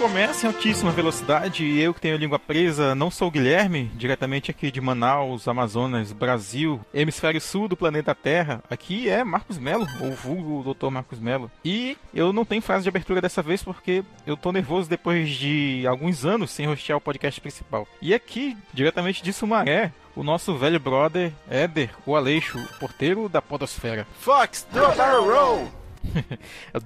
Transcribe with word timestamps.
começa 0.00 0.46
em 0.46 0.48
altíssima 0.48 0.90
velocidade 0.90 1.62
e 1.62 1.78
eu 1.78 1.92
que 1.92 2.00
tenho 2.00 2.16
língua 2.16 2.38
presa 2.38 2.94
não 2.94 3.10
sou 3.10 3.28
o 3.28 3.30
Guilherme, 3.30 3.90
diretamente 3.94 4.50
aqui 4.50 4.70
de 4.70 4.80
Manaus, 4.80 5.46
Amazonas, 5.46 6.10
Brasil, 6.10 6.80
hemisfério 6.94 7.38
sul 7.38 7.68
do 7.68 7.76
planeta 7.76 8.14
Terra. 8.14 8.64
Aqui 8.70 9.10
é 9.10 9.22
Marcos 9.22 9.58
Melo, 9.58 9.86
ou 10.00 10.12
vulgo 10.12 10.74
Dr. 10.74 10.88
Marcos 10.88 11.20
Melo. 11.20 11.50
E 11.62 11.98
eu 12.14 12.32
não 12.32 12.46
tenho 12.46 12.62
frase 12.62 12.84
de 12.84 12.88
abertura 12.88 13.20
dessa 13.20 13.42
vez 13.42 13.62
porque 13.62 14.02
eu 14.26 14.38
tô 14.38 14.50
nervoso 14.52 14.88
depois 14.88 15.28
de 15.28 15.84
alguns 15.86 16.24
anos 16.24 16.50
sem 16.50 16.66
hostear 16.66 16.96
o 16.96 17.02
podcast 17.02 17.38
principal. 17.38 17.86
E 18.00 18.14
aqui, 18.14 18.56
diretamente 18.72 19.22
de 19.22 19.34
Sumaré, 19.34 19.92
o 20.16 20.22
nosso 20.22 20.56
velho 20.56 20.80
brother 20.80 21.30
Éder, 21.46 21.90
o 22.06 22.16
Aleixo, 22.16 22.58
porteiro 22.78 23.28
da 23.28 23.42
podosfera. 23.42 24.06
Fox, 24.18 24.66
do 24.72 24.82
a 24.82 24.94
barrel 24.94 25.24
roll! 25.30 25.68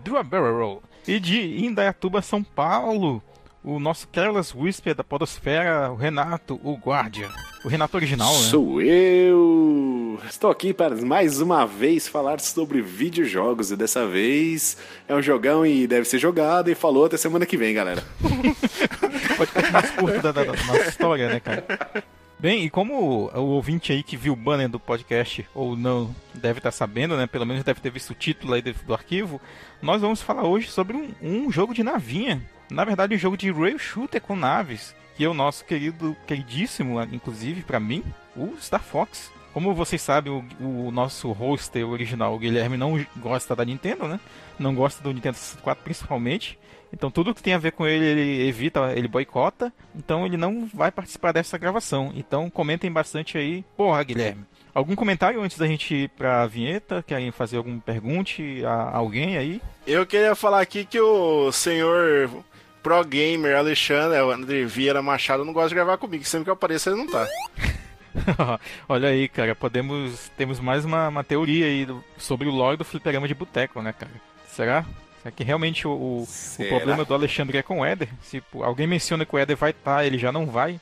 do 0.02 0.16
a 0.16 0.23
barrel 0.24 0.59
roll. 0.59 0.83
E 1.06 1.20
de 1.20 1.64
Indaiatuba, 1.64 2.22
São 2.22 2.42
Paulo, 2.42 3.22
o 3.62 3.78
nosso 3.78 4.08
Careless 4.08 4.56
Whisper 4.56 4.94
da 4.94 5.04
Podosfera, 5.04 5.90
o 5.92 5.96
Renato, 5.96 6.58
o 6.64 6.77
Guardia. 6.77 7.28
O 7.62 7.68
Renato 7.68 7.96
original, 7.96 8.32
né? 8.32 8.48
Sou 8.48 8.80
eu! 8.80 10.18
Estou 10.28 10.50
aqui 10.50 10.72
para 10.72 10.96
mais 10.96 11.40
uma 11.40 11.66
vez 11.66 12.08
falar 12.08 12.40
sobre 12.40 12.80
videojogos 12.80 13.70
e 13.70 13.77
dessa 13.77 14.06
vez 14.06 14.78
é 15.06 15.14
um 15.14 15.20
jogão 15.20 15.66
e 15.66 15.86
deve 15.86 16.06
ser 16.06 16.18
jogado 16.18 16.70
e 16.70 16.74
falou 16.74 17.05
até 17.05 17.16
semana 17.18 17.44
que 17.44 17.56
vem, 17.56 17.74
galera. 17.74 18.02
Pode 19.36 19.50
ficar 19.50 19.72
mais 19.72 19.91
curto 19.91 20.22
da, 20.22 20.32
da, 20.32 20.44
da 20.44 20.52
nossa 20.52 20.88
história, 20.88 21.28
né, 21.28 21.41
cara? 21.41 21.64
Bem, 22.45 22.62
e 22.62 22.69
como 22.69 23.30
o 23.33 23.41
ouvinte 23.53 23.91
aí 23.91 24.03
que 24.03 24.19
viu 24.19 24.34
o 24.34 24.37
banner 24.37 24.69
do 24.69 24.78
podcast 24.78 25.48
ou 25.55 25.75
não 25.75 26.14
deve 26.34 26.59
estar 26.59 26.70
sabendo, 26.70 27.17
né? 27.17 27.27
Pelo 27.27 27.47
menos 27.47 27.64
deve 27.64 27.81
ter 27.81 27.91
visto 27.91 28.11
o 28.11 28.14
título 28.14 28.53
aí 28.53 28.61
do, 28.61 28.75
do 28.84 28.92
arquivo, 28.92 29.41
nós 29.81 30.03
vamos 30.03 30.20
falar 30.20 30.45
hoje 30.47 30.69
sobre 30.69 30.95
um, 30.95 31.11
um, 31.23 31.51
jogo 31.51 31.73
de 31.73 31.83
navinha. 31.83 32.42
Na 32.70 32.84
verdade, 32.84 33.14
um 33.14 33.19
jogo 33.19 33.34
de 33.34 33.51
rail 33.51 33.78
shooter 33.78 34.20
com 34.20 34.36
naves, 34.36 34.95
que 35.17 35.25
é 35.25 35.28
o 35.28 35.33
nosso 35.33 35.64
querido, 35.64 36.14
queridíssimo, 36.27 37.01
inclusive 37.05 37.62
para 37.62 37.81
mim, 37.81 38.05
o 38.36 38.55
Star 38.61 38.83
Fox. 38.83 39.33
Como 39.55 39.73
vocês 39.73 40.03
sabem, 40.03 40.31
o, 40.61 40.89
o 40.89 40.91
nosso 40.91 41.33
hoster 41.33 41.89
original, 41.89 42.34
o 42.34 42.39
Guilherme, 42.39 42.77
não 42.77 43.06
gosta 43.17 43.56
da 43.56 43.64
Nintendo, 43.64 44.06
né? 44.06 44.20
Não 44.58 44.75
gosta 44.75 45.03
do 45.03 45.14
Nintendo 45.14 45.39
64 45.39 45.83
principalmente. 45.83 46.58
Então 46.95 47.11
tudo 47.11 47.34
que 47.34 47.42
tem 47.42 47.55
a 47.55 47.59
ver 47.59 47.73
com 47.73 47.87
ele, 47.87 48.05
ele 48.05 48.48
evita, 48.48 48.92
ele 48.95 49.09
boicota. 49.09 49.73
Então 49.95 50.25
ele 50.25 50.37
não 50.37 50.69
vai 50.73 50.91
participar 50.91 51.33
dessa 51.33 51.59
gravação. 51.59 52.12
Então 52.14 52.48
comentem 52.48 52.91
bastante 52.91 53.36
aí. 53.36 53.64
Porra, 53.77 54.03
Guilherme. 54.05 54.45
Algum 54.73 54.95
comentário 54.95 55.41
antes 55.42 55.59
da 55.59 55.67
gente 55.67 55.95
ir 55.95 56.09
pra 56.11 56.47
vinheta? 56.47 57.05
Querem 57.06 57.31
fazer 57.31 57.56
algum 57.56 57.78
pergunte 57.78 58.64
a 58.64 58.97
alguém 58.97 59.36
aí? 59.36 59.61
Eu 59.86 60.06
queria 60.06 60.34
falar 60.34 60.61
aqui 60.61 60.84
que 60.84 61.01
o 61.01 61.53
senhor 61.53 62.31
Pro 62.83 63.05
Gamer 63.05 63.56
Alexandre, 63.56 64.19
André 64.19 64.64
Vieira 64.64 65.03
Machado, 65.03 65.45
não 65.45 65.53
gosta 65.53 65.69
de 65.69 65.75
gravar 65.75 65.98
comigo. 65.98 66.25
Sempre 66.25 66.45
que 66.45 66.51
eu 66.51 66.55
apareço, 66.55 66.91
ele 66.91 66.97
não 66.97 67.11
tá. 67.11 67.27
Olha 68.89 69.08
aí, 69.08 69.29
cara, 69.29 69.55
podemos. 69.55 70.31
Temos 70.36 70.61
mais 70.61 70.84
uma, 70.84 71.08
uma 71.08 71.25
teoria 71.25 71.67
aí 71.67 71.84
do, 71.86 72.03
sobre 72.17 72.48
o 72.48 72.53
lore 72.53 72.77
do 72.77 72.84
fliperama 72.84 73.29
de 73.29 73.34
boteco, 73.34 73.83
né, 73.83 73.92
cara? 73.92 74.12
Será? 74.48 74.84
É 75.25 75.30
que 75.30 75.42
realmente 75.42 75.89
o, 75.89 75.91
o, 75.91 76.22
o, 76.58 76.69
problema 76.69 77.05
do 77.05 77.14
Alexandre 77.14 77.58
é 77.58 77.62
com 77.62 77.80
o 77.80 77.84
Éder. 77.84 78.08
Se 78.22 78.42
alguém 78.61 78.86
menciona 78.86 79.25
que 79.25 79.34
o 79.34 79.39
Éder 79.39 79.56
vai 79.56 79.70
estar, 79.70 79.97
tá, 79.97 80.05
ele 80.05 80.19
já 80.19 80.30
não 80.30 80.47
vai. 80.47 80.78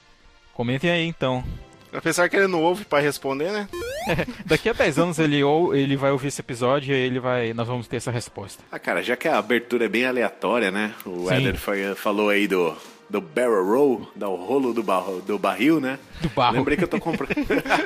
Comentem 0.53 0.91
aí 0.91 1.07
então. 1.07 1.45
Apesar 1.93 2.29
que 2.29 2.37
ele 2.37 2.47
não 2.47 2.63
ouve 2.63 2.85
para 2.85 3.03
responder, 3.03 3.53
né? 3.53 3.69
daqui 4.47 4.69
a 4.69 4.73
10 4.73 4.99
anos 4.99 5.19
ele, 5.19 5.45
ou, 5.45 5.75
ele 5.75 5.97
vai 5.97 6.11
ouvir 6.11 6.29
esse 6.29 6.41
episódio 6.41 6.95
e 6.95 6.99
ele 6.99 7.21
vai, 7.21 7.53
nós 7.53 7.69
vamos 7.69 7.87
ter 7.87 7.97
essa 7.97 8.11
resposta. 8.11 8.65
Ah, 8.73 8.79
cara, 8.79 9.03
já 9.03 9.15
que 9.15 9.29
a 9.29 9.39
abertura 9.39 9.85
é 9.85 9.89
bem 9.89 10.07
aleatória, 10.07 10.71
né? 10.71 10.95
O 11.05 11.29
Sim. 11.29 11.35
Éder 11.35 11.57
foi, 11.57 11.95
falou 11.95 12.31
aí 12.31 12.49
do, 12.49 12.75
do 13.13 13.21
barrel 13.21 13.63
roll, 13.63 14.09
do 14.17 14.35
rolo 14.35 14.73
do, 14.73 14.83
bar, 14.83 15.05
do 15.27 15.39
barril, 15.39 15.79
né? 15.79 15.99
Do 16.23 16.31
barro. 16.31 16.57
Lembrei 16.57 16.79
que 16.79 16.85
eu 16.85 16.89
tô 16.89 16.99
comprando. 16.99 17.35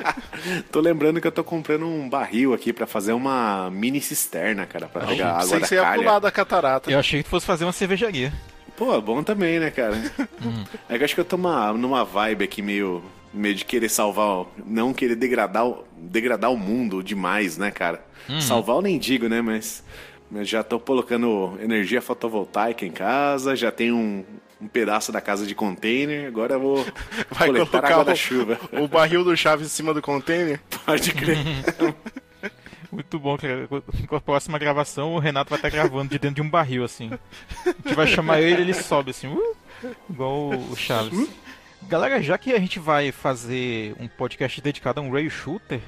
tô 0.71 0.79
lembrando 0.79 1.19
que 1.19 1.27
eu 1.27 1.31
tô 1.33 1.43
comprando 1.43 1.85
um 1.85 2.07
barril 2.07 2.53
aqui 2.53 2.71
para 2.71 2.87
fazer 2.87 3.11
uma 3.11 3.69
mini 3.69 3.99
cisterna, 3.99 4.65
cara, 4.65 4.87
para 4.87 5.05
pegar 5.05 5.31
água 5.31 5.41
Sei 5.43 5.59
da 5.59 5.61
que 5.61 5.67
você 5.67 5.75
ia 5.75 5.93
pular 5.93 6.19
da 6.19 6.31
catarata. 6.31 6.89
Eu 6.89 6.97
achei 6.97 7.21
que 7.21 7.27
fosse 7.27 7.45
fazer 7.45 7.65
uma 7.65 7.73
cervejaria. 7.73 8.31
Pô, 8.77 9.01
bom 9.01 9.21
também, 9.21 9.59
né, 9.59 9.69
cara? 9.69 9.95
Hum. 10.41 10.63
É 10.87 10.95
que 10.95 11.01
eu 11.01 11.05
acho 11.05 11.13
que 11.13 11.19
eu 11.19 11.25
tô 11.25 11.35
uma, 11.35 11.73
numa 11.73 12.05
vibe 12.05 12.45
aqui 12.45 12.61
meio 12.61 13.03
meio 13.33 13.53
de 13.53 13.65
querer 13.65 13.89
salvar, 13.89 14.45
não 14.65 14.93
querer 14.93 15.15
degradar, 15.15 15.67
degradar 15.97 16.53
o 16.53 16.57
mundo 16.57 17.03
demais, 17.03 17.57
né, 17.57 17.69
cara? 17.69 18.01
Hum. 18.29 18.39
Salvar 18.39 18.77
eu 18.77 18.81
nem 18.81 18.97
digo, 18.97 19.27
né, 19.27 19.41
mas 19.41 19.83
mas 20.29 20.47
já 20.47 20.63
tô 20.63 20.79
colocando 20.79 21.57
energia 21.61 22.01
fotovoltaica 22.01 22.85
em 22.85 22.91
casa, 22.91 23.55
já 23.55 23.71
tenho 23.71 23.95
um, 23.95 24.25
um 24.59 24.67
pedaço 24.67 25.11
da 25.11 25.21
casa 25.21 25.45
de 25.45 25.53
container, 25.53 26.27
agora 26.27 26.55
eu 26.55 26.59
vou 26.59 26.85
Vai 27.31 27.47
coletar 27.47 27.85
água 27.85 28.05
da 28.05 28.15
chuva. 28.15 28.59
O 28.73 28.87
barril 28.87 29.23
do 29.23 29.35
Chaves 29.35 29.67
em 29.67 29.69
cima 29.69 29.93
do 29.93 30.01
container? 30.01 30.59
Pode 30.85 31.13
crer. 31.13 31.37
Muito 32.91 33.19
bom, 33.19 33.37
com 34.07 34.15
a 34.15 34.21
próxima 34.21 34.57
gravação 34.57 35.13
o 35.13 35.19
Renato 35.19 35.49
vai 35.49 35.59
estar 35.59 35.69
gravando 35.69 36.09
de 36.09 36.17
dentro 36.17 36.35
de 36.35 36.41
um 36.41 36.49
barril, 36.49 36.85
assim. 36.85 37.11
A 37.65 37.69
gente 37.69 37.93
vai 37.93 38.07
chamar 38.07 38.41
ele 38.41 38.61
ele 38.61 38.73
sobe 38.73 39.11
assim, 39.11 39.27
uh, 39.27 39.55
igual 40.09 40.51
o 40.51 40.75
Chaves. 40.75 41.29
Galera, 41.83 42.21
já 42.21 42.37
que 42.37 42.53
a 42.53 42.59
gente 42.59 42.79
vai 42.79 43.11
fazer 43.11 43.93
um 43.99 44.07
podcast 44.07 44.61
dedicado 44.61 44.99
a 45.01 45.03
um 45.03 45.11
rail 45.11 45.29
shooter, 45.29 45.81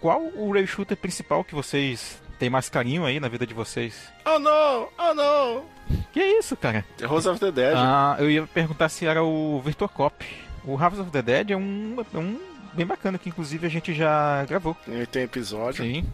qual 0.00 0.20
o 0.34 0.52
rail 0.52 0.66
shooter 0.66 0.96
principal 0.96 1.44
que 1.44 1.54
vocês 1.54 2.21
têm 2.42 2.50
mais 2.50 2.68
carinho 2.68 3.04
aí 3.04 3.20
na 3.20 3.28
vida 3.28 3.46
de 3.46 3.54
vocês? 3.54 4.12
Oh 4.24 4.36
não! 4.36 4.88
Oh 4.98 5.14
não! 5.14 5.64
Que 6.12 6.18
é 6.18 6.38
isso, 6.40 6.56
cara? 6.56 6.84
É 7.00 7.06
House 7.06 7.26
of 7.26 7.38
the 7.38 7.52
Dead. 7.52 7.74
Ah, 7.76 8.16
eu 8.18 8.28
ia 8.28 8.44
perguntar 8.48 8.88
se 8.88 9.06
era 9.06 9.22
o 9.22 9.60
Virtua 9.60 9.88
Cop. 9.88 10.26
O 10.64 10.76
House 10.76 10.98
of 10.98 11.08
the 11.12 11.22
Dead 11.22 11.52
é 11.52 11.56
um, 11.56 12.04
é 12.12 12.18
um 12.18 12.40
bem 12.72 12.84
bacana 12.84 13.16
que 13.16 13.28
inclusive 13.28 13.64
a 13.64 13.70
gente 13.70 13.94
já 13.94 14.44
gravou. 14.44 14.76
Tem 15.12 15.22
episódio. 15.22 15.84
Sim 15.84 16.04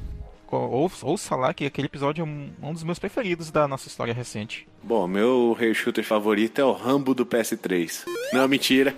ouça, 0.56 1.06
ouça 1.06 1.36
lá 1.36 1.52
que 1.52 1.66
aquele 1.66 1.86
episódio 1.86 2.22
é 2.22 2.24
um, 2.24 2.50
um, 2.62 2.72
dos 2.72 2.82
meus 2.82 2.98
preferidos 2.98 3.50
da 3.50 3.68
nossa 3.68 3.88
história 3.88 4.14
recente. 4.14 4.66
Bom, 4.82 5.06
meu 5.06 5.52
rail 5.52 5.74
shooter 5.74 6.04
favorito 6.04 6.58
é 6.60 6.64
o 6.64 6.72
Rambo 6.72 7.14
do 7.14 7.26
PS3. 7.26 8.04
Não, 8.32 8.46
mentira. 8.48 8.94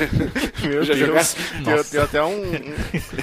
meu 0.62 0.84
Já 0.84 0.94
Deus. 0.94 1.36
Deu, 1.64 1.84
deu, 1.84 2.02
até 2.02 2.22
um, 2.22 2.42
um 2.42 2.74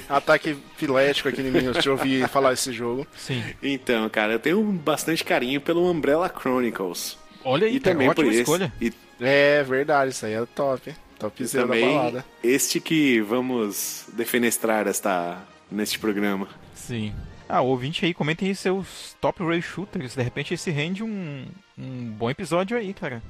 ataque 0.09 0.57
filético 0.77 1.29
aqui 1.29 1.41
em 1.41 1.51
mim 1.51 1.71
de 1.71 1.89
ouvir 1.89 2.27
falar 2.27 2.53
esse 2.53 2.71
jogo. 2.71 3.05
Sim. 3.15 3.43
Então, 3.61 4.09
cara, 4.09 4.33
eu 4.33 4.39
tenho 4.39 4.61
bastante 4.63 5.23
carinho 5.23 5.61
pelo 5.61 5.89
Umbrella 5.89 6.29
Chronicles. 6.29 7.17
Olha 7.43 7.67
aí, 7.67 7.75
e 7.75 7.79
também 7.79 8.09
ótima 8.09 8.25
por 8.25 8.33
escolha. 8.33 8.73
Esse, 8.79 8.95
e... 9.19 9.23
É 9.23 9.63
verdade, 9.63 10.11
isso 10.11 10.25
aí 10.25 10.33
é 10.33 10.45
top. 10.45 10.93
Topzera 11.19 11.67
da 11.67 11.75
balada. 11.75 12.25
Este 12.43 12.79
que 12.79 13.21
vamos 13.21 14.05
defenestrar 14.13 14.87
esta, 14.87 15.37
neste 15.71 15.99
programa. 15.99 16.47
Sim. 16.73 17.13
Ah, 17.51 17.59
ouvinte 17.59 18.05
aí, 18.05 18.13
comentem 18.13 18.47
aí 18.47 18.55
seus 18.55 19.13
top 19.19 19.43
rail 19.43 19.61
shooters. 19.61 20.15
De 20.15 20.23
repente 20.23 20.53
esse 20.53 20.71
rende 20.71 21.03
um, 21.03 21.45
um 21.77 22.05
bom 22.11 22.29
episódio 22.29 22.77
aí, 22.77 22.93
cara. 22.93 23.21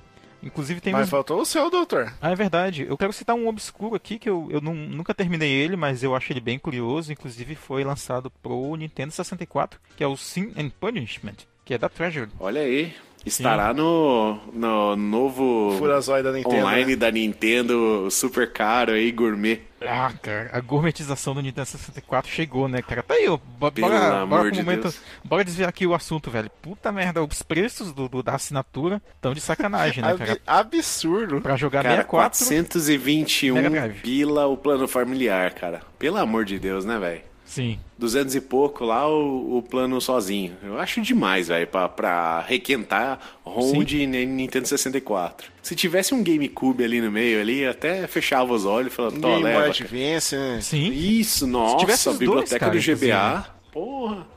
Inclusive 0.44 0.80
tem 0.80 0.94
Mas 0.94 1.10
faltou 1.10 1.42
o 1.42 1.46
seu, 1.46 1.72
doutor. 1.72 2.14
Ah, 2.22 2.30
é 2.30 2.36
verdade. 2.36 2.86
Eu 2.88 2.96
quero 2.98 3.12
citar 3.12 3.36
um 3.36 3.48
obscuro 3.48 3.96
aqui 3.96 4.20
que 4.20 4.30
eu, 4.30 4.48
eu 4.52 4.62
não, 4.62 4.76
nunca 4.76 5.14
terminei 5.14 5.50
ele, 5.52 5.76
mas 5.76 6.04
eu 6.04 6.16
acho 6.16 6.32
ele 6.32 6.40
bem 6.40 6.60
curioso. 6.60 7.12
Inclusive 7.12 7.56
foi 7.56 7.84
lançado 7.84 8.30
pro 8.44 8.76
Nintendo 8.76 9.12
64, 9.12 9.80
que 9.98 10.04
é 10.04 10.08
o 10.08 10.16
Sin 10.16 10.52
and 10.56 10.70
Punishment, 10.80 11.48
que 11.66 11.74
é 11.74 11.78
da 11.80 11.90
Treasure. 11.90 12.30
Olha 12.40 12.62
aí. 12.62 12.94
Estará 13.26 13.74
no, 13.74 14.40
no 14.54 14.96
novo 14.96 15.80
da 15.80 16.32
Nintendo, 16.32 16.56
online 16.56 16.92
né? 16.92 16.96
da 16.96 17.12
Nintendo, 17.12 18.08
super 18.10 18.52
caro 18.52 18.94
aí, 18.94 19.12
gourmet. 19.12 19.71
Ah, 19.82 20.12
cara, 20.22 20.50
a 20.54 20.60
gourmetização 20.60 21.34
do 21.34 21.42
Nintendo 21.42 21.66
64 21.66 22.30
chegou, 22.32 22.68
né, 22.68 22.82
cara? 22.82 23.02
Tá 23.02 23.16
aí, 23.16 23.28
ó. 23.28 23.38
Bora, 23.38 24.26
bora, 24.26 24.52
de 24.52 24.62
momento, 24.64 24.94
bora 25.24 25.44
desviar 25.44 25.70
aqui 25.70 25.88
o 25.88 25.94
assunto, 25.94 26.30
velho. 26.30 26.50
Puta 26.62 26.92
merda, 26.92 27.24
os 27.24 27.42
preços 27.42 27.92
do, 27.92 28.08
do 28.08 28.22
da 28.22 28.36
assinatura 28.36 29.02
estão 29.16 29.34
de 29.34 29.42
sacanagem, 29.42 30.04
né, 30.04 30.16
cara? 30.18 30.40
Absurdo. 30.46 31.42
Pra 31.42 31.56
jogar 31.56 31.84
cara, 31.84 31.96
64. 31.96 32.40
421 32.40 33.94
pila 34.02 34.48
o 34.48 34.56
plano 34.56 34.88
familiar, 34.88 35.54
cara. 35.54 35.82
Pelo 35.98 36.18
amor 36.18 36.46
de 36.46 36.60
Deus, 36.60 36.86
né, 36.86 37.00
velho? 37.00 37.22
Sim. 37.46 37.80
200 38.02 38.34
e 38.34 38.42
pouco 38.42 38.84
lá 38.84 39.08
o, 39.08 39.60
o 39.60 39.62
plano 39.62 40.02
sozinho. 40.02 40.58
Eu 40.64 40.80
acho 40.80 41.00
demais, 41.02 41.50
velho, 41.50 41.68
pra, 41.68 41.88
pra 41.88 42.42
requentar 42.42 43.20
ROM 43.44 43.84
de 43.84 44.08
Nintendo 44.08 44.68
64. 44.68 45.52
Se 45.62 45.76
tivesse 45.76 46.12
um 46.12 46.24
GameCube 46.24 46.84
ali 46.84 47.00
no 47.00 47.12
meio, 47.12 47.40
ali, 47.40 47.64
até 47.64 48.08
fechava 48.08 48.52
os 48.52 48.66
olhos 48.66 48.92
e 48.92 48.96
falava, 48.96 49.20
tô, 49.20 49.28
Game 49.28 49.44
leva. 49.44 49.66
Advance, 49.68 50.36
né? 50.36 50.60
Sim. 50.62 50.92
Isso, 50.92 51.46
nossa, 51.46 52.10
a 52.10 52.14
biblioteca 52.14 52.72
dois, 52.72 52.86
cara, 52.86 52.96
do 52.96 53.46
GBA. 53.46 53.56
Porra. 53.72 54.28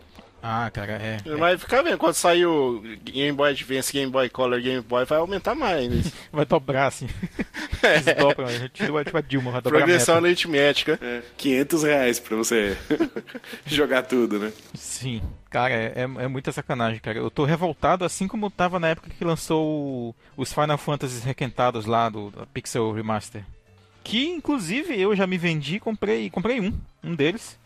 Ah, 0.46 0.70
cara, 0.70 0.92
é. 0.92 1.20
é. 1.24 1.36
Mas 1.36 1.58
fica 1.58 1.82
vendo, 1.82 1.96
quando 1.96 2.12
sair 2.12 2.44
o 2.44 2.82
Game 3.02 3.32
Boy 3.32 3.52
Advance, 3.52 3.90
Game 3.90 4.12
Boy 4.12 4.28
Color, 4.28 4.60
Game 4.60 4.82
Boy, 4.82 5.06
vai 5.06 5.18
aumentar 5.18 5.54
mais. 5.54 5.88
Né? 5.88 6.12
vai 6.30 6.44
dobrar, 6.44 6.88
assim. 6.88 7.08
Eles 7.82 8.04
dobram, 8.14 8.46
a 8.46 8.52
gente 8.52 8.68
tira 8.68 8.92
a 8.92 9.20
Dilma, 9.22 9.52
vai 9.52 9.62
dobrar 9.62 9.78
Progressão 9.78 10.16
aritmética. 10.16 10.98
É, 11.00 11.22
500 11.38 11.82
reais 11.84 12.20
pra 12.20 12.36
você 12.36 12.76
jogar 13.64 14.02
tudo, 14.02 14.38
né? 14.38 14.52
Sim. 14.74 15.22
Cara, 15.48 15.72
é, 15.72 15.92
é, 15.96 16.02
é, 16.02 16.28
muita 16.28 16.52
sacanagem, 16.52 17.00
cara. 17.00 17.16
Eu 17.16 17.30
tô 17.30 17.46
revoltado, 17.46 18.04
assim 18.04 18.28
como 18.28 18.50
tava 18.50 18.78
na 18.78 18.88
época 18.88 19.08
que 19.08 19.24
lançou 19.24 20.14
os 20.36 20.52
Final 20.52 20.76
Fantasy 20.76 21.24
requentados 21.24 21.86
lá 21.86 22.10
do, 22.10 22.28
do 22.28 22.46
Pixel 22.48 22.92
Remaster. 22.92 23.42
Que, 24.02 24.26
inclusive, 24.26 25.00
eu 25.00 25.16
já 25.16 25.26
me 25.26 25.38
vendi 25.38 25.76
e 25.76 25.80
comprei, 25.80 26.28
comprei 26.28 26.60
um, 26.60 26.78
um 27.04 27.14
deles. 27.14 27.58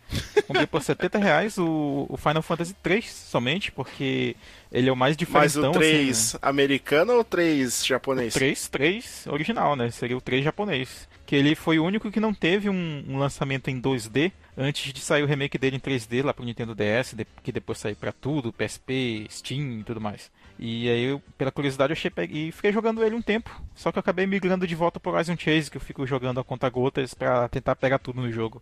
Comprei 0.47 0.65
por 0.65 0.81
70 0.81 1.19
reais 1.19 1.57
o, 1.57 2.07
o, 2.09 2.17
Final 2.17 2.41
Fantasy 2.41 2.75
3 2.81 3.05
somente, 3.07 3.71
porque 3.71 4.35
ele 4.71 4.89
é 4.89 4.91
o 4.91 4.95
mais 4.95 5.15
diferente. 5.15 5.55
Mas 5.55 5.55
o 5.55 5.71
3 5.71 6.09
assim, 6.09 6.33
né? 6.33 6.39
americano 6.41 7.13
ou 7.13 7.19
o 7.19 7.23
3 7.23 7.85
japonês? 7.85 8.35
O 8.35 8.39
3, 8.39 8.67
3 8.67 9.27
original, 9.27 9.75
né? 9.75 9.91
Seria 9.91 10.17
o 10.17 10.21
3 10.21 10.43
japonês. 10.43 11.07
Que 11.25 11.35
ele 11.35 11.53
foi 11.53 11.77
o 11.77 11.85
único 11.85 12.09
que 12.09 12.19
não 12.19 12.33
teve 12.33 12.69
um, 12.69 13.03
um 13.07 13.17
lançamento 13.19 13.69
em 13.69 13.79
2D 13.79 14.31
antes 14.59 14.91
de 14.91 14.99
sair 14.99 15.23
o 15.23 15.25
remake 15.25 15.57
dele 15.57 15.77
em 15.77 15.79
3D 15.79 16.23
lá 16.23 16.33
pro 16.33 16.43
Nintendo 16.43 16.75
DS, 16.75 17.15
que 17.41 17.51
depois 17.51 17.79
saiu 17.79 17.95
para 17.95 18.11
tudo, 18.11 18.51
PSP, 18.51 19.25
Steam 19.29 19.79
e 19.79 19.83
tudo 19.83 20.01
mais. 20.01 20.29
E 20.61 20.89
aí, 20.89 21.05
eu, 21.05 21.21
pela 21.37 21.51
curiosidade, 21.51 21.91
eu 21.91 21.95
achei 21.95 22.11
e 22.29 22.51
fiquei 22.51 22.73
jogando 22.73 23.01
ele 23.01 23.15
um 23.15 23.21
tempo. 23.21 23.49
Só 23.73 23.93
que 23.93 23.97
eu 23.97 24.01
acabei 24.01 24.27
migrando 24.27 24.67
de 24.67 24.75
volta 24.75 24.99
pro 24.99 25.13
Horizon 25.13 25.37
Chase, 25.37 25.71
que 25.71 25.77
eu 25.77 25.81
fico 25.81 26.05
jogando 26.05 26.41
a 26.41 26.43
conta 26.43 26.67
gotas 26.69 27.13
para 27.13 27.47
tentar 27.47 27.77
pegar 27.77 27.97
tudo 27.97 28.21
no 28.21 28.29
jogo. 28.29 28.61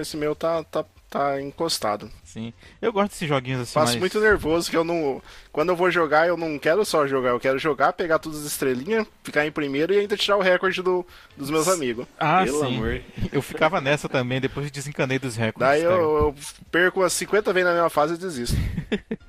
Esse 0.00 0.16
meu 0.16 0.36
tá, 0.36 0.62
tá, 0.62 0.84
tá 1.10 1.40
encostado. 1.40 2.10
Sim. 2.22 2.52
Eu 2.80 2.92
gosto 2.92 3.10
desses 3.10 3.28
joguinhos 3.28 3.62
assim. 3.62 3.72
Faço 3.72 3.98
muito 3.98 4.20
nervoso 4.20 4.70
que 4.70 4.76
eu 4.76 4.84
não. 4.84 5.22
Quando 5.50 5.70
eu 5.70 5.76
vou 5.76 5.90
jogar, 5.90 6.28
eu 6.28 6.36
não 6.36 6.58
quero 6.58 6.84
só 6.84 7.06
jogar, 7.06 7.30
eu 7.30 7.40
quero 7.40 7.58
jogar, 7.58 7.94
pegar 7.94 8.18
todas 8.18 8.40
as 8.40 8.46
estrelinhas, 8.46 9.06
ficar 9.24 9.46
em 9.46 9.50
primeiro 9.50 9.92
e 9.92 9.98
ainda 9.98 10.16
tirar 10.16 10.36
o 10.36 10.42
recorde 10.42 10.82
do, 10.82 11.04
dos 11.36 11.50
meus 11.50 11.66
amigos. 11.66 12.06
Ah, 12.18 12.44
Pelo 12.44 12.60
sim. 12.60 12.76
Amor. 12.76 13.02
Eu 13.32 13.42
ficava 13.42 13.80
nessa 13.80 14.08
também, 14.08 14.40
depois 14.40 14.70
desencanei 14.92 15.18
dos 15.18 15.36
recordes. 15.36 15.68
Daí 15.68 15.82
eu, 15.82 15.92
eu, 15.92 16.34
perco 16.70 17.00
umas 17.00 17.12
50 17.14 17.52
vezes 17.52 17.68
na 17.68 17.74
mesma 17.74 17.90
fase 17.90 18.14
e 18.14 18.18
desisto. 18.18 18.56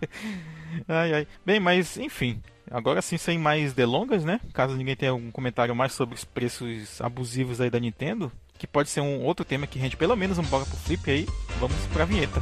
ai, 0.87 1.13
ai. 1.13 1.27
Bem, 1.45 1.59
mas 1.59 1.97
enfim. 1.97 2.41
Agora 2.69 3.01
sim, 3.01 3.17
sem 3.17 3.37
mais 3.37 3.73
delongas, 3.73 4.23
né? 4.23 4.39
Caso 4.53 4.75
ninguém 4.75 4.95
tenha 4.95 5.11
algum 5.11 5.31
comentário 5.31 5.75
mais 5.75 5.93
sobre 5.93 6.15
os 6.15 6.23
preços 6.23 6.99
abusivos 7.01 7.61
aí 7.61 7.69
da 7.69 7.79
Nintendo, 7.79 8.31
que 8.57 8.65
pode 8.65 8.89
ser 8.89 9.01
um 9.01 9.23
outro 9.23 9.45
tema 9.45 9.67
que 9.67 9.79
rende 9.79 9.97
pelo 9.97 10.15
menos 10.15 10.37
um 10.37 10.43
bola 10.43 10.65
pro 10.65 10.77
flip 10.77 11.09
aí, 11.09 11.27
vamos 11.59 11.77
pra 11.87 12.05
vinheta. 12.05 12.41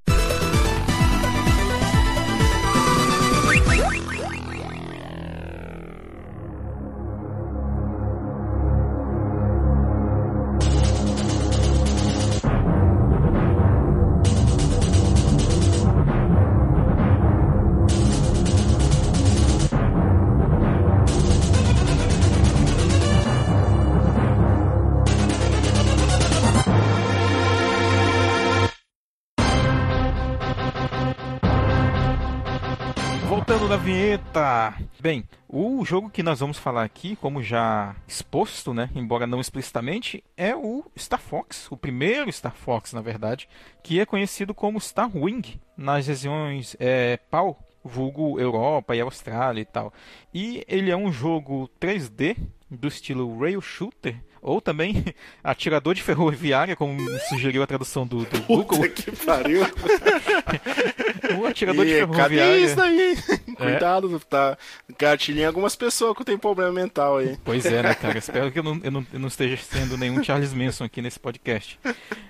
Vinheta! 34.31 34.73
Bem, 34.99 35.23
o 35.47 35.83
jogo 35.83 36.09
que 36.09 36.23
nós 36.23 36.39
vamos 36.39 36.57
falar 36.57 36.83
aqui, 36.83 37.15
como 37.17 37.43
já 37.43 37.95
exposto, 38.07 38.73
né, 38.73 38.89
embora 38.95 39.27
não 39.27 39.41
explicitamente, 39.41 40.23
é 40.37 40.55
o 40.55 40.85
Star 40.97 41.19
Fox, 41.19 41.67
o 41.69 41.77
primeiro 41.77 42.31
Star 42.31 42.55
Fox, 42.55 42.93
na 42.93 43.01
verdade, 43.01 43.47
que 43.83 43.99
é 43.99 44.05
conhecido 44.05 44.53
como 44.53 44.79
Star 44.79 45.09
Wing 45.13 45.59
nas 45.75 46.07
regiões 46.07 46.75
é, 46.79 47.17
PAL, 47.29 47.59
vulgo 47.83 48.39
Europa 48.39 48.95
e 48.95 49.01
Austrália 49.01 49.61
e 49.61 49.65
tal. 49.65 49.93
E 50.33 50.63
ele 50.67 50.91
é 50.91 50.95
um 50.95 51.11
jogo 51.11 51.69
3D 51.79 52.37
do 52.69 52.87
estilo 52.87 53.37
rail 53.39 53.59
shooter 53.59 54.15
ou 54.41 54.61
também 54.61 55.03
atirador 55.43 55.93
de 55.93 56.01
ferroviária, 56.01 56.75
como 56.75 56.99
sugeriu 57.29 57.61
a 57.63 57.67
tradução 57.67 58.07
do, 58.07 58.25
do 58.25 58.41
Google. 58.43 58.89
que 58.89 59.11
pariu! 59.25 59.61
o 61.39 61.45
atirador 61.45 61.85
e, 61.85 61.89
de 61.89 61.93
ferroviária. 61.95 62.37
Cadê 62.37 62.59
isso 62.59 62.81
aí? 62.81 63.17
É. 63.51 63.53
Cuidado, 63.55 64.19
tá 64.21 64.57
gatilhinho 64.97 65.47
algumas 65.47 65.75
pessoas 65.75 66.17
que 66.17 66.23
tem 66.23 66.37
problema 66.37 66.71
mental 66.71 67.17
aí. 67.17 67.37
Pois 67.43 67.65
é, 67.65 67.83
né, 67.83 67.93
cara? 67.93 68.17
Espero 68.17 68.51
que 68.51 68.59
eu 68.59 68.63
não, 68.63 68.79
eu 68.83 68.91
não, 68.91 69.07
eu 69.13 69.19
não 69.19 69.27
esteja 69.27 69.57
sendo 69.57 69.97
nenhum 69.97 70.23
Charles 70.23 70.53
Manson 70.53 70.83
aqui 70.83 71.01
nesse 71.01 71.19
podcast. 71.19 71.79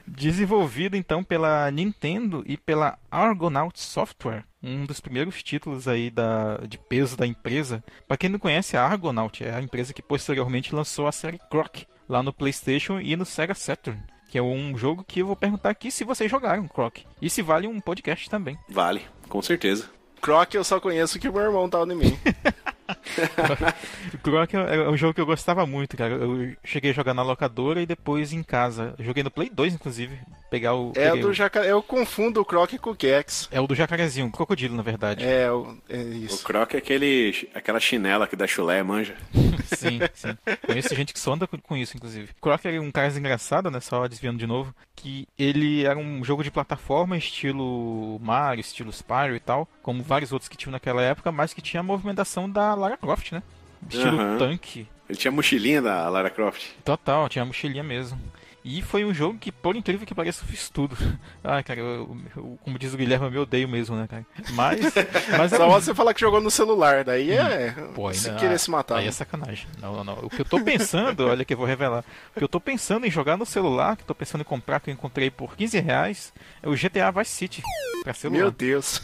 Desenvolvido 0.06 0.98
então 0.98 1.24
pela 1.24 1.70
Nintendo 1.72 2.44
e 2.46 2.58
pela 2.58 2.98
Argonaut 3.10 3.80
Software 3.80 4.44
um 4.64 4.86
dos 4.86 5.00
primeiros 5.00 5.42
títulos 5.42 5.88
aí 5.88 6.10
da, 6.10 6.58
de 6.58 6.78
peso 6.78 7.18
da 7.18 7.26
empresa. 7.26 7.84
Para 8.08 8.18
quem 8.18 8.30
não 8.30 8.38
conhece, 8.38 8.78
a 8.78 8.84
Argonaut 8.84 9.44
é 9.44 9.56
a 9.56 9.62
empresa 9.62 9.94
que 9.94 10.02
posteriormente 10.02 10.76
lançou 10.76 11.08
a 11.08 11.12
série 11.12 11.40
Croc, 11.50 11.84
lá 12.08 12.22
no 12.22 12.32
PlayStation 12.32 13.00
e 13.00 13.16
no 13.16 13.26
Sega 13.26 13.56
Saturn. 13.56 14.00
Que 14.32 14.38
é 14.38 14.42
um 14.42 14.78
jogo 14.78 15.04
que 15.06 15.20
eu 15.20 15.28
vou 15.28 15.36
perguntar 15.36 15.70
aqui 15.70 15.92
se 15.92 16.06
vocês 16.06 16.32
jogaram, 16.32 16.66
Croc. 16.66 17.00
E 17.22 17.30
se 17.30 17.42
vale 17.42 17.68
um 17.68 17.82
podcast 17.82 18.30
também. 18.30 18.58
Vale, 18.70 19.02
com 19.28 19.42
certeza. 19.42 19.90
Croc 20.22 20.54
eu 20.54 20.64
só 20.64 20.80
conheço 20.80 21.20
que 21.20 21.30
meu 21.30 21.42
irmão 21.42 21.70
tá 21.70 21.82
em 21.82 21.96
mim. 21.96 22.18
Croc 24.24 24.54
é 24.54 24.90
um 24.90 24.98
jogo 24.98 25.14
que 25.14 25.22
eu 25.22 25.26
gostava 25.26 25.66
muito, 25.66 25.98
cara. 25.98 26.14
Eu 26.14 26.54
cheguei 26.64 26.92
a 26.92 26.94
jogar 26.94 27.14
na 27.14 27.24
locadora 27.24 27.82
e 27.82 27.86
depois 27.86 28.34
em 28.34 28.44
casa. 28.44 28.94
Eu 28.98 29.06
joguei 29.06 29.24
no 29.24 29.32
Play 29.32 29.50
2, 29.50 29.74
inclusive. 29.74 30.20
Pegar 30.50 30.76
o. 30.76 30.92
É 30.96 31.14
o 31.14 31.20
do 31.20 31.34
jacaré. 31.34 31.72
Eu 31.72 31.82
confundo 31.82 32.42
o 32.42 32.46
Croc 32.46 32.72
com 32.78 32.92
o 32.92 32.96
Kex. 32.96 33.48
É 33.52 33.60
o 33.62 33.68
do 33.68 33.76
jacarezinho, 33.76 34.28
o 34.28 34.32
crocodilo, 34.32 34.76
na 34.76 34.84
verdade. 34.84 35.26
É, 35.26 35.52
o... 35.52 35.78
é 35.90 36.02
isso. 36.02 36.42
O 36.42 36.44
Croc 36.44 36.74
é 36.74 36.78
aquele... 36.78 37.50
aquela 37.54 37.80
chinela 37.80 38.28
que 38.28 38.36
dá 38.36 38.46
chulé, 38.46 38.84
manja. 38.84 39.16
sim, 39.78 40.00
sim. 40.14 40.38
Conheço 40.66 40.96
gente 40.96 41.14
que 41.14 41.20
só 41.20 41.34
anda 41.34 41.48
com 41.48 41.78
isso, 41.78 41.96
inclusive. 41.96 42.30
Croc 42.42 42.66
é 42.66 42.80
um 42.80 42.92
cara 42.92 43.08
engraçado, 43.18 43.72
né? 43.72 43.80
Só 43.80 44.08
desviando 44.08 44.40
de 44.40 44.48
novo. 44.48 44.74
Que 44.96 45.28
ele 45.38 45.86
era 45.86 45.98
um 45.98 46.24
jogo 46.24 46.44
de 46.44 46.52
plataforma, 46.52 47.18
estilo 47.18 48.20
Mario, 48.20 48.62
estilo 48.62 48.92
Spyro 48.92 49.36
e 49.36 49.40
tal. 49.40 49.68
Como 49.82 50.04
vários 50.04 50.32
outros 50.32 50.48
que 50.48 50.58
tinham 50.58 50.72
naquela 50.72 51.02
época, 51.02 51.32
mas 51.32 51.54
que 51.54 51.62
tinha 51.62 51.80
a 51.80 51.84
movimentação 51.84 52.50
da 52.50 52.74
Lara 52.76 52.98
Croft, 52.98 53.32
né? 53.32 53.42
Estilo 53.90 54.18
uhum. 54.18 54.38
tanque. 54.38 54.88
Ele 55.10 55.18
tinha 55.18 55.32
a 55.32 55.36
mochilinha 55.36 55.82
da 55.82 56.08
Lara 56.08 56.30
Croft. 56.30 56.70
Total, 56.86 57.28
tinha 57.28 57.42
a 57.42 57.46
mochilinha 57.46 57.84
mesmo. 57.84 58.20
E 58.64 58.82
foi 58.82 59.04
um 59.04 59.14
jogo 59.14 59.40
que, 59.40 59.52
por 59.52 59.76
incrível 59.76 60.06
que 60.06 60.14
pareça, 60.14 60.44
eu 60.44 60.48
fiz 60.48 60.70
tudo. 60.70 60.96
Ah, 61.44 61.64
cara, 61.64 61.80
eu, 61.80 62.16
eu, 62.36 62.60
como 62.64 62.78
diz 62.78 62.94
o 62.94 62.98
Guilherme, 62.98 63.26
eu 63.26 63.32
me 63.32 63.38
odeio 63.40 63.68
mesmo, 63.68 63.96
né, 63.96 64.08
cara? 64.08 64.24
Mas. 64.52 64.94
mas 65.36 65.50
Só 65.50 65.68
você 65.68 65.94
falar 65.94 66.14
que 66.14 66.22
jogou 66.22 66.40
no 66.40 66.52
celular, 66.52 67.04
daí 67.04 67.32
é. 67.32 67.72
Pô, 67.96 68.08
ainda, 68.08 68.20
se 68.20 68.32
querer 68.36 68.60
se 68.60 68.70
matar. 68.70 68.98
Aí 68.98 69.08
é 69.08 69.12
sacanagem. 69.12 69.66
Não, 69.82 69.96
não, 69.96 70.04
não. 70.04 70.14
O 70.22 70.30
que 70.30 70.42
eu 70.42 70.46
tô 70.46 70.60
pensando, 70.60 71.26
olha 71.28 71.44
que 71.44 71.56
eu 71.56 71.58
vou 71.58 71.66
revelar. 71.66 72.06
O 72.36 72.38
que 72.38 72.44
eu 72.44 72.48
tô 72.48 72.60
pensando 72.60 73.08
em 73.08 73.12
jogar 73.12 73.38
no 73.38 73.46
celular, 73.46 73.96
que 73.96 74.04
eu 74.04 74.08
tô 74.08 74.14
pensando 74.14 74.42
em 74.42 74.46
comprar, 74.46 74.80
que 74.80 74.92
eu 74.92 74.94
encontrei 74.94 75.32
por 75.32 75.56
15 75.56 75.80
reais, 75.80 76.32
é 76.62 76.70
o 76.70 76.76
GTA 76.76 77.12
Vice 77.12 77.32
City. 77.32 77.64
Pra 78.04 78.14
celular. 78.14 78.40
Meu 78.40 78.52
Deus. 78.52 79.02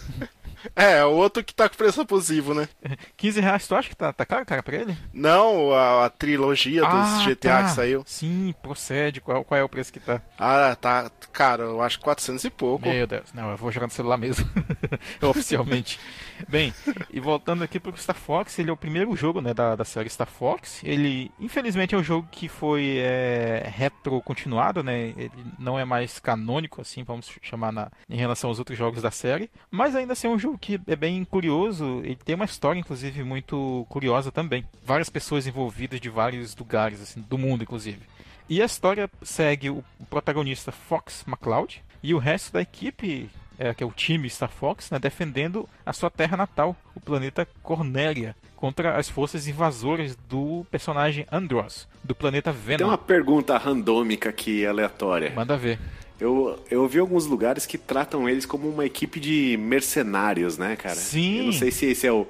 É, 0.76 1.04
o 1.06 1.12
outro 1.12 1.44
que 1.44 1.54
tá 1.54 1.68
com 1.70 1.76
preço 1.76 2.02
abusivo, 2.02 2.54
né? 2.54 2.68
15 3.18 3.40
reais, 3.42 3.68
tu 3.68 3.76
acha 3.76 3.90
que 3.90 3.96
tá, 3.96 4.12
tá 4.12 4.26
caro, 4.26 4.46
cara, 4.46 4.62
pra 4.64 4.76
ele? 4.76 4.98
Não, 5.14 5.72
a, 5.74 6.06
a 6.06 6.10
trilogia 6.10 6.82
dos 6.82 6.90
Ah, 6.92 7.24
GTA 7.26 7.50
tá. 7.58 7.64
que 7.64 7.70
saiu. 7.72 8.04
Sim, 8.06 8.54
procede. 8.62 9.22
Qual, 9.22 9.44
qual 9.44 9.60
é 9.60 9.64
o 9.64 9.70
preço 9.70 9.94
que 9.94 10.00
tá? 10.00 10.22
Ah, 10.38 10.76
tá. 10.80 11.12
Cara, 11.32 11.64
eu 11.64 11.82
acho 11.82 12.00
400 12.00 12.44
e 12.46 12.50
pouco. 12.50 12.88
Meu 12.88 13.06
Deus, 13.08 13.32
não, 13.34 13.52
eu 13.52 13.58
vou 13.58 13.72
jogar 13.72 13.88
no 13.88 13.94
celular 13.94 14.18
mesmo. 14.18 14.48
Oficialmente. 15.22 16.00
Bem, 16.48 16.74
e 17.12 17.20
voltando 17.20 17.64
aqui 17.64 17.80
pro 17.80 17.96
Star 17.98 18.16
Fox, 18.16 18.58
ele 18.60 18.70
é 18.70 18.74
o 18.74 18.78
primeiro 18.78 19.16
jogo 19.16 19.42
né, 19.42 19.54
da, 19.54 19.76
da 19.76 19.86
série 19.86 20.10
Star 20.10 20.28
Fox. 20.28 20.82
Ele, 20.84 21.32
infelizmente, 21.40 21.96
é 21.96 21.98
um 21.98 22.04
jogo 22.04 22.28
que 22.32 22.48
foi 22.48 22.98
é, 23.00 23.70
retrocontinuado, 23.74 24.84
né? 24.84 25.14
Ele 25.18 25.32
não 25.58 25.78
é 25.80 25.86
mais 25.86 26.20
canônico, 26.20 26.82
assim, 26.82 27.04
vamos 27.04 27.32
chamar 27.42 27.72
na, 27.72 27.92
em 28.10 28.18
relação 28.18 28.50
aos 28.50 28.60
outros 28.60 28.78
jogos 28.78 29.02
da 29.02 29.12
série. 29.12 29.50
Mas 29.70 29.96
ainda 29.96 30.14
assim 30.14 30.28
é 30.28 30.30
um 30.30 30.40
jogo 30.40 30.58
que 30.58 30.80
é 30.88 30.96
bem 30.96 31.24
curioso. 31.26 32.02
Ele 32.04 32.16
tem 32.16 32.36
uma 32.36 32.46
história, 32.46 32.80
inclusive, 32.80 33.24
muito 33.24 33.86
curiosa 33.90 34.32
também. 34.32 34.66
Várias 34.84 35.10
pessoas 35.10 35.48
envolvidas 35.48 36.00
de 36.00 36.10
vários 36.10 36.56
lugares, 36.56 37.02
assim, 37.02 37.22
do 37.22 37.38
mundo, 37.38 37.64
inclusive. 37.64 38.02
E 38.50 38.62
a 38.62 38.66
história 38.66 39.10
segue 39.22 39.70
o 39.70 39.84
protagonista 40.10 40.72
Fox 40.72 41.26
McCloud 41.28 41.84
e 42.02 42.14
o 42.14 42.18
resto 42.18 42.54
da 42.54 42.62
equipe, 42.62 43.30
é, 43.58 43.74
que 43.74 43.84
é 43.84 43.88
o 43.88 43.92
time 43.92 44.30
Star 44.30 44.50
Fox, 44.50 44.92
né, 44.92 45.00
defendendo 45.00 45.68
a 45.86 45.94
sua 45.94 46.10
terra 46.10 46.38
natal, 46.38 46.76
o 46.96 47.00
planeta 47.00 47.48
Cornélia, 47.64 48.36
contra 48.56 48.98
as 48.98 49.10
forças 49.10 49.48
invasoras 49.48 50.16
do 50.30 50.66
personagem 50.72 51.26
Andros, 51.32 51.88
do 52.04 52.16
planeta 52.16 52.52
Tem 52.52 52.62
Venom. 52.78 52.88
uma 52.88 52.98
pergunta 52.98 53.58
randômica 53.58 54.30
aqui, 54.30 54.66
aleatória. 54.66 55.32
Manda 55.36 55.56
ver. 55.58 55.80
Eu, 56.20 56.60
eu 56.72 56.88
vi 56.88 56.98
alguns 57.00 57.28
lugares 57.28 57.66
que 57.66 57.78
tratam 57.78 58.28
eles 58.28 58.46
como 58.46 58.68
uma 58.68 58.86
equipe 58.86 59.20
de 59.20 59.56
mercenários, 59.58 60.58
né, 60.58 60.76
cara? 60.76 60.96
Sim. 60.96 61.40
Eu 61.40 61.46
não 61.46 61.54
sei 61.54 61.70
se 61.72 61.86
esse 61.86 62.08
é 62.08 62.12
o. 62.12 62.28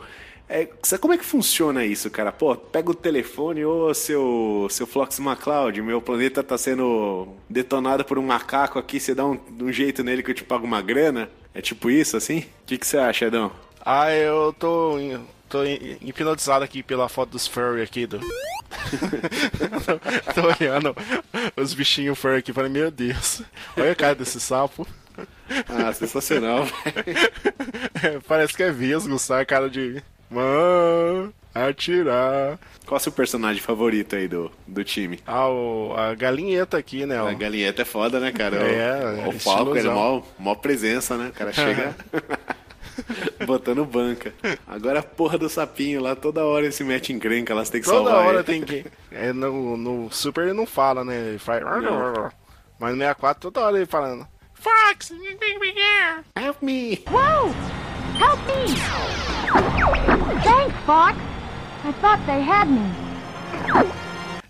É, 0.50 0.68
sabe 0.82 1.02
como 1.02 1.14
é 1.14 1.18
que 1.18 1.26
funciona 1.26 1.84
isso, 1.84 2.10
cara? 2.10 2.32
Pô, 2.32 2.56
pega 2.56 2.90
o 2.90 2.96
telefone, 2.96 3.66
ô 3.66 3.94
seu, 3.94 4.68
seu 4.70 4.88
Flox 4.88 5.20
McCloud, 5.20 5.82
meu 5.82 6.02
planeta 6.02 6.42
tá 6.42 6.58
sendo 6.58 7.28
detonado 7.50 8.06
por 8.06 8.18
um 8.18 8.26
macaco 8.26 8.80
aqui, 8.80 9.00
você 9.00 9.14
dá 9.14 9.26
um, 9.26 9.38
um 9.60 9.72
jeito 9.72 10.04
nele 10.04 10.24
que 10.24 10.32
eu 10.32 10.36
te 10.36 10.46
pago 10.46 10.66
uma 10.66 10.82
grana? 10.82 11.30
É 11.54 11.62
tipo 11.62 11.90
isso, 11.90 12.16
assim? 12.16 12.40
O 12.40 12.46
que, 12.66 12.78
que 12.78 12.88
você 12.88 12.98
acha, 12.98 13.26
Edão? 13.26 13.52
Ah, 13.84 14.10
eu 14.12 14.54
tô, 14.58 14.96
tô 15.50 15.64
hipnotizado 16.02 16.64
aqui 16.64 16.82
pela 16.82 17.10
foto 17.10 17.32
dos 17.32 17.48
furry 17.48 17.82
aqui 17.82 18.06
do. 18.06 18.20
tô 20.36 20.64
olhando 20.64 20.96
os 21.58 21.74
bichinhos 21.74 22.18
furry 22.18 22.38
aqui, 22.38 22.54
falei, 22.54 22.70
meu 22.70 22.92
Deus, 22.92 23.42
olha 23.76 23.92
a 23.92 23.96
cara 23.96 24.16
desse 24.16 24.40
sapo. 24.40 24.88
Ah, 25.68 25.94
sensacional, 25.94 26.66
velho. 26.94 28.22
Parece 28.28 28.54
que 28.54 28.64
é 28.64 28.72
vesgo, 28.72 29.18
sabe? 29.18 29.46
Cara 29.46 29.70
de. 29.70 30.04
Mano, 30.30 31.34
atirar. 31.54 32.60
Qual 32.86 32.98
é 32.98 33.00
o 33.00 33.04
seu 33.04 33.12
personagem 33.12 33.62
favorito 33.62 34.16
aí 34.16 34.28
do, 34.28 34.52
do 34.66 34.84
time? 34.84 35.20
Ah, 35.26 35.50
o, 35.50 35.94
a 35.98 36.14
galinheta 36.16 36.78
aqui, 36.78 37.06
né? 37.06 37.20
A 37.20 37.34
galinheta 37.34 37.82
é 37.82 37.86
foda, 37.86 38.20
né, 38.20 38.32
cara? 38.32 38.58
É, 38.58 39.06
o, 39.06 39.26
é 39.26 39.28
o 39.30 39.40
palco 39.40 39.76
ele 39.76 39.88
é 39.88 39.92
mó, 39.92 40.22
mó 40.40 40.56
presença, 40.56 41.18
né? 41.18 41.30
O 41.30 41.34
cara 41.34 41.52
chega 41.52 41.96
botando 43.46 43.86
banca. 43.86 44.34
Agora 44.66 45.00
a 45.00 45.04
porra 45.04 45.38
do 45.38 45.50
sapinho 45.50 46.02
lá, 46.02 46.16
toda 46.16 46.46
hora 46.46 46.66
ele 46.66 46.72
se 46.74 46.84
mete 46.84 47.12
em 47.14 47.20
crenca, 47.20 47.54
elas 47.54 47.70
têm 47.70 47.82
que 47.82 47.88
Toda 47.88 48.10
salvar 48.10 48.26
hora 48.28 48.38
ele. 48.38 48.44
tem 48.44 48.62
que. 48.64 48.86
É, 49.12 49.34
no, 49.34 49.76
no 49.76 50.12
Super 50.12 50.44
ele 50.44 50.54
não 50.54 50.68
fala, 50.68 51.04
né? 51.04 51.30
Ele 51.30 51.40
faz. 51.40 51.64
Não. 51.64 52.30
Mas 52.80 52.92
no 52.92 52.98
64 52.98 53.52
toda 53.52 53.66
hora 53.66 53.78
ele 53.78 53.86
falando. 53.88 54.28
Fox! 54.54 55.12
Help 56.36 56.62
me! 56.62 57.04
Whoa! 57.10 57.52
Help 58.20 58.40
me! 58.48 58.76
Thanks, 60.44 60.76
Fox. 60.86 61.18
I 61.86 61.92
thought 62.02 62.20
they 62.26 62.42
had 62.42 62.68
me. 62.68 62.92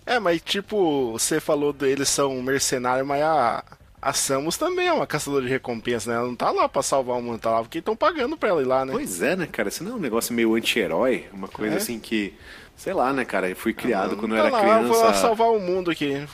É, 0.06 0.20
mas 0.20 0.42
tipo, 0.42 1.12
você 1.12 1.40
falou 1.40 1.74
deles 1.74 2.08
são 2.10 2.42
mercenários, 2.42 3.06
mas 3.06 3.22
a, 3.22 3.64
a 4.02 4.14
Samus 4.14 4.58
também 4.58 4.88
é 4.88 4.94
uma 4.94 5.06
caçadora 5.06 5.44
de 5.46 5.50
recompensa, 5.52 6.10
né? 6.10 6.16
Ela 6.18 6.28
não 6.28 6.36
tá 6.36 6.50
lá 6.50 6.68
pra 6.70 6.82
salvar 6.82 7.18
o 7.18 7.22
mundo, 7.22 7.40
tá 7.40 7.52
lá 7.52 7.62
porque 7.62 7.80
estão 7.80 7.96
pagando 7.96 8.38
pra 8.38 8.50
ela 8.50 8.62
ir 8.62 8.66
lá, 8.66 8.86
né? 8.86 8.94
Pois 8.94 9.22
é, 9.22 9.36
né, 9.36 9.46
cara? 9.48 9.68
Isso 9.70 9.84
não 9.84 9.92
é 9.92 9.96
um 9.96 10.00
negócio 10.00 10.34
meio 10.34 10.56
anti-herói? 10.56 11.26
Uma 11.34 11.48
coisa 11.48 11.76
É. 11.76 11.78
assim 11.78 12.00
que. 12.00 12.34
Sei 12.76 12.94
lá, 12.94 13.12
né, 13.12 13.26
cara? 13.26 13.50
Eu 13.50 13.56
fui 13.56 13.74
criado 13.74 14.12
Não 14.12 14.18
quando 14.20 14.36
eu 14.36 14.42
tá 14.44 14.48
era 14.48 14.56
lá, 14.68 14.82
eu 14.82 14.88
vou 14.88 14.96
lá 14.98 15.04
criança. 15.06 15.22
salvar 15.22 15.48
o 15.50 15.60
mundo 15.60 15.90
aqui, 15.92 16.26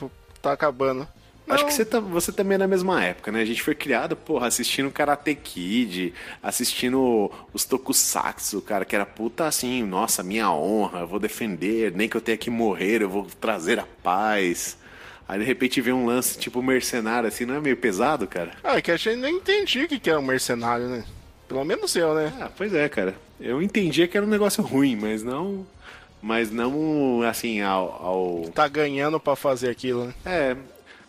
tá 0.42 0.52
acabando. 0.52 1.08
Acho 1.48 1.62
Não. 1.62 1.68
que 1.68 1.74
você, 1.74 1.84
tá, 1.84 2.00
você 2.00 2.32
também 2.32 2.54
é 2.54 2.58
na 2.58 2.66
mesma 2.66 3.04
época, 3.04 3.30
né? 3.30 3.42
A 3.42 3.44
gente 3.44 3.62
foi 3.62 3.74
criado, 3.74 4.16
porra, 4.16 4.46
assistindo 4.46 4.90
Karate 4.90 5.34
Kid, 5.34 6.14
assistindo 6.42 7.30
os 7.52 7.64
Tokusatsu, 7.66 8.62
cara, 8.62 8.84
que 8.86 8.94
era 8.96 9.04
puta 9.04 9.46
assim, 9.46 9.82
nossa, 9.82 10.22
minha 10.22 10.50
honra, 10.50 11.00
eu 11.00 11.06
vou 11.06 11.18
defender, 11.18 11.92
nem 11.92 12.08
que 12.08 12.16
eu 12.16 12.20
tenha 12.20 12.38
que 12.38 12.48
morrer, 12.48 13.02
eu 13.02 13.10
vou 13.10 13.26
trazer 13.40 13.78
a 13.78 13.86
paz. 14.02 14.78
Aí 15.28 15.38
de 15.38 15.44
repente 15.44 15.80
vem 15.82 15.92
um 15.92 16.06
lance 16.06 16.38
tipo 16.38 16.62
mercenário, 16.62 17.28
assim, 17.28 17.44
não 17.44 17.54
é 17.56 17.60
meio 17.60 17.76
pesado, 17.76 18.26
cara? 18.26 18.52
Ah, 18.62 18.78
é 18.78 18.82
que 18.82 18.90
a 18.90 18.96
gente 18.96 19.16
nem 19.16 19.36
entendia 19.36 19.84
o 19.84 19.88
que 19.88 20.08
era 20.08 20.18
um 20.18 20.24
mercenário, 20.24 20.86
né? 20.88 21.04
Pelo 21.46 21.64
menos 21.64 21.94
eu, 21.94 22.14
né? 22.14 22.32
Ah, 22.40 22.50
pois 22.54 22.72
é, 22.72 22.88
cara. 22.88 23.14
Eu 23.38 23.60
entendia 23.60 24.08
que 24.08 24.16
era 24.16 24.24
um 24.24 24.28
negócio 24.28 24.62
ruim, 24.62 24.96
mas 24.96 25.22
não. 25.22 25.66
Mas 26.22 26.50
não 26.50 27.20
assim, 27.22 27.60
ao. 27.60 28.02
ao... 28.02 28.50
Tá 28.54 28.66
ganhando 28.66 29.20
pra 29.20 29.36
fazer 29.36 29.68
aquilo, 29.68 30.06
né? 30.06 30.14
É. 30.24 30.56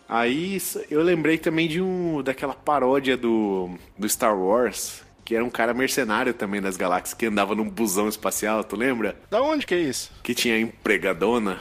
Aí 0.08 0.58
eu 0.90 1.02
lembrei 1.02 1.38
também 1.38 1.68
de 1.68 1.80
um. 1.80 2.22
daquela 2.22 2.54
paródia 2.54 3.16
do, 3.16 3.70
do 3.98 4.08
Star 4.08 4.38
Wars, 4.38 5.02
que 5.24 5.34
era 5.34 5.44
um 5.44 5.50
cara 5.50 5.74
mercenário 5.74 6.32
também 6.32 6.60
das 6.60 6.76
galáxias, 6.76 7.14
que 7.14 7.26
andava 7.26 7.54
num 7.54 7.68
busão 7.68 8.08
espacial, 8.08 8.62
tu 8.62 8.76
lembra? 8.76 9.16
Da 9.30 9.42
onde 9.42 9.66
que 9.66 9.74
é 9.74 9.80
isso? 9.80 10.12
Que 10.22 10.34
tinha 10.34 10.58
empregadona. 10.58 11.58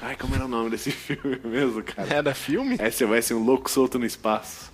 Ai, 0.00 0.16
como 0.16 0.34
era 0.34 0.46
o 0.46 0.48
nome 0.48 0.70
desse 0.70 0.90
filme 0.92 1.38
mesmo, 1.44 1.82
cara? 1.82 2.14
É 2.14 2.22
da 2.22 2.34
filme? 2.34 2.76
É, 2.78 2.90
você 2.90 3.04
vai 3.04 3.20
ser 3.20 3.34
um 3.34 3.44
louco 3.44 3.70
solto 3.70 3.98
no 3.98 4.06
espaço. 4.06 4.70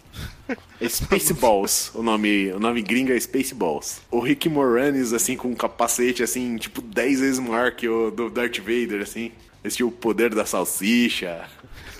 É 0.81 0.89
Spaceballs, 0.89 1.91
o 1.95 2.03
nome, 2.03 2.53
o 2.53 2.61
nome 2.61 2.81
gringo 2.81 3.13
é 3.13 3.19
Spaceballs. 3.19 4.01
O 4.11 4.21
Rick 4.21 4.49
Moranis, 4.49 5.13
assim, 5.13 5.37
com 5.37 5.49
um 5.49 5.55
capacete, 5.55 6.23
assim, 6.23 6.57
tipo, 6.57 6.81
10 6.81 7.21
vezes 7.21 7.39
maior 7.41 7.73
que 7.73 7.89
o 7.89 8.11
do 8.11 8.31
Darth 8.31 8.59
Vader, 8.59 9.03
assim. 9.03 9.33
Esse 9.65 9.83
o 9.83 9.91
poder 9.91 10.35
da 10.35 10.47
salsicha. 10.47 11.49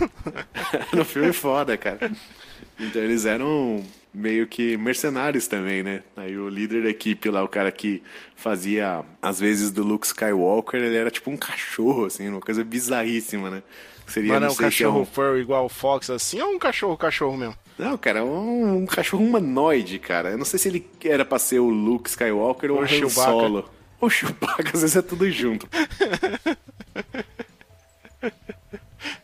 Um 0.97 1.05
filme 1.05 1.33
foda, 1.33 1.77
cara. 1.77 2.11
Então 2.79 3.03
eles 3.03 3.25
eram 3.25 3.85
meio 4.13 4.47
que 4.47 4.77
mercenários 4.77 5.47
também, 5.47 5.83
né? 5.83 6.03
Aí 6.17 6.37
o 6.39 6.49
líder 6.49 6.83
da 6.85 6.91
equipe 6.91 7.29
lá, 7.29 7.45
o 7.45 7.49
cara 7.49 7.71
que 7.71 8.03
fazia, 8.35 9.05
às 9.21 9.39
vezes, 9.39 9.71
do 9.71 9.83
Luke 9.83 10.07
Skywalker, 10.07 10.81
ele 10.81 10.97
era 10.97 11.11
tipo 11.11 11.31
um 11.31 11.37
cachorro, 11.37 12.07
assim, 12.07 12.29
uma 12.29 12.41
coisa 12.41 12.65
bizarríssima, 12.65 13.51
né? 13.51 13.63
Seria, 14.07 14.33
Mas 14.35 14.41
não 14.41 14.47
é 14.47 14.49
não 14.49 14.55
um 14.55 14.57
sei 14.57 14.71
se 14.71 14.83
é 14.83 14.87
cachorro 14.87 15.01
um... 15.01 15.07
furry 15.07 15.41
igual 15.41 15.65
o 15.67 15.69
Fox 15.69 16.11
assim 16.11 16.41
ou 16.41 16.53
um 16.53 16.59
cachorro 16.59 16.97
cachorro 16.97 17.37
mesmo? 17.37 17.57
Não, 17.79 17.99
cara, 17.99 18.21
é 18.21 18.23
um, 18.23 18.79
um 18.79 18.87
cachorro 18.87 19.25
humanoide, 19.25 19.99
cara. 19.99 20.31
Eu 20.31 20.39
não 20.39 20.45
sei 20.45 20.59
se 20.59 20.69
ele 20.69 20.89
era 21.05 21.25
pra 21.25 21.39
ser 21.39 21.59
o 21.59 21.69
Luke 21.69 22.09
Skywalker 22.09 22.71
ou 22.71 22.77
Ou 22.77 22.83
o 22.83 22.85
Han 22.85 22.89
Chewbacca. 22.89 23.31
Solo. 23.31 23.71
Ou 24.01 24.09
Chewbacca, 24.09 24.71
às 24.73 24.81
vezes 24.81 24.97
é 24.97 25.03
tudo 25.03 25.31
junto. 25.31 25.69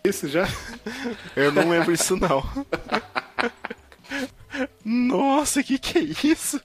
Isso 0.05 0.29
já? 0.29 0.49
Eu 1.37 1.53
não 1.53 1.69
lembro 1.69 1.93
isso 1.93 2.17
não. 2.17 2.43
Nossa, 4.85 5.62
que 5.62 5.79
que 5.79 5.99
é 5.99 6.03
isso? 6.33 6.61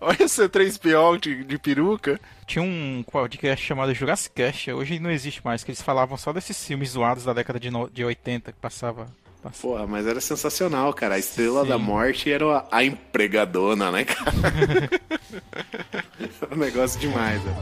Olha 0.00 0.26
o 0.26 0.28
C3PO 0.28 1.18
de, 1.20 1.44
de 1.44 1.58
peruca. 1.58 2.20
Tinha 2.46 2.62
um 2.62 3.02
podcast 3.10 3.64
chamado 3.64 3.94
Jurassic 3.94 4.34
Cast, 4.34 4.70
hoje 4.72 4.98
não 4.98 5.10
existe 5.10 5.40
mais, 5.44 5.64
que 5.64 5.70
eles 5.70 5.80
falavam 5.80 6.16
só 6.18 6.32
desses 6.32 6.62
filmes 6.66 6.90
zoados 6.90 7.24
da 7.24 7.32
década 7.32 7.58
de, 7.58 7.70
no... 7.70 7.88
de 7.88 8.04
80 8.04 8.52
que 8.52 8.58
passava. 8.58 9.08
passava. 9.42 9.62
Porra, 9.74 9.86
mas 9.86 10.06
era 10.06 10.20
sensacional, 10.20 10.92
cara. 10.92 11.14
A 11.14 11.18
Estrela 11.18 11.62
Sim. 11.62 11.68
da 11.68 11.78
Morte 11.78 12.30
era 12.30 12.44
a- 12.58 12.66
a 12.70 12.84
empregadona, 12.84 13.90
né, 13.90 14.04
cara? 14.04 14.32
Era 16.42 16.54
um 16.54 16.58
negócio 16.58 17.00
demais, 17.00 17.40
velho. 17.42 17.56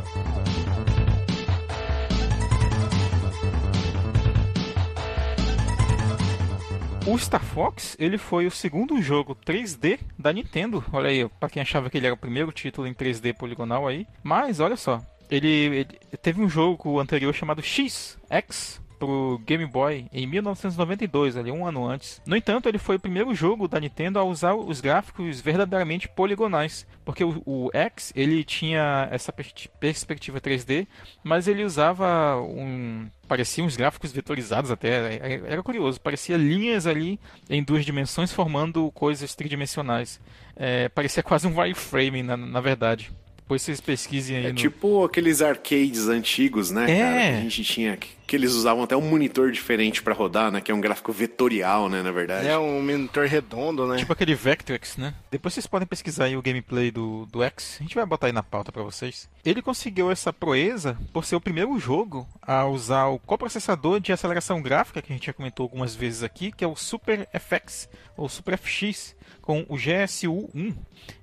O 7.06 7.18
Star 7.18 7.42
Fox, 7.42 7.96
ele 7.98 8.18
foi 8.18 8.46
o 8.46 8.50
segundo 8.50 9.00
jogo 9.00 9.34
3D 9.34 9.98
da 10.18 10.32
Nintendo. 10.32 10.84
Olha 10.92 11.08
aí, 11.08 11.28
pra 11.40 11.48
quem 11.48 11.62
achava 11.62 11.88
que 11.88 11.96
ele 11.96 12.06
era 12.06 12.14
o 12.14 12.18
primeiro 12.18 12.52
título 12.52 12.86
em 12.86 12.94
3D 12.94 13.34
poligonal 13.34 13.88
aí. 13.88 14.06
Mas 14.22 14.60
olha 14.60 14.76
só, 14.76 15.02
ele, 15.30 15.48
ele 15.48 15.86
teve 16.22 16.42
um 16.42 16.48
jogo 16.48 17.00
anterior 17.00 17.34
chamado 17.34 17.62
X, 17.62 18.18
X 18.28 18.80
pro 19.00 19.40
Game 19.44 19.66
Boy 19.66 20.06
em 20.12 20.26
1992, 20.26 21.36
ali 21.36 21.50
um 21.50 21.66
ano 21.66 21.84
antes. 21.88 22.20
No 22.26 22.36
entanto, 22.36 22.68
ele 22.68 22.78
foi 22.78 22.96
o 22.96 23.00
primeiro 23.00 23.34
jogo 23.34 23.66
da 23.66 23.80
Nintendo 23.80 24.18
a 24.20 24.22
usar 24.24 24.54
os 24.54 24.80
gráficos 24.80 25.40
verdadeiramente 25.40 26.06
poligonais, 26.08 26.86
porque 27.04 27.24
o, 27.24 27.42
o 27.44 27.70
X 27.72 28.12
ele 28.14 28.44
tinha 28.44 29.08
essa 29.10 29.32
pers- 29.32 29.66
perspectiva 29.80 30.40
3D, 30.40 30.86
mas 31.24 31.48
ele 31.48 31.64
usava 31.64 32.40
um 32.40 33.08
parecia 33.26 33.62
uns 33.64 33.76
gráficos 33.76 34.10
vetorizados 34.12 34.70
até, 34.72 35.14
era- 35.16 35.46
era 35.52 35.62
curioso, 35.62 36.00
parecia 36.00 36.36
linhas 36.36 36.86
ali 36.86 37.18
em 37.48 37.62
duas 37.62 37.84
dimensões 37.84 38.32
formando 38.32 38.90
coisas 38.92 39.34
tridimensionais. 39.34 40.20
É, 40.56 40.88
parecia 40.88 41.22
quase 41.22 41.46
um 41.46 41.58
wireframe 41.58 42.22
na, 42.22 42.36
na 42.36 42.60
verdade. 42.60 43.10
Depois 43.38 43.62
vocês 43.62 43.80
pesquisem 43.80 44.36
aí 44.36 44.46
É 44.46 44.48
no... 44.50 44.54
tipo 44.54 45.04
aqueles 45.04 45.42
arcades 45.42 46.06
antigos, 46.08 46.70
né, 46.70 46.84
É. 46.90 46.98
cara? 47.00 47.14
Que 47.32 47.36
a 47.38 47.40
gente 47.42 47.64
tinha. 47.64 47.96
Que 47.96 48.08
eles 48.36 48.52
usavam 48.52 48.82
até 48.82 48.96
um 48.96 49.00
monitor 49.00 49.50
diferente 49.50 50.02
pra 50.02 50.14
rodar, 50.14 50.50
né? 50.50 50.60
Que 50.60 50.70
é 50.70 50.74
um 50.74 50.80
gráfico 50.80 51.12
vetorial, 51.12 51.88
né, 51.88 52.02
na 52.02 52.10
verdade. 52.10 52.46
É 52.46 52.58
um 52.58 52.82
monitor 52.82 53.26
redondo, 53.26 53.86
né? 53.86 53.96
Tipo 53.96 54.12
aquele 54.12 54.34
Vectrex, 54.34 54.96
né? 54.96 55.14
Depois 55.30 55.54
vocês 55.54 55.66
podem 55.66 55.86
pesquisar 55.86 56.24
aí 56.24 56.36
o 56.36 56.42
gameplay 56.42 56.90
do, 56.90 57.26
do 57.26 57.42
X. 57.42 57.76
A 57.80 57.82
gente 57.82 57.94
vai 57.94 58.06
botar 58.06 58.26
aí 58.26 58.32
na 58.32 58.42
pauta 58.42 58.72
pra 58.72 58.82
vocês. 58.82 59.28
Ele 59.44 59.62
conseguiu 59.62 60.10
essa 60.10 60.32
proeza 60.32 60.98
por 61.12 61.24
ser 61.24 61.36
o 61.36 61.40
primeiro 61.40 61.78
jogo 61.78 62.28
a 62.42 62.64
usar 62.66 63.06
o 63.06 63.18
coprocessador 63.18 64.00
de 64.00 64.12
aceleração 64.12 64.60
gráfica, 64.62 65.02
que 65.02 65.12
a 65.12 65.16
gente 65.16 65.26
já 65.26 65.32
comentou 65.32 65.64
algumas 65.64 65.94
vezes 65.94 66.22
aqui, 66.22 66.52
que 66.52 66.64
é 66.64 66.68
o 66.68 66.76
Super 66.76 67.28
FX, 67.38 67.88
ou 68.16 68.28
Super 68.28 68.58
FX, 68.58 69.16
com 69.40 69.64
o 69.68 69.76
GSU-1. 69.76 70.74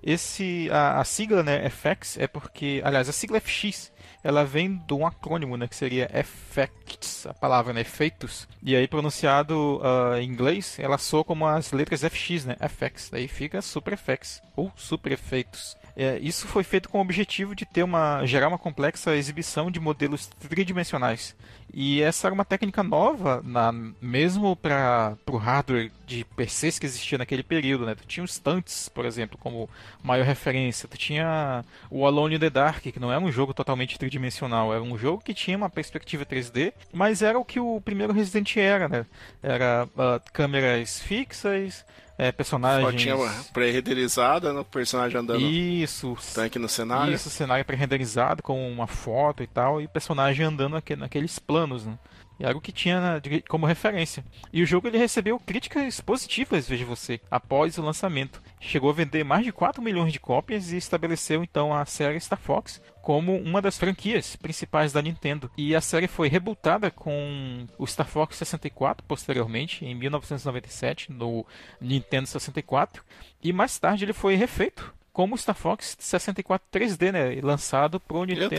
Esse, 0.03 0.69
a, 0.71 0.99
a 0.99 1.03
sigla, 1.03 1.43
né, 1.43 1.69
FX, 1.69 2.17
é 2.17 2.27
porque... 2.27 2.81
Aliás, 2.83 3.07
a 3.07 3.13
sigla 3.13 3.39
FX 3.39 3.91
ela 4.27 4.43
vem 4.43 4.75
de 4.85 4.93
um 4.93 5.07
acrônimo, 5.07 5.55
né, 5.55 5.69
que 5.69 5.75
seria 5.75 6.11
effects, 6.13 7.25
a 7.25 7.33
palavra, 7.33 7.71
né, 7.71 7.79
efeitos. 7.79 8.45
E 8.61 8.75
aí 8.75 8.85
pronunciado 8.85 9.79
ah, 9.81 10.19
em 10.19 10.29
inglês, 10.29 10.77
ela 10.79 10.97
soa 10.97 11.23
como 11.23 11.47
as 11.47 11.71
letras 11.71 12.01
FX, 12.01 12.43
né, 12.43 12.57
FX. 12.67 13.09
Daí 13.09 13.29
fica 13.29 13.61
Super 13.61 13.93
Effects 13.93 14.41
ou 14.53 14.69
Super 14.75 15.13
Efeitos. 15.13 15.77
É, 15.99 16.19
isso 16.19 16.47
foi 16.47 16.63
feito 16.63 16.89
com 16.89 16.99
o 16.99 17.01
objetivo 17.01 17.55
de 17.55 17.65
ter 17.65 17.81
uma 17.81 18.23
gerar 18.23 18.49
uma 18.49 18.59
complexa 18.59 19.15
exibição 19.15 19.71
de 19.71 19.79
modelos 19.79 20.27
tridimensionais. 20.27 21.35
E 21.73 22.03
essa 22.03 22.27
era 22.27 22.33
uma 22.35 22.45
técnica 22.45 22.83
nova, 22.83 23.41
na, 23.43 23.73
mesmo 23.99 24.55
para 24.55 25.17
o 25.25 25.37
hardware 25.37 25.91
de 26.05 26.23
PCs 26.23 26.77
que 26.77 26.85
existia 26.85 27.17
naquele 27.17 27.41
período. 27.41 27.85
Né? 27.85 27.95
Tu 27.95 28.05
tinha 28.05 28.23
os 28.23 28.35
Stunts, 28.35 28.89
por 28.89 29.05
exemplo, 29.05 29.39
como 29.39 29.67
maior 30.03 30.23
referência. 30.23 30.87
Tu 30.87 30.97
tinha 30.97 31.65
o 31.89 32.05
Alone 32.05 32.35
in 32.35 32.39
the 32.39 32.49
Dark, 32.51 32.83
que 32.83 32.99
não 32.99 33.11
era 33.11 33.19
um 33.19 33.31
jogo 33.31 33.51
totalmente 33.51 33.97
tridimensional. 33.97 34.71
Era 34.71 34.83
um 34.83 34.97
jogo 34.99 35.23
que 35.23 35.33
tinha 35.33 35.57
uma 35.57 35.69
perspectiva 35.69 36.25
3D, 36.25 36.73
mas 36.93 37.23
era 37.23 37.39
o 37.39 37.45
que 37.45 37.59
o 37.59 37.81
primeiro 37.81 38.13
Resident 38.13 38.55
era. 38.55 38.87
Né? 38.87 39.05
Era 39.41 39.89
ah, 39.97 40.21
câmeras 40.31 40.99
fixas, 40.99 41.83
é, 42.17 42.25
Só 42.27 42.31
personagens... 42.31 43.01
tinha 43.01 43.15
pré-renderizada, 43.53 44.51
né? 44.53 44.59
O 44.61 44.65
personagem 44.65 45.19
andando 45.19 45.39
Isso, 45.41 46.17
tanque 46.33 46.57
no 46.57 46.67
cenário. 46.67 47.13
isso, 47.13 47.29
cenário 47.29 47.63
pré-renderizado 47.63 48.41
com 48.41 48.69
uma 48.71 48.87
foto 48.87 49.43
e 49.43 49.47
tal, 49.47 49.81
e 49.81 49.87
personagem 49.87 50.45
andando 50.45 50.73
naque- 50.73 50.95
naqueles 50.95 51.37
planos, 51.39 51.85
né? 51.85 51.97
E 52.39 52.45
era 52.45 52.57
o 52.57 52.61
que 52.61 52.71
tinha 52.71 53.19
de- 53.19 53.41
como 53.41 53.65
referência. 53.65 54.23
E 54.53 54.61
o 54.61 54.65
jogo 54.65 54.87
ele 54.87 54.97
recebeu 54.97 55.39
críticas 55.39 55.99
positivas, 55.99 56.67
veja 56.67 56.85
você, 56.85 57.19
após 57.31 57.77
o 57.77 57.81
lançamento. 57.81 58.41
Chegou 58.59 58.89
a 58.89 58.93
vender 58.93 59.23
mais 59.23 59.43
de 59.45 59.51
4 59.51 59.81
milhões 59.81 60.13
de 60.13 60.19
cópias 60.19 60.71
e 60.71 60.77
estabeleceu 60.77 61.43
então 61.43 61.73
a 61.73 61.85
série 61.85 62.19
Star 62.19 62.39
Fox 62.39 62.81
como 63.01 63.37
uma 63.37 63.61
das 63.61 63.77
franquias 63.77 64.35
principais 64.35 64.91
da 64.91 65.01
Nintendo. 65.01 65.49
E 65.57 65.73
a 65.75 65.79
série 65.81 66.07
foi 66.07 66.27
rebootada 66.27 66.91
com 66.91 67.65
o 67.77 67.87
Star 67.87 68.07
Fox 68.07 68.35
64 68.35 69.05
posteriormente, 69.07 69.85
em 69.85 69.95
1997, 69.95 71.11
no 71.11 71.45
Nintendo 71.79 72.27
64. 72.27 73.03
E 73.41 73.53
mais 73.53 73.79
tarde 73.79 74.03
ele 74.05 74.13
foi 74.13 74.35
refeito 74.35 74.93
como 75.17 75.33
o 75.33 75.37
Star 75.37 75.55
Fox 75.55 75.97
64 75.99 76.67
3D, 76.71 77.11
né? 77.11 77.33
E 77.33 77.41
Lançado 77.41 77.99
pro 77.99 78.23
Nintendo, 78.23 78.51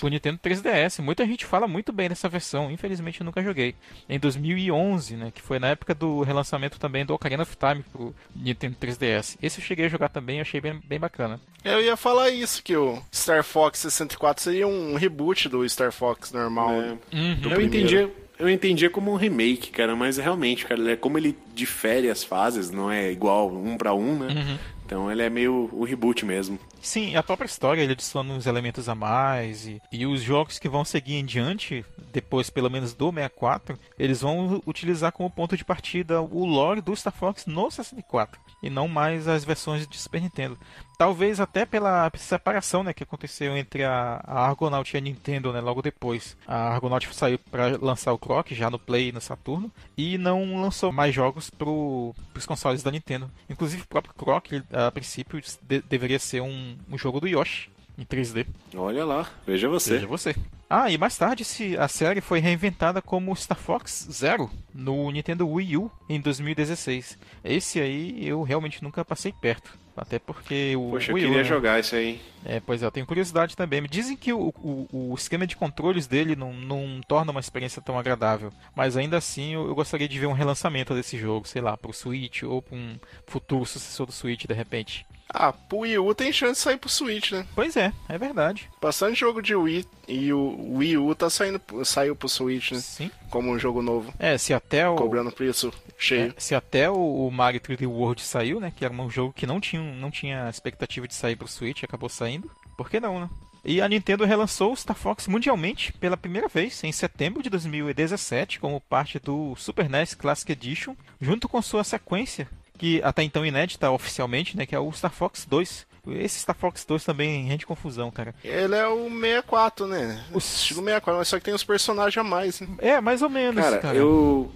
pro 0.00 0.08
Nintendo 0.08 0.40
3DS. 0.42 1.02
Muita 1.02 1.26
gente 1.26 1.44
fala 1.44 1.68
muito 1.68 1.92
bem 1.92 2.08
dessa 2.08 2.26
versão, 2.26 2.70
infelizmente 2.70 3.20
eu 3.20 3.26
nunca 3.26 3.42
joguei. 3.42 3.74
Em 4.08 4.18
2011, 4.18 5.14
né? 5.14 5.30
Que 5.30 5.42
foi 5.42 5.58
na 5.58 5.68
época 5.68 5.94
do 5.94 6.22
relançamento 6.22 6.80
também 6.80 7.04
do 7.04 7.12
Ocarina 7.12 7.42
of 7.42 7.54
Time 7.54 7.84
pro 7.92 8.14
Nintendo 8.34 8.76
3DS. 8.80 9.36
Esse 9.42 9.60
eu 9.60 9.64
cheguei 9.64 9.84
a 9.84 9.88
jogar 9.90 10.08
também, 10.08 10.40
achei 10.40 10.58
bem, 10.58 10.80
bem 10.86 10.98
bacana. 10.98 11.38
Eu 11.62 11.82
ia 11.82 11.98
falar 11.98 12.30
isso, 12.30 12.62
que 12.62 12.74
o 12.74 12.98
Star 13.14 13.44
Fox 13.44 13.80
64 13.80 14.42
seria 14.42 14.66
um 14.66 14.94
reboot 14.94 15.50
do 15.50 15.68
Star 15.68 15.92
Fox 15.92 16.32
normal. 16.32 16.72
É. 16.72 16.80
né? 16.80 16.98
Uhum. 17.12 17.34
Do 17.34 17.50
Eu 17.50 17.60
entendia, 17.60 18.10
eu 18.38 18.48
entendia 18.48 18.88
como 18.88 19.12
um 19.12 19.16
remake, 19.16 19.70
cara, 19.70 19.94
mas 19.94 20.16
realmente, 20.16 20.64
cara, 20.64 20.92
é 20.92 20.96
como 20.96 21.18
ele 21.18 21.36
difere 21.54 22.08
as 22.08 22.24
fases, 22.24 22.70
não 22.70 22.90
é 22.90 23.12
igual 23.12 23.54
um 23.54 23.76
pra 23.76 23.92
um, 23.92 24.18
né? 24.18 24.28
Uhum. 24.34 24.58
Então 24.86 25.10
ele 25.10 25.22
é 25.22 25.28
meio 25.28 25.68
o 25.72 25.84
reboot 25.84 26.24
mesmo. 26.24 26.58
Sim, 26.86 27.16
a 27.16 27.22
própria 27.22 27.48
história 27.48 27.82
ele 27.82 27.94
adiciona 27.94 28.32
uns 28.32 28.46
elementos 28.46 28.88
a 28.88 28.94
mais 28.94 29.66
e, 29.66 29.82
e 29.90 30.06
os 30.06 30.22
jogos 30.22 30.56
que 30.56 30.68
vão 30.68 30.84
seguir 30.84 31.16
em 31.16 31.24
diante, 31.24 31.84
depois 32.12 32.48
pelo 32.48 32.70
menos 32.70 32.94
do 32.94 33.10
64, 33.12 33.76
eles 33.98 34.20
vão 34.20 34.62
utilizar 34.64 35.10
como 35.10 35.28
ponto 35.28 35.56
de 35.56 35.64
partida 35.64 36.22
o 36.22 36.46
lore 36.46 36.80
do 36.80 36.94
Star 36.94 37.12
Fox 37.12 37.44
no 37.44 37.68
64 37.68 38.40
e 38.62 38.70
não 38.70 38.86
mais 38.86 39.26
as 39.26 39.44
versões 39.44 39.86
de 39.86 39.98
Super 39.98 40.22
Nintendo. 40.22 40.56
Talvez 40.98 41.40
até 41.40 41.66
pela 41.66 42.10
separação 42.16 42.82
né, 42.82 42.94
que 42.94 43.02
aconteceu 43.02 43.54
entre 43.54 43.84
a, 43.84 44.18
a 44.24 44.46
Argonaut 44.46 44.94
e 44.94 44.96
a 44.96 45.00
Nintendo 45.00 45.52
né, 45.52 45.60
logo 45.60 45.82
depois. 45.82 46.36
A 46.46 46.68
Argonaut 46.72 47.06
saiu 47.14 47.38
para 47.38 47.76
lançar 47.76 48.14
o 48.14 48.18
Croc 48.18 48.50
já 48.52 48.70
no 48.70 48.78
Play 48.78 49.08
e 49.08 49.12
no 49.12 49.20
Saturno 49.20 49.70
e 49.96 50.16
não 50.16 50.58
lançou 50.62 50.90
mais 50.92 51.14
jogos 51.14 51.50
para 51.50 51.68
os 51.68 52.46
consoles 52.46 52.82
da 52.82 52.90
Nintendo. 52.90 53.30
Inclusive 53.50 53.82
o 53.82 53.86
próprio 53.86 54.14
Croc, 54.14 54.46
a 54.72 54.90
princípio, 54.90 55.38
de- 55.62 55.82
deveria 55.82 56.18
ser 56.18 56.40
um, 56.40 56.75
um 56.90 56.96
jogo 56.98 57.20
do 57.20 57.26
Yoshi 57.28 57.68
em 57.98 58.04
3D. 58.04 58.46
Olha 58.74 59.04
lá, 59.04 59.28
veja 59.46 59.68
você. 59.68 59.94
Veja 59.94 60.06
você. 60.06 60.34
Ah, 60.68 60.90
e 60.90 60.98
mais 60.98 61.16
tarde 61.16 61.44
se- 61.44 61.76
a 61.78 61.86
série 61.88 62.20
foi 62.20 62.40
reinventada 62.40 63.00
como 63.00 63.34
Star 63.36 63.56
Fox 63.58 64.08
Zero 64.10 64.50
no 64.74 65.10
Nintendo 65.10 65.48
Wii 65.48 65.76
U 65.76 65.90
em 66.08 66.20
2016. 66.20 67.16
Esse 67.44 67.80
aí 67.80 68.26
eu 68.26 68.42
realmente 68.42 68.82
nunca 68.82 69.04
passei 69.04 69.32
perto. 69.32 69.70
Até 69.96 70.18
porque 70.18 70.74
o 70.76 70.90
Poxa, 70.90 71.10
eu 71.10 71.14
Wii 71.14 71.24
U, 71.24 71.28
queria 71.28 71.42
né? 71.42 71.48
jogar 71.48 71.80
isso 71.80 71.94
aí. 71.94 72.20
É, 72.48 72.60
pois 72.60 72.80
é, 72.82 72.86
eu 72.86 72.90
tenho 72.92 73.06
curiosidade 73.06 73.56
também. 73.56 73.80
Me 73.80 73.88
dizem 73.88 74.16
que 74.16 74.32
o, 74.32 74.52
o, 74.56 75.10
o 75.10 75.14
esquema 75.14 75.46
de 75.46 75.56
controles 75.56 76.06
dele 76.06 76.36
não, 76.36 76.52
não 76.52 77.00
torna 77.06 77.32
uma 77.32 77.40
experiência 77.40 77.82
tão 77.82 77.98
agradável. 77.98 78.52
Mas 78.74 78.96
ainda 78.96 79.16
assim 79.16 79.54
eu, 79.54 79.66
eu 79.66 79.74
gostaria 79.74 80.08
de 80.08 80.18
ver 80.18 80.26
um 80.26 80.32
relançamento 80.32 80.94
desse 80.94 81.18
jogo, 81.18 81.48
sei 81.48 81.60
lá, 81.60 81.76
pro 81.76 81.92
Switch 81.92 82.44
ou 82.44 82.62
pra 82.62 82.76
um 82.76 82.98
futuro 83.26 83.66
sucessor 83.66 84.06
do 84.06 84.12
Switch 84.12 84.44
de 84.46 84.54
repente. 84.54 85.04
Ah, 85.28 85.52
pro 85.52 85.78
Wii 85.78 85.98
U 85.98 86.14
tem 86.14 86.32
chance 86.32 86.52
de 86.52 86.58
sair 86.58 86.76
pro 86.76 86.88
Switch, 86.88 87.32
né? 87.32 87.44
Pois 87.52 87.76
é, 87.76 87.92
é 88.08 88.16
verdade. 88.16 88.70
Bastante 88.80 89.18
jogo 89.18 89.42
de 89.42 89.56
Wii 89.56 89.84
e 90.06 90.32
o 90.32 90.76
Wii 90.76 90.98
U 90.98 91.14
tá 91.16 91.28
saindo, 91.28 91.60
saiu 91.84 92.14
pro 92.14 92.28
Switch, 92.28 92.70
né? 92.70 92.78
Sim. 92.78 93.10
Como 93.28 93.50
um 93.50 93.58
jogo 93.58 93.82
novo, 93.82 94.14
É, 94.20 94.38
se 94.38 94.54
até 94.54 94.88
o. 94.88 94.94
cobrando 94.94 95.32
preço 95.32 95.72
cheio. 95.98 96.32
É, 96.36 96.40
se 96.40 96.54
até 96.54 96.88
o, 96.88 97.26
o 97.26 97.30
Mario 97.32 97.60
3D 97.60 97.88
World 97.88 98.22
saiu, 98.22 98.60
né? 98.60 98.72
Que 98.74 98.84
era 98.84 98.94
um 98.94 99.10
jogo 99.10 99.32
que 99.32 99.46
não 99.48 99.60
tinha, 99.60 99.82
não 99.82 100.12
tinha 100.12 100.48
expectativa 100.48 101.08
de 101.08 101.14
sair 101.14 101.34
pro 101.34 101.48
Switch, 101.48 101.82
acabou 101.82 102.08
saindo. 102.08 102.35
Por 102.76 102.88
que 102.90 103.00
não, 103.00 103.20
né? 103.20 103.30
E 103.64 103.80
a 103.80 103.88
Nintendo 103.88 104.24
relançou 104.24 104.72
o 104.72 104.76
Star 104.76 104.96
Fox 104.96 105.26
mundialmente 105.26 105.92
pela 105.94 106.16
primeira 106.16 106.46
vez 106.46 106.84
em 106.84 106.92
setembro 106.92 107.42
de 107.42 107.50
2017, 107.50 108.60
como 108.60 108.80
parte 108.80 109.18
do 109.18 109.54
Super 109.56 109.88
NES 109.90 110.14
Classic 110.14 110.50
Edition, 110.52 110.94
junto 111.20 111.48
com 111.48 111.60
sua 111.60 111.82
sequência, 111.82 112.48
que 112.78 113.02
até 113.02 113.22
então 113.24 113.44
inédita 113.44 113.90
oficialmente, 113.90 114.56
né? 114.56 114.66
Que 114.66 114.74
é 114.74 114.78
o 114.78 114.92
Star 114.92 115.10
Fox 115.12 115.44
2. 115.48 115.86
Esse 116.10 116.38
Star 116.38 116.54
Fox 116.54 116.84
2 116.84 117.04
também 117.04 117.44
rende 117.46 117.66
confusão, 117.66 118.08
cara. 118.12 118.32
Ele 118.44 118.76
é 118.76 118.86
o 118.86 119.08
64, 119.10 119.86
né? 119.88 120.24
O- 120.32 120.38
Estilo 120.38 120.80
64, 120.84 121.18
mas 121.18 121.26
só 121.26 121.36
que 121.38 121.44
tem 121.46 121.54
os 121.54 121.64
personagens 121.64 122.16
a 122.18 122.22
mais, 122.22 122.60
né? 122.60 122.68
É, 122.78 123.00
mais 123.00 123.20
ou 123.22 123.28
menos, 123.28 123.60
Cara, 123.64 123.78
cara. 123.78 123.96
eu. 123.96 124.52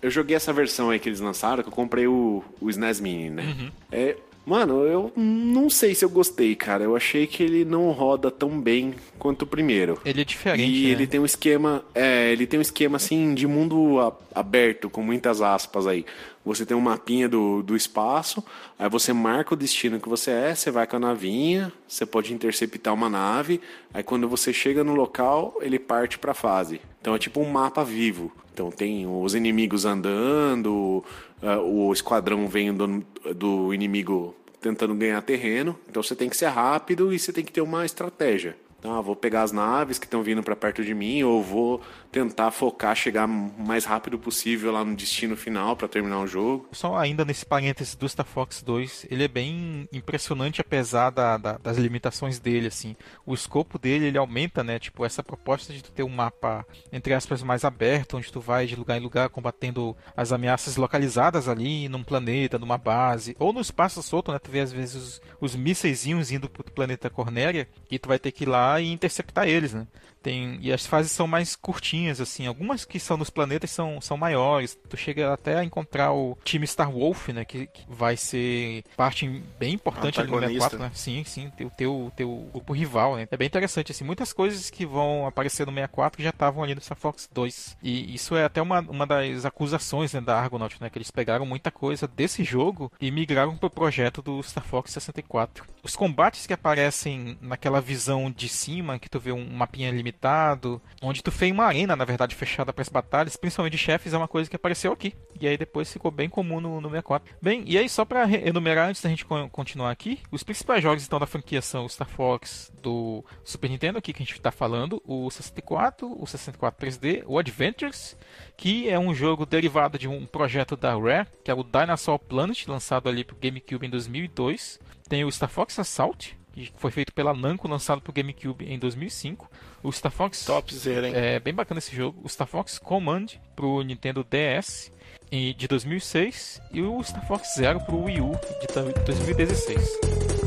Eu 0.00 0.10
joguei 0.10 0.36
essa 0.36 0.52
versão 0.52 0.88
aí 0.90 0.98
que 0.98 1.08
eles 1.08 1.20
lançaram, 1.20 1.62
que 1.62 1.68
eu 1.68 1.72
comprei 1.72 2.06
o, 2.06 2.42
o 2.60 2.70
SNES 2.70 3.00
Mini, 3.00 3.28
né? 3.30 3.42
Uhum. 3.42 3.70
É, 3.92 4.16
mano, 4.46 4.84
eu 4.84 5.12
não 5.16 5.68
sei 5.68 5.94
se 5.94 6.04
eu 6.04 6.08
gostei, 6.08 6.54
cara. 6.54 6.84
Eu 6.84 6.94
achei 6.96 7.26
que 7.26 7.42
ele 7.42 7.64
não 7.64 7.90
roda 7.90 8.30
tão 8.30 8.60
bem 8.60 8.94
quanto 9.18 9.42
o 9.42 9.46
primeiro. 9.46 10.00
Ele 10.04 10.20
é 10.20 10.24
diferente, 10.24 10.62
E 10.62 10.84
né? 10.84 10.90
ele 10.92 11.06
tem 11.06 11.18
um 11.20 11.26
esquema, 11.26 11.84
é, 11.94 12.30
ele 12.32 12.46
tem 12.46 12.58
um 12.58 12.62
esquema 12.62 12.96
assim 12.96 13.34
de 13.34 13.46
mundo 13.46 13.98
aberto, 14.34 14.88
com 14.88 15.02
muitas 15.02 15.42
aspas 15.42 15.86
aí. 15.86 16.06
Você 16.44 16.64
tem 16.64 16.76
um 16.76 16.80
mapinha 16.80 17.28
do, 17.28 17.60
do 17.60 17.74
espaço, 17.74 18.42
aí 18.78 18.88
você 18.88 19.12
marca 19.12 19.52
o 19.54 19.56
destino 19.56 19.98
que 19.98 20.08
você 20.08 20.30
é, 20.30 20.54
você 20.54 20.70
vai 20.70 20.86
com 20.86 20.94
a 20.94 21.00
navinha, 21.00 21.72
você 21.88 22.06
pode 22.06 22.32
interceptar 22.32 22.94
uma 22.94 23.10
nave, 23.10 23.60
aí 23.92 24.04
quando 24.04 24.28
você 24.28 24.52
chega 24.52 24.84
no 24.84 24.94
local, 24.94 25.56
ele 25.60 25.76
parte 25.76 26.20
pra 26.20 26.34
fase. 26.34 26.80
Então 27.06 27.14
é 27.14 27.20
tipo 27.20 27.38
um 27.38 27.48
mapa 27.48 27.84
vivo. 27.84 28.32
Então 28.52 28.68
tem 28.68 29.06
os 29.06 29.32
inimigos 29.32 29.84
andando, 29.84 31.04
ah, 31.40 31.60
o 31.60 31.92
esquadrão 31.92 32.48
vendo 32.48 33.06
do 33.32 33.72
inimigo 33.72 34.34
tentando 34.60 34.92
ganhar 34.92 35.22
terreno. 35.22 35.78
Então 35.88 36.02
você 36.02 36.16
tem 36.16 36.28
que 36.28 36.36
ser 36.36 36.48
rápido 36.48 37.12
e 37.12 37.18
você 37.20 37.32
tem 37.32 37.44
que 37.44 37.52
ter 37.52 37.60
uma 37.60 37.86
estratégia. 37.86 38.56
ah, 38.82 39.00
vou 39.00 39.14
pegar 39.14 39.42
as 39.42 39.52
naves 39.52 40.00
que 40.00 40.06
estão 40.06 40.20
vindo 40.20 40.42
para 40.42 40.56
perto 40.56 40.82
de 40.82 40.94
mim, 40.96 41.22
ou 41.22 41.40
vou 41.40 41.80
tentar 42.10 42.50
focar, 42.50 42.94
chegar 42.94 43.26
o 43.26 43.28
mais 43.28 43.84
rápido 43.84 44.18
possível 44.18 44.72
lá 44.72 44.84
no 44.84 44.94
destino 44.96 45.36
final 45.36 45.76
para 45.76 45.88
terminar 45.88 46.20
o 46.20 46.26
jogo. 46.26 46.68
Só 46.72 46.96
ainda 46.96 47.24
nesse 47.24 47.44
parênteses 47.44 47.94
do 47.94 48.08
Star 48.08 48.26
Fox 48.26 48.62
2, 48.62 49.06
ele 49.10 49.24
é 49.24 49.28
bem 49.28 49.88
impressionante 49.92 50.60
apesar 50.60 51.10
da, 51.10 51.36
da, 51.36 51.58
das 51.58 51.76
limitações 51.76 52.38
dele, 52.38 52.68
assim. 52.68 52.96
O 53.24 53.34
escopo 53.34 53.78
dele, 53.78 54.06
ele 54.06 54.18
aumenta, 54.18 54.62
né? 54.62 54.78
Tipo, 54.78 55.04
essa 55.04 55.22
proposta 55.22 55.72
de 55.72 55.82
ter 55.82 56.02
um 56.02 56.08
mapa, 56.08 56.66
entre 56.92 57.14
aspas, 57.14 57.42
mais 57.42 57.64
aberto, 57.64 58.16
onde 58.16 58.32
tu 58.32 58.40
vai 58.40 58.66
de 58.66 58.76
lugar 58.76 58.98
em 58.98 59.02
lugar 59.02 59.28
combatendo 59.28 59.96
as 60.16 60.32
ameaças 60.32 60.76
localizadas 60.76 61.48
ali 61.48 61.88
num 61.88 62.02
planeta, 62.02 62.58
numa 62.58 62.78
base, 62.78 63.36
ou 63.38 63.52
no 63.52 63.60
espaço 63.60 64.02
solto, 64.02 64.32
né? 64.32 64.38
Tu 64.38 64.50
vê 64.50 64.60
às 64.60 64.72
vezes 64.72 64.94
os, 64.94 65.22
os 65.40 65.56
mísseisinhos 65.56 66.30
indo 66.30 66.48
pro 66.48 66.64
planeta 66.64 67.10
Cornélia 67.10 67.68
e 67.90 67.98
tu 67.98 68.08
vai 68.08 68.18
ter 68.18 68.32
que 68.32 68.44
ir 68.44 68.48
lá 68.48 68.80
e 68.80 68.92
interceptar 68.92 69.48
eles, 69.48 69.72
né? 69.72 69.86
Tem, 70.26 70.58
e 70.60 70.72
as 70.72 70.84
fases 70.84 71.12
são 71.12 71.28
mais 71.28 71.54
curtinhas, 71.54 72.20
assim. 72.20 72.48
Algumas 72.48 72.84
que 72.84 72.98
são 72.98 73.16
nos 73.16 73.30
planetas 73.30 73.70
são, 73.70 74.00
são 74.00 74.16
maiores. 74.16 74.76
Tu 74.90 74.96
chega 74.96 75.32
até 75.32 75.58
a 75.58 75.62
encontrar 75.62 76.12
o 76.12 76.36
time 76.42 76.66
Star 76.66 76.90
Wolf, 76.90 77.28
né? 77.28 77.44
Que, 77.44 77.68
que 77.68 77.84
vai 77.88 78.16
ser 78.16 78.82
parte 78.96 79.28
bem 79.56 79.74
importante 79.74 80.18
ali 80.18 80.28
no 80.28 80.40
64, 80.40 80.78
né? 80.80 80.90
Sim, 80.94 81.22
sim. 81.22 81.52
O 81.60 81.70
teu, 81.70 82.12
teu 82.16 82.48
grupo 82.52 82.72
rival, 82.72 83.14
né? 83.14 83.28
É 83.30 83.36
bem 83.36 83.46
interessante, 83.46 83.92
assim. 83.92 84.02
Muitas 84.02 84.32
coisas 84.32 84.68
que 84.68 84.84
vão 84.84 85.28
aparecer 85.28 85.64
no 85.64 85.70
64 85.70 86.20
já 86.20 86.30
estavam 86.30 86.64
ali 86.64 86.74
no 86.74 86.80
Star 86.80 86.98
Fox 86.98 87.30
2. 87.32 87.76
E 87.80 88.12
isso 88.12 88.34
é 88.34 88.42
até 88.42 88.60
uma, 88.60 88.80
uma 88.80 89.06
das 89.06 89.44
acusações 89.44 90.12
né, 90.12 90.20
da 90.20 90.36
Argonaut, 90.36 90.76
né? 90.80 90.90
Que 90.90 90.98
eles 90.98 91.12
pegaram 91.12 91.46
muita 91.46 91.70
coisa 91.70 92.08
desse 92.08 92.42
jogo 92.42 92.90
e 93.00 93.12
migraram 93.12 93.56
pro 93.56 93.70
projeto 93.70 94.20
do 94.20 94.42
Star 94.42 94.64
Fox 94.64 94.90
64. 94.90 95.64
Os 95.84 95.94
combates 95.94 96.48
que 96.48 96.52
aparecem 96.52 97.38
naquela 97.40 97.80
visão 97.80 98.28
de 98.28 98.48
cima, 98.48 98.98
que 98.98 99.08
tu 99.08 99.20
vê 99.20 99.30
um 99.30 99.48
mapinha 99.48 99.92
limitado 99.92 100.15
limitado, 100.16 100.80
onde 101.02 101.22
tu 101.22 101.30
fez 101.30 101.52
uma 101.52 101.64
arena, 101.64 101.94
na 101.94 102.04
verdade, 102.04 102.34
fechada 102.34 102.72
para 102.72 102.82
as 102.82 102.88
batalhas, 102.88 103.36
principalmente 103.36 103.72
de 103.72 103.78
chefes, 103.78 104.12
é 104.12 104.16
uma 104.16 104.26
coisa 104.26 104.48
que 104.48 104.56
apareceu 104.56 104.92
aqui. 104.92 105.14
E 105.38 105.46
aí 105.46 105.56
depois 105.56 105.92
ficou 105.92 106.10
bem 106.10 106.28
comum 106.28 106.60
no, 106.60 106.80
no 106.80 106.88
64. 106.88 107.34
Bem, 107.40 107.62
e 107.66 107.76
aí 107.76 107.88
só 107.88 108.04
para 108.04 108.28
enumerar 108.30 108.88
antes 108.88 109.02
da 109.02 109.10
gente 109.10 109.24
continuar 109.24 109.90
aqui, 109.90 110.20
os 110.30 110.42
principais 110.42 110.82
jogos 110.82 111.04
então 111.04 111.20
da 111.20 111.26
franquia 111.26 111.60
são 111.60 111.84
o 111.84 111.88
Star 111.88 112.08
Fox 112.08 112.72
do 112.82 113.24
Super 113.44 113.68
Nintendo, 113.68 113.98
aqui 113.98 114.12
que 114.12 114.22
a 114.22 114.24
gente 114.24 114.34
está 114.34 114.50
falando, 114.50 115.02
o 115.04 115.30
64, 115.30 116.10
o 116.20 116.26
64 116.26 116.86
3D, 116.86 117.22
o 117.26 117.38
Adventures, 117.38 118.16
que 118.56 118.88
é 118.88 118.98
um 118.98 119.14
jogo 119.14 119.44
derivado 119.44 119.98
de 119.98 120.08
um 120.08 120.24
projeto 120.24 120.76
da 120.76 120.96
Rare, 120.96 121.28
que 121.44 121.50
é 121.50 121.54
o 121.54 121.62
Dinosaur 121.62 122.18
Planet, 122.18 122.66
lançado 122.66 123.08
ali 123.08 123.22
para 123.22 123.36
o 123.36 123.38
GameCube 123.38 123.86
em 123.86 123.90
2002. 123.90 124.80
Tem 125.08 125.24
o 125.24 125.30
Star 125.30 125.48
Fox 125.48 125.78
Assault, 125.78 126.36
que 126.56 126.72
foi 126.76 126.90
feito 126.90 127.12
pela 127.12 127.34
Namco, 127.34 127.68
lançado 127.68 128.00
para 128.00 128.10
o 128.10 128.14
GameCube 128.14 128.64
em 128.64 128.78
2005. 128.78 129.50
O 129.82 129.92
Star 129.92 130.10
Fox 130.10 130.44
Topzera, 130.44 131.08
hein? 131.08 131.14
é 131.14 131.38
bem 131.38 131.54
bacana 131.54 131.78
esse 131.78 131.94
jogo. 131.94 132.20
O 132.24 132.28
Star 132.28 132.46
Fox 132.46 132.78
Command 132.78 133.26
para 133.54 133.66
o 133.66 133.82
Nintendo 133.82 134.24
DS 134.24 134.90
de 135.30 135.68
2006 135.68 136.62
e 136.72 136.82
o 136.82 137.02
Star 137.02 137.26
Fox 137.26 137.54
Zero 137.56 137.80
para 137.80 137.94
o 137.94 138.04
Wii 138.04 138.20
U 138.20 138.32
de 138.60 139.04
2016. 139.04 140.45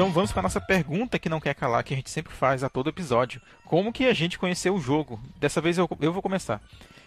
Então 0.00 0.10
vamos 0.10 0.32
para 0.32 0.40
nossa 0.40 0.62
pergunta 0.62 1.18
que 1.18 1.28
não 1.28 1.38
quer 1.38 1.54
calar, 1.54 1.84
que 1.84 1.92
a 1.92 1.96
gente 1.98 2.08
sempre 2.08 2.32
faz 2.32 2.64
a 2.64 2.70
todo 2.70 2.88
episódio. 2.88 3.38
Como 3.66 3.92
que 3.92 4.06
a 4.06 4.14
gente 4.14 4.38
conheceu 4.38 4.74
o 4.74 4.80
jogo? 4.80 5.20
Dessa 5.38 5.60
vez 5.60 5.76
eu, 5.76 5.86
eu 6.00 6.10
vou 6.10 6.22
começar. 6.22 6.58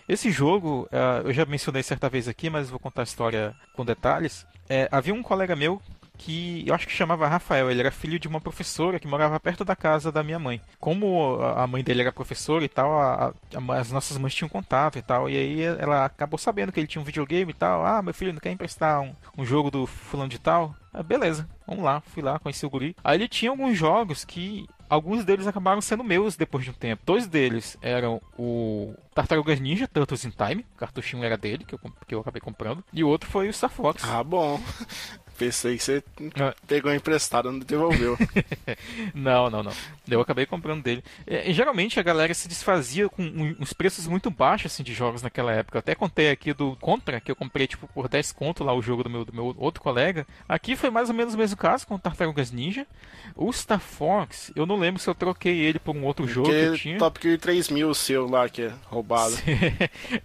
Esse 0.08 0.30
jogo, 0.30 0.88
uh, 0.92 1.28
eu 1.28 1.34
já 1.34 1.44
mencionei 1.44 1.82
certa 1.82 2.08
vez 2.08 2.28
aqui, 2.28 2.52
mas 2.52 2.70
vou 2.70 2.78
contar 2.78 3.02
a 3.02 3.04
história 3.04 3.56
com 3.76 3.84
detalhes. 3.84 4.46
É, 4.70 4.88
havia 4.92 5.12
um 5.12 5.24
colega 5.24 5.56
meu 5.56 5.82
que 6.18 6.64
eu 6.68 6.74
acho 6.74 6.88
que 6.88 6.94
chamava 6.94 7.28
Rafael, 7.28 7.70
ele 7.70 7.80
era 7.80 7.92
filho 7.92 8.20
de 8.20 8.28
uma 8.28 8.40
professora 8.40 9.00
que 9.00 9.08
morava 9.08 9.40
perto 9.40 9.66
da 9.66 9.76
casa 9.76 10.12
da 10.12 10.24
minha 10.24 10.40
mãe. 10.40 10.62
Como 10.80 11.40
a 11.42 11.66
mãe 11.68 11.84
dele 11.84 12.02
era 12.02 12.12
professora 12.12 12.64
e 12.64 12.70
tal, 12.70 13.00
a, 13.00 13.34
a, 13.56 13.80
as 13.80 13.92
nossas 13.92 14.18
mães 14.18 14.34
tinham 14.34 14.50
contato 14.50 14.98
e 14.98 15.02
tal, 15.02 15.30
e 15.30 15.38
aí 15.38 15.62
ela 15.62 16.06
acabou 16.06 16.38
sabendo 16.38 16.72
que 16.72 16.80
ele 16.80 16.88
tinha 16.88 17.02
um 17.02 17.06
videogame 17.06 17.52
e 17.52 17.56
tal. 17.56 17.86
Ah, 17.86 18.02
meu 18.02 18.14
filho 18.14 18.34
não 18.34 18.40
quer 18.40 18.52
emprestar 18.52 19.02
um, 19.02 19.14
um 19.38 19.46
jogo 19.46 19.72
do 19.72 19.86
fulano 19.86 20.30
de 20.30 20.40
tal? 20.40 20.76
Ah, 20.94 21.02
beleza, 21.02 21.50
vamos 21.66 21.84
lá, 21.84 22.02
fui 22.02 22.22
lá, 22.22 22.38
conheci 22.38 22.66
o 22.66 22.70
guri. 22.70 22.96
Aí 23.04 23.18
ele 23.18 23.28
tinha 23.28 23.50
alguns 23.50 23.78
jogos 23.78 24.24
que 24.24 24.68
alguns 24.88 25.26
deles 25.26 25.48
acabaram 25.48 25.82
sendo 25.82 26.04
meus 26.04 26.36
depois 26.36 26.64
de 26.64 26.70
um 26.70 26.74
tempo. 26.74 27.02
Dois 27.06 27.26
deles 27.26 27.78
eram 27.82 28.22
o 28.38 28.94
Tartarugas 29.14 29.60
Ninja, 29.60 29.88
Turtles 29.88 30.26
in 30.26 30.32
Time, 30.32 30.66
o 30.76 30.78
cartuchinho 30.78 31.24
era 31.24 31.38
dele, 31.38 31.64
que 31.64 31.76
eu, 31.76 31.80
que 32.08 32.16
eu 32.16 32.20
acabei 32.20 32.42
comprando. 32.42 32.84
E 32.92 33.04
o 33.04 33.08
outro 33.08 33.30
foi 33.30 33.48
o 33.48 33.54
Star 33.54 33.70
Fox. 33.70 34.04
Ah, 34.04 34.24
bom. 34.24 34.62
Pensei 35.38 35.78
que 35.78 35.84
você 35.84 36.04
ah. 36.40 36.54
pegou 36.68 36.94
emprestado 36.94 37.50
e 37.50 37.52
não 37.52 37.60
devolveu. 37.60 38.18
não, 39.14 39.50
não, 39.50 39.64
não. 39.64 39.72
Eu 40.08 40.22
acabei 40.22 40.46
comprando 40.46 40.84
dele. 40.84 41.04
É, 41.26 41.52
geralmente 41.52 42.00
a 42.00 42.04
galera 42.04 42.34
se 42.34 42.48
desfazia 42.48 43.10
com 43.10 43.24
uns 43.60 43.74
preços 43.74 44.06
muito 44.06 44.30
baixos 44.30 44.72
assim, 44.72 44.84
de 44.84 44.94
jogos 44.94 45.22
naquela 45.22 45.52
época. 45.52 45.78
Eu 45.78 45.80
até 45.80 45.96
contei 45.96 46.30
aqui 46.30 46.54
do 46.54 46.76
Contra, 46.76 47.20
que 47.20 47.32
eu 47.32 47.36
comprei 47.36 47.66
tipo 47.66 47.88
por 47.88 48.08
10 48.08 48.32
conto 48.32 48.64
lá 48.64 48.74
o 48.74 48.82
jogo 48.82 49.04
do 49.04 49.10
meu, 49.10 49.26
do 49.26 49.34
meu 49.34 49.56
outro 49.58 49.82
colega. 49.82 50.28
Aqui 50.48 50.76
foi 50.76 50.90
mais 50.90 51.10
ou 51.10 51.16
menos 51.16 51.34
o 51.34 51.38
mesmo 51.38 51.58
caso 51.58 51.88
com 51.88 51.96
o 51.96 52.00
Tartarugas 52.00 52.52
Ninja. 52.52 52.86
O 53.36 53.52
Star 53.52 53.80
Fox, 53.80 54.52
eu 54.56 54.66
não 54.66 54.78
lembro 54.78 55.02
se 55.02 55.10
eu 55.10 55.16
troquei 55.16 55.58
ele 55.60 55.80
por 55.80 55.96
um 55.96 56.06
outro 56.06 56.28
jogo 56.28 56.50
que 56.50 56.56
eu 56.56 56.78
tinha. 56.78 56.98
Top 57.00 57.20
Gear 57.22 57.40
3000 57.40 57.94
seu 57.96 58.30
lá, 58.30 58.48
que 58.48 58.64
é 58.64 58.74
roubado. 59.04 59.36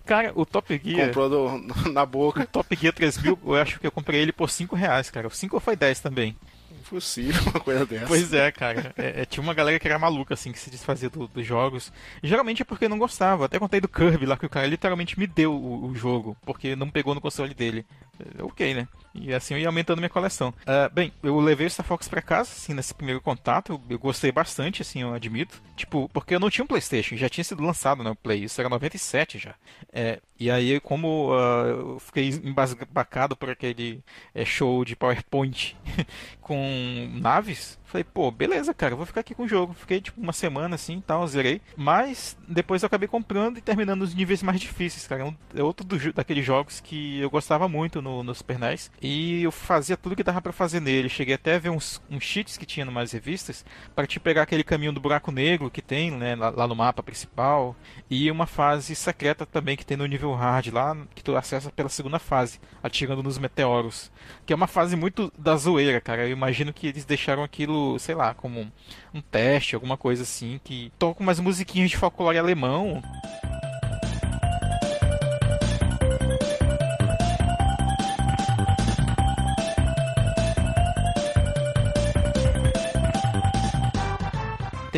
cara, 0.07 0.33
o 0.35 0.47
Top 0.47 0.81
Gear... 0.83 1.09
Comprou 1.09 1.29
do, 1.29 1.91
na 1.91 2.07
boca. 2.07 2.43
O 2.43 2.47
Top 2.47 2.75
Gear 2.75 2.95
3000, 2.95 3.39
eu 3.45 3.55
acho 3.55 3.81
que 3.81 3.87
eu 3.87 3.93
comprei 3.93 4.21
ele 4.21 4.33
por 4.33 4.49
5 4.49 4.75
reais, 4.77 5.11
cara. 5.11 5.29
5 5.29 5.57
ou 5.57 5.61
foi 5.61 5.77
10 5.77 6.01
também? 6.01 6.37
Impossível 6.71 7.43
uma 7.51 7.61
coisa 7.61 7.85
dessa. 7.85 8.07
Pois 8.07 8.33
é, 8.33 8.51
cara. 8.51 8.95
É, 8.97 9.23
é, 9.23 9.25
tinha 9.27 9.43
uma 9.43 9.53
galera 9.53 9.79
que 9.79 9.87
era 9.87 9.99
maluca, 9.99 10.33
assim, 10.33 10.53
que 10.53 10.59
se 10.59 10.71
desfazia 10.71 11.11
do, 11.11 11.27
dos 11.29 11.45
jogos. 11.45 11.93
E 12.23 12.29
geralmente 12.29 12.63
é 12.63 12.65
porque 12.65 12.89
não 12.89 12.99
gostava. 12.99 13.45
Até 13.45 13.59
contei 13.59 13.81
do 13.81 13.89
Kirby 13.89 14.25
lá, 14.25 14.37
que 14.39 14.47
o 14.47 14.51
cara 14.51 14.67
literalmente 14.67 15.19
me 15.19 15.27
deu 15.27 15.53
o, 15.53 15.89
o 15.89 15.95
jogo, 15.95 16.37
porque 16.47 16.75
não 16.75 16.89
pegou 16.89 17.15
no 17.15 17.21
console 17.21 17.53
dele. 17.53 17.85
É, 18.21 18.43
ok, 18.43 18.75
né? 18.75 18.89
E 19.15 19.33
assim 19.33 19.55
eu 19.55 19.61
ia 19.61 19.69
aumentando 19.69 19.99
minha 19.99 20.09
coleção. 20.09 20.51
Uh, 20.63 20.93
bem, 20.93 21.13
eu 21.23 21.39
levei 21.41 21.67
o 21.67 21.71
Star 21.71 21.85
Fox 21.85 22.09
pra 22.09 22.23
casa, 22.23 22.51
assim, 22.51 22.75
nesse 22.75 22.95
primeiro 22.95 23.21
contato. 23.21 23.81
Eu, 23.89 23.99
gostei 23.99 24.31
bastante, 24.31 24.83
assim, 24.83 25.03
eu 25.03 25.13
admito. 25.13 25.61
Tipo, 25.77 26.09
porque 26.13 26.35
eu 26.35 26.41
não 26.41 26.51
tinha 26.51 26.65
um 26.65 26.69
PlayStation, 26.69 27.17
já 27.17 27.29
tinha 27.29 27.45
sido 27.45 27.63
lançado 27.63 28.03
no 28.03 28.15
Play. 28.15 28.45
Isso 28.45 28.61
era 28.61 28.69
97 28.69 29.39
já. 29.39 29.55
É, 29.93 30.21
e 30.39 30.51
aí, 30.51 30.79
como 30.81 31.33
uh, 31.33 31.67
eu 31.67 32.01
fiquei 32.01 32.29
embasbacado 32.29 33.37
por 33.37 33.51
aquele 33.51 34.03
é, 34.35 34.45
show 34.45 34.85
de 34.85 34.95
PowerPoint 34.95 35.77
com 36.41 37.11
naves, 37.15 37.78
Falei, 37.89 38.05
pô, 38.05 38.31
beleza, 38.31 38.75
cara, 38.75 38.95
vou 38.95 39.07
ficar 39.07 39.21
aqui 39.21 39.35
com 39.35 39.45
o 39.45 39.49
jogo. 39.49 39.73
Fiquei 39.73 39.99
tipo 39.99 40.21
uma 40.21 40.35
semana 40.35 40.75
assim 40.75 41.01
tal, 41.01 41.27
zerei. 41.27 41.63
Mas 41.75 42.37
depois 42.47 42.83
eu 42.83 42.87
acabei 42.87 43.09
comprando 43.09 43.57
e 43.57 43.63
terminando 43.63 44.03
os 44.03 44.15
níveis 44.15 44.43
mais 44.43 44.61
difíceis, 44.61 45.07
cara. 45.07 45.25
É, 45.55 45.61
é 45.61 45.63
outro 45.63 45.87
do, 45.87 46.13
daqueles 46.13 46.45
jogos 46.45 46.81
que 46.81 47.19
eu 47.19 47.31
gostava 47.31 47.67
muito 47.67 48.03
no, 48.03 48.23
no 48.23 48.35
Super 48.35 48.59
NES. 48.59 48.91
E 49.01 49.43
eu 49.43 49.51
fazia 49.51 49.97
tudo 49.97 50.15
que 50.15 50.23
dava 50.23 50.43
para 50.43 50.53
fazer 50.53 50.81
nele. 50.81 51.09
Cheguei 51.09 51.35
até 51.35 51.55
a 51.55 51.59
ver 51.59 51.71
uns, 51.71 51.99
uns 52.11 52.23
cheats 52.23 52.59
que 52.59 52.67
tinha 52.67 52.85
em 52.85 52.89
umas 52.91 53.11
revistas 53.11 53.65
para 53.97 54.07
te 54.07 54.21
pegar 54.21 54.43
aquele 54.43 54.63
caminho 54.63 54.93
do 54.93 55.01
buraco 55.01 55.33
negro 55.33 55.71
que 55.71 55.81
tem, 55.81 56.11
né, 56.11 56.37
lá, 56.37 56.51
lá, 56.51 56.69
no 56.69 56.77
mapa 56.77 57.03
principal. 57.03 57.75
E 58.11 58.31
uma 58.31 58.47
fase 58.47 58.95
secreta 58.95 59.47
também 59.47 59.79
que 59.79 59.87
tem 59.87 59.97
no 59.97 60.05
nível 60.05 60.35
hard 60.35 60.67
lá, 60.67 60.95
que 61.15 61.25
tu 61.25 61.35
acessa 61.35 61.71
pela 61.71 61.89
segunda 61.89 62.19
fase, 62.19 62.61
atirando 62.83 63.23
nos 63.23 63.39
meteoros. 63.39 64.13
Que 64.45 64.53
é 64.53 64.57
uma 64.57 64.67
fase 64.67 64.95
muito 64.95 65.33
da 65.39 65.57
zoeira, 65.57 66.03
cara. 66.03 66.27
Eu 66.27 66.33
imagino 66.33 66.71
que 66.71 66.87
eles 66.87 67.07
deixaram 67.07 67.43
aquilo 67.43 67.78
sei 67.99 68.15
lá, 68.15 68.35
como 68.35 68.61
um, 68.61 68.71
um 69.15 69.21
teste, 69.21 69.75
alguma 69.75 69.97
coisa 69.97 70.23
assim, 70.23 70.61
que 70.65 70.93
toca 70.99 71.23
umas 71.23 71.41
musiquinhas 71.41 71.91
de 71.91 71.97
folclore 71.97 72.39
alemão. 72.39 73.03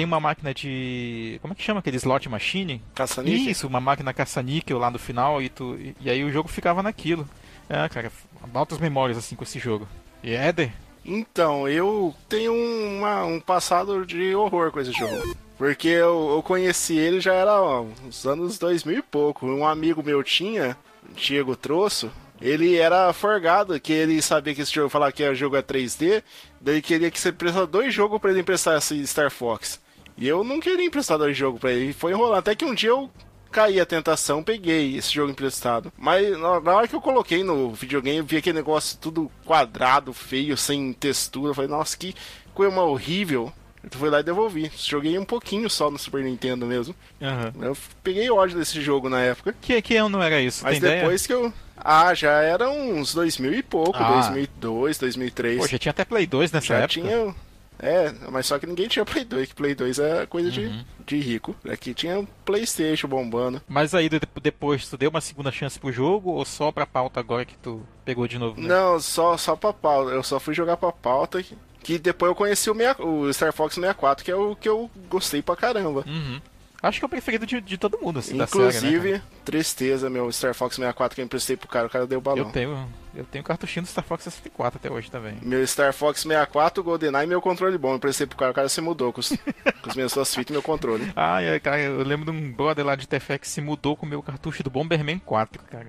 tem 0.01 0.05
uma 0.07 0.19
máquina 0.19 0.55
de. 0.55 1.39
Como 1.43 1.53
é 1.53 1.55
que 1.55 1.63
chama 1.63 1.81
aquele 1.81 1.99
slot 1.99 2.27
machine? 2.29 2.83
Caça-níquel? 2.95 3.51
Isso, 3.51 3.67
uma 3.67 3.81
máquina 3.81 4.15
caça-níquel 4.15 4.79
lá 4.79 4.91
no 4.91 4.99
final 4.99 5.43
e, 5.43 5.51
tu, 5.51 5.77
e, 5.79 5.95
e, 6.01 6.09
aí 6.09 6.25
o 6.25 6.33
jogo 6.33 6.49
ficava 6.49 6.83
naquilo. 6.83 7.29
É, 7.69 7.87
cara, 7.89 8.11
altas 8.55 8.79
memórias 8.79 9.19
assim 9.19 9.37
com 9.37 9.45
esse 9.45 9.59
jogo. 9.59 9.87
E 10.23 10.33
Éder, 10.33 10.73
então, 11.13 11.69
eu 11.69 12.15
tenho 12.29 12.55
uma, 12.55 13.25
um 13.25 13.41
passado 13.41 14.07
de 14.07 14.33
horror 14.33 14.71
com 14.71 14.79
esse 14.79 14.93
jogo. 14.93 15.37
Porque 15.59 15.89
eu, 15.89 16.31
eu 16.37 16.43
conheci 16.43 16.97
ele 16.97 17.21
já 17.21 17.35
era 17.35 17.61
ó, 17.61 17.85
uns 18.07 18.25
anos 18.25 18.61
2000 18.61 18.99
e 18.99 19.03
pouco. 19.03 19.45
Um 19.45 19.67
amigo 19.67 20.05
meu 20.05 20.23
tinha, 20.23 20.77
Diego 21.17 21.57
Troço, 21.57 22.13
ele 22.41 22.77
era 22.77 23.13
forgado, 23.13 23.79
que 23.81 23.93
ele 23.93 24.23
sabia 24.23 24.55
que 24.55 24.63
esse 24.63 24.73
jogo 24.73 24.89
falava 24.89 25.11
que 25.11 25.29
o 25.29 25.35
jogo 25.35 25.57
é 25.57 25.63
3D, 25.63 26.23
daí 26.61 26.81
queria 26.81 27.11
que 27.11 27.19
você 27.19 27.33
prestasse 27.33 27.67
dois 27.67 27.93
jogos 27.93 28.21
para 28.21 28.31
ele 28.31 28.41
emprestar 28.41 28.79
esse 28.79 29.05
Star 29.05 29.33
Fox. 29.33 29.81
E 30.17 30.29
eu 30.29 30.45
não 30.45 30.61
queria 30.61 30.87
emprestar 30.87 31.19
dois 31.19 31.37
jogos 31.37 31.61
pra 31.61 31.73
ele. 31.73 31.93
Foi 31.93 32.13
enrolando. 32.13 32.39
Até 32.39 32.55
que 32.55 32.65
um 32.65 32.75
dia 32.75 32.91
eu 32.91 33.11
caí 33.51 33.81
a 33.81 33.87
tentação, 33.87 34.43
peguei 34.43 34.97
esse 34.97 35.13
jogo 35.13 35.31
emprestado. 35.31 35.93
Mas 35.99 36.39
na 36.39 36.75
hora 36.75 36.89
que 36.89 36.95
eu 36.95 37.01
coloquei 37.01 37.43
no 37.45 37.73
videogame, 37.73 38.19
eu 38.19 38.25
vi 38.25 38.37
aquele 38.37 38.57
negócio 38.59 38.99
tudo 38.99 39.31
quadrado, 39.45 40.13
feio, 40.13 40.57
sem 40.57 40.93
textura. 40.93 41.51
Eu 41.51 41.55
falei, 41.55 41.71
nossa, 41.71 41.97
que 41.97 42.15
coisa 42.55 42.75
horrível. 42.81 43.53
Eu 43.83 43.99
fui 43.99 44.11
lá 44.11 44.21
e 44.21 44.23
devolvi. 44.23 44.71
Joguei 44.77 45.19
um 45.19 45.25
pouquinho 45.25 45.71
só 45.71 45.91
no 45.91 45.99
Super 45.99 46.23
Nintendo 46.23 46.67
mesmo. 46.67 46.95
Aham. 47.23 47.53
Eu 47.63 47.77
peguei 48.03 48.31
ódio 48.31 48.59
desse 48.59 48.81
jogo 48.83 49.09
na 49.09 49.21
época. 49.21 49.55
Que, 49.61 49.81
que 49.81 49.97
ano 49.97 50.21
era 50.21 50.39
isso? 50.41 50.63
Mas 50.65 50.79
Tem 50.79 50.91
depois 50.99 51.27
que 51.27 51.33
eu. 51.33 51.51
Ah, 51.83 52.13
já 52.13 52.43
era 52.43 52.69
uns 52.69 53.15
2000 53.15 53.55
e 53.55 53.63
pouco, 53.63 53.97
Ah. 53.97 54.29
2002, 54.29 54.99
2003. 54.99 55.55
ideia? 55.55 55.63
Pô, 55.67 55.67
já 55.67 55.79
tinha 55.79 55.91
até 55.91 56.05
Play 56.05 56.27
2 56.27 56.53
nessa 56.53 56.67
já 56.67 56.75
época. 56.77 56.89
tinha. 56.89 57.35
É, 57.83 58.13
mas 58.31 58.47
só 58.47 58.59
que 58.59 58.67
ninguém 58.67 58.89
tinha 58.89 59.05
Play 59.05 59.25
2, 59.25 59.49
que 59.49 59.55
Play 59.55 59.75
2 59.75 59.99
é 59.99 60.27
coisa 60.27 60.51
de, 60.51 60.67
Uhum. 60.67 60.85
de 61.07 61.19
rico. 61.19 61.57
Aqui 61.71 61.95
tinha 61.95 62.27
PlayStation 62.45 63.09
bombando. 63.09 63.63
Mas 63.69 63.95
aí 63.95 64.09
de- 64.09 64.21
depois 64.43 64.87
tu 64.89 64.97
deu 64.99 65.09
uma 65.11 65.21
segunda 65.21 65.51
chance 65.51 65.79
pro 65.79 65.91
jogo 65.93 66.31
ou 66.33 66.45
só 66.45 66.71
pra 66.71 66.87
pauta 66.87 67.19
agora 67.21 67.45
que 67.45 67.57
tu 67.59 67.83
pegou 68.05 68.29
de 68.29 68.39
novo? 68.39 68.61
né? 68.61 68.69
Não, 68.69 69.01
só, 69.01 69.37
só 69.37 69.57
pra 69.57 69.73
pauta. 69.73 70.11
Eu 70.13 70.23
só 70.23 70.39
fui 70.39 70.53
jogar 70.55 70.77
pra 70.77 70.93
pauta. 70.93 71.43
Que, 71.43 71.57
que 71.83 71.99
depois 71.99 72.29
eu 72.31 72.35
conheci 72.35 72.69
o, 72.71 72.75
meia- 72.75 72.95
o 73.01 73.33
Star 73.33 73.53
Fox 73.53 73.75
64, 73.75 74.25
que 74.25 74.31
é 74.31 74.35
o 74.37 74.55
que 74.55 74.69
eu 74.69 74.91
gostei 75.09 75.41
pra 75.41 75.57
caramba. 75.57 76.05
Uhum. 76.07 76.41
Acho 76.83 76.99
que 76.99 77.05
é 77.05 77.07
o 77.07 77.11
preferido 77.11 77.47
de, 77.47 77.61
de 77.61 77.77
todo 77.77 77.99
mundo, 77.99 78.19
assim, 78.19 78.37
da 78.37 78.47
série, 78.47 78.63
né, 78.63 78.69
Inclusive, 78.71 79.23
tristeza, 79.45 80.09
meu 80.09 80.31
Star 80.33 80.55
Fox 80.55 80.77
64 80.77 81.15
que 81.15 81.21
eu 81.21 81.25
emprestei 81.25 81.57
pro 81.57 81.69
cara, 81.69 81.87
o 81.87 81.91
cara 81.91 82.07
deu 82.07 82.21
balão. 82.21 82.47
eu 82.47 82.53
tenho, 82.53 82.89
eu 83.15 83.25
tenho 83.25 83.45
cartuchinho 83.45 83.85
do 83.85 83.89
Star 83.89 84.05
Fox 84.05 84.25
64 84.25 84.79
até 84.79 84.91
hoje 84.91 85.11
também. 85.11 85.37
Meu 85.43 85.67
Star 85.67 85.93
Fox 85.93 86.23
64, 86.23 86.83
GoldenEye 86.83 87.25
e 87.25 87.27
meu 87.27 87.41
controle 87.43 87.77
bom. 87.77 87.91
Eu 87.91 87.97
emprestei 87.97 88.27
pro 88.27 88.39
cara, 88.39 88.53
o 88.53 88.55
cara 88.55 88.69
se 88.69 88.81
mudou 88.81 89.13
com, 89.13 89.21
os, 89.21 89.29
com 89.29 89.91
as 89.91 89.95
minhas 89.95 90.13
suas 90.13 90.35
fitas 90.35 90.51
e 90.51 90.53
meu 90.53 90.63
controle. 90.63 91.13
Ai, 91.17 91.61
cara, 91.61 91.81
eu 91.81 92.03
lembro 92.03 92.33
de 92.33 92.39
um 92.39 92.53
brother 92.53 92.85
lá 92.85 92.95
de 92.95 93.07
TFX 93.07 93.39
que 93.39 93.49
se 93.49 93.61
mudou 93.61 93.97
com 93.97 94.07
o 94.07 94.09
meu 94.09 94.23
cartucho 94.23 94.63
do 94.63 94.71
Bomberman 94.71 95.19
4, 95.19 95.63
cara. 95.65 95.87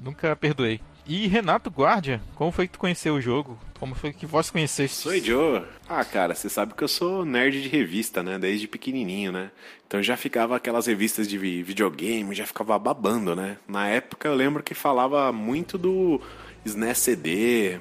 Nunca 0.00 0.34
perdoei. 0.34 0.80
E 1.12 1.26
Renato 1.26 1.70
Guardia, 1.70 2.20
como 2.36 2.52
foi 2.52 2.68
que 2.68 2.74
tu 2.74 2.78
conheceu 2.78 3.14
o 3.14 3.20
jogo? 3.20 3.58
Como 3.80 3.96
foi 3.96 4.12
que 4.12 4.24
vós 4.26 4.48
conheceste? 4.48 4.96
Sou 4.96 5.18
Joe. 5.18 5.64
Ah, 5.88 6.04
cara, 6.04 6.36
você 6.36 6.48
sabe 6.48 6.72
que 6.72 6.84
eu 6.84 6.88
sou 6.88 7.24
nerd 7.24 7.60
de 7.60 7.68
revista, 7.68 8.22
né? 8.22 8.38
Desde 8.38 8.68
pequenininho, 8.68 9.32
né? 9.32 9.50
Então 9.88 10.00
já 10.00 10.16
ficava 10.16 10.54
aquelas 10.54 10.86
revistas 10.86 11.26
de 11.26 11.36
vi- 11.36 11.64
videogame, 11.64 12.32
já 12.32 12.46
ficava 12.46 12.78
babando, 12.78 13.34
né? 13.34 13.56
Na 13.66 13.88
época 13.88 14.28
eu 14.28 14.34
lembro 14.36 14.62
que 14.62 14.72
falava 14.72 15.32
muito 15.32 15.76
do 15.76 16.20
SNES 16.64 16.98
CD. 16.98 17.80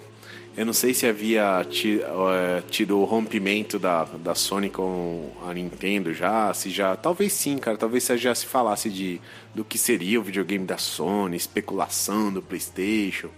Eu 0.60 0.66
não 0.66 0.74
sei 0.74 0.94
se 0.94 1.08
havia 1.08 1.66
eh, 1.66 2.64
tido 2.70 3.00
o 3.00 3.06
rompimento 3.06 3.80
da, 3.80 4.04
da 4.04 4.36
Sony 4.36 4.70
com 4.70 5.32
a 5.48 5.54
Nintendo 5.54 6.14
já, 6.14 6.54
se 6.54 6.70
já. 6.70 6.98
Talvez 6.98 7.32
sim, 7.32 7.58
cara. 7.58 7.78
Talvez 7.78 8.06
já 8.06 8.36
se 8.36 8.46
falasse 8.46 8.90
de 8.90 9.22
do 9.56 9.64
que 9.64 9.78
seria 9.78 10.20
o 10.20 10.22
videogame 10.22 10.66
da 10.66 10.78
Sony, 10.78 11.38
especulação 11.38 12.30
do 12.30 12.42
PlayStation. 12.42 13.30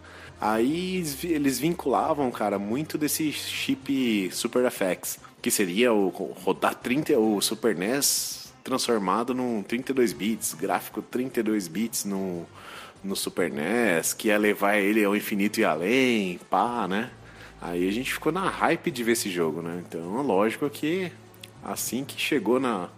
Aí 0.41 1.05
eles 1.23 1.59
vinculavam, 1.59 2.31
cara, 2.31 2.57
muito 2.57 2.97
desse 2.97 3.31
chip 3.31 4.31
Super 4.31 4.71
FX, 4.71 5.19
que 5.43 5.51
seria 5.51 5.93
o 5.93 6.09
rodar 6.43 6.73
30 6.73 7.19
o 7.19 7.39
Super 7.39 7.75
NES 7.75 8.51
transformado 8.63 9.35
num 9.35 9.61
32 9.61 10.11
bits, 10.11 10.55
gráfico 10.55 11.03
32 11.03 11.67
bits 11.67 12.03
no 12.03 12.47
no 13.03 13.15
Super 13.15 13.49
NES, 13.51 14.13
que 14.13 14.27
ia 14.29 14.37
levar 14.37 14.77
ele 14.77 15.03
ao 15.03 15.15
infinito 15.15 15.59
e 15.59 15.65
além, 15.65 16.39
pá, 16.49 16.87
né? 16.87 17.09
Aí 17.61 17.87
a 17.87 17.91
gente 17.91 18.13
ficou 18.13 18.31
na 18.31 18.47
hype 18.49 18.89
de 18.91 19.03
ver 19.03 19.13
esse 19.13 19.29
jogo, 19.29 19.61
né? 19.61 19.81
Então, 19.87 20.21
lógico 20.21 20.69
que 20.69 21.11
assim 21.63 22.03
que 22.03 22.19
chegou 22.19 22.59
na 22.59 22.89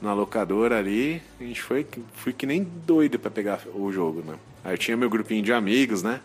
na 0.00 0.12
locadora 0.12 0.78
ali, 0.78 1.22
a 1.40 1.44
gente 1.44 1.62
foi 1.62 1.86
fui 2.14 2.32
que 2.32 2.44
nem 2.44 2.62
doido 2.62 3.18
pra 3.18 3.30
pegar 3.30 3.60
o 3.74 3.90
jogo, 3.90 4.22
né? 4.22 4.34
Aí 4.62 4.74
eu 4.74 4.78
tinha 4.78 4.96
meu 4.96 5.08
grupinho 5.08 5.42
de 5.42 5.52
amigos, 5.52 6.02
né? 6.02 6.20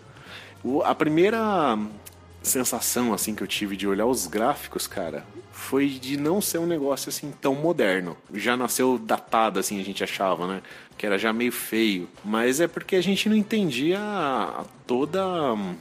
O- 0.64 0.82
a 0.84 0.94
primeira 0.94 1.78
sensação 2.44 3.14
assim 3.14 3.34
que 3.36 3.42
eu 3.44 3.48
tive 3.48 3.78
de 3.78 3.88
olhar 3.88 4.06
os 4.08 4.28
gráficos, 4.28 4.88
cara, 4.88 5.24
foi 5.52 5.88
de 5.88 6.18
não 6.18 6.42
ser 6.42 6.58
um 6.58 6.66
negócio 6.66 7.10
assim 7.10 7.32
tão 7.40 7.56
moderno. 7.56 8.18
Já 8.34 8.58
nasceu 8.58 8.98
datado 8.98 9.60
assim, 9.60 9.80
a 9.80 9.84
gente 9.84 10.04
achava, 10.04 10.48
né? 10.48 10.62
Que 11.02 11.08
era 11.08 11.18
já 11.18 11.34
meio 11.34 11.52
feio, 11.52 12.08
mas 12.24 12.62
é 12.62 12.68
porque 12.68 12.96
a 12.96 13.02
gente 13.02 13.28
não 13.28 13.36
entendia 13.36 13.98
toda 14.86 15.20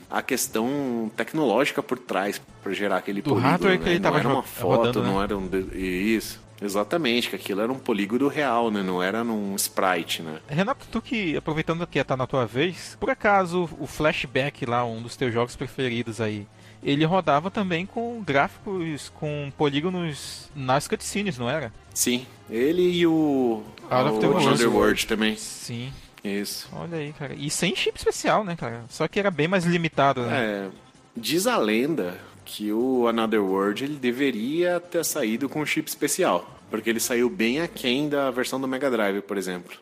a 0.09 0.19
questão 0.23 1.11
tecnológica 1.15 1.83
por 1.83 1.99
trás 1.99 2.41
pra 2.63 2.73
gerar 2.73 2.97
aquele 2.97 3.21
Do 3.21 3.29
polígono, 3.29 3.51
hardware 3.51 3.77
que 3.77 3.85
né? 3.85 3.91
ele 3.91 3.99
não 3.99 4.03
tava 4.03 4.17
era 4.19 4.27
uma 4.27 4.41
foto, 4.41 4.77
rodando, 4.77 5.03
né? 5.03 5.07
não 5.09 5.21
era 5.21 5.37
um 5.37 5.47
de- 5.47 5.77
isso. 5.77 6.41
Exatamente, 6.59 7.29
que 7.29 7.35
aquilo 7.35 7.61
era 7.61 7.71
um 7.71 7.77
polígono 7.77 8.27
real, 8.27 8.71
né? 8.71 8.81
Não 8.81 9.01
era 9.01 9.23
num 9.23 9.55
sprite, 9.55 10.23
né? 10.23 10.39
Renato, 10.47 10.87
tu 10.91 10.99
que, 10.99 11.37
aproveitando 11.37 11.85
que 11.85 12.03
tá 12.03 12.17
na 12.17 12.25
tua 12.25 12.47
vez, 12.47 12.97
por 12.99 13.11
acaso 13.11 13.69
o 13.79 13.85
Flashback 13.85 14.65
lá, 14.65 14.83
um 14.83 15.03
dos 15.03 15.15
teus 15.15 15.31
jogos 15.31 15.55
preferidos 15.55 16.19
aí, 16.19 16.47
ele 16.83 17.05
rodava 17.05 17.51
também 17.51 17.85
com 17.85 18.23
gráficos, 18.23 19.11
com 19.15 19.51
polígonos 19.55 20.49
nas 20.55 20.87
cutscenes, 20.87 21.37
não 21.37 21.47
era? 21.47 21.71
Sim, 21.93 22.25
ele 22.49 22.81
e 22.81 23.07
o, 23.07 23.63
Out 23.89 24.09
of 24.09 24.19
the 24.19 24.27
World. 24.27 24.47
Underworld 24.47 25.07
também. 25.07 25.35
Sim. 25.35 25.91
Isso. 26.23 26.69
Olha 26.73 26.97
aí, 26.97 27.13
cara. 27.13 27.33
E 27.33 27.49
sem 27.49 27.75
chip 27.75 27.97
especial, 27.97 28.43
né, 28.43 28.55
cara? 28.55 28.83
Só 28.89 29.07
que 29.07 29.19
era 29.19 29.31
bem 29.31 29.47
mais 29.47 29.65
limitado, 29.65 30.21
né? 30.21 30.39
É, 30.39 30.69
diz 31.17 31.47
a 31.47 31.57
lenda 31.57 32.17
que 32.45 32.71
o 32.71 33.07
Another 33.07 33.43
World 33.43 33.83
ele 33.83 33.95
deveria 33.95 34.79
ter 34.79 35.03
saído 35.03 35.49
com 35.49 35.61
um 35.61 35.65
chip 35.65 35.87
especial, 35.89 36.59
porque 36.69 36.89
ele 36.89 36.99
saiu 36.99 37.29
bem 37.29 37.59
aquém 37.59 38.07
da 38.07 38.29
versão 38.29 38.61
do 38.61 38.67
Mega 38.67 38.89
Drive, 38.89 39.21
por 39.21 39.37
exemplo. 39.37 39.77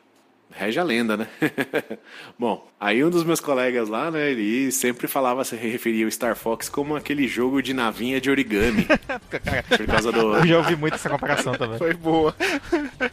Rege 0.51 0.79
a 0.79 0.83
lenda, 0.83 1.15
né? 1.15 1.27
Bom, 2.37 2.67
aí 2.79 3.03
um 3.03 3.09
dos 3.09 3.23
meus 3.23 3.39
colegas 3.39 3.87
lá, 3.87 4.09
né, 4.09 4.31
ele 4.31 4.71
sempre 4.71 5.07
falava, 5.07 5.43
se 5.43 5.55
referia 5.55 6.07
o 6.07 6.11
Star 6.11 6.35
Fox 6.35 6.67
como 6.67 6.95
aquele 6.95 7.27
jogo 7.27 7.61
de 7.61 7.73
navinha 7.73 8.19
de 8.19 8.29
origami. 8.31 8.85
por 9.77 9.85
causa 9.87 10.11
do, 10.11 10.35
Eu 10.37 10.47
já 10.47 10.57
ouvi 10.57 10.75
muito 10.75 10.95
essa 10.95 11.09
comparação 11.09 11.53
também. 11.53 11.77
Foi 11.77 11.93
boa. 11.93 12.35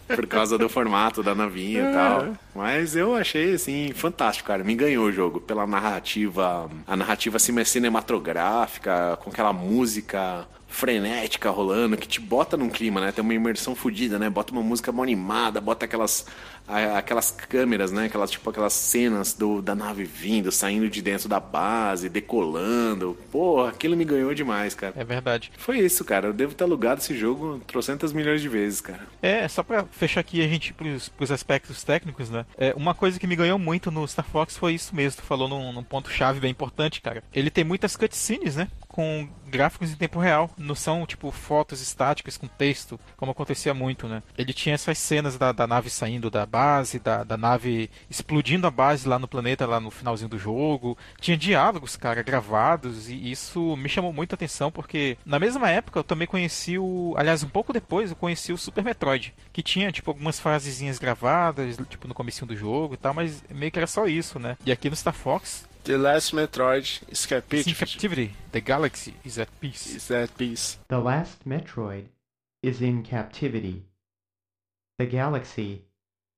por 0.08 0.26
causa 0.26 0.56
do 0.56 0.68
formato 0.68 1.22
da 1.22 1.34
navinha 1.34 1.90
e 1.90 1.92
tal. 1.92 2.36
Mas 2.54 2.96
eu 2.96 3.14
achei, 3.14 3.52
assim, 3.54 3.92
fantástico, 3.92 4.48
cara. 4.48 4.64
Me 4.64 4.74
ganhou 4.74 5.04
o 5.06 5.12
jogo 5.12 5.40
pela 5.40 5.66
narrativa, 5.66 6.70
a 6.86 6.96
narrativa 6.96 7.38
cine- 7.38 7.64
cinematográfica, 7.64 9.18
com 9.22 9.30
aquela 9.30 9.52
música 9.52 10.46
frenética 10.68 11.50
rolando, 11.50 11.96
que 11.96 12.06
te 12.06 12.20
bota 12.20 12.56
num 12.56 12.68
clima, 12.68 13.00
né? 13.00 13.12
Tem 13.12 13.22
uma 13.22 13.34
imersão 13.34 13.74
fodida, 13.74 14.18
né? 14.18 14.28
Bota 14.28 14.52
uma 14.52 14.62
música 14.62 14.92
mal 14.92 15.04
animada, 15.04 15.60
bota 15.60 15.84
aquelas, 15.84 16.26
aquelas 16.66 17.30
câmeras, 17.30 17.92
né? 17.92 18.06
Aquelas, 18.06 18.30
tipo, 18.30 18.48
aquelas 18.50 18.72
cenas 18.72 19.32
do, 19.32 19.62
da 19.62 19.74
nave 19.74 20.04
vindo, 20.04 20.50
saindo 20.50 20.88
de 20.88 21.00
dentro 21.00 21.28
da 21.28 21.40
base, 21.40 22.08
decolando. 22.08 23.16
Porra, 23.30 23.70
aquilo 23.70 23.96
me 23.96 24.04
ganhou 24.04 24.34
demais, 24.34 24.74
cara. 24.74 24.92
É 24.96 25.04
verdade. 25.04 25.50
Foi 25.56 25.78
isso, 25.78 26.04
cara. 26.04 26.28
Eu 26.28 26.32
devo 26.32 26.54
ter 26.54 26.64
alugado 26.64 27.00
esse 27.00 27.16
jogo 27.16 27.60
trocentas 27.66 28.12
milhões 28.12 28.42
de 28.42 28.48
vezes, 28.48 28.80
cara. 28.80 29.06
É, 29.22 29.46
só 29.48 29.62
pra 29.62 29.84
fechar 29.90 30.20
aqui 30.20 30.42
a 30.42 30.48
gente 30.48 30.72
pros, 30.72 31.08
pros 31.08 31.30
aspectos 31.30 31.82
técnicos, 31.84 32.28
né? 32.28 32.44
É, 32.58 32.74
uma 32.76 32.94
coisa 32.94 33.18
que 33.18 33.26
me 33.26 33.36
ganhou 33.36 33.58
muito 33.58 33.90
no 33.90 34.06
Star 34.06 34.26
Fox 34.26 34.56
foi 34.56 34.74
isso 34.74 34.94
mesmo. 34.94 35.22
Tu 35.22 35.26
falou 35.26 35.48
num, 35.48 35.72
num 35.72 35.82
ponto-chave 35.82 36.40
bem 36.40 36.50
importante, 36.50 37.00
cara. 37.00 37.22
Ele 37.32 37.50
tem 37.50 37.64
muitas 37.64 37.96
cutscenes, 37.96 38.56
né? 38.56 38.68
Com 38.96 39.28
gráficos 39.46 39.92
em 39.92 39.94
tempo 39.94 40.18
real. 40.18 40.50
Não 40.56 40.74
são, 40.74 41.04
tipo, 41.04 41.30
fotos 41.30 41.82
estáticas 41.82 42.38
com 42.38 42.46
texto, 42.46 42.98
como 43.14 43.30
acontecia 43.32 43.74
muito, 43.74 44.08
né? 44.08 44.22
Ele 44.38 44.54
tinha 44.54 44.74
essas 44.74 44.96
cenas 44.96 45.36
da, 45.36 45.52
da 45.52 45.66
nave 45.66 45.90
saindo 45.90 46.30
da 46.30 46.46
base, 46.46 46.98
da, 46.98 47.22
da 47.22 47.36
nave 47.36 47.90
explodindo 48.08 48.66
a 48.66 48.70
base 48.70 49.06
lá 49.06 49.18
no 49.18 49.28
planeta, 49.28 49.66
lá 49.66 49.78
no 49.78 49.90
finalzinho 49.90 50.30
do 50.30 50.38
jogo. 50.38 50.96
Tinha 51.20 51.36
diálogos, 51.36 51.94
cara, 51.94 52.22
gravados, 52.22 53.10
e 53.10 53.30
isso 53.30 53.76
me 53.76 53.88
chamou 53.90 54.14
muita 54.14 54.34
atenção, 54.34 54.72
porque 54.72 55.18
na 55.26 55.38
mesma 55.38 55.68
época 55.68 55.98
eu 55.98 56.04
também 56.04 56.26
conheci 56.26 56.78
o. 56.78 57.14
Aliás, 57.18 57.42
um 57.42 57.48
pouco 57.50 57.74
depois 57.74 58.08
eu 58.08 58.16
conheci 58.16 58.50
o 58.50 58.58
Super 58.58 58.82
Metroid, 58.82 59.34
que 59.52 59.62
tinha, 59.62 59.92
tipo, 59.92 60.10
algumas 60.10 60.40
frasezinhas 60.40 60.98
gravadas, 60.98 61.76
tipo, 61.90 62.08
no 62.08 62.14
comecinho 62.14 62.46
do 62.46 62.56
jogo 62.56 62.94
e 62.94 62.96
tal, 62.96 63.12
mas 63.12 63.44
meio 63.50 63.70
que 63.70 63.78
era 63.78 63.86
só 63.86 64.06
isso, 64.06 64.38
né? 64.38 64.56
E 64.64 64.72
aqui 64.72 64.88
no 64.88 64.96
Star 64.96 65.12
Fox, 65.14 65.68
The 65.86 65.98
Last 65.98 66.32
Metroid 66.32 67.08
is 67.08 67.26
in. 67.26 67.72
Captivity, 67.72 68.32
The 68.50 68.60
Galaxy 68.60 69.14
is 69.22 69.38
at 69.38 69.48
peace. 69.60 69.94
Is 69.94 70.08
that 70.08 70.36
peace? 70.36 70.78
The 70.88 70.98
last 70.98 71.48
Metroid 71.48 72.06
is 72.60 72.82
in 72.82 73.04
captivity. 73.04 73.84
The 74.98 75.06
galaxy 75.06 75.84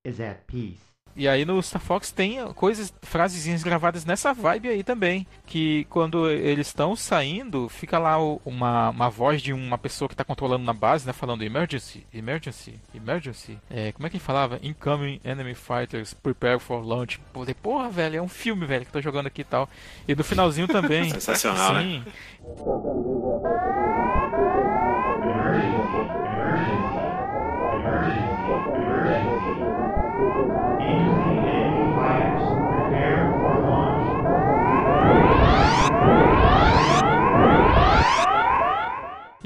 is 0.05 0.21
at 0.21 0.47
peace. 0.47 0.83
E 1.19 1.27
aí 1.27 1.45
no 1.45 1.61
Star 1.61 1.83
Fox 1.83 2.13
tem 2.13 2.39
coisas, 2.55 2.95
frasezinhas 3.03 3.65
gravadas 3.65 4.05
nessa 4.05 4.33
vibe 4.33 4.69
aí 4.69 4.85
também. 4.85 5.27
Que 5.45 5.85
quando 5.91 6.31
eles 6.31 6.69
estão 6.69 6.95
saindo, 6.95 7.69
fica 7.69 7.99
lá 7.99 8.17
uma, 8.45 8.91
uma 8.91 9.11
voz 9.11 9.43
de 9.43 9.53
uma 9.53 9.77
pessoa 9.77 10.09
que 10.09 10.15
tá 10.15 10.23
controlando 10.23 10.65
na 10.65 10.73
base, 10.73 11.05
né? 11.05 11.13
Falando 11.13 11.43
emergency, 11.43 12.07
emergency, 12.15 12.79
emergency. 12.95 13.59
É, 13.69 13.91
como 13.91 14.07
é 14.07 14.11
que 14.11 14.17
ele 14.17 14.23
falava? 14.25 14.61
Incoming 14.63 15.21
enemy 15.25 15.55
fighters, 15.57 16.15
prepare 16.15 16.61
for 16.61 16.87
launch. 16.87 17.19
Pô, 17.33 17.45
de- 17.45 17.53
porra, 17.53 17.91
velho, 17.91 18.17
é 18.19 18.23
um 18.23 18.29
filme, 18.29 18.65
velho, 18.65 18.83
que 18.85 18.89
eu 18.91 18.93
tô 18.93 19.01
jogando 19.03 19.27
aqui 19.27 19.41
e 19.41 19.45
tal. 19.45 19.69
E 20.07 20.15
no 20.15 20.23
finalzinho 20.23 20.69
também. 20.69 21.11
Sensacional, 21.11 21.75
né? 21.75 21.83
Sim. 21.83 22.05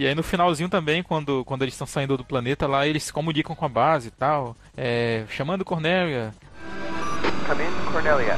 E 0.03 0.07
aí 0.09 0.17
no 0.17 0.23
finalzinho 0.25 0.69
também, 0.69 1.01
quando, 1.01 1.45
quando 1.45 1.62
eles 1.62 1.75
estão 1.75 1.87
saindo 1.87 2.17
do 2.17 2.25
planeta 2.25 2.67
lá, 2.67 2.85
eles 2.85 3.05
se 3.05 3.12
comunicam 3.12 3.55
com 3.55 3.65
a 3.65 3.69
base 3.69 4.09
e 4.09 4.11
tal, 4.11 4.57
é, 4.77 5.23
chamando 5.29 5.65
Cornélia. 5.65 6.35
Come 7.47 7.62
in, 7.62 7.93
Cornelia. 7.93 8.37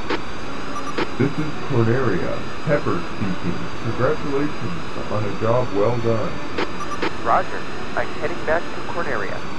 This 1.16 1.30
is 1.38 1.46
Corneria, 1.70 2.36
Pepper 2.66 3.00
speaking. 3.16 3.56
Congratulations 3.82 4.76
on 5.10 5.24
a 5.24 5.40
job 5.40 5.66
well 5.74 5.96
done. 6.04 6.30
Roger. 7.24 7.62
I'm 7.96 8.08
heading 8.20 8.44
back 8.44 8.60
to 8.60 8.92
Cornelia. 8.92 9.53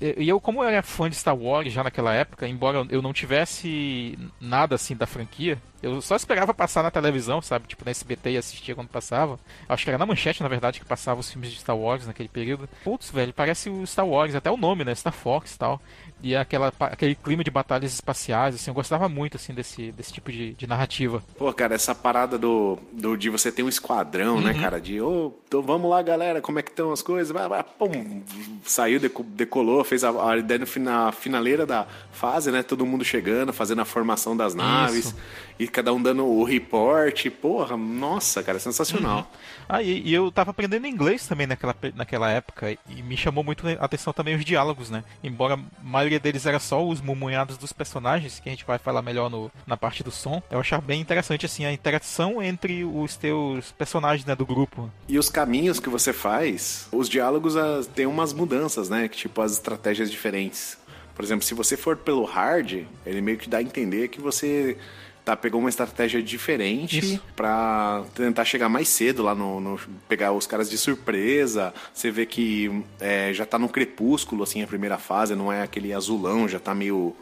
E 0.00 0.28
eu, 0.28 0.40
como 0.40 0.62
eu 0.62 0.68
era 0.68 0.82
fã 0.82 1.10
de 1.10 1.16
Star 1.16 1.36
Wars 1.36 1.72
já 1.72 1.84
naquela 1.84 2.14
época, 2.14 2.48
embora 2.48 2.86
eu 2.88 3.02
não 3.02 3.12
tivesse 3.12 4.18
nada 4.40 4.74
assim 4.74 4.96
da 4.96 5.06
franquia, 5.06 5.60
eu 5.82 6.00
só 6.00 6.16
esperava 6.16 6.52
passar 6.54 6.82
na 6.82 6.90
televisão, 6.90 7.40
sabe? 7.40 7.66
Tipo, 7.66 7.84
na 7.84 7.90
SBT 7.90 8.30
e 8.30 8.36
assistia 8.36 8.74
quando 8.74 8.88
passava. 8.88 9.38
Acho 9.68 9.84
que 9.84 9.90
era 9.90 9.98
na 9.98 10.06
manchete, 10.06 10.42
na 10.42 10.48
verdade, 10.48 10.80
que 10.80 10.86
passava 10.86 11.20
os 11.20 11.30
filmes 11.30 11.50
de 11.50 11.58
Star 11.58 11.76
Wars 11.76 12.06
naquele 12.06 12.28
período. 12.28 12.68
Putz, 12.82 13.10
velho, 13.10 13.32
parece 13.32 13.68
o 13.70 13.86
Star 13.86 14.06
Wars, 14.06 14.34
até 14.34 14.50
o 14.50 14.56
nome, 14.56 14.84
né? 14.84 14.94
Star 14.94 15.12
Fox 15.12 15.54
e 15.54 15.58
tal. 15.58 15.80
E 16.22 16.36
aquela, 16.36 16.72
aquele 16.78 17.14
clima 17.14 17.42
de 17.42 17.50
batalhas 17.50 17.92
espaciais, 17.94 18.54
assim, 18.54 18.70
eu 18.70 18.74
gostava 18.74 19.08
muito, 19.08 19.36
assim, 19.36 19.54
desse, 19.54 19.90
desse 19.92 20.12
tipo 20.12 20.30
de, 20.30 20.52
de 20.54 20.66
narrativa. 20.66 21.22
Pô, 21.38 21.52
cara, 21.52 21.74
essa 21.74 21.94
parada 21.94 22.36
do, 22.38 22.78
do 22.92 23.16
de 23.16 23.30
você 23.30 23.50
ter 23.50 23.62
um 23.62 23.68
esquadrão, 23.68 24.40
né, 24.40 24.52
cara? 24.54 24.80
De, 24.80 25.00
ô, 25.00 25.32
então 25.48 25.62
vamos 25.62 25.90
lá, 25.90 26.02
galera, 26.02 26.40
como 26.40 26.58
é 26.58 26.62
que 26.62 26.70
estão 26.70 26.92
as 26.92 27.00
coisas? 27.02 27.32
Vai, 27.32 27.48
vai, 27.48 27.62
pum, 27.64 28.22
saiu, 28.64 29.00
deco- 29.00 29.22
decolou, 29.24 29.82
fez 29.84 30.04
a, 30.04 30.30
a 30.30 30.36
ideia 30.36 30.60
na 30.78 31.10
finaleira 31.12 31.64
da 31.64 31.86
fase, 32.12 32.50
né? 32.50 32.62
Todo 32.62 32.84
mundo 32.84 33.04
chegando, 33.04 33.52
fazendo 33.52 33.80
a 33.80 33.84
formação 33.84 34.36
das 34.36 34.54
naves. 34.54 35.14
E 35.60 35.68
cada 35.68 35.92
um 35.92 36.00
dando 36.00 36.24
o 36.24 36.42
reporte. 36.42 37.28
Porra, 37.28 37.76
nossa, 37.76 38.42
cara, 38.42 38.58
sensacional. 38.58 39.30
Ah, 39.68 39.82
e, 39.82 40.00
e 40.08 40.14
eu 40.14 40.32
tava 40.32 40.52
aprendendo 40.52 40.86
inglês 40.86 41.26
também 41.26 41.46
naquela, 41.46 41.76
naquela 41.94 42.30
época, 42.30 42.72
e 42.88 43.02
me 43.02 43.14
chamou 43.14 43.44
muito 43.44 43.68
a 43.68 43.72
atenção 43.84 44.10
também 44.10 44.34
os 44.34 44.42
diálogos, 44.42 44.88
né? 44.88 45.04
Embora 45.22 45.54
a 45.54 45.58
maioria 45.82 46.18
deles 46.18 46.46
era 46.46 46.58
só 46.58 46.82
os 46.82 47.02
mumunhados 47.02 47.58
dos 47.58 47.74
personagens, 47.74 48.40
que 48.40 48.48
a 48.48 48.52
gente 48.52 48.64
vai 48.64 48.78
falar 48.78 49.02
melhor 49.02 49.28
no, 49.28 49.52
na 49.66 49.76
parte 49.76 50.02
do 50.02 50.10
som, 50.10 50.42
eu 50.50 50.58
achava 50.58 50.80
bem 50.80 50.98
interessante, 50.98 51.44
assim, 51.44 51.66
a 51.66 51.72
interação 51.72 52.42
entre 52.42 52.82
os 52.82 53.16
teus 53.16 53.70
personagens, 53.72 54.24
né, 54.24 54.34
do 54.34 54.46
grupo. 54.46 54.90
E 55.06 55.18
os 55.18 55.28
caminhos 55.28 55.78
que 55.78 55.90
você 55.90 56.10
faz, 56.10 56.88
os 56.90 57.06
diálogos 57.06 57.54
ah, 57.54 57.82
têm 57.94 58.06
umas 58.06 58.32
mudanças, 58.32 58.88
né? 58.88 59.08
Que, 59.08 59.16
tipo, 59.18 59.42
as 59.42 59.52
estratégias 59.52 60.10
diferentes. 60.10 60.78
Por 61.14 61.22
exemplo, 61.22 61.44
se 61.44 61.52
você 61.52 61.76
for 61.76 61.98
pelo 61.98 62.24
hard, 62.24 62.86
ele 63.04 63.20
meio 63.20 63.36
que 63.36 63.46
dá 63.46 63.58
a 63.58 63.62
entender 63.62 64.08
que 64.08 64.22
você 64.22 64.78
tá, 65.24 65.36
pegou 65.36 65.60
uma 65.60 65.68
estratégia 65.68 66.22
diferente 66.22 67.20
pra 67.36 68.02
tentar 68.14 68.44
chegar 68.44 68.68
mais 68.68 68.88
cedo 68.88 69.22
lá 69.22 69.34
no, 69.34 69.60
no- 69.60 69.78
pegar 70.08 70.32
os 70.32 70.46
caras 70.46 70.68
de 70.70 70.76
surpresa. 70.78 71.72
Você 71.92 72.10
vê 72.10 72.26
que 72.26 72.82
é, 73.00 73.32
já 73.32 73.44
tá 73.46 73.58
no 73.58 73.68
crepúsculo, 73.68 74.42
assim, 74.42 74.62
a 74.62 74.66
primeira 74.66 74.98
fase, 74.98 75.34
não 75.34 75.52
é 75.52 75.62
aquele 75.62 75.92
azulão, 75.92 76.48
já 76.48 76.58
tá 76.58 76.74
meio 76.74 77.14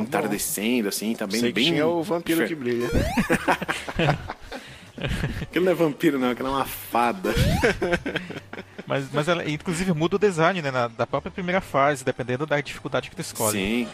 entardecendo, 0.00 0.88
assim, 0.88 1.14
tá 1.14 1.26
bem... 1.26 1.38
Sei 1.40 1.50
que 1.50 1.54
bem 1.54 1.64
tinha 1.72 1.86
o 1.86 2.02
vampiro 2.02 2.46
que 2.46 2.54
brilha. 2.54 2.88
Aquilo 5.42 5.64
não 5.66 5.72
é 5.72 5.74
vampiro, 5.74 6.18
não, 6.18 6.30
aquilo 6.30 6.48
é 6.48 6.52
uma 6.52 6.64
fada. 6.64 7.30
Mas, 8.88 9.04
mas 9.12 9.26
ela, 9.26 9.44
inclusive, 9.50 9.92
muda 9.92 10.14
o 10.14 10.18
design, 10.18 10.62
né, 10.62 10.70
na- 10.70 10.86
da 10.86 11.04
própria 11.04 11.28
primeira 11.32 11.60
fase, 11.60 12.04
dependendo 12.04 12.46
da 12.46 12.60
dificuldade 12.60 13.10
que 13.10 13.16
tu 13.16 13.20
escolhe. 13.20 13.58
Sim. 13.58 13.88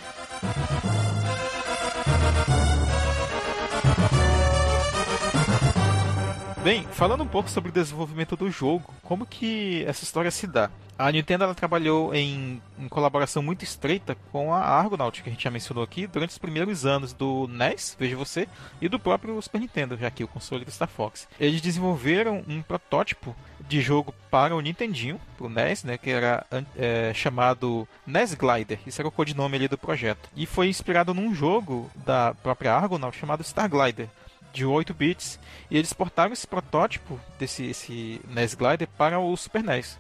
Bem, 6.63 6.85
falando 6.93 7.25
um 7.25 7.27
pouco 7.27 7.51
sobre 7.51 7.71
o 7.71 7.73
desenvolvimento 7.73 8.37
do 8.37 8.49
jogo, 8.49 8.95
como 9.03 9.27
que 9.27 9.85
essa 9.85 10.05
história 10.05 10.31
se 10.31 10.47
dá? 10.47 10.71
A 10.97 11.11
Nintendo 11.11 11.43
ela 11.43 11.57
trabalhou 11.57 12.15
em, 12.15 12.63
em 12.79 12.89
colaboração 12.89 13.43
muito 13.43 13.65
estreita 13.65 14.17
com 14.31 14.55
a 14.55 14.61
Argonaut, 14.61 15.21
que 15.21 15.29
a 15.29 15.33
gente 15.33 15.43
já 15.43 15.51
mencionou 15.51 15.83
aqui, 15.83 16.07
durante 16.07 16.31
os 16.31 16.39
primeiros 16.39 16.87
anos 16.87 17.13
do 17.13 17.49
NES, 17.49 17.97
veja 17.99 18.15
você, 18.15 18.47
e 18.81 18.89
do 18.89 19.01
próprio 19.01 19.43
Super 19.43 19.61
Nintendo, 19.61 19.97
já 19.97 20.09
que 20.09 20.23
o 20.23 20.29
console 20.29 20.65
do 20.65 20.71
Star 20.71 20.87
Fox. 20.87 21.27
Eles 21.41 21.61
desenvolveram 21.61 22.45
um 22.47 22.63
protótipo 22.63 23.35
de 23.69 23.81
jogo 23.81 24.15
para 24.31 24.55
o 24.55 24.61
Nintendinho, 24.61 25.21
para 25.37 25.47
o 25.49 25.51
NES, 25.51 25.83
né, 25.83 25.99
que 25.99 26.11
era 26.11 26.47
é, 26.77 27.13
chamado 27.13 27.89
NES 28.07 28.35
Glider, 28.35 28.79
isso 28.87 29.01
era 29.01 29.09
o 29.09 29.13
codinome 29.13 29.57
ali 29.57 29.67
do 29.67 29.77
projeto. 29.77 30.29
E 30.37 30.47
foi 30.47 30.69
inspirado 30.69 31.13
num 31.13 31.35
jogo 31.35 31.91
da 32.07 32.35
própria 32.35 32.73
Argonaut 32.73 33.19
chamado 33.19 33.43
Star 33.43 33.69
Glider 33.69 34.09
de 34.53 34.65
8 34.65 34.93
bits 34.93 35.39
e 35.71 35.77
eles 35.77 35.93
portaram 35.93 36.33
esse 36.33 36.47
protótipo 36.47 37.19
desse 37.39 37.65
esse 37.65 38.21
NES 38.29 38.55
Glider 38.55 38.89
para 38.97 39.19
o 39.19 39.37
Super 39.37 39.63
NES. 39.63 39.99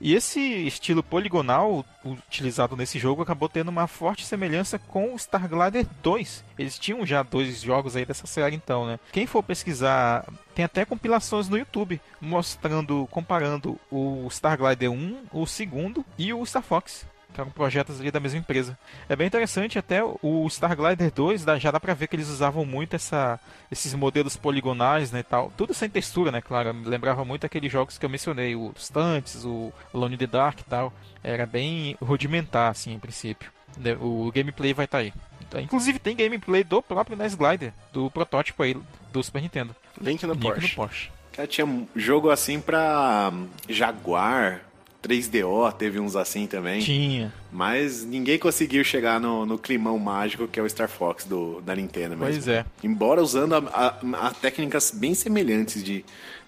E 0.00 0.14
esse 0.14 0.40
estilo 0.66 1.02
poligonal 1.02 1.84
utilizado 2.04 2.76
nesse 2.76 2.98
jogo 2.98 3.22
acabou 3.22 3.48
tendo 3.48 3.68
uma 3.68 3.86
forte 3.86 4.26
semelhança 4.26 4.78
com 4.78 5.14
o 5.14 5.18
Star 5.18 5.48
Glider 5.48 5.86
2. 6.02 6.44
Eles 6.58 6.78
tinham 6.78 7.06
já 7.06 7.22
dois 7.22 7.62
jogos 7.62 7.96
aí 7.96 8.04
dessa 8.04 8.26
série 8.26 8.54
então, 8.54 8.86
né? 8.86 8.98
Quem 9.12 9.26
for 9.26 9.42
pesquisar, 9.42 10.26
tem 10.54 10.64
até 10.64 10.84
compilações 10.84 11.48
no 11.48 11.56
YouTube 11.56 12.00
mostrando, 12.20 13.08
comparando 13.10 13.78
o 13.90 14.28
Star 14.30 14.58
Glider 14.58 14.90
1, 14.90 15.26
o 15.32 15.46
segundo 15.46 16.04
e 16.18 16.34
o 16.34 16.44
Star 16.44 16.62
Fox 16.62 17.06
que 17.34 17.40
eram 17.40 17.50
projetos 17.50 18.00
ali 18.00 18.10
da 18.10 18.20
mesma 18.20 18.38
empresa. 18.38 18.78
É 19.08 19.14
bem 19.16 19.26
interessante, 19.26 19.78
até 19.78 20.00
o 20.02 20.48
Star 20.48 20.74
Glider 20.76 21.10
2 21.12 21.44
dá- 21.44 21.58
já 21.58 21.70
dá 21.70 21.78
pra 21.80 21.92
ver 21.92 22.06
que 22.06 22.16
eles 22.16 22.28
usavam 22.28 22.64
muito 22.64 22.94
essa, 22.96 23.38
esses 23.70 23.92
modelos 23.92 24.36
poligonais 24.36 25.10
né, 25.12 25.20
e 25.20 25.22
tal. 25.24 25.52
Tudo 25.56 25.74
sem 25.74 25.90
textura, 25.90 26.30
né, 26.32 26.40
claro. 26.40 26.72
Me 26.72 26.86
lembrava 26.86 27.24
muito 27.24 27.44
aqueles 27.44 27.70
jogos 27.70 27.98
que 27.98 28.06
eu 28.06 28.10
mencionei, 28.10 28.54
o 28.56 28.72
Stunts, 28.78 29.44
o 29.44 29.72
Alone 29.92 30.14
in 30.14 30.18
the 30.18 30.26
Dark 30.26 30.60
e 30.60 30.64
tal. 30.64 30.92
Era 31.22 31.44
bem 31.44 31.96
rudimentar, 32.00 32.70
assim, 32.70 32.92
em 32.94 32.98
princípio. 32.98 33.50
Né, 33.76 33.96
O 34.00 34.30
gameplay 34.32 34.72
vai 34.72 34.84
estar 34.84 34.98
aí. 34.98 35.12
Então, 35.46 35.60
inclusive 35.60 35.98
tem 35.98 36.16
gameplay 36.16 36.62
do 36.64 36.80
próprio 36.80 37.16
NES 37.16 37.34
Glider, 37.34 37.72
do 37.92 38.10
protótipo 38.10 38.62
aí 38.62 38.76
do 39.12 39.22
Super 39.22 39.42
Nintendo. 39.42 39.74
Link 40.00 40.24
no 40.24 40.32
Link 40.32 40.42
Porsche. 40.42 40.68
no 40.68 40.74
Porsche. 40.74 41.10
Cara, 41.32 41.48
tinha 41.48 41.66
um 41.66 41.86
jogo 41.96 42.30
assim 42.30 42.60
pra 42.60 43.32
Jaguar, 43.68 44.60
3DO, 45.08 45.72
teve 45.74 46.00
uns 46.00 46.16
assim 46.16 46.46
também. 46.46 46.80
Tinha. 46.80 47.32
Mas 47.52 48.04
ninguém 48.04 48.38
conseguiu 48.38 48.82
chegar 48.82 49.20
no, 49.20 49.44
no 49.46 49.58
climão 49.58 49.98
mágico 49.98 50.48
que 50.48 50.58
é 50.58 50.62
o 50.62 50.68
Star 50.68 50.88
Fox 50.88 51.24
do, 51.24 51.60
da 51.60 51.74
Nintendo 51.76 52.16
mesmo. 52.16 52.24
Pois 52.32 52.48
é. 52.48 52.64
Embora 52.82 53.22
usando 53.22 53.54
a, 53.54 53.58
a- 53.58 54.26
a 54.26 54.30
técnicas 54.30 54.90
bem 54.90 55.14
semelhantes 55.14 55.82
de, 55.84 56.04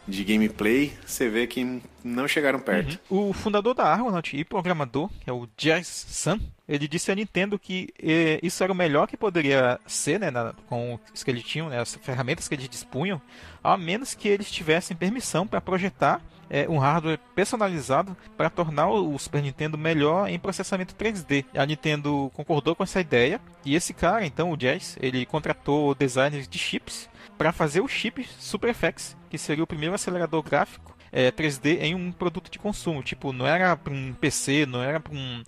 de 0.08 0.24
gameplay, 0.24 0.92
você 1.04 1.28
vê 1.28 1.46
que 1.46 1.80
não 2.02 2.26
chegaram 2.26 2.58
perto. 2.60 2.98
O 3.10 3.32
fundador 3.32 3.74
da 3.74 3.84
Argonaut 3.84 4.36
e 4.36 4.44
programador, 4.44 5.10
que 5.20 5.28
é 5.28 5.32
o 5.32 5.46
Jazz 5.56 6.06
Sun, 6.08 6.38
ele 6.68 6.88
disse 6.88 7.10
à 7.12 7.14
Nintendo 7.14 7.58
que 7.58 7.88
eh, 8.02 8.38
isso 8.42 8.62
era 8.62 8.72
o 8.72 8.76
melhor 8.76 9.06
que 9.06 9.16
poderia 9.16 9.78
ser, 9.86 10.18
né, 10.18 10.30
na- 10.30 10.54
com 10.68 10.98
os 11.14 11.22
que 11.22 11.30
eles 11.30 11.42
tinham, 11.44 11.68
né, 11.68 11.80
as 11.80 11.94
ferramentas 11.96 12.48
que 12.48 12.54
eles 12.54 12.68
dispunham, 12.68 13.20
a 13.62 13.76
menos 13.76 14.14
que 14.14 14.28
eles 14.28 14.50
tivessem 14.50 14.96
permissão 14.96 15.46
para 15.46 15.60
projetar 15.60 16.20
eh, 16.50 16.66
um 16.68 16.78
hardware 16.78 17.18
personalizado 17.34 18.16
para 18.36 18.50
tornar 18.50 18.88
o 18.88 19.18
Super 19.18 19.42
Nintendo 19.42 19.76
melhor 19.76 20.28
em 20.28 20.38
processamento 20.38 20.94
3D. 20.94 21.44
A 21.54 21.64
Nintendo 21.66 22.30
concordou 22.34 22.74
com 22.74 22.82
essa 22.82 23.00
ideia 23.00 23.40
e 23.64 23.74
esse 23.74 23.92
cara, 23.92 24.26
então, 24.26 24.50
o 24.50 24.56
Jazz, 24.56 24.96
ele 25.00 25.26
contratou 25.26 25.94
designers 25.94 26.48
de 26.48 26.58
chips 26.58 27.08
para 27.36 27.52
fazer 27.52 27.80
o 27.80 27.88
chip 27.88 28.26
SuperFX, 28.38 29.16
que 29.28 29.38
seria 29.38 29.64
o 29.64 29.66
primeiro 29.66 29.94
acelerador 29.94 30.42
gráfico 30.42 30.96
é, 31.12 31.30
3D 31.30 31.80
em 31.80 31.94
um 31.94 32.12
produto 32.12 32.50
de 32.50 32.58
consumo. 32.58 33.02
Tipo, 33.02 33.32
não 33.32 33.46
era 33.46 33.76
para 33.76 33.92
um 33.92 34.12
PC, 34.12 34.66
não 34.66 34.82
era 34.82 35.00
para 35.00 35.14
um, 35.14 35.42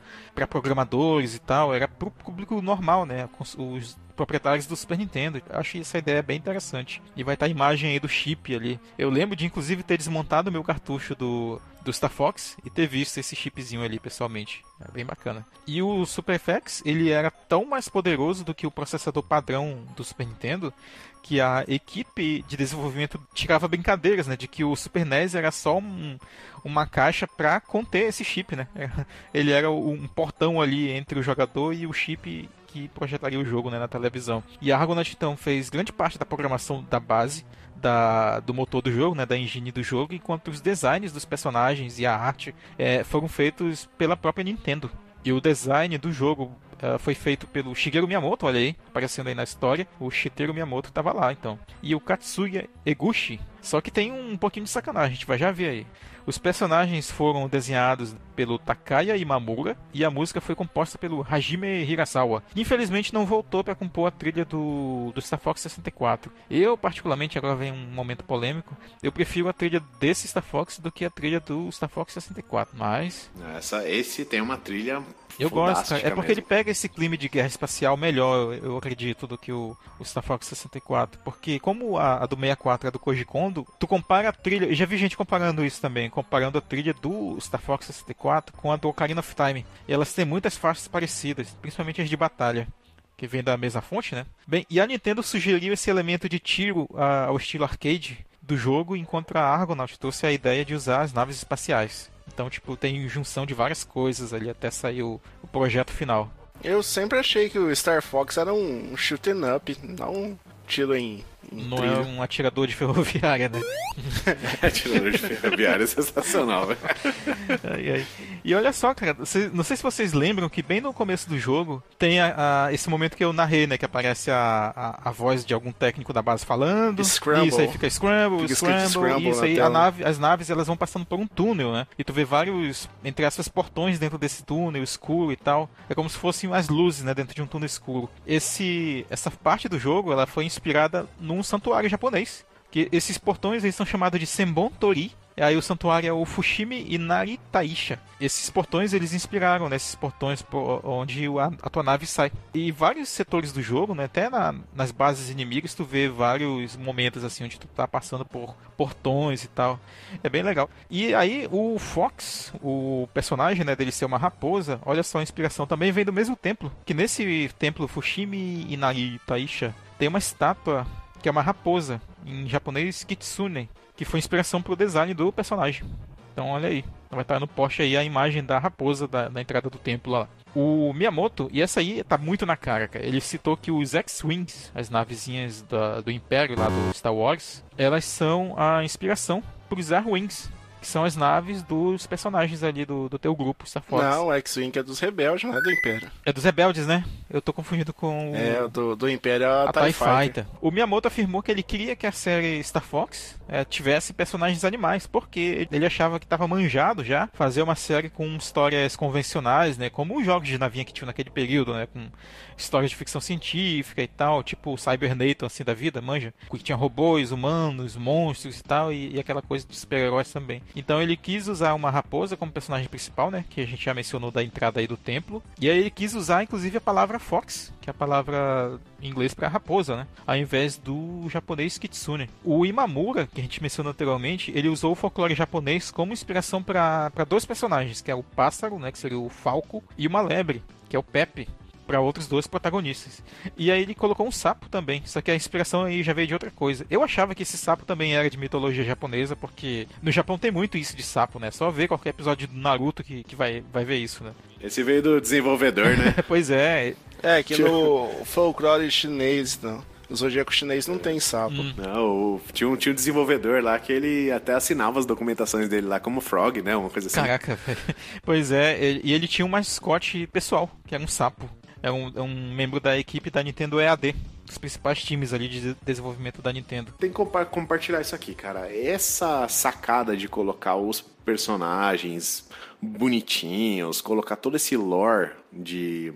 programadores 0.48 1.34
e 1.34 1.38
tal, 1.38 1.74
era 1.74 1.86
para 1.86 2.08
o 2.08 2.10
público 2.10 2.62
normal, 2.62 3.04
né? 3.04 3.28
Os 3.56 3.98
proprietários 4.18 4.66
do 4.66 4.74
Super 4.74 4.98
Nintendo. 4.98 5.40
Achei 5.48 5.80
essa 5.80 5.96
ideia 5.96 6.20
bem 6.22 6.36
interessante. 6.36 7.00
E 7.16 7.22
vai 7.22 7.34
estar 7.34 7.46
a 7.46 7.48
imagem 7.48 7.92
aí 7.92 8.00
do 8.00 8.08
chip 8.08 8.52
ali. 8.52 8.80
Eu 8.98 9.08
lembro 9.08 9.36
de 9.36 9.46
inclusive 9.46 9.84
ter 9.84 9.96
desmontado 9.96 10.50
o 10.50 10.52
meu 10.52 10.64
cartucho 10.64 11.14
do, 11.14 11.60
do 11.82 11.92
Star 11.92 12.10
Fox 12.10 12.56
e 12.64 12.68
ter 12.68 12.88
visto 12.88 13.18
esse 13.18 13.36
chipzinho 13.36 13.82
ali 13.82 14.00
pessoalmente. 14.00 14.64
É 14.80 14.90
bem 14.90 15.04
bacana. 15.04 15.46
E 15.66 15.80
o 15.80 16.04
Super 16.04 16.40
FX, 16.40 16.82
ele 16.84 17.10
era 17.10 17.30
tão 17.30 17.64
mais 17.64 17.88
poderoso 17.88 18.44
do 18.44 18.54
que 18.54 18.66
o 18.66 18.72
processador 18.72 19.22
padrão 19.22 19.84
do 19.96 20.02
Super 20.02 20.26
Nintendo 20.26 20.74
que 21.22 21.40
a 21.40 21.64
equipe 21.68 22.42
de 22.48 22.56
desenvolvimento 22.56 23.20
tirava 23.34 23.68
brincadeiras, 23.68 24.26
né, 24.26 24.36
de 24.36 24.48
que 24.48 24.64
o 24.64 24.74
Super 24.74 25.04
NES 25.04 25.34
era 25.34 25.50
só 25.50 25.76
um, 25.76 26.16
uma 26.64 26.86
caixa 26.86 27.26
para 27.26 27.60
conter 27.60 28.04
esse 28.08 28.24
chip, 28.24 28.56
né? 28.56 28.66
Ele 29.34 29.50
era 29.50 29.70
um 29.70 30.06
portão 30.06 30.60
ali 30.60 30.90
entre 30.90 31.18
o 31.18 31.22
jogador 31.22 31.74
e 31.74 31.86
o 31.86 31.92
chip 31.92 32.48
que 32.68 32.88
projetaria 32.88 33.40
o 33.40 33.44
jogo 33.44 33.70
né, 33.70 33.78
na 33.78 33.88
televisão. 33.88 34.42
E 34.60 34.70
a 34.70 34.78
Argonaut 34.78 35.12
então 35.12 35.36
fez 35.36 35.68
grande 35.68 35.92
parte 35.92 36.18
da 36.18 36.24
programação 36.24 36.84
da 36.88 37.00
base 37.00 37.44
da, 37.74 38.40
do 38.40 38.52
motor 38.52 38.82
do 38.82 38.92
jogo, 38.92 39.16
né, 39.16 39.24
da 39.24 39.36
engine 39.36 39.72
do 39.72 39.82
jogo, 39.82 40.14
enquanto 40.14 40.48
os 40.48 40.60
designs 40.60 41.12
dos 41.12 41.24
personagens 41.24 41.98
e 41.98 42.06
a 42.06 42.16
arte 42.16 42.54
é, 42.78 43.02
foram 43.04 43.28
feitos 43.28 43.88
pela 43.96 44.16
própria 44.16 44.44
Nintendo. 44.44 44.90
E 45.24 45.32
o 45.32 45.40
design 45.40 45.98
do 45.98 46.12
jogo 46.12 46.52
uh, 46.82 46.98
foi 46.98 47.14
feito 47.14 47.46
pelo 47.46 47.74
Shigeru 47.74 48.06
Miyamoto, 48.06 48.46
olha 48.46 48.58
aí, 48.58 48.76
aparecendo 48.88 49.26
aí 49.26 49.34
na 49.34 49.42
história. 49.42 49.86
O 49.98 50.10
Shigeru 50.10 50.54
Miyamoto 50.54 50.88
estava 50.88 51.12
lá, 51.12 51.32
então. 51.32 51.58
E 51.82 51.94
o 51.94 52.00
Katsuya 52.00 52.68
Eguchi. 52.86 53.40
Só 53.68 53.82
que 53.82 53.90
tem 53.90 54.10
um 54.10 54.34
pouquinho 54.34 54.64
de 54.64 54.70
sacanagem, 54.70 55.10
a 55.10 55.14
gente 55.14 55.26
vai 55.26 55.36
já 55.36 55.52
ver 55.52 55.68
aí. 55.68 55.86
Os 56.24 56.38
personagens 56.38 57.10
foram 57.10 57.46
desenhados 57.48 58.16
pelo 58.34 58.58
Takaya 58.58 59.14
Imamura 59.14 59.76
e 59.92 60.04
a 60.06 60.10
música 60.10 60.40
foi 60.40 60.54
composta 60.54 60.96
pelo 60.96 61.26
Hajime 61.28 61.84
Hirasawa. 61.84 62.42
Infelizmente 62.56 63.12
não 63.12 63.26
voltou 63.26 63.62
para 63.62 63.74
compor 63.74 64.08
a 64.08 64.10
trilha 64.10 64.44
do, 64.44 65.12
do 65.14 65.20
Star 65.20 65.38
Fox 65.38 65.60
64. 65.60 66.32
Eu, 66.50 66.78
particularmente, 66.78 67.36
agora 67.36 67.56
vem 67.56 67.70
um 67.70 67.90
momento 67.90 68.24
polêmico, 68.24 68.74
eu 69.02 69.12
prefiro 69.12 69.50
a 69.50 69.52
trilha 69.52 69.82
desse 70.00 70.26
Star 70.26 70.42
Fox 70.42 70.78
do 70.78 70.90
que 70.90 71.04
a 71.04 71.10
trilha 71.10 71.40
do 71.40 71.70
Star 71.70 71.90
Fox 71.90 72.14
64, 72.14 72.74
mas... 72.74 73.30
Essa, 73.54 73.86
esse 73.86 74.24
tem 74.24 74.40
uma 74.40 74.56
trilha 74.56 75.02
eu 75.38 75.48
gosto, 75.48 75.90
cara. 75.90 76.00
É 76.00 76.10
porque 76.10 76.28
mesmo. 76.28 76.40
ele 76.40 76.42
pega 76.42 76.70
esse 76.70 76.88
clima 76.88 77.16
de 77.16 77.28
guerra 77.28 77.46
espacial 77.46 77.96
melhor, 77.96 78.54
eu 78.54 78.76
acredito, 78.76 79.26
do 79.26 79.38
que 79.38 79.52
o, 79.52 79.76
o 79.98 80.04
Star 80.04 80.22
Fox 80.22 80.46
64. 80.48 81.20
Porque 81.22 81.60
como 81.60 81.96
a, 81.96 82.24
a, 82.24 82.26
do 82.26 82.34
64 82.34 82.88
é 82.88 82.90
do 82.90 82.98
Koji 82.98 83.24
Kondo, 83.24 83.57
tu 83.78 83.86
compara 83.86 84.28
a 84.28 84.32
trilha. 84.32 84.66
Eu 84.66 84.74
já 84.74 84.86
vi 84.86 84.96
gente 84.96 85.16
comparando 85.16 85.64
isso 85.64 85.80
também, 85.80 86.10
comparando 86.10 86.58
a 86.58 86.60
trilha 86.60 86.94
do 86.94 87.38
Star 87.40 87.60
Fox 87.60 87.86
64 87.86 88.56
com 88.56 88.72
a 88.72 88.76
do 88.76 88.88
Ocarina 88.88 89.20
of 89.20 89.34
Time. 89.34 89.64
E 89.86 89.92
elas 89.92 90.12
têm 90.12 90.24
muitas 90.24 90.56
faixas 90.56 90.88
parecidas, 90.88 91.56
principalmente 91.60 92.02
as 92.02 92.08
de 92.08 92.16
batalha. 92.16 92.68
Que 93.16 93.26
vem 93.26 93.42
da 93.42 93.56
mesma 93.56 93.80
fonte, 93.80 94.14
né? 94.14 94.24
Bem, 94.46 94.64
e 94.70 94.80
a 94.80 94.86
Nintendo 94.86 95.22
sugeriu 95.22 95.72
esse 95.72 95.90
elemento 95.90 96.28
de 96.28 96.38
tiro 96.38 96.88
ao 96.94 97.36
estilo 97.36 97.64
arcade 97.64 98.24
do 98.40 98.56
jogo, 98.56 98.96
enquanto 98.96 99.36
a 99.36 99.42
Argonaut 99.42 99.98
trouxe 99.98 100.24
a 100.24 100.32
ideia 100.32 100.64
de 100.64 100.74
usar 100.74 101.02
as 101.02 101.12
naves 101.12 101.36
espaciais. 101.36 102.10
Então, 102.32 102.48
tipo, 102.48 102.76
tem 102.76 103.08
junção 103.08 103.44
de 103.44 103.54
várias 103.54 103.82
coisas 103.82 104.32
ali 104.32 104.48
até 104.48 104.70
sair 104.70 105.02
o, 105.02 105.20
o 105.42 105.46
projeto 105.48 105.90
final. 105.90 106.30
Eu 106.62 106.82
sempre 106.82 107.18
achei 107.18 107.48
que 107.48 107.58
o 107.58 107.74
Star 107.74 108.02
Fox 108.02 108.36
era 108.36 108.52
um 108.52 108.96
shoot'em 108.96 109.54
up, 109.54 109.76
não 109.82 110.14
um 110.14 110.38
tiro 110.66 110.96
em 110.96 111.24
não 111.52 111.84
é 111.84 112.00
um 112.00 112.22
atirador 112.22 112.66
de 112.66 112.74
ferroviária, 112.74 113.48
né? 113.48 113.60
atirador 114.62 115.10
de 115.10 115.18
ferroviária 115.18 115.84
é 115.84 115.86
sensacional, 115.86 116.66
velho. 116.66 118.06
E 118.44 118.54
olha 118.54 118.72
só, 118.72 118.94
cara, 118.94 119.16
não 119.52 119.64
sei 119.64 119.76
se 119.76 119.82
vocês 119.82 120.12
lembram 120.12 120.48
que 120.48 120.62
bem 120.62 120.80
no 120.80 120.92
começo 120.92 121.28
do 121.28 121.38
jogo 121.38 121.82
tem 121.98 122.20
a, 122.20 122.66
a, 122.66 122.72
esse 122.72 122.88
momento 122.88 123.16
que 123.16 123.24
eu 123.24 123.32
narrei, 123.32 123.66
né? 123.66 123.76
Que 123.76 123.84
aparece 123.84 124.30
a, 124.30 124.72
a, 124.74 125.08
a, 125.08 125.12
voz 125.12 125.44
de 125.44 125.52
algum 125.52 125.72
técnico 125.72 126.12
da 126.12 126.22
base 126.22 126.46
falando. 126.46 127.04
Scramble. 127.04 127.48
Isso 127.48 127.60
aí 127.60 127.68
fica 127.68 127.90
scramble, 127.90 128.42
fica 128.42 128.54
scramble, 128.54 128.88
scramble. 128.88 129.30
Isso 129.30 129.44
aí, 129.44 129.56
nave, 129.68 130.04
as 130.04 130.18
naves 130.18 130.50
elas 130.50 130.66
vão 130.66 130.76
passando 130.76 131.04
por 131.04 131.18
um 131.18 131.26
túnel, 131.26 131.72
né? 131.72 131.86
E 131.98 132.04
tu 132.04 132.12
vê 132.12 132.24
vários, 132.24 132.88
entre 133.04 133.24
essas 133.24 133.48
portões 133.48 133.98
dentro 133.98 134.18
desse 134.18 134.42
túnel, 134.42 134.82
escuro 134.82 135.32
e 135.32 135.36
tal. 135.36 135.68
É 135.88 135.94
como 135.94 136.08
se 136.08 136.16
fossem 136.16 136.52
as 136.52 136.68
luzes, 136.68 137.02
né? 137.02 137.14
Dentro 137.14 137.34
de 137.34 137.42
um 137.42 137.46
túnel 137.46 137.66
escuro. 137.66 138.08
Esse, 138.26 139.06
essa 139.10 139.30
parte 139.30 139.68
do 139.68 139.78
jogo, 139.78 140.12
ela 140.12 140.26
foi 140.26 140.44
inspirada 140.44 141.06
num 141.20 141.37
um 141.38 141.42
santuário 141.42 141.88
japonês. 141.88 142.44
Que 142.70 142.88
esses 142.92 143.16
portões 143.16 143.64
eles 143.64 143.74
são 143.74 143.86
chamados 143.86 144.20
de 144.20 144.26
Senbon 144.26 144.70
Tori. 144.70 145.12
E 145.38 145.42
aí 145.42 145.56
o 145.56 145.62
santuário 145.62 146.08
é 146.08 146.12
o 146.12 146.24
Fushimi 146.24 146.84
Inari 146.92 147.38
Taisha. 147.52 148.00
Esses 148.20 148.50
portões 148.50 148.92
eles 148.92 149.14
inspiraram 149.14 149.68
nesses 149.68 149.94
né, 149.94 150.00
portões 150.00 150.42
por 150.42 150.84
onde 150.84 151.28
a, 151.28 151.52
a, 151.62 151.70
tua 151.70 151.84
nave 151.84 152.08
sai. 152.08 152.32
E 152.52 152.72
vários 152.72 153.08
setores 153.08 153.52
do 153.52 153.62
jogo, 153.62 153.94
né, 153.94 154.06
até 154.06 154.28
na, 154.28 154.52
nas 154.74 154.90
bases 154.90 155.30
inimigas, 155.30 155.74
tu 155.74 155.84
vê 155.84 156.08
vários 156.08 156.76
momentos 156.76 157.22
assim 157.22 157.44
onde 157.44 157.56
tu 157.56 157.68
tá 157.68 157.86
passando 157.86 158.24
por 158.24 158.56
portões 158.76 159.44
e 159.44 159.48
tal. 159.48 159.78
É 160.24 160.28
bem 160.28 160.42
legal. 160.42 160.68
E 160.90 161.14
aí 161.14 161.48
o 161.52 161.78
Fox, 161.78 162.52
o 162.60 163.08
personagem 163.14 163.64
né, 163.64 163.76
dele 163.76 163.92
ser 163.92 164.06
uma 164.06 164.18
raposa, 164.18 164.80
olha 164.84 165.04
só 165.04 165.20
a 165.20 165.22
inspiração 165.22 165.68
também 165.68 165.92
vem 165.92 166.04
do 166.04 166.12
mesmo 166.12 166.34
templo. 166.34 166.72
Que 166.84 166.92
nesse 166.92 167.48
templo 167.56 167.86
Fushimi 167.86 168.66
Inari 168.68 169.20
Taisha 169.24 169.72
tem 169.96 170.08
uma 170.08 170.18
estátua 170.18 170.84
que 171.20 171.28
é 171.28 171.32
uma 171.32 171.42
raposa, 171.42 172.00
em 172.24 172.48
japonês 172.48 173.04
Kitsune, 173.04 173.68
que 173.96 174.04
foi 174.04 174.18
inspiração 174.18 174.62
para 174.62 174.72
o 174.72 174.76
design 174.76 175.12
do 175.14 175.32
personagem. 175.32 175.84
Então 176.32 176.50
olha 176.50 176.68
aí, 176.68 176.84
vai 177.10 177.22
estar 177.22 177.40
no 177.40 177.48
post 177.48 177.82
aí 177.82 177.96
a 177.96 178.04
imagem 178.04 178.44
da 178.44 178.58
raposa 178.58 179.08
da, 179.08 179.28
da 179.28 179.40
entrada 179.40 179.68
do 179.68 179.78
templo 179.78 180.12
lá. 180.12 180.28
O 180.54 180.92
Miyamoto, 180.92 181.48
e 181.52 181.60
essa 181.60 181.80
aí 181.80 182.02
tá 182.04 182.16
muito 182.16 182.46
na 182.46 182.56
cara, 182.56 182.88
cara. 182.88 183.04
Ele 183.04 183.20
citou 183.20 183.56
que 183.56 183.70
os 183.70 183.94
X-Wings, 183.94 184.70
as 184.74 184.88
navezinhas 184.88 185.62
da, 185.62 186.00
do 186.00 186.10
Império 186.10 186.58
lá 186.58 186.68
do 186.68 186.94
Star 186.94 187.12
Wars, 187.12 187.64
elas 187.76 188.04
são 188.04 188.54
a 188.56 188.84
inspiração 188.84 189.42
para 189.68 189.78
os 189.78 189.90
Wings, 189.90 190.50
que 190.80 190.86
são 190.86 191.04
as 191.04 191.16
naves 191.16 191.62
dos 191.62 192.06
personagens 192.06 192.62
ali 192.62 192.84
do, 192.84 193.08
do 193.08 193.18
teu 193.18 193.34
grupo, 193.34 193.68
Star 193.68 193.82
Fox. 193.82 194.02
Não, 194.02 194.28
o 194.28 194.32
X-Wing 194.32 194.78
é 194.78 194.82
dos 194.82 195.00
rebeldes, 195.00 195.44
não 195.44 195.56
é 195.56 195.60
do 195.60 195.70
Império. 195.70 196.10
É 196.24 196.32
dos 196.32 196.44
rebeldes, 196.44 196.86
né? 196.86 197.04
Eu 197.30 197.42
tô 197.42 197.52
confundindo 197.52 197.92
com. 197.92 198.32
É, 198.34 198.66
do, 198.68 198.96
do 198.96 199.08
Império 199.08 199.44
é 199.44 199.48
a, 199.48 199.64
a 199.64 199.72
TIE, 199.72 199.92
Fighter. 199.92 200.18
Fighter. 200.18 200.46
O 200.60 200.70
Miyamoto 200.70 201.08
afirmou 201.08 201.42
que 201.42 201.50
ele 201.50 201.62
queria 201.62 201.94
que 201.94 202.06
a 202.06 202.12
série 202.12 202.62
Star 202.62 202.82
Fox 202.82 203.38
é, 203.48 203.64
tivesse 203.64 204.12
personagens 204.12 204.64
animais, 204.64 205.06
porque 205.06 205.68
ele 205.70 205.86
achava 205.86 206.18
que 206.18 206.26
estava 206.26 206.46
manjado 206.46 207.04
já 207.04 207.28
fazer 207.32 207.62
uma 207.62 207.74
série 207.74 208.08
com 208.08 208.36
histórias 208.36 208.96
convencionais, 208.96 209.76
né? 209.76 209.90
Como 209.90 210.18
os 210.18 210.24
jogos 210.24 210.48
de 210.48 210.58
navinha 210.58 210.84
que 210.84 210.92
tinha 210.92 211.06
naquele 211.06 211.30
período, 211.30 211.74
né? 211.74 211.86
Com 211.86 212.08
histórias 212.56 212.90
de 212.90 212.96
ficção 212.96 213.20
científica 213.20 214.02
e 214.02 214.08
tal, 214.08 214.42
tipo 214.42 214.76
Cybernator, 214.76 215.46
assim, 215.46 215.64
da 215.64 215.74
vida, 215.74 216.00
manja? 216.00 216.32
Que 216.50 216.58
tinha 216.58 216.76
robôs, 216.76 217.30
humanos, 217.30 217.96
monstros 217.96 218.58
e 218.58 218.62
tal, 218.62 218.92
e, 218.92 219.14
e 219.14 219.20
aquela 219.20 219.42
coisa 219.42 219.66
de 219.66 219.76
super-heróis 219.76 220.32
também. 220.32 220.62
Então 220.74 221.02
ele 221.02 221.16
quis 221.16 221.48
usar 221.48 221.74
uma 221.74 221.90
raposa 221.90 222.36
como 222.36 222.52
personagem 222.52 222.88
principal, 222.88 223.30
né? 223.30 223.44
Que 223.48 223.60
a 223.60 223.66
gente 223.66 223.84
já 223.84 223.94
mencionou 223.94 224.30
da 224.30 224.42
entrada 224.42 224.80
aí 224.80 224.86
do 224.86 224.96
templo. 224.96 225.42
E 225.60 225.68
aí 225.68 225.78
ele 225.78 225.90
quis 225.90 226.14
usar, 226.14 226.42
inclusive, 226.42 226.76
a 226.76 226.80
palavra 226.80 227.18
Fox, 227.18 227.72
que 227.80 227.88
é 227.88 227.92
a 227.92 227.94
palavra 227.94 228.78
em 229.00 229.08
inglês 229.08 229.34
para 229.34 229.48
raposa, 229.48 229.96
né? 229.96 230.06
Ao 230.26 230.36
invés 230.36 230.76
do 230.76 231.28
japonês 231.28 231.78
Kitsune. 231.78 232.30
O 232.44 232.64
Imamura, 232.64 233.26
que 233.26 233.40
a 233.40 233.42
gente 233.42 233.62
mencionou 233.62 233.92
anteriormente, 233.92 234.52
ele 234.54 234.68
usou 234.68 234.92
o 234.92 234.96
folclore 234.96 235.34
japonês 235.34 235.90
como 235.90 236.12
inspiração 236.12 236.62
para 236.62 237.10
dois 237.28 237.44
personagens, 237.44 238.00
que 238.00 238.10
é 238.10 238.14
o 238.14 238.22
pássaro, 238.22 238.78
né? 238.78 238.92
Que 238.92 238.98
seria 238.98 239.18
o 239.18 239.28
falco, 239.28 239.82
e 239.96 240.06
uma 240.06 240.20
lebre, 240.20 240.62
que 240.88 240.96
é 240.96 240.98
o 240.98 241.02
Pepe 241.02 241.48
para 241.88 242.00
outros 242.02 242.28
dois 242.28 242.46
protagonistas. 242.46 243.22
E 243.56 243.72
aí 243.72 243.80
ele 243.80 243.94
colocou 243.94 244.28
um 244.28 244.30
sapo 244.30 244.68
também, 244.68 245.02
só 245.06 245.22
que 245.22 245.30
a 245.30 245.34
inspiração 245.34 245.84
aí 245.84 246.02
já 246.02 246.12
veio 246.12 246.28
de 246.28 246.34
outra 246.34 246.50
coisa. 246.50 246.84
Eu 246.90 247.02
achava 247.02 247.34
que 247.34 247.42
esse 247.42 247.56
sapo 247.56 247.86
também 247.86 248.14
era 248.14 248.28
de 248.28 248.36
mitologia 248.36 248.84
japonesa, 248.84 249.34
porque 249.34 249.88
no 250.02 250.12
Japão 250.12 250.38
tem 250.38 250.50
muito 250.50 250.76
isso 250.76 250.94
de 250.94 251.02
sapo, 251.02 251.40
né? 251.40 251.50
Só 251.50 251.70
ver 251.70 251.88
qualquer 251.88 252.10
episódio 252.10 252.46
do 252.46 252.58
Naruto 252.58 253.02
que, 253.02 253.24
que 253.24 253.34
vai, 253.34 253.64
vai 253.72 253.86
ver 253.86 253.96
isso, 253.96 254.22
né? 254.22 254.32
Esse 254.62 254.82
veio 254.82 255.02
do 255.02 255.20
desenvolvedor, 255.20 255.96
né? 255.96 256.14
pois 256.28 256.50
é. 256.50 256.94
É, 257.22 257.42
que 257.42 257.58
no 257.58 258.10
folclore 258.26 258.90
chinês, 258.90 259.58
não. 259.62 259.82
O 260.10 260.16
zodíaco 260.16 260.52
chinês 260.52 260.86
não 260.86 260.98
tem 260.98 261.20
sapo. 261.20 261.54
Hum. 261.54 261.74
Não, 261.76 262.40
tinha 262.52 262.68
um, 262.68 262.76
tinha 262.76 262.92
um 262.92 262.94
desenvolvedor 262.94 263.62
lá 263.62 263.78
que 263.78 263.92
ele 263.92 264.30
até 264.30 264.54
assinava 264.54 264.98
as 264.98 265.04
documentações 265.04 265.68
dele 265.68 265.86
lá 265.86 266.00
como 266.00 266.20
Frog, 266.20 266.62
né? 266.62 266.74
Uma 266.76 266.88
coisa 266.88 267.08
assim. 267.08 267.16
Caraca, 267.16 267.58
pois 268.24 268.50
é, 268.50 268.82
ele, 268.82 269.00
e 269.04 269.12
ele 269.12 269.28
tinha 269.28 269.44
um 269.44 269.50
mascote 269.50 270.26
pessoal, 270.28 270.70
que 270.86 270.94
era 270.94 271.04
um 271.04 271.08
sapo 271.08 271.48
é 271.82 271.90
um, 271.90 272.12
é 272.14 272.20
um 272.20 272.54
membro 272.54 272.80
da 272.80 272.98
equipe 272.98 273.30
da 273.30 273.42
Nintendo 273.42 273.80
EAD 273.80 274.14
dos 274.44 274.58
principais 274.58 275.02
times 275.02 275.32
ali 275.32 275.48
de 275.48 275.74
desenvolvimento 275.84 276.40
da 276.40 276.52
Nintendo. 276.52 276.92
Tem 276.98 277.10
que 277.10 277.16
compartilhar 277.50 278.00
isso 278.00 278.14
aqui, 278.14 278.34
cara. 278.34 278.72
Essa 278.74 279.46
sacada 279.48 280.16
de 280.16 280.26
colocar 280.28 280.76
os 280.76 281.00
personagens 281.00 282.48
bonitinhos, 282.80 284.00
colocar 284.00 284.36
todo 284.36 284.56
esse 284.56 284.76
lore 284.76 285.30
de 285.52 286.12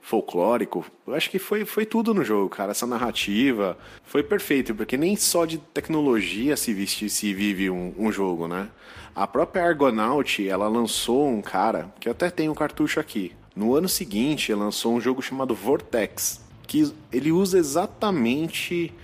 folclórico, 0.00 0.86
eu 1.06 1.14
acho 1.14 1.28
que 1.28 1.38
foi, 1.38 1.66
foi 1.66 1.84
tudo 1.84 2.14
no 2.14 2.24
jogo, 2.24 2.48
cara. 2.48 2.70
Essa 2.70 2.86
narrativa 2.86 3.76
foi 4.04 4.22
perfeito, 4.22 4.74
porque 4.74 4.96
nem 4.96 5.16
só 5.16 5.44
de 5.44 5.58
tecnologia 5.58 6.56
se, 6.56 6.72
viste, 6.72 7.10
se 7.10 7.34
vive 7.34 7.68
um, 7.68 7.92
um 7.98 8.10
jogo, 8.10 8.48
né? 8.48 8.70
A 9.14 9.26
própria 9.26 9.64
Argonaut, 9.64 10.48
ela 10.48 10.68
lançou 10.68 11.28
um 11.28 11.42
cara, 11.42 11.92
que 12.00 12.08
eu 12.08 12.12
até 12.12 12.30
tenho 12.30 12.52
um 12.52 12.54
cartucho 12.54 13.00
aqui, 13.00 13.32
no 13.58 13.74
ano 13.74 13.88
seguinte, 13.88 14.52
ele 14.52 14.60
lançou 14.60 14.94
um 14.94 15.00
jogo 15.00 15.20
chamado 15.20 15.52
Vortex, 15.52 16.40
que 16.64 16.94
ele 17.10 17.32
usa 17.32 17.58
exatamente 17.58 18.94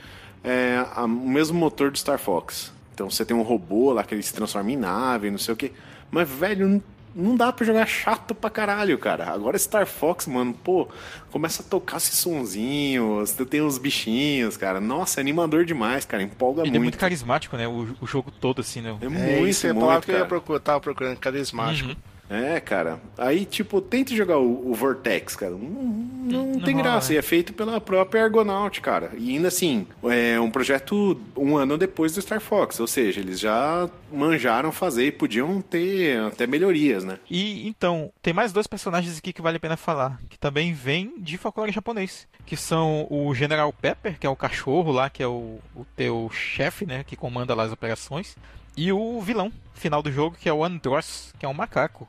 é, 0.45 0.87
a, 0.95 1.05
o 1.05 1.09
mesmo 1.09 1.59
motor 1.59 1.91
do 1.91 1.99
Star 1.99 2.21
Fox. 2.21 2.73
Então 2.95 3.11
você 3.11 3.25
tem 3.25 3.37
um 3.37 3.43
robô 3.43 3.93
lá 3.93 4.05
que 4.05 4.15
ele 4.15 4.23
se 4.23 4.33
transforma 4.33 4.71
em 4.71 4.77
nave, 4.77 5.29
não 5.29 5.39
sei 5.39 5.55
o 5.55 5.57
que. 5.57 5.73
Mas, 6.09 6.31
velho, 6.31 6.81
não 7.17 7.35
dá 7.35 7.53
pra 7.53 7.67
jogar 7.67 7.85
chato 7.87 8.33
pra 8.33 8.49
caralho, 8.49 8.97
cara. 8.97 9.29
Agora 9.29 9.59
Star 9.59 9.89
Fox, 9.89 10.29
mano, 10.29 10.55
pô, 10.55 10.87
começa 11.33 11.61
a 11.61 11.65
tocar 11.65 11.97
esse 11.97 12.15
sonzinho, 12.15 13.17
você 13.27 13.45
tem 13.45 13.61
uns 13.61 13.77
bichinhos, 13.77 14.57
cara. 14.57 14.81
Nossa, 14.81 15.19
é 15.19 15.21
animador 15.21 15.65
demais, 15.65 16.05
cara. 16.05 16.23
Empolga 16.23 16.63
Ele 16.63 16.71
muito. 16.71 16.77
é 16.77 16.83
muito 16.85 16.99
carismático, 16.99 17.57
né? 17.57 17.67
O, 17.67 17.89
o 18.01 18.07
jogo 18.07 18.31
todo, 18.31 18.61
assim, 18.61 18.81
né? 18.81 18.97
É, 19.01 19.09
muito, 19.09 19.49
isso 19.49 19.67
é 19.67 19.71
a 19.71 19.75
palavra 19.75 20.03
que 20.03 20.13
eu 20.13 20.19
ia 20.19 20.27
procurar, 20.27 20.61
tava 20.61 20.81
procurando, 20.81 21.17
carismático. 21.19 21.89
Uhum. 21.89 22.14
É, 22.35 22.61
cara. 22.61 23.01
Aí, 23.17 23.45
tipo, 23.45 23.81
tenta 23.81 24.15
jogar 24.15 24.39
o, 24.39 24.71
o 24.71 24.75
Vortex, 24.75 25.37
cara. 25.37 25.53
Não, 25.53 25.59
não, 25.59 26.47
Não 26.47 26.61
tem 26.61 26.75
rola, 26.75 26.85
graça. 26.85 27.11
né? 27.11 27.15
E 27.17 27.19
é 27.19 27.23
feito 27.23 27.53
pela 27.53 27.81
própria 27.81 28.25
Argonaut, 28.25 28.81
cara. 28.81 29.11
E 29.17 29.31
ainda 29.37 29.49
assim, 29.49 29.87
é 30.05 30.41
um 30.41 30.51
projeto 30.51 31.21
um 31.37 31.57
ano 31.57 31.77
depois 31.79 32.15
do 32.15 32.23
Star 32.23 32.41
Fox. 32.41 32.81
Ou 32.81 32.87
seja, 32.87 33.21
eles 33.21 33.39
já 33.39 33.89
manjaram 34.13 34.73
fazer 34.73 35.07
e 35.07 35.13
podiam 35.13 35.61
ter 35.61 36.21
até 36.21 36.47
melhorias, 36.47 37.05
né? 37.05 37.19
E 37.31 37.67
então, 37.69 38.11
tem 38.23 38.33
mais 38.33 38.53
dois 38.53 38.67
personagens 38.67 39.19
aqui 39.19 39.33
que 39.33 39.43
vale 39.43 39.57
a 39.57 39.61
pena 39.61 39.77
falar, 39.77 40.21
que 40.29 40.39
também 40.39 40.73
vêm 40.73 41.15
de 41.19 41.37
folclore 41.37 41.73
japonês, 41.73 42.27
que 42.47 42.57
são 42.57 43.07
o 43.11 43.35
General 43.35 43.73
Pepper, 43.73 44.19
que 44.19 44.27
é 44.27 44.31
o 44.31 44.37
cachorro 44.37 44.93
lá, 44.93 45.11
que 45.11 45.23
é 45.23 45.27
o, 45.27 45.59
o 45.75 45.85
teu 45.97 46.31
chefe, 46.33 46.87
né, 46.87 47.05
que 47.05 47.17
comanda 47.17 47.55
lá 47.55 47.65
as 47.65 47.73
operações, 47.73 48.37
e 48.77 48.93
o 48.93 49.21
vilão 49.21 49.53
final 49.75 50.03
do 50.03 50.11
jogo, 50.11 50.37
que 50.39 50.49
é 50.49 50.53
o 50.53 50.65
Andross, 50.65 51.33
que 51.39 51.47
é 51.47 51.49
um 51.49 51.55
macaco. 51.55 52.09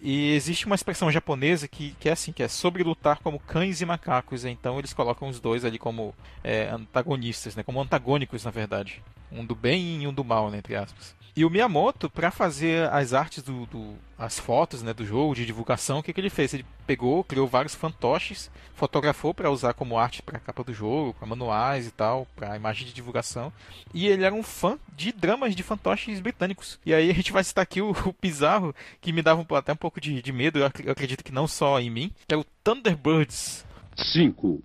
E 0.00 0.32
existe 0.32 0.66
uma 0.66 0.74
expressão 0.74 1.10
japonesa 1.10 1.66
que, 1.66 1.96
que 1.98 2.10
é 2.10 2.12
assim, 2.12 2.30
que 2.30 2.42
é 2.42 2.48
sobre 2.48 2.82
lutar 2.82 3.20
como 3.20 3.40
cães 3.40 3.80
e 3.80 3.86
macacos. 3.86 4.44
Então 4.44 4.78
eles 4.78 4.92
colocam 4.92 5.28
os 5.28 5.40
dois 5.40 5.64
ali 5.64 5.78
como 5.78 6.14
é, 6.42 6.68
antagonistas, 6.68 7.56
né? 7.56 7.62
Como 7.62 7.80
antagônicos, 7.80 8.44
na 8.44 8.50
verdade. 8.50 9.02
Um 9.32 9.44
do 9.44 9.54
bem 9.54 10.02
e 10.02 10.06
um 10.06 10.12
do 10.12 10.22
mal, 10.22 10.50
né? 10.50 10.58
Entre 10.58 10.76
aspas. 10.76 11.16
E 11.36 11.44
o 11.44 11.50
Miyamoto, 11.50 12.08
para 12.08 12.30
fazer 12.30 12.88
as 12.90 13.12
artes 13.12 13.42
do, 13.42 13.66
do- 13.66 13.96
as 14.16 14.38
fotos, 14.38 14.82
né, 14.84 14.94
do 14.94 15.04
jogo 15.04 15.34
de 15.34 15.44
divulgação, 15.44 15.98
o 15.98 16.02
que, 16.02 16.12
que 16.12 16.20
ele 16.20 16.30
fez? 16.30 16.54
Ele 16.54 16.64
pegou, 16.86 17.24
criou 17.24 17.48
vários 17.48 17.74
fantoches, 17.74 18.48
fotografou 18.76 19.34
para 19.34 19.50
usar 19.50 19.74
como 19.74 19.98
arte 19.98 20.22
para 20.22 20.38
capa 20.38 20.62
do 20.62 20.72
jogo, 20.72 21.12
para 21.14 21.26
manuais 21.26 21.88
e 21.88 21.90
tal, 21.90 22.24
para 22.36 22.54
imagem 22.54 22.86
de 22.86 22.92
divulgação. 22.92 23.52
E 23.92 24.06
ele 24.06 24.24
era 24.24 24.32
um 24.34 24.44
fã 24.44 24.78
de 24.96 25.10
dramas 25.10 25.56
de 25.56 25.62
fantoches 25.64 26.20
britânicos. 26.20 26.78
E 26.86 26.94
aí 26.94 27.10
a 27.10 27.14
gente 27.14 27.32
vai 27.32 27.42
citar 27.42 27.62
aqui 27.64 27.82
o, 27.82 27.90
o 27.90 28.14
bizarro 28.22 28.72
que 29.00 29.12
me 29.12 29.20
dava 29.20 29.44
até 29.58 29.72
um 29.72 29.76
pouco 29.76 30.00
de, 30.00 30.22
de 30.22 30.32
medo. 30.32 30.60
Eu, 30.60 30.66
ac- 30.66 30.84
eu 30.86 30.92
acredito 30.92 31.24
que 31.24 31.32
não 31.32 31.48
só 31.48 31.80
em 31.80 31.90
mim, 31.90 32.12
que 32.28 32.34
é 32.34 32.38
o 32.38 32.44
Thunderbirds. 32.62 33.66
Cinco, 33.96 34.62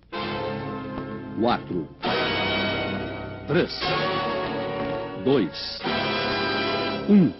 quatro, 1.40 1.88
três, 3.48 3.72
dois, 5.24 5.78
um. 7.10 7.32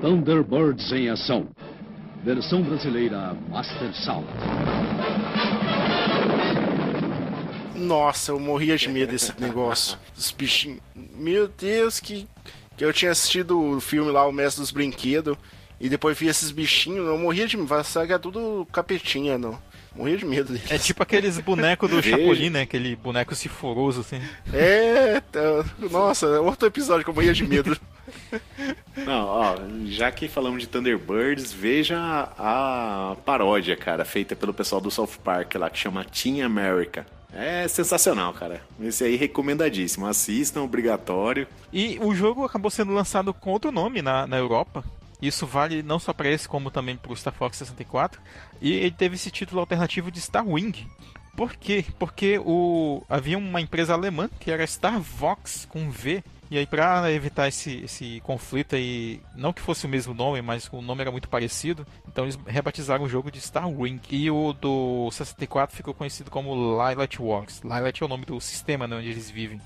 Thunderbirds 0.00 0.92
em 0.92 1.08
ação. 1.08 1.48
Versão 2.22 2.62
brasileira 2.62 3.34
Master 3.48 3.94
Sound. 3.94 4.26
Nossa, 7.74 8.32
eu 8.32 8.38
morria 8.40 8.76
de 8.76 8.88
medo 8.88 9.12
desse 9.12 9.32
negócio. 9.40 9.98
Os 10.16 10.30
bichinhos. 10.30 10.80
Meu 10.94 11.48
Deus, 11.48 11.98
que. 11.98 12.28
Que 12.76 12.84
eu 12.84 12.92
tinha 12.92 13.12
assistido 13.12 13.58
o 13.58 13.80
filme 13.80 14.10
lá, 14.10 14.26
O 14.26 14.32
Mestre 14.32 14.60
dos 14.60 14.72
Brinquedos, 14.72 15.36
e 15.80 15.88
depois 15.88 16.18
vi 16.18 16.26
esses 16.26 16.50
bichinhos, 16.50 17.06
eu 17.06 17.16
morria 17.16 17.46
de 17.46 17.56
medo. 17.56 17.68
Vai 17.68 17.84
é 18.14 18.18
tudo 18.18 18.66
capetinha, 18.72 19.38
não. 19.38 19.56
Morria 19.94 20.16
de 20.16 20.24
medo 20.24 20.52
deles. 20.52 20.70
É 20.70 20.78
tipo 20.78 21.02
aqueles 21.02 21.38
bonecos 21.38 21.88
do. 21.88 22.02
Chapolin, 22.02 22.50
né? 22.50 22.62
Aquele 22.62 22.96
boneco 22.96 23.34
ciforoso, 23.34 24.00
assim. 24.00 24.20
É, 24.52 25.20
tá- 25.20 25.64
nossa, 25.90 26.26
é 26.26 26.40
outro 26.40 26.66
episódio 26.66 27.04
que 27.04 27.10
eu 27.10 27.14
morria 27.14 27.32
de 27.32 27.44
medo. 27.46 27.76
Não, 28.96 29.26
ó, 29.26 29.56
já 29.86 30.10
que 30.10 30.28
falamos 30.28 30.60
de 30.62 30.68
Thunderbirds, 30.68 31.52
veja 31.52 31.98
a, 31.98 33.12
a 33.12 33.16
paródia, 33.16 33.76
cara, 33.76 34.04
feita 34.04 34.34
pelo 34.36 34.52
pessoal 34.52 34.80
do 34.80 34.90
South 34.90 35.10
Park 35.22 35.54
lá, 35.54 35.70
que 35.70 35.78
chama 35.78 36.04
Team 36.04 36.44
America. 36.44 37.06
É 37.32 37.66
sensacional, 37.66 38.32
cara. 38.32 38.62
Esse 38.80 39.02
aí 39.04 39.16
recomendadíssimo. 39.16 40.06
Assistam, 40.06 40.62
obrigatório. 40.62 41.48
E 41.72 41.98
o 42.00 42.14
jogo 42.14 42.44
acabou 42.44 42.70
sendo 42.70 42.92
lançado 42.92 43.34
com 43.34 43.50
outro 43.50 43.72
nome 43.72 44.00
na, 44.00 44.24
na 44.26 44.36
Europa. 44.36 44.84
Isso 45.20 45.46
vale 45.46 45.82
não 45.82 45.98
só 45.98 46.12
para 46.12 46.30
esse, 46.30 46.48
como 46.48 46.70
também 46.70 46.96
para 46.96 47.12
o 47.12 47.16
Star 47.16 47.32
Fox 47.32 47.56
64. 47.56 48.20
E 48.60 48.72
ele 48.72 48.90
teve 48.90 49.14
esse 49.14 49.30
título 49.30 49.60
alternativo 49.60 50.10
de 50.10 50.20
Star 50.20 50.46
Wing. 50.46 50.86
Por 51.36 51.54
quê? 51.56 51.84
Porque 51.98 52.38
o... 52.38 53.02
havia 53.08 53.36
uma 53.36 53.60
empresa 53.60 53.92
alemã 53.92 54.28
que 54.38 54.50
era 54.50 54.66
Star 54.66 55.00
Vox 55.00 55.66
com 55.68 55.90
V. 55.90 56.22
E 56.50 56.58
aí, 56.58 56.66
para 56.66 57.10
evitar 57.10 57.48
esse, 57.48 57.82
esse 57.84 58.20
conflito 58.20 58.76
aí, 58.76 59.20
não 59.34 59.52
que 59.52 59.62
fosse 59.62 59.86
o 59.86 59.88
mesmo 59.88 60.14
nome, 60.14 60.40
mas 60.42 60.68
o 60.70 60.80
nome 60.80 61.00
era 61.00 61.10
muito 61.10 61.28
parecido, 61.28 61.86
então 62.06 62.24
eles 62.24 62.38
rebatizaram 62.46 63.04
o 63.04 63.08
jogo 63.08 63.30
de 63.30 63.40
Star 63.40 63.68
Wing. 63.68 64.00
E 64.10 64.30
o 64.30 64.52
do 64.52 65.10
64 65.10 65.74
ficou 65.74 65.94
conhecido 65.94 66.30
como 66.30 66.54
Lilat 66.54 67.18
Wars. 67.18 67.60
Lilat 67.64 68.00
é 68.00 68.04
o 68.04 68.08
nome 68.08 68.24
do 68.26 68.40
sistema 68.40 68.86
né, 68.86 68.94
onde 68.94 69.08
eles 69.08 69.30
vivem. 69.30 69.60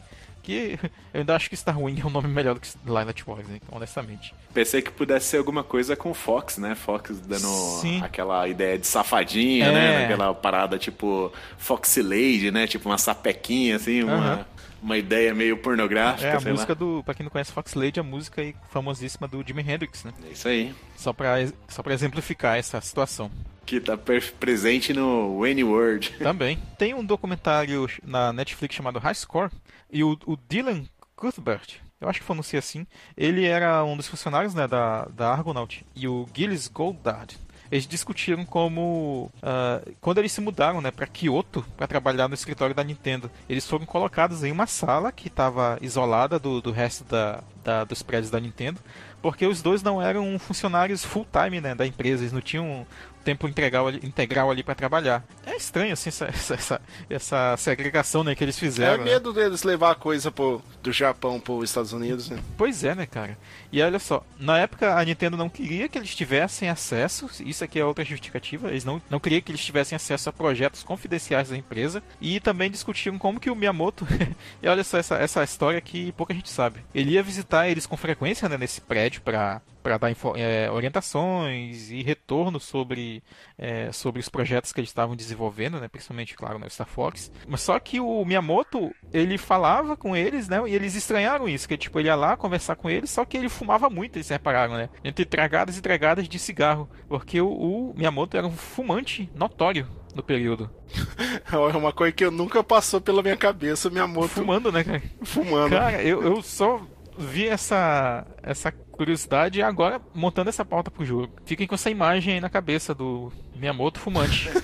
Que 0.49 0.79
eu 1.13 1.21
ainda 1.21 1.37
acho 1.37 1.51
que 1.51 1.57
Star 1.59 1.79
Wing 1.79 2.01
é 2.01 2.07
um 2.07 2.11
nome 2.11 2.27
melhor 2.27 2.55
do 2.55 2.61
que 2.61 2.71
Lilat 2.87 3.23
Wars, 3.27 3.47
né, 3.47 3.61
honestamente. 3.71 4.35
Pensei 4.55 4.81
que 4.81 4.91
pudesse 4.91 5.27
ser 5.27 5.37
alguma 5.37 5.63
coisa 5.63 5.95
com 5.95 6.15
Fox, 6.15 6.57
né? 6.57 6.75
Fox 6.75 7.21
dando 7.21 7.47
Sim. 7.83 8.01
aquela 8.03 8.49
ideia 8.49 8.79
de 8.79 8.87
safadinha, 8.87 9.67
É. 9.67 9.73
né? 9.73 10.05
Aquela 10.07 10.33
parada 10.33 10.79
tipo 10.79 11.31
Fox 11.59 11.99
Lady, 11.99 12.51
né? 12.51 12.67
Tipo 12.67 12.89
uma 12.89 12.97
sapequinha, 12.97 13.77
assim, 13.77 14.03
uma, 14.03 14.15
Aham. 14.15 14.47
uma 14.83 14.97
ideia 14.97 15.35
meio 15.35 15.59
pornográfica, 15.59 16.27
É 16.29 16.37
a 16.37 16.41
música 16.41 16.73
lá. 16.73 16.79
do. 16.79 17.03
Pra 17.05 17.13
quem 17.13 17.25
não 17.25 17.31
conhece 17.31 17.53
Fox 17.53 17.75
Lady, 17.75 18.01
a 18.01 18.03
música 18.03 18.43
famosíssima 18.71 19.29
do 19.29 19.45
Jimi 19.47 19.61
Hendrix, 19.61 20.03
né? 20.03 20.15
É 20.27 20.33
isso 20.33 20.49
aí. 20.49 20.75
Só 20.97 21.13
pra, 21.13 21.35
só 21.69 21.83
pra 21.83 21.93
exemplificar 21.93 22.57
essa 22.57 22.81
situação. 22.81 23.31
Que 23.69 23.81
tá 23.81 23.99
presente 24.41 24.95
no 24.95 25.41
Wayne 25.41 25.63
World. 25.63 26.11
Também. 26.19 26.59
Tem 26.79 26.95
um 26.95 27.05
documentário 27.05 27.87
na 28.03 28.33
Netflix 28.33 28.75
chamado 28.75 28.99
High 28.99 29.15
Score 29.15 29.51
e 29.93 30.03
o, 30.03 30.19
o 30.25 30.39
Dylan 30.49 30.85
Cuthbert, 31.15 31.77
eu 32.01 32.09
acho 32.09 32.21
que 32.21 32.25
pronuncia 32.27 32.59
assim, 32.61 32.87
ele 33.17 33.45
era 33.45 33.85
um 33.85 33.97
dos 33.97 34.07
funcionários 34.09 34.55
né, 34.55 34.67
da, 34.67 35.05
da 35.07 35.31
Argonaut 35.33 35.85
e 35.95 36.09
o 36.09 36.27
Gilles 36.35 36.67
Goldard. 36.69 37.37
Eles 37.71 37.87
discutiram 37.87 38.47
como 38.47 39.31
ah, 39.43 39.83
quando 40.01 40.17
eles 40.17 40.33
se 40.33 40.41
mudaram 40.41 40.81
né, 40.81 40.91
para 40.91 41.07
Kyoto 41.07 41.63
para 41.77 41.87
trabalhar 41.87 42.27
no 42.27 42.33
escritório 42.35 42.75
da 42.75 42.83
Nintendo, 42.83 43.31
eles 43.49 43.67
foram 43.67 43.85
colocados 43.85 44.43
em 44.45 44.51
uma 44.51 44.67
sala 44.67 45.13
que 45.13 45.29
estava 45.29 45.77
isolada 45.83 46.39
do, 46.39 46.63
do 46.63 46.71
resto 46.71 47.05
da, 47.05 47.43
da- 47.63 47.85
dos 47.85 48.03
prédios 48.03 48.31
da 48.31 48.41
Nintendo, 48.41 48.81
porque 49.23 49.47
os 49.47 49.63
dois 49.63 49.83
não 49.83 50.01
eram 50.01 50.39
funcionários 50.39 51.05
full 51.05 51.27
time 51.31 51.61
né, 51.61 51.75
da 51.75 51.87
empresa, 51.87 52.23
eles 52.23 52.33
não 52.33 52.41
tinham 52.41 52.87
tempo 53.29 53.47
integral 53.47 53.87
ali, 53.89 54.01
integral 54.03 54.51
ali 54.51 54.63
para 54.63 54.75
trabalhar. 54.75 55.23
É 55.45 55.55
estranho 55.55 55.93
assim 55.93 56.09
essa, 56.09 56.27
essa, 56.27 56.81
essa, 57.11 57.57
segregação 57.59 58.25
né, 58.25 58.35
que 58.35 58.43
eles 58.43 58.57
É 58.57 58.61
fizeram. 58.61 59.05
né? 59.05 59.13
medo 59.13 59.33
deles 59.35 59.63
levar 59.65 59.91
a 59.91 59.95
coisa 59.95 60.31
pro, 60.31 60.63
do 60.83 60.93
Japão 60.93 61.39
pros 61.39 61.69
Estados 61.69 61.93
Unidos, 61.93 62.31
né? 62.31 62.39
Pois 62.57 62.85
é, 62.85 62.95
né, 62.95 63.05
cara? 63.05 63.37
E 63.71 63.83
olha 63.83 63.99
só, 63.99 64.25
na 64.39 64.59
época 64.59 64.95
a 64.95 65.05
Nintendo 65.05 65.37
não 65.37 65.51
queria 65.51 65.89
que 65.89 65.99
eles 65.99 66.15
tivessem 66.15 66.71
acesso, 66.71 67.29
isso 67.45 67.63
aqui 67.63 67.79
é 67.79 67.85
outra 67.85 68.05
justificativa, 68.05 68.69
eles 68.69 68.85
não, 68.85 69.01
não 69.11 69.21
queriam 69.21 69.43
que 69.43 69.51
eles 69.51 69.65
tivessem 69.65 69.95
acesso 69.95 70.31
a 70.31 70.33
projetos 70.33 70.83
confidenciais 70.83 71.51
da 71.51 71.57
empresa 71.57 72.03
e 72.21 72.41
também 72.41 72.71
discutiram 72.71 73.19
como 73.19 73.39
que 73.39 73.51
o 73.51 73.55
Miyamoto, 73.55 74.07
e 74.63 74.69
olha 74.69 74.83
só 74.83 74.97
essa, 74.97 75.17
essa 75.17 75.45
história 75.45 75.81
que 75.81 76.13
pouca 76.13 76.33
gente 76.33 76.49
sabe, 76.49 76.81
ele 76.95 77.13
ia 77.13 77.23
visitar 77.23 77.69
eles 77.69 77.85
com 77.85 77.97
frequência 77.97 78.49
né, 78.49 78.57
nesse 78.57 78.81
prédio 78.81 79.08
para 79.21 79.63
para 79.89 79.97
dar 79.97 80.11
é, 80.37 80.71
orientações 80.71 81.91
e 81.91 82.03
retorno 82.03 82.61
sobre, 82.61 83.23
é, 83.57 83.91
sobre 83.91 84.21
os 84.21 84.29
projetos 84.29 84.71
que 84.71 84.81
eles 84.81 84.91
estavam 84.91 85.17
desenvolvendo, 85.17 85.81
né, 85.81 85.89
principalmente, 85.89 86.35
claro, 86.35 86.59
no 86.59 86.69
Star 86.69 86.87
Fox. 86.87 87.33
Mas 87.47 87.63
só 87.63 87.79
que 87.79 87.99
o 87.99 88.23
Miyamoto, 88.25 88.95
ele 89.13 89.39
falava 89.39 89.97
com 89.97 90.15
eles, 90.15 90.47
né, 90.47 90.61
e 90.67 90.75
eles 90.75 90.95
estranharam 90.95 91.49
isso, 91.49 91.67
que 91.67 91.77
tipo, 91.77 91.99
ele 91.99 92.09
ia 92.09 92.15
lá 92.15 92.37
conversar 92.37 92.77
com 92.77 92.91
eles, 92.91 93.09
só 93.09 93.25
que 93.25 93.37
ele 93.37 93.49
fumava 93.49 93.89
muito, 93.89 94.17
eles 94.17 94.29
repararam, 94.29 94.75
né, 94.75 94.91
entre 95.03 95.25
tragadas 95.25 95.79
e 95.79 95.81
tragadas 95.81 96.29
de 96.29 96.39
cigarro, 96.39 96.91
porque 97.09 97.41
o, 97.41 97.49
o 97.49 97.95
Miyamoto 97.97 98.37
era 98.37 98.47
um 98.47 98.53
fumante 98.53 99.31
notório 99.35 99.89
no 100.15 100.23
período. 100.23 100.71
É 101.51 101.77
uma 101.77 101.93
coisa 101.93 102.13
que 102.13 102.25
eu 102.25 102.31
nunca 102.31 102.63
passou 102.63 103.01
pela 103.01 103.23
minha 103.23 103.37
cabeça, 103.37 103.89
minha 103.89 104.07
moto 104.07 104.29
Fumando, 104.29 104.71
né, 104.71 104.85
cara? 104.85 105.03
fumando. 105.23 105.71
Cara, 105.71 106.03
eu, 106.03 106.23
eu 106.23 106.43
só 106.43 106.81
vi 107.17 107.47
essa, 107.47 108.27
essa 108.43 108.73
curiosidade 108.99 109.63
agora 109.63 110.01
montando 110.15 110.51
essa 110.51 110.65
pauta 110.65 110.91
pro 110.91 111.05
jogo. 111.05 111.33
Fiquem 111.47 111.67
com 111.67 111.75
essa 111.75 111.89
imagem 111.89 112.35
aí 112.35 112.41
na 112.41 112.51
cabeça 112.51 112.95
do 112.95 113.33
Miyamoto 113.57 113.99
fumante. 114.01 114.51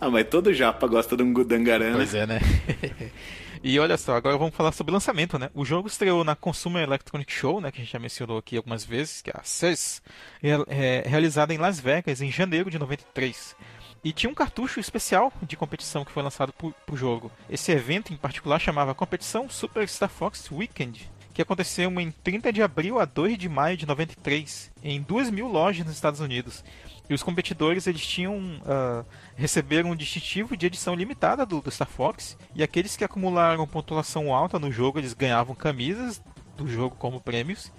Ah, 0.00 0.08
mas 0.08 0.26
todo 0.28 0.52
japa 0.54 0.86
gosta 0.86 1.14
de 1.16 1.22
um 1.22 1.30
Gudangarana. 1.32 1.96
pois 1.96 2.14
é, 2.14 2.26
né? 2.26 2.40
E 3.62 3.78
olha 3.78 3.98
só, 3.98 4.16
agora 4.16 4.38
vamos 4.38 4.54
falar 4.54 4.72
sobre 4.72 4.90
o 4.90 4.94
lançamento, 4.94 5.38
né? 5.38 5.50
O 5.54 5.66
jogo 5.66 5.86
estreou 5.86 6.24
na 6.24 6.34
Consumer 6.34 6.82
Electronic 6.82 7.30
Show, 7.30 7.60
né? 7.60 7.70
Que 7.70 7.82
a 7.82 7.84
gente 7.84 7.92
já 7.92 7.98
mencionou 7.98 8.38
aqui 8.38 8.56
algumas 8.56 8.82
vezes, 8.84 9.20
que 9.20 9.28
é 9.28 9.34
a 9.36 9.42
CES, 9.42 10.00
real- 10.42 10.64
é, 10.66 11.02
realizada 11.06 11.52
em 11.52 11.58
Las 11.58 11.78
Vegas 11.78 12.22
em 12.22 12.30
janeiro 12.32 12.70
de 12.70 12.78
93. 12.78 13.54
E 14.02 14.12
tinha 14.14 14.30
um 14.30 14.34
cartucho 14.34 14.80
especial 14.80 15.30
de 15.42 15.58
competição 15.58 16.06
que 16.06 16.10
foi 16.12 16.22
lançado 16.22 16.54
pro, 16.54 16.74
pro 16.86 16.96
jogo. 16.96 17.30
Esse 17.50 17.70
evento 17.70 18.14
em 18.14 18.16
particular 18.16 18.58
chamava 18.58 18.94
Competição 18.94 19.50
Super 19.50 19.86
Star 19.86 20.08
Fox 20.08 20.50
Weekend, 20.50 21.10
que 21.40 21.42
aconteceu 21.42 21.90
em 21.98 22.10
30 22.10 22.52
de 22.52 22.62
abril 22.62 23.00
a 23.00 23.06
2 23.06 23.38
de 23.38 23.48
maio 23.48 23.74
de 23.76 23.86
93, 23.86 24.70
em 24.84 25.00
2 25.00 25.30
mil 25.30 25.48
lojas 25.48 25.86
nos 25.86 25.94
Estados 25.94 26.20
Unidos. 26.20 26.62
E 27.08 27.14
os 27.14 27.22
competidores 27.22 27.86
eles 27.86 28.06
tinham 28.06 28.60
ah, 28.66 29.04
receberam 29.36 29.90
um 29.90 29.96
distintivo 29.96 30.54
de 30.56 30.66
edição 30.66 30.94
limitada 30.94 31.46
do, 31.46 31.60
do 31.62 31.70
Star 31.70 31.88
Fox, 31.88 32.36
e 32.54 32.62
aqueles 32.62 32.94
que 32.94 33.02
acumularam 33.04 33.66
pontuação 33.66 34.34
alta 34.34 34.58
no 34.58 34.70
jogo 34.70 34.98
eles 34.98 35.14
ganhavam 35.14 35.54
camisas 35.54 36.22
do 36.58 36.68
jogo 36.68 36.94
como 36.96 37.20
prêmios. 37.20 37.72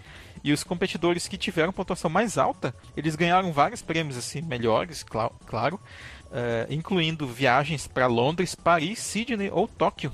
E 0.43 0.51
os 0.51 0.63
competidores 0.63 1.27
que 1.27 1.37
tiveram 1.37 1.71
pontuação 1.71 2.09
mais 2.09 2.39
alta, 2.39 2.73
eles 2.97 3.15
ganharam 3.15 3.53
vários 3.53 3.83
prêmios 3.83 4.17
assim 4.17 4.41
melhores, 4.41 5.03
cla- 5.03 5.31
claro, 5.45 5.79
eh, 6.31 6.65
incluindo 6.71 7.27
viagens 7.27 7.85
para 7.85 8.07
Londres, 8.07 8.55
Paris, 8.55 8.97
Sydney 8.97 9.51
ou 9.51 9.67
Tóquio. 9.67 10.11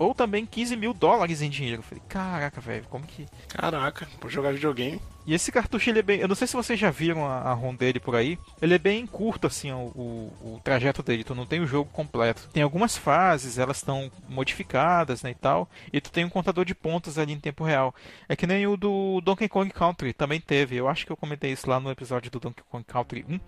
Ou 0.00 0.14
também 0.14 0.46
15 0.46 0.76
mil 0.76 0.94
dólares 0.94 1.42
em 1.42 1.50
dinheiro. 1.50 1.80
Eu 1.80 1.82
falei, 1.82 2.02
caraca, 2.08 2.58
velho, 2.58 2.86
como 2.88 3.06
que. 3.06 3.26
Caraca, 3.48 4.08
pra 4.18 4.30
jogar 4.30 4.54
videogame. 4.54 4.98
E 5.30 5.34
esse 5.34 5.52
cartucho, 5.52 5.88
ele 5.88 6.00
é 6.00 6.02
bem. 6.02 6.18
Eu 6.18 6.26
não 6.26 6.34
sei 6.34 6.48
se 6.48 6.56
vocês 6.56 6.76
já 6.76 6.90
viram 6.90 7.24
a, 7.24 7.38
a 7.42 7.52
ROM 7.52 7.72
dele 7.72 8.00
por 8.00 8.16
aí. 8.16 8.36
Ele 8.60 8.74
é 8.74 8.78
bem 8.78 9.06
curto, 9.06 9.46
assim, 9.46 9.70
o, 9.70 9.76
o, 9.94 10.54
o 10.56 10.60
trajeto 10.64 11.04
dele. 11.04 11.22
Tu 11.22 11.36
não 11.36 11.46
tem 11.46 11.60
o 11.60 11.68
jogo 11.68 11.88
completo. 11.92 12.48
Tem 12.52 12.64
algumas 12.64 12.96
fases, 12.96 13.56
elas 13.56 13.76
estão 13.76 14.10
modificadas, 14.28 15.22
né, 15.22 15.30
e 15.30 15.34
tal. 15.36 15.70
E 15.92 16.00
tu 16.00 16.10
tem 16.10 16.24
um 16.24 16.28
contador 16.28 16.64
de 16.64 16.74
pontos 16.74 17.16
ali 17.16 17.32
em 17.32 17.38
tempo 17.38 17.62
real. 17.62 17.94
É 18.28 18.34
que 18.34 18.44
nem 18.44 18.66
o 18.66 18.76
do 18.76 19.20
Donkey 19.20 19.48
Kong 19.48 19.70
Country, 19.70 20.12
também 20.12 20.40
teve. 20.40 20.74
Eu 20.74 20.88
acho 20.88 21.06
que 21.06 21.12
eu 21.12 21.16
comentei 21.16 21.52
isso 21.52 21.70
lá 21.70 21.78
no 21.78 21.92
episódio 21.92 22.28
do 22.28 22.40
Donkey 22.40 22.64
Kong 22.68 22.82
Country 22.84 23.24
1. 23.28 23.38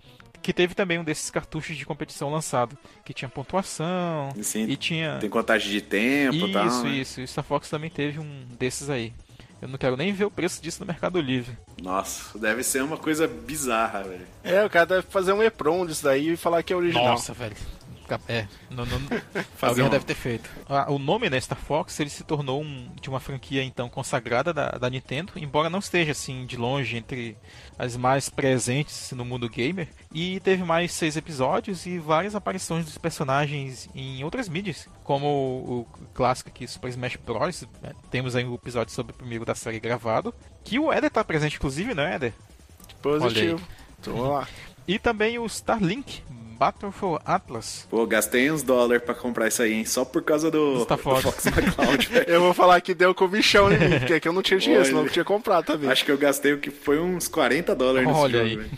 Que 0.41 0.53
teve 0.53 0.73
também 0.73 0.99
um 0.99 1.03
desses 1.03 1.29
cartuchos 1.29 1.75
de 1.75 1.85
competição 1.85 2.29
lançado. 2.31 2.77
Que 3.03 3.13
tinha 3.13 3.27
pontuação. 3.27 4.29
Sim, 4.41 4.69
e 4.69 4.77
tinha. 4.77 5.17
Tem 5.19 5.29
contagem 5.29 5.69
de 5.69 5.81
tempo 5.81 6.33
e 6.33 6.37
Isso, 6.45 6.53
tal. 6.53 6.83
né? 6.83 6.89
isso. 6.91 7.19
E 7.19 7.27
Star 7.27 7.43
Fox 7.43 7.69
também 7.69 7.89
teve 7.89 8.19
um 8.19 8.45
desses 8.57 8.89
aí. 8.89 9.13
Eu 9.63 9.69
não 9.69 9.77
quero 9.77 9.95
nem 9.95 10.11
ver 10.11 10.25
o 10.25 10.31
preço 10.31 10.61
disso 10.61 10.81
no 10.81 10.85
Mercado 10.85 11.21
Livre. 11.21 11.57
Nossa, 11.81 12.37
deve 12.37 12.63
ser 12.63 12.83
uma 12.83 12.97
coisa 12.97 13.25
bizarra, 13.25 14.03
velho. 14.03 14.27
É, 14.43 14.65
o 14.65 14.69
cara 14.69 14.85
deve 14.85 15.03
fazer 15.03 15.31
um 15.31 15.41
EPROM 15.41 15.85
disso 15.85 16.03
daí 16.03 16.31
e 16.31 16.37
falar 16.37 16.61
que 16.63 16.73
é 16.73 16.75
original. 16.75 17.05
Nossa, 17.05 17.31
velho. 17.31 17.55
É, 18.27 18.47
não, 18.69 18.85
não, 18.85 18.99
alguém 19.61 19.83
uma- 19.83 19.89
deve 19.89 20.05
ter 20.05 20.15
feito. 20.15 20.49
Ah, 20.69 20.91
o 20.91 20.99
nome, 20.99 21.29
né, 21.29 21.39
Star 21.39 21.57
Fox, 21.57 21.99
ele 21.99 22.09
se 22.09 22.23
tornou 22.23 22.61
um, 22.61 22.89
de 23.01 23.09
uma 23.09 23.19
franquia 23.19 23.63
então 23.63 23.89
consagrada 23.89 24.53
da, 24.53 24.69
da 24.71 24.89
Nintendo, 24.89 25.33
embora 25.35 25.69
não 25.69 25.79
esteja 25.79 26.11
assim 26.11 26.45
de 26.45 26.57
longe 26.57 26.97
entre 26.97 27.37
as 27.77 27.95
mais 27.97 28.29
presentes 28.29 29.11
no 29.13 29.23
mundo 29.25 29.49
gamer. 29.49 29.87
E 30.13 30.39
teve 30.41 30.63
mais 30.63 30.91
seis 30.91 31.15
episódios 31.17 31.85
e 31.85 31.97
várias 31.97 32.35
aparições 32.35 32.85
dos 32.85 32.97
personagens 32.97 33.89
em 33.95 34.23
outras 34.23 34.47
mídias, 34.47 34.87
como 35.03 35.25
o, 35.27 35.79
o 35.81 35.87
clássico 36.13 36.49
aqui 36.49 36.67
Super 36.67 36.89
Smash 36.89 37.15
Bros. 37.17 37.65
né, 37.81 37.93
Temos 38.11 38.35
aí 38.35 38.45
um 38.45 38.53
episódio 38.55 38.93
sobre 38.93 39.13
o 39.13 39.15
primeiro 39.15 39.45
da 39.45 39.55
série 39.55 39.79
gravado, 39.79 40.33
que 40.63 40.77
o 40.77 40.93
Eder 40.93 41.09
tá 41.09 41.23
presente 41.23 41.55
inclusive, 41.57 41.93
né, 41.93 42.15
Eder? 42.15 42.33
Positivo. 43.01 43.61
Então, 43.99 44.13
vamos 44.15 44.29
lá. 44.33 44.47
E 44.87 44.99
também 44.99 45.39
o 45.39 45.45
Starlink 45.45 46.21
Battle 46.63 46.93
for 46.93 47.21
Atlas. 47.25 47.85
Pô, 47.89 48.07
gastei 48.07 48.49
uns 48.49 48.63
dólares 48.63 49.03
pra 49.03 49.13
comprar 49.13 49.49
isso 49.49 49.61
aí, 49.61 49.73
hein? 49.73 49.83
Só 49.83 50.05
por 50.05 50.21
causa 50.23 50.49
do, 50.49 50.83
Star 50.83 50.97
do 50.97 51.03
Fox. 51.03 51.45
McCloud, 51.47 52.07
velho. 52.07 52.29
Eu 52.29 52.39
vou 52.39 52.53
falar 52.53 52.79
que 52.79 52.93
deu 52.93 53.13
comichão 53.13 53.69
em 53.69 53.77
mim, 53.77 53.89
porque 53.99 54.13
aqui 54.13 54.29
eu 54.29 54.31
não 54.31 54.41
tinha 54.41 54.57
dinheiro, 54.57 54.81
Olha. 54.81 54.89
senão 54.89 55.03
eu 55.03 55.09
tinha 55.09 55.25
comprado 55.25 55.65
também. 55.65 55.89
Acho 55.89 56.05
que 56.05 56.11
eu 56.11 56.17
gastei 56.17 56.53
o 56.53 56.59
que 56.59 56.71
foi 56.71 57.01
uns 57.01 57.27
40 57.27 57.75
dólares 57.75 58.07
nesse 58.07 58.17
Olha 58.19 58.37
jogo, 58.37 58.45
aí. 58.45 58.55
velho. 58.55 58.71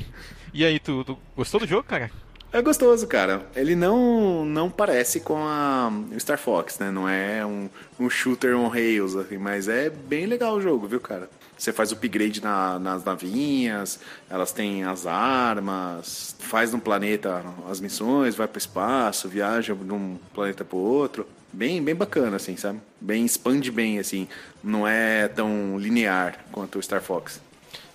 E 0.51 0.65
aí, 0.65 0.79
tu, 0.79 1.03
tu 1.03 1.15
gostou 1.37 1.59
do 1.59 1.67
jogo, 1.67 1.83
cara? 1.83 2.09
É 2.51 2.59
gostoso, 2.59 3.05
cara. 3.05 3.45
Ele 3.55 3.75
não 3.75 4.43
não 4.45 4.67
parece 4.67 5.19
com 5.19 5.37
a 5.37 5.91
o 6.11 6.19
Star 6.19 6.39
Fox, 6.39 6.79
né? 6.79 6.89
Não 6.89 7.07
é 7.07 7.45
um, 7.45 7.69
um 7.99 8.09
shooter 8.09 8.57
on 8.57 8.67
rails, 8.67 9.15
assim, 9.15 9.37
mas 9.37 9.67
é 9.67 9.91
bem 9.91 10.25
legal 10.25 10.55
o 10.55 10.61
jogo, 10.61 10.87
viu, 10.87 10.99
cara? 10.99 11.29
Você 11.57 11.71
faz 11.71 11.91
upgrade 11.91 12.41
na- 12.41 12.77
nas 12.79 13.03
navinhas, 13.03 13.99
elas 14.29 14.51
têm 14.51 14.83
as 14.83 15.05
armas, 15.07 16.35
faz 16.39 16.71
no 16.71 16.79
planeta 16.79 17.43
as 17.69 17.79
missões, 17.79 18.35
vai 18.35 18.47
pro 18.47 18.57
espaço, 18.57 19.27
viaja 19.29 19.73
de 19.73 19.93
um 19.93 20.17
planeta 20.33 20.63
pro 20.65 20.77
outro. 20.77 21.25
Bem, 21.53 21.81
bem 21.81 21.95
bacana, 21.95 22.35
assim, 22.35 22.57
sabe? 22.57 22.81
Bem, 22.99 23.23
expande 23.25 23.71
bem, 23.71 23.97
assim. 23.99 24.27
Não 24.61 24.85
é 24.85 25.27
tão 25.29 25.77
linear 25.79 26.43
quanto 26.51 26.77
o 26.77 26.83
Star 26.83 27.01
Fox. 27.01 27.39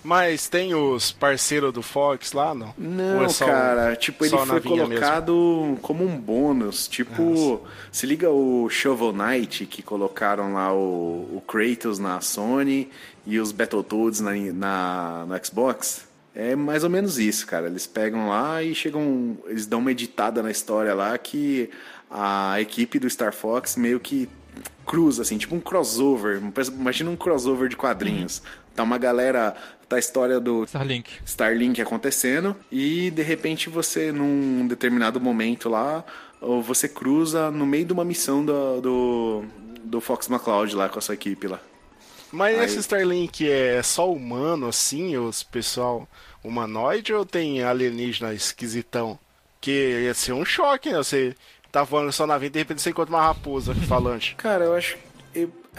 Mas 0.03 0.49
tem 0.49 0.75
os 0.75 1.13
parceiros 1.13 1.73
do 1.73 1.83
Fox 1.83 2.33
lá, 2.33 2.55
não? 2.55 2.73
Não, 2.79 3.23
é 3.25 3.29
só- 3.29 3.45
cara, 3.45 3.95
tipo, 3.97 4.25
ele 4.25 4.31
foi 4.47 4.61
colocado 4.63 5.79
como 5.83 6.05
um 6.05 6.17
bônus. 6.19 6.89
Tipo, 6.89 7.63
se 7.93 8.07
liga 8.07 8.31
o 8.31 8.69
Shovel 8.71 9.13
Knight, 9.13 9.67
que 9.67 9.83
colocaram 9.83 10.55
lá 10.55 10.73
o, 10.73 11.29
o 11.37 11.43
Kratos 11.47 11.99
na 11.99 12.21
Sony 12.21 12.89
e 13.27 13.39
os 13.39 13.53
Battletoads 13.53 14.21
na, 14.21 14.33
na, 14.35 15.27
no 15.29 15.45
Xbox. 15.47 16.09
É 16.35 16.57
mais 16.57 16.83
ou 16.85 16.89
menos 16.91 17.19
isso, 17.19 17.47
cara. 17.47 17.67
Eles 17.67 17.87
pegam 17.87 18.29
lá 18.29 18.63
e 18.63 18.75
chegam. 18.75 19.37
Eles 19.47 19.67
dão 19.67 19.81
uma 19.81 19.91
editada 19.91 20.43
na 20.43 20.51
história 20.51 20.95
lá 20.95 21.19
que 21.19 21.69
a 22.11 22.59
equipe 22.61 22.99
do 22.99 23.11
Star 23.11 23.33
Fox 23.35 23.77
meio 23.77 24.01
que 24.01 24.29
cruza, 24.87 25.23
assim, 25.23 25.39
tipo 25.39 25.55
um 25.55 25.61
crossover. 25.61 26.41
Imagina 26.73 27.11
um 27.11 27.17
crossover 27.17 27.69
de 27.69 27.77
quadrinhos. 27.77 28.43
Tá 28.75 28.83
uma 28.83 28.99
galera. 28.99 29.55
Tá 29.89 29.97
a 29.97 29.99
história 29.99 30.39
do 30.39 30.63
Starlink. 30.65 31.11
Starlink 31.25 31.83
acontecendo 31.83 32.55
e 32.71 33.11
de 33.11 33.23
repente 33.23 33.69
você 33.69 34.13
num 34.13 34.67
determinado 34.69 35.21
momento 35.21 35.69
lá 35.69 36.05
ou 36.41 36.63
você 36.63 36.89
cruza 36.89 37.51
no 37.51 37.67
meio 37.67 37.85
de 37.85 37.93
uma 37.93 38.05
missão 38.05 38.45
do, 38.45 38.81
do, 38.81 39.45
do 39.83 40.01
Fox 40.01 40.29
McCloud 40.29 40.77
lá 40.77 40.89
com 40.89 40.99
a 41.01 41.03
sua 41.03 41.15
equipe 41.15 41.49
lá. 41.49 41.59
Mas 42.31 42.57
Aí- 42.57 42.65
esse 42.67 42.79
Starlink 42.79 43.51
é 43.51 43.83
só 43.83 44.11
humano 44.11 44.69
assim, 44.69 45.17
os 45.17 45.43
pessoal 45.43 46.09
humanoide 46.45 47.13
ou 47.13 47.27
tem 47.27 47.63
alienígena 47.65 48.33
esquisitão? 48.33 49.19
Que 49.61 50.03
ia 50.05 50.15
ser 50.15 50.33
um 50.33 50.45
choque, 50.45 50.91
né? 50.91 50.99
Você 50.99 51.35
tá 51.73 51.83
voando 51.83 52.13
só 52.13 52.27
na 52.29 52.39
vida 52.39 52.47
e 52.47 52.51
de 52.53 52.59
repente 52.61 52.81
você 52.81 52.91
encontra 52.91 53.15
uma 53.15 53.23
raposa 53.27 53.75
falante. 53.75 54.37
Cara, 54.37 54.65
eu 54.67 54.75
acho 54.75 54.97
que 54.97 55.03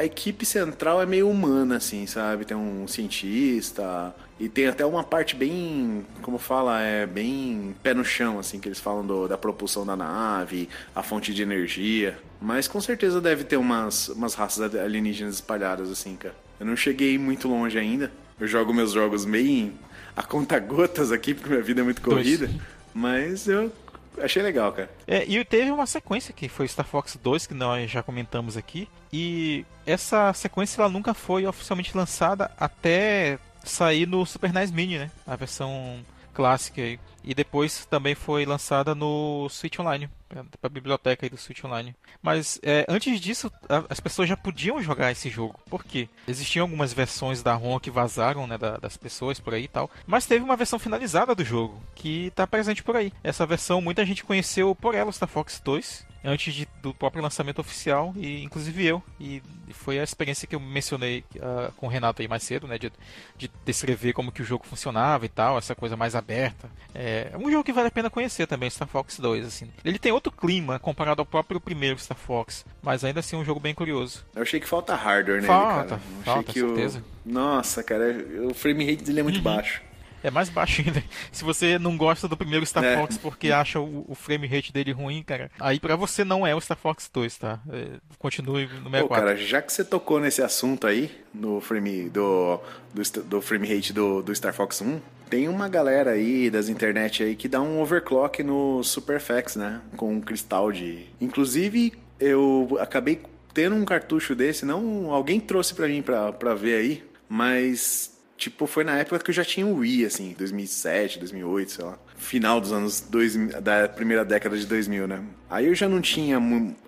a 0.01 0.05
equipe 0.05 0.45
central 0.45 0.99
é 1.01 1.05
meio 1.05 1.29
humana, 1.29 1.77
assim, 1.77 2.07
sabe? 2.07 2.43
Tem 2.43 2.57
um 2.57 2.87
cientista 2.87 4.15
e 4.39 4.49
tem 4.49 4.65
até 4.67 4.83
uma 4.85 5.03
parte 5.03 5.35
bem, 5.35 6.03
como 6.23 6.37
fala, 6.39 6.81
é 6.81 7.05
bem 7.05 7.75
pé 7.83 7.93
no 7.93 8.03
chão, 8.03 8.39
assim, 8.39 8.59
que 8.59 8.67
eles 8.67 8.79
falam 8.79 9.05
do- 9.05 9.27
da 9.27 9.37
propulsão 9.37 9.85
da 9.85 9.95
nave, 9.95 10.67
a 10.95 11.03
fonte 11.03 11.33
de 11.33 11.43
energia. 11.43 12.17
Mas 12.41 12.67
com 12.67 12.81
certeza 12.81 13.21
deve 13.21 13.43
ter 13.43 13.57
umas, 13.57 14.09
umas 14.09 14.33
raças 14.33 14.73
alienígenas 14.75 15.35
espalhadas, 15.35 15.91
assim, 15.91 16.15
cara. 16.15 16.35
Eu 16.59 16.65
não 16.65 16.75
cheguei 16.75 17.17
muito 17.17 17.47
longe 17.47 17.77
ainda. 17.77 18.11
Eu 18.39 18.47
jogo 18.47 18.73
meus 18.73 18.91
jogos 18.91 19.25
meio 19.25 19.71
a 20.17 20.23
conta 20.23 20.57
gotas 20.59 21.11
aqui, 21.11 21.33
porque 21.35 21.49
minha 21.49 21.61
vida 21.61 21.81
é 21.81 21.83
muito 21.83 22.01
Dois. 22.01 22.15
corrida. 22.17 22.49
Mas 22.93 23.47
eu 23.47 23.71
achei 24.17 24.41
legal, 24.41 24.71
cara. 24.71 24.89
É, 25.07 25.25
e 25.25 25.43
teve 25.45 25.71
uma 25.71 25.85
sequência 25.85 26.33
que 26.33 26.49
foi 26.49 26.67
Star 26.67 26.85
Fox 26.85 27.17
2, 27.21 27.47
que 27.47 27.53
nós 27.53 27.89
já 27.89 28.03
comentamos 28.03 28.57
aqui. 28.57 28.87
E 29.11 29.65
essa 29.85 30.33
sequência 30.33 30.81
ela 30.81 30.89
nunca 30.89 31.13
foi 31.13 31.45
oficialmente 31.45 31.95
lançada 31.95 32.51
até 32.59 33.39
sair 33.63 34.07
no 34.07 34.25
Super 34.25 34.53
NES 34.53 34.71
Mini, 34.71 34.97
né? 34.97 35.11
A 35.25 35.35
versão 35.35 36.03
clássica 36.33 36.81
aí. 36.81 36.99
E 37.23 37.33
depois 37.33 37.85
também 37.85 38.15
foi 38.15 38.45
lançada 38.45 38.95
no 38.95 39.47
Switch 39.49 39.79
Online, 39.79 40.09
para 40.31 40.45
a 40.63 40.69
biblioteca 40.69 41.29
do 41.29 41.37
Switch 41.37 41.63
Online. 41.63 41.95
Mas 42.21 42.59
é, 42.63 42.85
antes 42.87 43.19
disso, 43.19 43.51
a- 43.69 43.83
as 43.89 43.99
pessoas 43.99 44.27
já 44.29 44.37
podiam 44.37 44.81
jogar 44.81 45.11
esse 45.11 45.29
jogo. 45.29 45.59
Por 45.69 45.83
quê? 45.83 46.07
Existiam 46.27 46.63
algumas 46.63 46.93
versões 46.93 47.43
da 47.43 47.53
ROM 47.53 47.79
que 47.79 47.91
vazaram, 47.91 48.47
né, 48.47 48.57
da- 48.57 48.77
das 48.77 48.97
pessoas 48.97 49.39
por 49.39 49.53
aí 49.53 49.63
e 49.63 49.67
tal. 49.67 49.89
Mas 50.07 50.25
teve 50.25 50.43
uma 50.43 50.55
versão 50.55 50.79
finalizada 50.79 51.35
do 51.35 51.43
jogo, 51.43 51.81
que 51.95 52.27
está 52.27 52.45
presente 52.47 52.83
por 52.83 52.95
aí. 52.95 53.11
Essa 53.23 53.45
versão 53.45 53.81
muita 53.81 54.05
gente 54.05 54.23
conheceu 54.23 54.73
por 54.75 54.95
ela, 54.95 55.11
Star 55.11 55.29
Fox 55.29 55.59
2, 55.63 56.05
antes 56.23 56.53
de- 56.53 56.67
do 56.83 56.93
próprio 56.93 57.23
lançamento 57.23 57.59
oficial, 57.59 58.13
e 58.15 58.43
inclusive 58.43 58.85
eu. 58.85 59.01
E 59.19 59.41
foi 59.71 59.99
a 59.99 60.03
experiência 60.03 60.47
que 60.47 60.55
eu 60.55 60.59
mencionei 60.59 61.23
ah, 61.41 61.71
com 61.77 61.87
o 61.87 61.89
Renato 61.89 62.21
aí 62.21 62.27
mais 62.27 62.43
cedo, 62.43 62.67
né, 62.67 62.77
de, 62.77 62.91
de 63.37 63.49
descrever 63.65 64.13
como 64.13 64.31
que 64.31 64.41
o 64.41 64.45
jogo 64.45 64.65
funcionava 64.67 65.25
e 65.25 65.29
tal, 65.29 65.57
essa 65.57 65.73
coisa 65.73 65.97
mais 65.97 66.13
aberta. 66.15 66.69
É 66.93 67.31
um 67.39 67.49
jogo 67.49 67.63
que 67.63 67.73
vale 67.73 67.87
a 67.87 67.91
pena 67.91 68.09
conhecer 68.09 68.45
também, 68.47 68.69
Star 68.69 68.87
Fox 68.87 69.17
2, 69.19 69.45
assim. 69.45 69.71
Ele 69.83 69.97
tem 69.97 70.11
outro 70.21 70.31
clima 70.31 70.77
comparado 70.77 71.21
ao 71.21 71.25
próprio 71.25 71.59
primeiro 71.59 71.97
Star 71.97 72.17
Fox, 72.17 72.63
mas 72.81 73.03
ainda 73.03 73.19
assim 73.19 73.35
um 73.35 73.43
jogo 73.43 73.59
bem 73.59 73.73
curioso. 73.73 74.23
Eu 74.35 74.43
achei 74.43 74.59
que 74.59 74.67
falta 74.67 74.95
hardware 74.95 75.37
nele, 75.37 75.47
Falta, 75.47 75.73
cara. 75.73 76.01
Eu 76.17 76.23
falta, 76.23 76.51
achei 76.51 76.63
que 76.63 76.67
certeza. 76.67 77.03
O... 77.25 77.31
Nossa, 77.31 77.83
cara, 77.83 78.15
o 78.47 78.53
frame 78.53 78.85
rate 78.89 79.03
dele 79.03 79.19
é 79.19 79.23
muito 79.23 79.41
baixo. 79.41 79.81
É 80.23 80.29
mais 80.31 80.49
baixo 80.49 80.81
ainda. 80.85 81.03
Se 81.31 81.43
você 81.43 81.79
não 81.79 81.97
gosta 81.97 82.27
do 82.27 82.37
primeiro 82.37 82.65
Star 82.65 82.83
É. 82.83 82.95
Fox 82.97 83.17
porque 83.17 83.51
acha 83.51 83.79
o, 83.79 84.05
o 84.07 84.15
frame 84.15 84.47
rate 84.47 84.71
dele 84.71 84.91
ruim, 84.91 85.23
cara, 85.23 85.49
aí 85.59 85.79
pra 85.79 85.95
você 85.95 86.23
não 86.23 86.45
é 86.45 86.53
o 86.55 86.61
Star 86.61 86.77
Fox 86.77 87.09
2, 87.13 87.37
tá? 87.37 87.59
É, 87.69 87.87
continue 88.19 88.67
no 88.67 88.83
Pô, 88.83 88.89
64. 88.89 89.15
cara, 89.15 89.35
já 89.35 89.61
que 89.61 89.73
você 89.73 89.83
tocou 89.83 90.19
nesse 90.19 90.41
assunto 90.41 90.85
aí, 90.87 91.11
no 91.33 91.59
frame 91.61 92.09
do, 92.09 92.59
do, 92.93 93.21
do 93.23 93.41
frame 93.41 93.67
rate 93.67 93.93
do, 93.93 94.21
do 94.21 94.35
Star 94.35 94.53
Fox 94.53 94.81
1, 94.81 94.99
tem 95.29 95.47
uma 95.47 95.69
galera 95.69 96.11
aí 96.11 96.49
das 96.49 96.67
internet 96.67 97.23
aí 97.23 97.35
que 97.35 97.47
dá 97.47 97.61
um 97.61 97.81
overclock 97.81 98.43
no 98.43 98.83
Super 98.83 99.19
FX, 99.19 99.55
né? 99.55 99.81
Com 99.95 100.15
um 100.15 100.21
cristal 100.21 100.71
de. 100.73 101.05
Inclusive, 101.21 101.93
eu 102.19 102.77
acabei 102.81 103.21
tendo 103.53 103.75
um 103.75 103.85
cartucho 103.85 104.35
desse, 104.35 104.65
não. 104.65 105.09
Alguém 105.09 105.39
trouxe 105.39 105.73
pra 105.73 105.87
mim 105.87 106.01
pra, 106.01 106.33
pra 106.33 106.53
ver 106.53 106.75
aí, 106.75 107.03
mas. 107.29 108.10
Tipo, 108.41 108.65
foi 108.65 108.83
na 108.83 108.97
época 108.97 109.19
que 109.19 109.29
eu 109.29 109.35
já 109.35 109.45
tinha 109.45 109.67
o 109.67 109.75
Wii, 109.75 110.03
assim, 110.03 110.33
2007, 110.35 111.19
2008, 111.19 111.71
sei 111.73 111.85
lá. 111.85 111.99
Final 112.15 112.59
dos 112.59 112.71
anos 112.71 112.99
2000, 112.99 113.61
da 113.61 113.87
primeira 113.87 114.25
década 114.25 114.57
de 114.57 114.65
2000, 114.65 115.07
né? 115.07 115.23
Aí 115.47 115.67
eu 115.67 115.75
já 115.75 115.87
não 115.87 116.01
tinha 116.01 116.39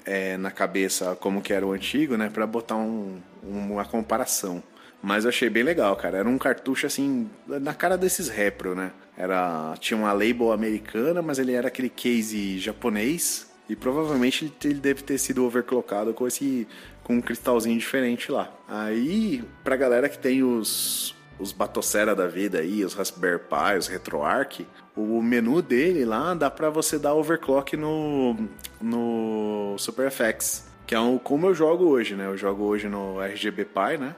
é, 0.03 0.35
na 0.35 0.49
cabeça 0.49 1.15
como 1.19 1.43
que 1.43 1.53
era 1.53 1.63
o 1.63 1.71
antigo, 1.71 2.17
né? 2.17 2.27
Pra 2.33 2.47
botar 2.47 2.75
um, 2.75 3.19
um- 3.43 3.73
uma 3.73 3.85
comparação. 3.85 4.63
Mas 4.99 5.25
eu 5.25 5.29
achei 5.29 5.47
bem 5.47 5.61
legal, 5.61 5.95
cara. 5.95 6.17
Era 6.17 6.27
um 6.27 6.39
cartucho 6.39 6.87
assim, 6.87 7.29
na 7.47 7.73
cara 7.75 7.99
desses 7.99 8.29
repro, 8.29 8.73
né? 8.73 8.91
Era, 9.15 9.75
tinha 9.79 9.95
uma 9.95 10.11
label 10.11 10.51
americana, 10.51 11.21
mas 11.21 11.37
ele 11.37 11.51
era 11.53 11.67
aquele 11.67 11.89
case 11.89 12.57
japonês. 12.57 13.45
E 13.69 13.75
provavelmente 13.75 14.45
ele- 14.45 14.53
ele 14.73 14.79
deve 14.79 15.03
ter 15.03 15.19
sido 15.19 15.45
overclockado 15.45 16.15
com 16.15 16.27
esse 16.27 16.67
com 17.03 17.15
um 17.17 17.21
cristalzinho 17.21 17.77
diferente 17.77 18.31
lá. 18.31 18.51
Aí, 18.67 19.43
pra 19.63 19.75
galera 19.75 20.09
que 20.09 20.17
tem 20.17 20.41
os 20.41 21.13
os 21.43 21.51
Batocera 21.51 22.15
da 22.15 22.25
vida 22.27 22.59
aí, 22.59 22.83
os 22.83 22.93
Raspberry 22.93 23.39
Pi, 23.39 23.77
os 23.77 23.87
RetroArch, 23.87 24.65
o 24.95 25.21
menu 25.21 25.61
dele 25.61 26.05
lá 26.05 26.33
dá 26.33 26.49
pra 26.49 26.69
você 26.69 26.97
dar 26.97 27.13
overclock 27.13 27.75
no 27.77 28.35
no 28.81 29.75
Super 29.77 30.09
FX, 30.09 30.67
que 30.87 30.95
é 30.95 30.99
um, 30.99 31.17
como 31.17 31.47
eu 31.47 31.53
jogo 31.53 31.85
hoje, 31.85 32.15
né? 32.15 32.25
Eu 32.25 32.37
jogo 32.37 32.63
hoje 32.63 32.87
no 32.87 33.21
RGB 33.21 33.65
Pi, 33.65 33.97
né? 33.99 34.15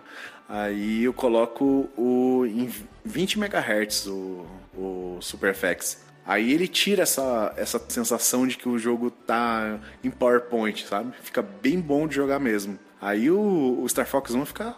Aí 0.48 1.04
eu 1.04 1.14
coloco 1.14 1.90
o 1.98 2.46
em 2.46 2.72
20 3.04 3.40
MHz 3.40 4.08
o, 4.08 4.46
o 4.78 5.18
Super 5.20 5.56
FX. 5.56 6.06
Aí 6.26 6.52
ele 6.52 6.68
tira 6.68 7.04
essa, 7.04 7.54
essa 7.56 7.80
sensação 7.88 8.48
de 8.48 8.58
que 8.58 8.68
o 8.68 8.80
jogo 8.80 9.12
tá 9.12 9.80
em 10.04 10.10
PowerPoint, 10.10 10.86
sabe? 10.86 11.14
Fica 11.22 11.42
bem 11.42 11.80
bom 11.80 12.08
de 12.08 12.16
jogar 12.16 12.40
mesmo. 12.40 12.80
Aí 13.00 13.30
o, 13.30 13.80
o 13.82 13.88
Star 13.88 14.08
Fox 14.08 14.34
1 14.34 14.46
fica. 14.46 14.76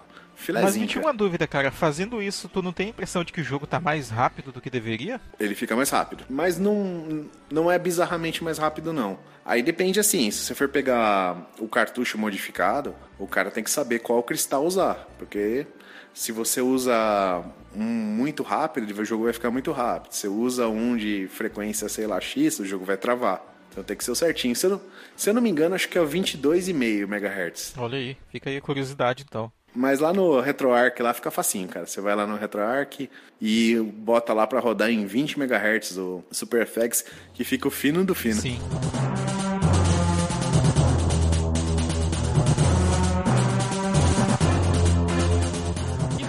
Mas 0.53 0.77
me 0.77 0.87
tinha 0.87 1.03
uma 1.03 1.13
dúvida, 1.13 1.47
cara. 1.47 1.71
Fazendo 1.71 2.21
isso, 2.21 2.47
tu 2.47 2.61
não 2.61 2.71
tem 2.71 2.87
a 2.87 2.89
impressão 2.89 3.23
de 3.23 3.33
que 3.33 3.41
o 3.41 3.43
jogo 3.43 3.65
tá 3.67 3.79
mais 3.79 4.09
rápido 4.09 4.51
do 4.51 4.61
que 4.61 4.69
deveria? 4.69 5.19
Ele 5.39 5.55
fica 5.55 5.75
mais 5.75 5.89
rápido. 5.89 6.23
Mas 6.29 6.57
não, 6.57 7.25
não 7.51 7.71
é 7.71 7.77
bizarramente 7.77 8.43
mais 8.43 8.57
rápido, 8.57 8.93
não. 8.93 9.19
Aí 9.43 9.63
depende 9.63 9.99
assim, 9.99 10.29
se 10.29 10.39
você 10.39 10.55
for 10.55 10.69
pegar 10.69 11.49
o 11.59 11.67
cartucho 11.67 12.17
modificado, 12.17 12.95
o 13.17 13.27
cara 13.27 13.49
tem 13.49 13.63
que 13.63 13.71
saber 13.71 13.99
qual 13.99 14.21
cristal 14.23 14.65
usar. 14.65 15.07
Porque 15.17 15.65
se 16.13 16.31
você 16.31 16.61
usa 16.61 17.43
um 17.75 17.83
muito 17.83 18.43
rápido, 18.43 18.89
o 18.89 19.05
jogo 19.05 19.25
vai 19.25 19.33
ficar 19.33 19.51
muito 19.51 19.71
rápido. 19.71 20.13
Se 20.13 20.21
você 20.21 20.27
usa 20.27 20.67
um 20.67 20.95
de 20.95 21.27
frequência, 21.29 21.87
sei 21.89 22.07
lá, 22.07 22.19
X, 22.19 22.59
o 22.59 22.65
jogo 22.65 22.85
vai 22.85 22.97
travar. 22.97 23.41
Então 23.71 23.83
tem 23.83 23.95
que 23.95 24.03
ser 24.03 24.11
o 24.11 24.15
certinho. 24.15 24.55
Se 24.55 24.65
eu 24.65 24.71
não, 24.71 24.81
se 25.15 25.29
eu 25.29 25.33
não 25.33 25.41
me 25.41 25.49
engano, 25.49 25.75
acho 25.75 25.87
que 25.87 25.97
é 25.97 26.01
o 26.01 26.07
22,5 26.07 27.03
MHz. 27.03 27.73
Olha 27.77 27.97
aí, 27.97 28.17
fica 28.31 28.49
aí 28.49 28.57
a 28.57 28.61
curiosidade 28.61 29.23
então. 29.27 29.51
Mas 29.75 29.99
lá 29.99 30.11
no 30.11 30.39
RetroArch 30.39 31.01
lá 31.01 31.13
fica 31.13 31.29
facinho, 31.29 31.67
cara. 31.67 31.85
Você 31.85 32.01
vai 32.01 32.15
lá 32.15 32.25
no 32.25 32.35
RetroArch 32.35 33.09
e 33.39 33.77
bota 33.79 34.33
lá 34.33 34.47
pra 34.47 34.59
rodar 34.59 34.89
em 34.89 35.05
20 35.05 35.37
MHz 35.39 35.97
o 35.97 36.23
Super 36.31 36.65
FX, 36.65 37.05
que 37.33 37.43
fica 37.43 37.67
o 37.67 37.71
fino 37.71 38.03
do 38.03 38.15
fino. 38.15 38.41
Sim. 38.41 38.59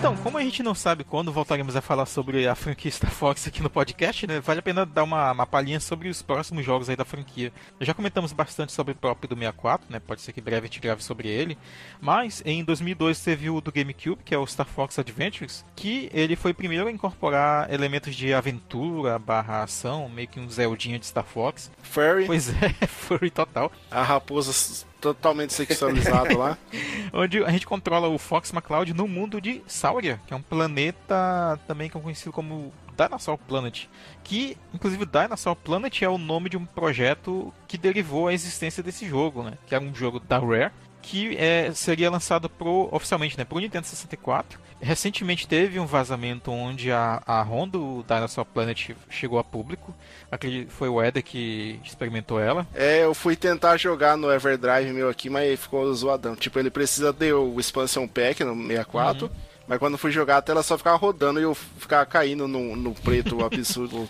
Então, 0.09 0.22
como 0.22 0.38
a 0.38 0.42
gente 0.42 0.62
não 0.62 0.74
sabe 0.74 1.04
quando 1.04 1.30
voltaremos 1.30 1.76
a 1.76 1.82
falar 1.82 2.06
sobre 2.06 2.48
a 2.48 2.54
franquia 2.54 2.90
Star 2.90 3.11
Fox 3.11 3.46
aqui 3.46 3.62
no 3.62 3.68
podcast, 3.68 4.26
né, 4.26 4.40
vale 4.40 4.61
a 4.61 4.62
pena 4.62 4.86
dar 4.86 5.04
uma, 5.04 5.32
uma 5.32 5.46
palhinha 5.46 5.78
sobre 5.78 6.09
os 6.09 6.22
próximos 6.22 6.64
jogos 6.64 6.88
aí 6.88 6.96
da 6.96 7.04
franquia. 7.04 7.52
Já 7.78 7.92
comentamos 7.92 8.32
bastante 8.32 8.72
sobre 8.72 8.92
o 8.92 8.96
próprio 8.96 9.28
do 9.28 9.34
64, 9.34 9.86
né, 9.92 10.00
pode 10.00 10.22
ser 10.22 10.32
que 10.32 10.40
breve 10.40 10.64
a 10.64 10.66
gente 10.66 10.80
grave 10.80 11.04
sobre 11.04 11.28
ele, 11.28 11.59
mas 12.00 12.42
em 12.46 12.64
2002 12.64 13.20
teve 13.20 13.50
o 13.50 13.61
do 13.61 13.70
GameCube, 13.70 14.22
que 14.24 14.34
é 14.34 14.38
o 14.38 14.46
Star 14.46 14.66
Fox 14.66 14.98
Adventures, 14.98 15.62
que 15.76 16.09
ele 16.11 16.36
foi 16.36 16.52
o 16.52 16.54
primeiro 16.54 16.86
a 16.86 16.90
incorporar 16.90 17.70
elementos 17.70 18.16
de 18.16 18.32
aventura 18.32 19.18
barra 19.18 19.62
ação, 19.62 20.09
meio 20.09 20.26
que 20.26 20.40
um 20.40 20.48
Zeldinha 20.48 20.98
de 20.98 21.04
Star 21.04 21.26
Fox. 21.26 21.70
Furry, 21.82 22.24
Pois 22.24 22.48
é, 22.48 22.70
furry 22.88 23.28
total. 23.28 23.70
a 23.90 24.02
raposa 24.02 24.86
totalmente 25.01 25.53
sexualizada 25.53 26.36
lá. 26.36 26.59
onde 27.12 27.42
a 27.44 27.51
gente 27.51 27.66
controla 27.66 28.09
o 28.09 28.18
Fox 28.18 28.53
McCloud 28.53 28.92
no 28.94 29.09
mundo 29.09 29.40
de 29.40 29.62
Sauria, 29.66 30.20
que 30.26 30.34
é 30.34 30.36
um 30.36 30.42
planeta 30.42 31.59
também 31.66 31.88
que 31.88 31.96
é 31.96 32.01
conhecido 32.01 32.32
como 32.32 32.72
Dinosaur 32.96 33.38
Planet. 33.38 33.86
Que, 34.24 34.57
inclusive, 34.74 35.07
Dinosaur 35.07 35.57
Planet 35.57 36.03
é 36.03 36.09
o 36.09 36.18
nome 36.18 36.51
de 36.51 36.57
um 36.57 36.64
projeto 36.64 37.53
que 37.66 37.78
derivou 37.78 38.28
a 38.28 38.34
existência 38.34 38.82
desse 38.82 39.07
jogo, 39.07 39.42
né? 39.42 39.53
Que 39.66 39.74
é 39.74 39.80
um 39.80 39.94
jogo 39.94 40.18
da 40.18 40.38
Rare, 40.38 40.72
que 41.03 41.36
é, 41.36 41.72
seria 41.72 42.11
lançado 42.11 42.49
pro, 42.49 42.88
oficialmente 42.92 43.36
né, 43.38 43.44
para 43.44 43.57
o 43.57 43.61
Nintendo 43.61 43.86
64. 43.86 44.59
Recentemente 44.80 45.49
teve 45.49 45.80
um 45.80 45.86
vazamento 45.86 46.53
onde 46.53 46.92
a, 46.92 47.20
a 47.26 47.42
ROM 47.42 47.66
do 47.66 48.05
Dinosaur 48.07 48.44
Planet 48.44 48.90
chegou 49.11 49.38
a 49.38 49.44
público. 49.44 49.92
Aquele 50.30 50.66
foi 50.66 50.88
o 50.88 51.03
Eder 51.03 51.22
que 51.22 51.80
experimentou 51.84 52.40
ela. 52.40 52.66
É, 52.74 53.03
eu 53.03 53.12
fui 53.12 53.34
tentar 53.34 53.76
jogar 53.76 54.16
no 54.16 54.30
Everdrive 54.30 54.92
meu 54.92 55.09
aqui, 55.09 55.28
mas 55.28 55.59
ficou 55.59 55.92
zoadão. 55.92 56.36
Tipo, 56.36 56.61
ele 56.61 56.70
precisa 56.70 57.12
ter 57.12 57.32
o 57.32 57.59
Expansion 57.59 58.07
Pack 58.07 58.44
no 58.44 58.55
64. 58.55 59.26
Uhum. 59.26 59.32
Mas 59.66 59.78
quando 59.78 59.99
fui 59.99 60.11
jogar, 60.11 60.38
a 60.38 60.42
tela 60.42 60.62
só 60.62 60.78
ficava 60.78 60.96
rodando 60.96 61.38
e 61.40 61.42
eu 61.42 61.55
ficava 61.55 62.07
caindo 62.07 62.49
no, 62.49 62.74
no 62.74 62.94
preto 62.94 63.42
absurdo. 63.44 64.09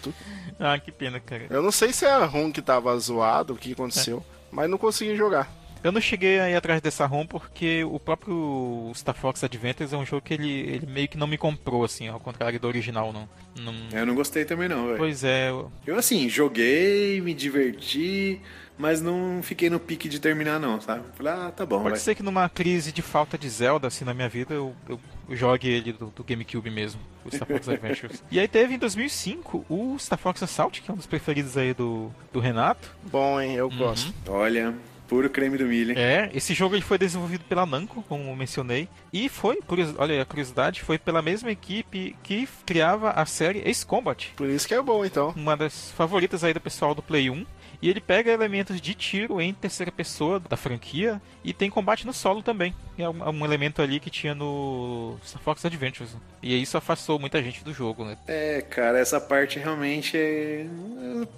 Ah, 0.59 0.79
que 0.79 0.93
pena, 0.93 1.19
cara. 1.19 1.47
Eu 1.51 1.63
não 1.63 1.73
sei 1.73 1.93
se 1.93 2.05
é 2.05 2.11
a 2.11 2.25
ROM 2.25 2.53
que 2.53 2.63
tava 2.63 2.97
zoado, 2.99 3.55
o 3.55 3.57
que 3.57 3.73
aconteceu. 3.73 4.25
Mas 4.53 4.71
não 4.71 4.79
consegui 4.79 5.17
jogar. 5.17 5.51
Eu 5.83 5.93
não 5.93 6.01
cheguei 6.01 6.41
aí 6.41 6.55
atrás 6.55 6.81
dessa 6.81 7.07
ROM 7.07 7.25
porque 7.27 7.85
o 7.85 7.99
próprio 8.01 8.91
Star 8.95 9.15
Fox 9.15 9.43
Adventures 9.45 9.93
é 9.93 9.97
um 9.97 10.05
jogo 10.05 10.23
que 10.23 10.35
ele, 10.35 10.51
ele 10.51 10.87
meio 10.87 11.09
que 11.09 11.17
não 11.17 11.27
me 11.27 11.39
comprou, 11.39 11.85
assim, 11.85 12.09
ao 12.09 12.19
contrário 12.19 12.59
do 12.59 12.67
original, 12.67 13.13
não. 13.13 13.29
não... 13.63 13.75
Eu 13.93 14.05
não 14.05 14.15
gostei 14.15 14.45
também 14.45 14.69
não, 14.69 14.87
velho. 14.87 14.99
Pois 14.99 15.23
é, 15.23 15.51
eu- 15.51 15.71
Eu 15.87 15.97
assim, 15.97 16.29
joguei, 16.29 17.21
me 17.21 17.33
diverti, 17.33 18.41
mas 18.77 19.01
não 19.01 19.41
fiquei 19.43 19.71
no 19.71 19.79
pique 19.79 20.09
de 20.09 20.19
terminar 20.21 20.59
não, 20.59 20.81
sabe? 20.81 21.05
Falei, 21.15 21.33
ah, 21.33 21.53
tá 21.55 21.65
bom, 21.65 21.79
pode 21.79 21.91
vai. 21.91 21.99
ser 21.99 22.15
que 22.15 22.23
numa 22.23 22.49
crise 22.49 22.91
de 22.93 23.01
falta 23.03 23.39
de 23.39 23.49
Zelda, 23.49 23.87
assim, 23.87 24.05
na 24.05 24.13
minha 24.13 24.29
vida, 24.29 24.55
eu, 24.55 24.75
eu, 24.89 25.01
eu 25.29 25.37
jogue 25.37 25.69
ele 25.69 25.93
do, 25.93 26.07
do 26.07 26.25
GameCube 26.25 26.71
mesmo, 26.71 27.01
o 27.25 27.31
Star 27.35 27.47
Fox 27.47 27.67
Adventures. 27.71 28.23
e 28.31 28.41
aí 28.41 28.49
teve 28.49 28.75
em 28.75 28.79
2005 28.79 29.65
o 29.69 29.97
Star 29.99 30.19
Fox 30.19 30.43
Assault, 30.43 30.83
que 30.83 30.91
é 30.91 30.95
um 30.95 30.97
dos 30.97 31.07
preferidos 31.07 31.57
aí 31.57 31.73
do, 31.73 32.11
do 32.33 32.41
Renato. 32.41 32.95
Bom, 33.11 33.41
hein? 33.41 33.55
Eu 33.55 33.71
gosto. 33.71 34.13
Olha, 34.29 34.75
puro 35.09 35.29
creme 35.31 35.57
do 35.59 35.65
milho. 35.67 35.93
hein? 35.93 35.99
É, 35.99 36.31
esse 36.35 36.53
jogo 36.55 36.75
ele 36.75 36.83
foi 36.83 36.99
desenvolvido 36.99 37.43
pela 37.45 37.65
Namco, 37.67 38.03
como 38.09 38.31
eu 38.31 38.37
mencionei, 38.37 38.89
e 39.13 39.29
foi, 39.29 39.57
curios- 39.63 39.95
olha 39.99 40.21
a 40.23 40.25
curiosidade, 40.25 40.83
foi 40.83 40.99
pela 40.99 41.23
mesma 41.23 41.51
equipe 41.51 42.15
que 42.23 42.47
criava 42.67 43.11
a 43.11 43.25
série 43.27 43.63
Ace 43.69 43.85
Combat. 43.85 44.33
Por 44.37 44.49
isso 44.49 44.69
que 44.69 44.75
é 44.75 44.83
bom, 44.83 45.05
então. 45.05 45.33
uma 45.35 45.57
das 45.57 45.91
favoritas 45.93 46.45
aí 46.45 46.53
do 46.53 46.61
pessoal 46.61 46.95
do 46.95 47.03
Play 47.03 47.31
1. 47.31 47.45
E 47.81 47.89
ele 47.89 48.01
pega 48.01 48.31
elementos 48.33 48.81
de 48.81 48.93
tiro 48.95 49.41
em 49.41 49.55
terceira 49.55 49.93
pessoa 49.93 50.41
da 50.41 50.57
franquia 50.57 51.21
e 51.45 51.53
tem 51.53 51.71
combate 51.71 52.05
no 52.07 52.13
solo 52.13 52.43
também. 52.43 52.75
É 52.99 53.09
um, 53.09 53.29
um 53.31 53.45
elemento 53.45 53.81
ali 53.81 54.01
que 54.01 54.11
tinha 54.11 54.35
no 54.35 55.17
Star 55.25 55.41
Fox 55.41 55.65
Adventures. 55.65 56.17
E 56.43 56.61
isso 56.61 56.77
afastou 56.77 57.19
muita 57.21 57.41
gente 57.41 57.63
do 57.63 57.73
jogo, 57.73 58.05
né? 58.05 58.17
É, 58.27 58.61
cara, 58.63 58.99
essa 58.99 59.21
parte 59.21 59.59
realmente 59.61 60.17
é... 60.17 60.67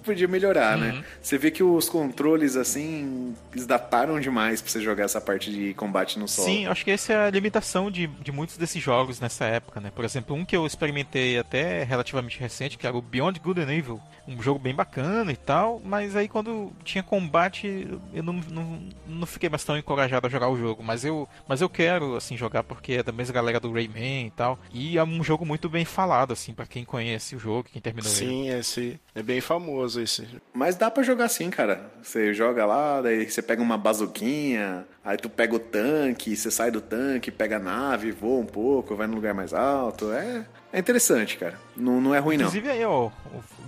podia 0.03 0.27
melhorar, 0.27 0.77
Uhum. 0.77 0.83
né? 0.83 1.03
Você 1.21 1.37
vê 1.37 1.51
que 1.51 1.61
os 1.63 1.87
controles, 1.87 2.55
assim, 2.55 3.35
eles 3.51 3.67
dataram 3.67 4.19
demais 4.19 4.61
pra 4.61 4.71
você 4.71 4.81
jogar 4.81 5.03
essa 5.05 5.21
parte 5.21 5.51
de 5.51 5.73
combate 5.75 6.17
no 6.17 6.27
solo. 6.27 6.47
Sim, 6.47 6.65
acho 6.65 6.83
que 6.83 6.89
essa 6.91 7.13
é 7.13 7.27
a 7.27 7.29
limitação 7.29 7.91
de, 7.91 8.07
de 8.07 8.31
muitos 8.31 8.57
desses 8.57 8.81
jogos 8.81 9.19
nessa 9.19 9.45
época, 9.45 9.79
né? 9.79 9.91
Por 9.93 10.03
exemplo, 10.05 10.35
um 10.35 10.43
que 10.43 10.55
eu 10.55 10.65
experimentei 10.65 11.37
até 11.37 11.83
relativamente 11.83 12.39
recente, 12.39 12.77
que 12.77 12.87
era 12.87 12.97
o 12.97 13.01
Beyond 13.01 13.39
Good 13.39 13.61
and 13.61 13.71
Evil. 13.71 14.01
Um 14.27 14.41
jogo 14.41 14.59
bem 14.59 14.73
bacana 14.73 15.31
e 15.31 15.35
tal, 15.35 15.81
mas 15.83 16.15
aí 16.15 16.27
quando 16.31 16.71
tinha 16.83 17.03
combate, 17.03 17.87
eu 18.13 18.23
não, 18.23 18.33
não, 18.49 18.79
não 19.05 19.27
fiquei 19.27 19.49
mais 19.49 19.63
tão 19.63 19.77
encorajado 19.77 20.25
a 20.25 20.29
jogar 20.29 20.49
o 20.49 20.57
jogo. 20.57 20.81
Mas 20.81 21.03
eu, 21.03 21.27
mas 21.47 21.61
eu 21.61 21.69
quero, 21.69 22.15
assim, 22.15 22.37
jogar 22.37 22.63
porque 22.63 22.93
é 22.93 23.03
da 23.03 23.11
mesma 23.11 23.33
galera 23.33 23.59
do 23.59 23.71
Rayman 23.71 24.27
e 24.27 24.31
tal. 24.31 24.57
E 24.71 24.97
é 24.97 25.03
um 25.03 25.23
jogo 25.23 25.45
muito 25.45 25.69
bem 25.69 25.85
falado, 25.85 26.31
assim, 26.33 26.53
pra 26.53 26.65
quem 26.65 26.85
conhece 26.85 27.35
o 27.35 27.39
jogo, 27.39 27.69
quem 27.71 27.81
terminou 27.81 28.09
ele. 28.09 28.17
Sim, 28.17 28.49
esse 28.49 28.99
é 29.13 29.21
bem 29.21 29.41
famoso 29.41 30.01
esse. 30.01 30.27
Mas 30.53 30.75
dá 30.75 30.89
pra 30.89 31.03
jogar 31.03 31.27
sim, 31.27 31.49
cara. 31.49 31.91
Você 32.01 32.33
joga 32.33 32.65
lá, 32.65 33.01
daí 33.01 33.29
você 33.29 33.41
pega 33.41 33.61
uma 33.61 33.77
bazuquinha, 33.77 34.85
aí 35.03 35.17
tu 35.17 35.29
pega 35.29 35.55
o 35.55 35.59
tanque, 35.59 36.35
você 36.35 36.49
sai 36.49 36.71
do 36.71 36.79
tanque, 36.79 37.29
pega 37.29 37.57
a 37.57 37.59
nave, 37.59 38.11
voa 38.11 38.41
um 38.41 38.45
pouco, 38.45 38.95
vai 38.95 39.07
num 39.07 39.15
lugar 39.15 39.33
mais 39.33 39.53
alto. 39.53 40.11
É, 40.11 40.45
é 40.71 40.79
interessante, 40.79 41.37
cara. 41.37 41.59
Não, 41.75 41.99
não 41.99 42.15
é 42.15 42.19
ruim, 42.19 42.37
não. 42.37 42.45
Inclusive 42.45 42.69
aí, 42.69 42.85
ó, 42.85 43.09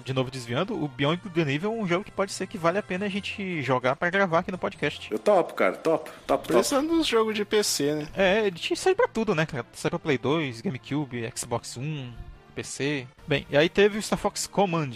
de 0.03 0.13
novo 0.13 0.29
desviando, 0.29 0.81
o 0.81 0.87
Beyond 0.87 1.21
Good 1.23 1.41
and 1.41 1.51
Evil 1.51 1.71
é 1.71 1.75
um 1.83 1.87
jogo 1.87 2.03
que 2.03 2.11
pode 2.11 2.31
ser 2.31 2.47
que 2.47 2.57
vale 2.57 2.77
a 2.77 2.83
pena 2.83 3.05
a 3.05 3.09
gente 3.09 3.61
jogar 3.61 3.95
pra 3.95 4.09
gravar 4.09 4.39
aqui 4.39 4.51
no 4.51 4.57
podcast. 4.57 5.11
Eu 5.11 5.19
topo, 5.19 5.53
cara. 5.53 5.75
Top, 5.75 6.09
top, 6.09 6.47
top. 6.47 6.47
Precisando 6.47 6.89
dos 6.89 7.07
jogos 7.07 7.35
de 7.35 7.45
PC, 7.45 7.95
né? 7.95 8.07
É, 8.15 8.47
ele 8.47 8.57
tinha 8.57 8.75
sai 8.75 8.93
pra 8.93 9.07
tudo, 9.07 9.33
né, 9.33 9.45
cara? 9.45 9.65
Sai 9.73 9.89
pra 9.89 9.99
Play 9.99 10.17
2, 10.17 10.61
GameCube, 10.61 11.31
Xbox 11.35 11.77
One, 11.77 12.13
PC. 12.53 13.07
Bem, 13.27 13.47
e 13.49 13.57
aí 13.57 13.69
teve 13.69 13.97
o 13.97 14.01
Star 14.01 14.19
Fox 14.19 14.47
Command, 14.47 14.91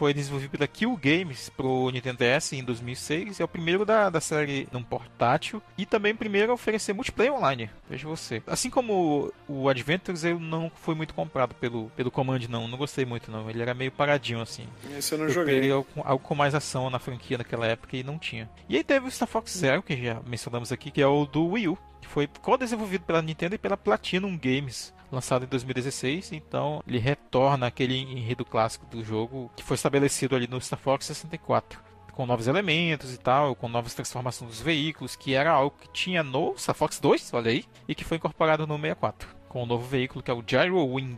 foi 0.00 0.14
desenvolvido 0.14 0.52
pela 0.52 0.66
Kill 0.66 0.96
Games 0.96 1.50
pro 1.50 1.90
Nintendo 1.90 2.16
DS 2.24 2.54
em 2.54 2.64
2006. 2.64 3.38
É 3.38 3.44
o 3.44 3.48
primeiro 3.48 3.84
da, 3.84 4.08
da 4.08 4.18
série 4.18 4.66
num 4.72 4.82
portátil 4.82 5.62
e 5.76 5.84
também 5.84 6.12
o 6.14 6.16
primeiro 6.16 6.50
a 6.52 6.54
oferecer 6.54 6.94
multiplayer 6.94 7.34
online. 7.34 7.68
Veja 7.86 8.08
você. 8.08 8.42
Assim 8.46 8.70
como 8.70 9.30
o 9.46 9.68
Adventures, 9.68 10.24
eu 10.24 10.40
não 10.40 10.72
fui 10.74 10.94
muito 10.94 11.12
comprado 11.12 11.54
pelo, 11.54 11.90
pelo 11.94 12.10
Command, 12.10 12.40
não. 12.48 12.66
Não 12.66 12.78
gostei 12.78 13.04
muito, 13.04 13.30
não. 13.30 13.50
Ele 13.50 13.60
era 13.60 13.74
meio 13.74 13.92
paradinho, 13.92 14.40
assim. 14.40 14.64
Esse 14.96 15.12
eu 15.12 15.18
não 15.18 15.26
Eu 15.26 15.32
joguei. 15.32 15.56
queria 15.56 15.74
algo, 15.74 15.86
com- 15.94 16.02
algo 16.02 16.24
com 16.24 16.34
mais 16.34 16.54
ação 16.54 16.88
na 16.88 16.98
franquia 16.98 17.36
naquela 17.36 17.66
época 17.66 17.94
e 17.94 18.02
não 18.02 18.18
tinha. 18.18 18.48
E 18.70 18.76
aí 18.78 18.82
teve 18.82 19.06
o 19.06 19.10
Star 19.10 19.28
Fox 19.28 19.52
Zero, 19.52 19.82
que 19.82 20.02
já 20.02 20.18
mencionamos 20.26 20.72
aqui, 20.72 20.90
que 20.90 21.02
é 21.02 21.06
o 21.06 21.26
do 21.26 21.46
Wii 21.46 21.68
U, 21.68 21.78
que 22.00 22.08
foi 22.08 22.26
co-desenvolvido 22.40 23.04
pela 23.04 23.20
Nintendo 23.20 23.54
e 23.54 23.58
pela 23.58 23.76
Platinum 23.76 24.38
Games. 24.38 24.94
Lançado 25.10 25.44
em 25.44 25.48
2016, 25.48 26.32
então 26.32 26.82
ele 26.86 26.98
retorna 26.98 27.66
aquele 27.66 27.96
enredo 27.96 28.44
clássico 28.44 28.86
do 28.86 29.04
jogo 29.04 29.50
que 29.56 29.64
foi 29.64 29.74
estabelecido 29.74 30.36
ali 30.36 30.46
no 30.46 30.60
Star 30.60 30.78
Fox 30.78 31.06
64 31.06 31.90
com 32.20 32.26
novos 32.26 32.46
elementos 32.46 33.14
e 33.14 33.18
tal, 33.18 33.54
com 33.54 33.66
novas 33.66 33.94
transformações 33.94 34.50
dos 34.50 34.60
veículos, 34.60 35.16
que 35.16 35.32
era 35.32 35.50
algo 35.50 35.74
que 35.80 35.88
tinha 35.88 36.22
no 36.22 36.54
Star 36.58 36.74
Fox 36.74 37.00
2, 37.00 37.32
olha 37.32 37.50
aí, 37.50 37.64
e 37.88 37.94
que 37.94 38.04
foi 38.04 38.18
incorporado 38.18 38.66
no 38.66 38.76
64, 38.76 39.26
com 39.48 39.60
o 39.60 39.62
um 39.62 39.66
novo 39.66 39.86
veículo 39.86 40.22
que 40.22 40.30
é 40.30 40.34
o 40.34 40.44
Gyro 40.46 40.84
Wing, 40.84 41.16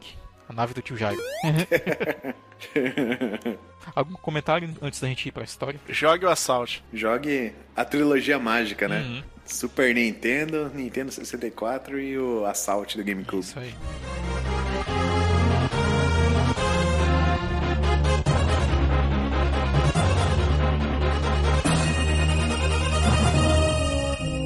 a 0.48 0.52
nave 0.52 0.74
do 0.74 0.80
tio 0.80 0.96
Gyro. 0.96 1.20
Algum 3.96 4.14
comentário 4.14 4.72
antes 4.80 5.00
da 5.00 5.08
gente 5.08 5.28
ir 5.28 5.32
pra 5.32 5.42
história? 5.42 5.80
Jogue 5.88 6.24
o 6.24 6.30
Assault. 6.30 6.84
Jogue 6.92 7.52
a 7.74 7.84
trilogia 7.84 8.38
mágica, 8.38 8.86
né? 8.86 9.00
Uhum. 9.00 9.24
Super 9.44 9.94
Nintendo, 9.94 10.70
Nintendo 10.74 11.10
64 11.12 12.00
e 12.00 12.18
o 12.18 12.44
Assault 12.46 12.96
do 12.96 13.04
GameCube. 13.04 13.42
Isso 13.42 13.58
aí. 13.58 13.74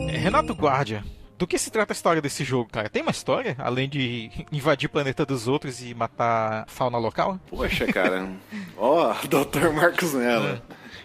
É, 0.09 0.17
Renato 0.17 0.53
Guardia, 0.55 1.05
do 1.39 1.47
que 1.47 1.59
se 1.59 1.71
trata 1.71 1.93
a 1.93 1.95
história 1.95 2.23
desse 2.23 2.45
jogo, 2.45 2.71
cara? 2.71 2.89
Tem 2.89 3.03
uma 3.03 3.11
história? 3.11 3.55
Além 3.59 3.89
de 3.89 4.31
invadir 4.51 4.87
o 4.87 4.91
planeta 4.91 5.25
dos 5.27 5.47
outros 5.47 5.83
e 5.83 5.95
matar 5.95 6.63
a 6.63 6.67
fauna 6.67 6.99
local? 6.99 7.39
Poxa, 7.49 7.87
cara. 7.87 8.29
Ó, 8.77 9.13
Dr. 9.25 9.71
Marcos 9.73 10.15
Mello. 10.15 10.61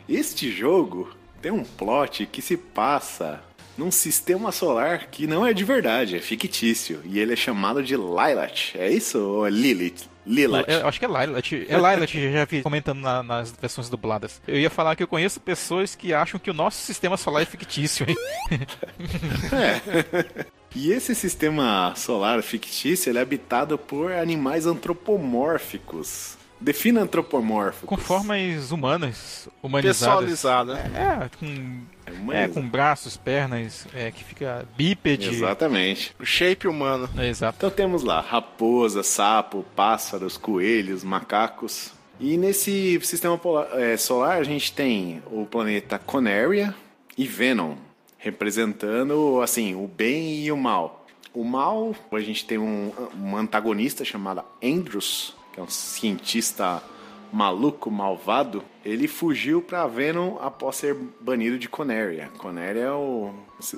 Este 0.07 0.51
jogo 0.51 1.13
tem 1.41 1.51
um 1.51 1.63
plot 1.63 2.25
que 2.25 2.41
se 2.41 2.55
passa 2.55 3.41
num 3.77 3.89
sistema 3.91 4.51
solar 4.51 5.07
que 5.07 5.25
não 5.27 5.45
é 5.45 5.53
de 5.53 5.63
verdade, 5.63 6.15
é 6.17 6.19
fictício. 6.19 7.01
E 7.05 7.19
ele 7.19 7.33
é 7.33 7.35
chamado 7.35 7.81
de 7.83 7.95
Lilat. 7.95 8.75
É 8.75 8.89
isso? 8.89 9.17
Ou 9.19 9.47
é 9.47 9.49
Lilith? 9.49 10.09
Lilat. 10.25 10.69
Eu 10.69 10.87
acho 10.87 10.99
que 10.99 11.05
é 11.05 11.07
Lilat. 11.07 11.51
É 11.67 11.75
Lilat, 11.75 12.15
eu 12.15 12.31
já 12.33 12.45
vi 12.45 12.61
comentando 12.61 12.99
na- 12.99 13.23
nas 13.23 13.51
versões 13.51 13.89
dubladas. 13.89 14.39
Eu 14.47 14.59
ia 14.59 14.69
falar 14.69 14.95
que 14.95 15.01
eu 15.01 15.07
conheço 15.07 15.39
pessoas 15.39 15.95
que 15.95 16.13
acham 16.13 16.39
que 16.39 16.51
o 16.51 16.53
nosso 16.53 16.77
sistema 16.83 17.17
solar 17.17 17.41
é 17.41 17.45
fictício, 17.45 18.05
hein? 18.07 18.15
E 20.73 20.89
esse 20.93 21.13
sistema 21.13 21.93
solar 21.97 22.41
fictício 22.41 23.09
ele 23.09 23.17
é 23.19 23.21
habitado 23.21 23.77
por 23.77 24.13
animais 24.13 24.65
antropomórficos. 24.65 26.37
Defina 26.61 27.01
antropomórficos. 27.01 27.89
Com 27.89 27.97
formas 27.97 28.71
humanas, 28.71 29.49
humanizadas. 29.61 30.29
Pessoalizado, 30.29 30.73
né? 30.75 30.91
É, 31.25 31.37
com, 31.37 31.81
é, 32.11 32.19
Humanizado. 32.19 32.53
com 32.53 32.67
braços, 32.69 33.17
pernas, 33.17 33.87
é, 33.93 34.11
que 34.11 34.23
fica 34.23 34.65
bípede. 34.77 35.29
Exatamente. 35.29 36.13
O 36.19 36.25
shape 36.25 36.67
humano. 36.67 37.09
É, 37.17 37.27
exato. 37.27 37.55
Então 37.57 37.69
temos 37.69 38.03
lá 38.03 38.21
raposa, 38.21 39.03
sapo, 39.03 39.65
pássaros, 39.75 40.37
coelhos, 40.37 41.03
macacos. 41.03 41.91
E 42.19 42.37
nesse 42.37 42.99
sistema 43.01 43.37
polar- 43.37 43.69
eh, 43.73 43.97
solar 43.97 44.37
a 44.39 44.43
gente 44.43 44.71
tem 44.73 45.23
o 45.31 45.45
planeta 45.45 45.97
Conaria 45.97 46.75
e 47.17 47.25
Venom, 47.25 47.75
representando 48.45 49.41
assim 49.41 49.75
o 49.75 49.87
bem 49.87 50.43
e 50.43 50.51
o 50.51 50.57
mal. 50.57 51.05
O 51.33 51.43
mal, 51.43 51.95
a 52.11 52.19
gente 52.19 52.45
tem 52.45 52.57
um, 52.57 52.91
um 53.17 53.37
antagonista 53.37 54.03
chamado 54.03 54.43
Andrews, 54.63 55.33
que 55.53 55.59
é 55.59 55.63
um 55.63 55.69
cientista 55.69 56.81
maluco, 57.31 57.89
malvado. 57.89 58.63
Ele 58.83 59.07
fugiu 59.07 59.61
para 59.61 59.87
Venom 59.87 60.37
após 60.39 60.77
ser 60.77 60.95
banido 61.19 61.57
de 61.57 61.69
Conaria. 61.69 62.29
Conaria 62.37 62.83
é 62.83 62.91
o, 62.91 63.33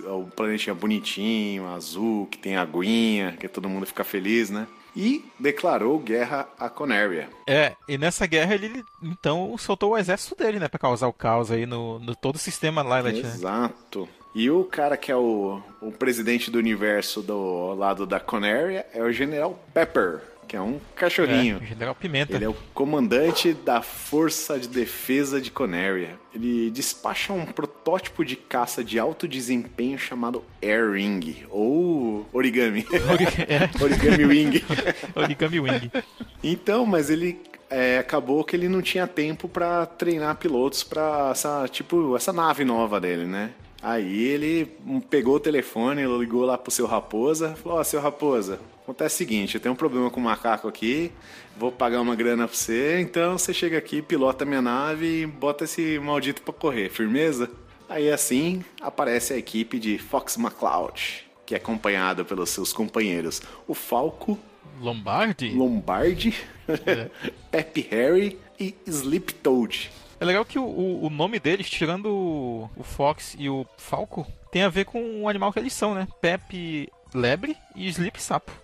o 0.06 0.26
planetinha 0.36 0.74
bonitinho, 0.74 1.68
azul, 1.68 2.28
que 2.28 2.38
tem 2.38 2.56
aguinha, 2.56 3.36
que 3.39 3.47
todo 3.47 3.70
mundo 3.70 3.86
fica 3.86 4.04
feliz, 4.04 4.49
né? 4.49 4.68
E 4.95 5.26
declarou 5.39 5.97
guerra 5.97 6.47
a 6.58 6.70
Conaria. 6.70 7.28
É, 7.47 7.74
e 7.88 7.97
nessa 7.97 8.28
guerra 8.28 8.54
ele 8.54 8.84
então 9.01 9.58
soltou 9.58 9.91
o 9.91 9.97
exército 9.97 10.36
dele, 10.36 10.60
né? 10.60 10.68
Pra 10.68 10.80
causar 10.80 11.08
o 11.08 11.14
caos 11.14 11.51
aí 11.51 11.66
no, 11.66 11.99
no 11.99 12.16
todo 12.16 12.36
o 12.36 12.39
sistema 12.39 12.82
Lilat, 12.84 13.22
né? 13.22 13.30
Exato. 13.30 14.08
E 14.36 14.49
o 14.49 14.64
cara 14.64 14.97
que 14.97 15.12
é 15.12 15.16
o, 15.16 15.62
o 15.80 15.91
presidente 15.91 16.49
do 16.49 16.58
universo 16.58 17.22
do 17.22 17.74
lado 17.76 18.06
da 18.06 18.20
Conaria 18.20 18.86
é 18.91 19.04
o 19.04 19.12
General 19.12 19.58
Pepper, 19.74 20.22
que 20.54 20.58
é 20.58 20.62
um 20.62 20.80
cachorrinho. 20.95 21.60
É, 21.64 21.66
General 21.66 21.95
Pimenta. 21.95 22.36
Ele 22.36 22.45
é 22.45 22.47
o 22.47 22.56
comandante 22.76 23.54
da 23.54 23.82
Força 23.82 24.60
de 24.60 24.68
Defesa 24.68 25.41
de 25.41 25.49
Conaria. 25.49 26.12
Ele 26.32 26.70
despacha 26.70 27.34
um 27.34 27.43
protótipo 27.43 28.24
de 28.24 28.36
caça 28.36 28.84
de 28.84 28.99
alto 28.99 29.28
desempenho 29.28 29.97
chamado 29.97 30.43
Air 30.62 30.91
Ring, 30.91 31.43
ou 31.49 32.30
Origami. 32.32 32.86
É. 32.91 33.68
origami 33.84 34.26
Wing. 34.26 34.64
Origami 35.16 35.60
Wing. 35.60 35.91
Então, 36.43 36.86
mas 36.86 37.10
ele 37.10 37.39
é, 37.68 37.97
acabou 37.97 38.43
que 38.43 38.56
ele 38.56 38.70
não 38.70 38.84
tinha 38.84 39.08
tempo 39.08 39.49
pra 39.49 39.88
treinar 39.88 40.36
pilotos 40.36 40.84
pra 40.84 41.30
essa, 41.32 41.68
tipo, 41.68 42.16
essa 42.16 42.32
nave 42.32 42.64
nova 42.64 43.01
dele, 43.01 43.26
né? 43.26 43.49
Aí 43.82 44.24
ele 44.28 44.72
pegou 45.10 45.38
o 45.38 45.39
telefone, 45.39 46.06
ligou 46.06 46.45
lá 46.45 46.60
pro 46.60 46.72
seu 46.72 46.86
Raposa, 46.86 47.56
falou, 47.56 47.80
ó, 47.80 47.84
seu 47.84 47.99
Raposa, 47.99 48.60
acontece 48.84 49.15
o 49.15 49.17
seguinte, 49.17 49.55
eu 49.55 49.61
tenho 49.61 49.73
um 49.73 49.77
problema 49.77 50.09
com 50.09 50.19
o 50.19 50.23
macaco 50.23 50.67
aqui, 50.67 51.11
vou 51.57 51.71
pagar 51.71 52.01
uma 52.01 52.15
grana 52.15 52.47
pra 52.47 52.55
você, 52.55 52.99
então 52.99 53.38
você 53.38 53.53
chega 53.53 53.77
aqui, 53.77 54.01
pilota 54.01 54.45
minha 54.45 54.61
nave 54.61 55.21
e 55.21 55.25
bota 55.25 55.63
esse 55.63 55.97
maldito 55.99 56.41
pra 56.41 56.53
correr, 56.53 56.89
firmeza? 56.89 57.49
Aí 57.89 58.11
assim 58.11 58.63
aparece 58.81 59.34
a 59.34 59.38
equipe 59.38 59.79
de 59.79 59.97
Fox 59.97 60.38
McCloud, 60.38 61.25
que 61.45 61.53
é 61.53 61.57
acompanhada 61.57 62.25
pelos 62.25 62.49
seus 62.49 62.73
companheiros, 62.73 63.41
o 63.67 63.73
Falco, 63.73 64.38
Lombardi? 64.81 65.49
Lombardi, 65.49 66.34
Pepe 67.51 67.88
Harry 67.89 68.39
e 68.59 68.75
Sleep 68.86 69.34
Toad. 69.36 69.91
É 70.19 70.25
legal 70.25 70.43
que 70.43 70.57
o, 70.57 70.63
o, 70.63 71.05
o 71.05 71.09
nome 71.09 71.39
deles, 71.39 71.69
tirando 71.69 72.07
o, 72.07 72.69
o 72.75 72.84
Fox 72.84 73.36
e 73.38 73.49
o 73.49 73.65
Falco, 73.77 74.25
tem 74.51 74.63
a 74.63 74.69
ver 74.69 74.86
com 74.86 75.21
o 75.21 75.29
animal 75.29 75.51
que 75.53 75.59
eles 75.59 75.73
são, 75.73 75.93
né? 75.93 76.07
Pepe 76.21 76.89
Lebre 77.13 77.55
e 77.75 77.88
Sleep 77.88 78.21
Sapo. 78.21 78.62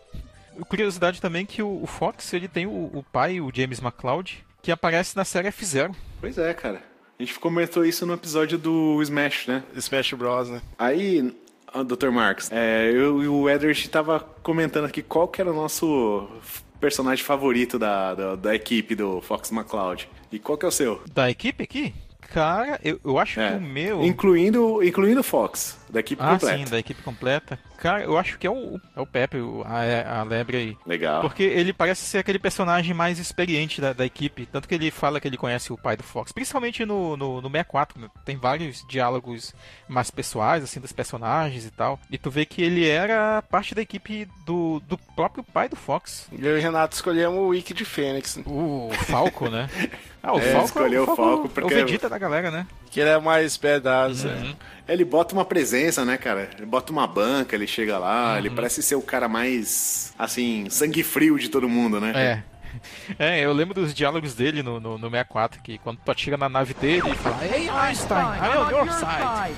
Curiosidade 0.65 1.21
também 1.21 1.45
que 1.45 1.61
o, 1.61 1.81
o 1.83 1.87
Fox, 1.87 2.33
ele 2.33 2.47
tem 2.47 2.65
o, 2.65 2.89
o 2.93 3.05
pai, 3.11 3.39
o 3.39 3.51
James 3.53 3.79
McCloud, 3.79 4.43
que 4.61 4.71
aparece 4.71 5.15
na 5.15 5.23
série 5.25 5.47
F-Zero. 5.49 5.95
Pois 6.19 6.37
é, 6.37 6.53
cara. 6.53 6.81
A 7.19 7.23
gente 7.23 7.37
comentou 7.39 7.85
isso 7.85 8.05
no 8.05 8.13
episódio 8.13 8.57
do 8.57 9.01
Smash, 9.01 9.47
né? 9.47 9.63
Smash 9.75 10.13
Bros, 10.13 10.49
né? 10.49 10.61
Aí, 10.77 11.35
Dr. 11.85 12.09
Marcos, 12.11 12.49
é, 12.51 12.89
eu 12.93 13.21
e 13.21 13.27
o 13.27 13.49
Edward 13.49 13.89
tava 13.89 14.19
comentando 14.41 14.85
aqui 14.85 15.01
qual 15.01 15.27
que 15.27 15.41
era 15.41 15.51
o 15.51 15.55
nosso 15.55 16.29
personagem 16.79 17.23
favorito 17.25 17.77
da, 17.77 18.15
da, 18.15 18.35
da 18.35 18.55
equipe 18.55 18.95
do 18.95 19.19
Fox 19.21 19.51
McCloud. 19.51 20.09
E 20.31 20.39
qual 20.39 20.57
que 20.57 20.65
é 20.65 20.69
o 20.69 20.71
seu? 20.71 21.01
Da 21.13 21.29
equipe 21.29 21.63
aqui? 21.63 21.93
Cara, 22.21 22.79
eu, 22.83 22.99
eu 23.03 23.17
acho 23.17 23.39
É. 23.39 23.49
que 23.51 23.57
o 23.57 23.61
meu... 23.61 24.03
Incluindo, 24.03 24.81
incluindo 24.83 25.19
o 25.19 25.23
Fox, 25.23 25.77
da 25.89 25.99
equipe 25.99 26.21
Ah, 26.23 26.33
completa. 26.33 26.57
sim, 26.57 26.65
da 26.65 26.79
equipe 26.79 27.01
completa. 27.01 27.59
Cara, 27.77 28.03
eu 28.03 28.17
acho 28.17 28.37
que 28.37 28.45
é 28.45 28.51
o, 28.51 28.79
é 28.95 28.99
o 29.01 29.05
Pepe, 29.05 29.37
a, 29.65 30.19
a 30.19 30.23
lebre 30.23 30.57
aí. 30.57 30.77
Legal. 30.85 31.21
Porque 31.21 31.43
ele 31.43 31.71
parece 31.71 32.01
ser 32.05 32.17
aquele 32.17 32.37
personagem 32.37 32.93
mais 32.93 33.19
experiente 33.19 33.79
da, 33.79 33.93
da 33.93 34.05
equipe. 34.05 34.45
Tanto 34.45 34.67
que 34.67 34.75
ele 34.75 34.91
fala 34.91 35.19
que 35.19 35.27
ele 35.27 35.37
conhece 35.37 35.71
o 35.71 35.77
pai 35.77 35.95
do 35.95 36.03
Fox. 36.03 36.31
Principalmente 36.33 36.85
no, 36.85 37.15
no, 37.15 37.41
no 37.41 37.49
64. 37.49 37.99
né? 38.01 38.09
Tem 38.25 38.35
vários 38.35 38.85
diálogos 38.87 39.53
mais 39.87 40.11
pessoais, 40.11 40.61
assim, 40.63 40.79
dos 40.81 40.91
personagens 40.91 41.65
e 41.65 41.71
tal. 41.71 41.97
E 42.11 42.17
tu 42.17 42.29
vê 42.29 42.45
que 42.45 42.61
ele 42.61 42.87
era 42.87 43.41
parte 43.43 43.73
da 43.73 43.81
equipe 43.81 44.27
do, 44.45 44.81
do 44.81 44.97
próprio 45.15 45.43
pai 45.43 45.69
do 45.69 45.75
Fox. 45.77 46.27
Eu 46.37 46.55
e 46.57 46.59
o 46.59 46.61
Renato 46.61 46.95
escolhemos 46.95 47.39
o 47.39 47.47
Wiki 47.47 47.73
de 47.73 47.85
Fênix, 47.85 48.37
O 48.45 48.89
Falco, 49.07 49.49
né? 49.49 49.69
Ah, 50.21 50.33
o 50.33 50.37
É, 50.37 50.51
Falco 50.51 50.65
escolheu 50.65 51.03
o 51.03 51.15
Falco 51.15 51.47
porque- 51.47 51.73
É 51.73 51.77
o 51.77 51.85
Vegeta 51.85 52.09
da 52.09 52.17
galera, 52.17 52.51
né? 52.51 52.67
Que 52.89 52.99
ele 52.99 53.09
é 53.09 53.19
mais 53.19 53.55
badass. 53.57 54.23
Uhum. 54.25 54.55
Ele 54.87 55.05
bota 55.05 55.33
uma 55.33 55.45
presença, 55.45 56.03
né, 56.03 56.17
cara? 56.17 56.49
Ele 56.57 56.65
bota 56.65 56.91
uma 56.91 57.05
banca, 57.05 57.55
ele 57.55 57.67
chega 57.67 57.97
lá, 57.99 58.31
Uhum. 58.33 58.37
ele 58.39 58.49
parece 58.49 58.81
ser 58.81 58.95
o 58.95 59.01
cara 59.01 59.27
mais, 59.29 60.13
assim, 60.17 60.67
sangue 60.69 61.03
frio 61.03 61.37
de 61.37 61.49
todo 61.49 61.69
mundo, 61.69 61.99
né? 62.01 62.11
É. 62.15 62.43
É, 63.17 63.39
eu 63.41 63.51
lembro 63.51 63.73
dos 63.73 63.95
diálogos 63.95 64.35
dele 64.35 64.61
no, 64.61 64.79
no, 64.79 64.91
no 64.97 65.09
64, 65.09 65.59
que 65.63 65.79
quando 65.79 65.97
tu 66.05 66.11
atira 66.11 66.37
na 66.37 66.47
nave 66.47 66.75
dele, 66.75 67.01
ele 67.07 67.15
fala 67.15 67.43
Hey 67.43 67.67
Einstein, 67.67 68.37
I'm 68.37 68.57
on 68.59 68.69
your 68.69 68.87
side. 68.91 69.55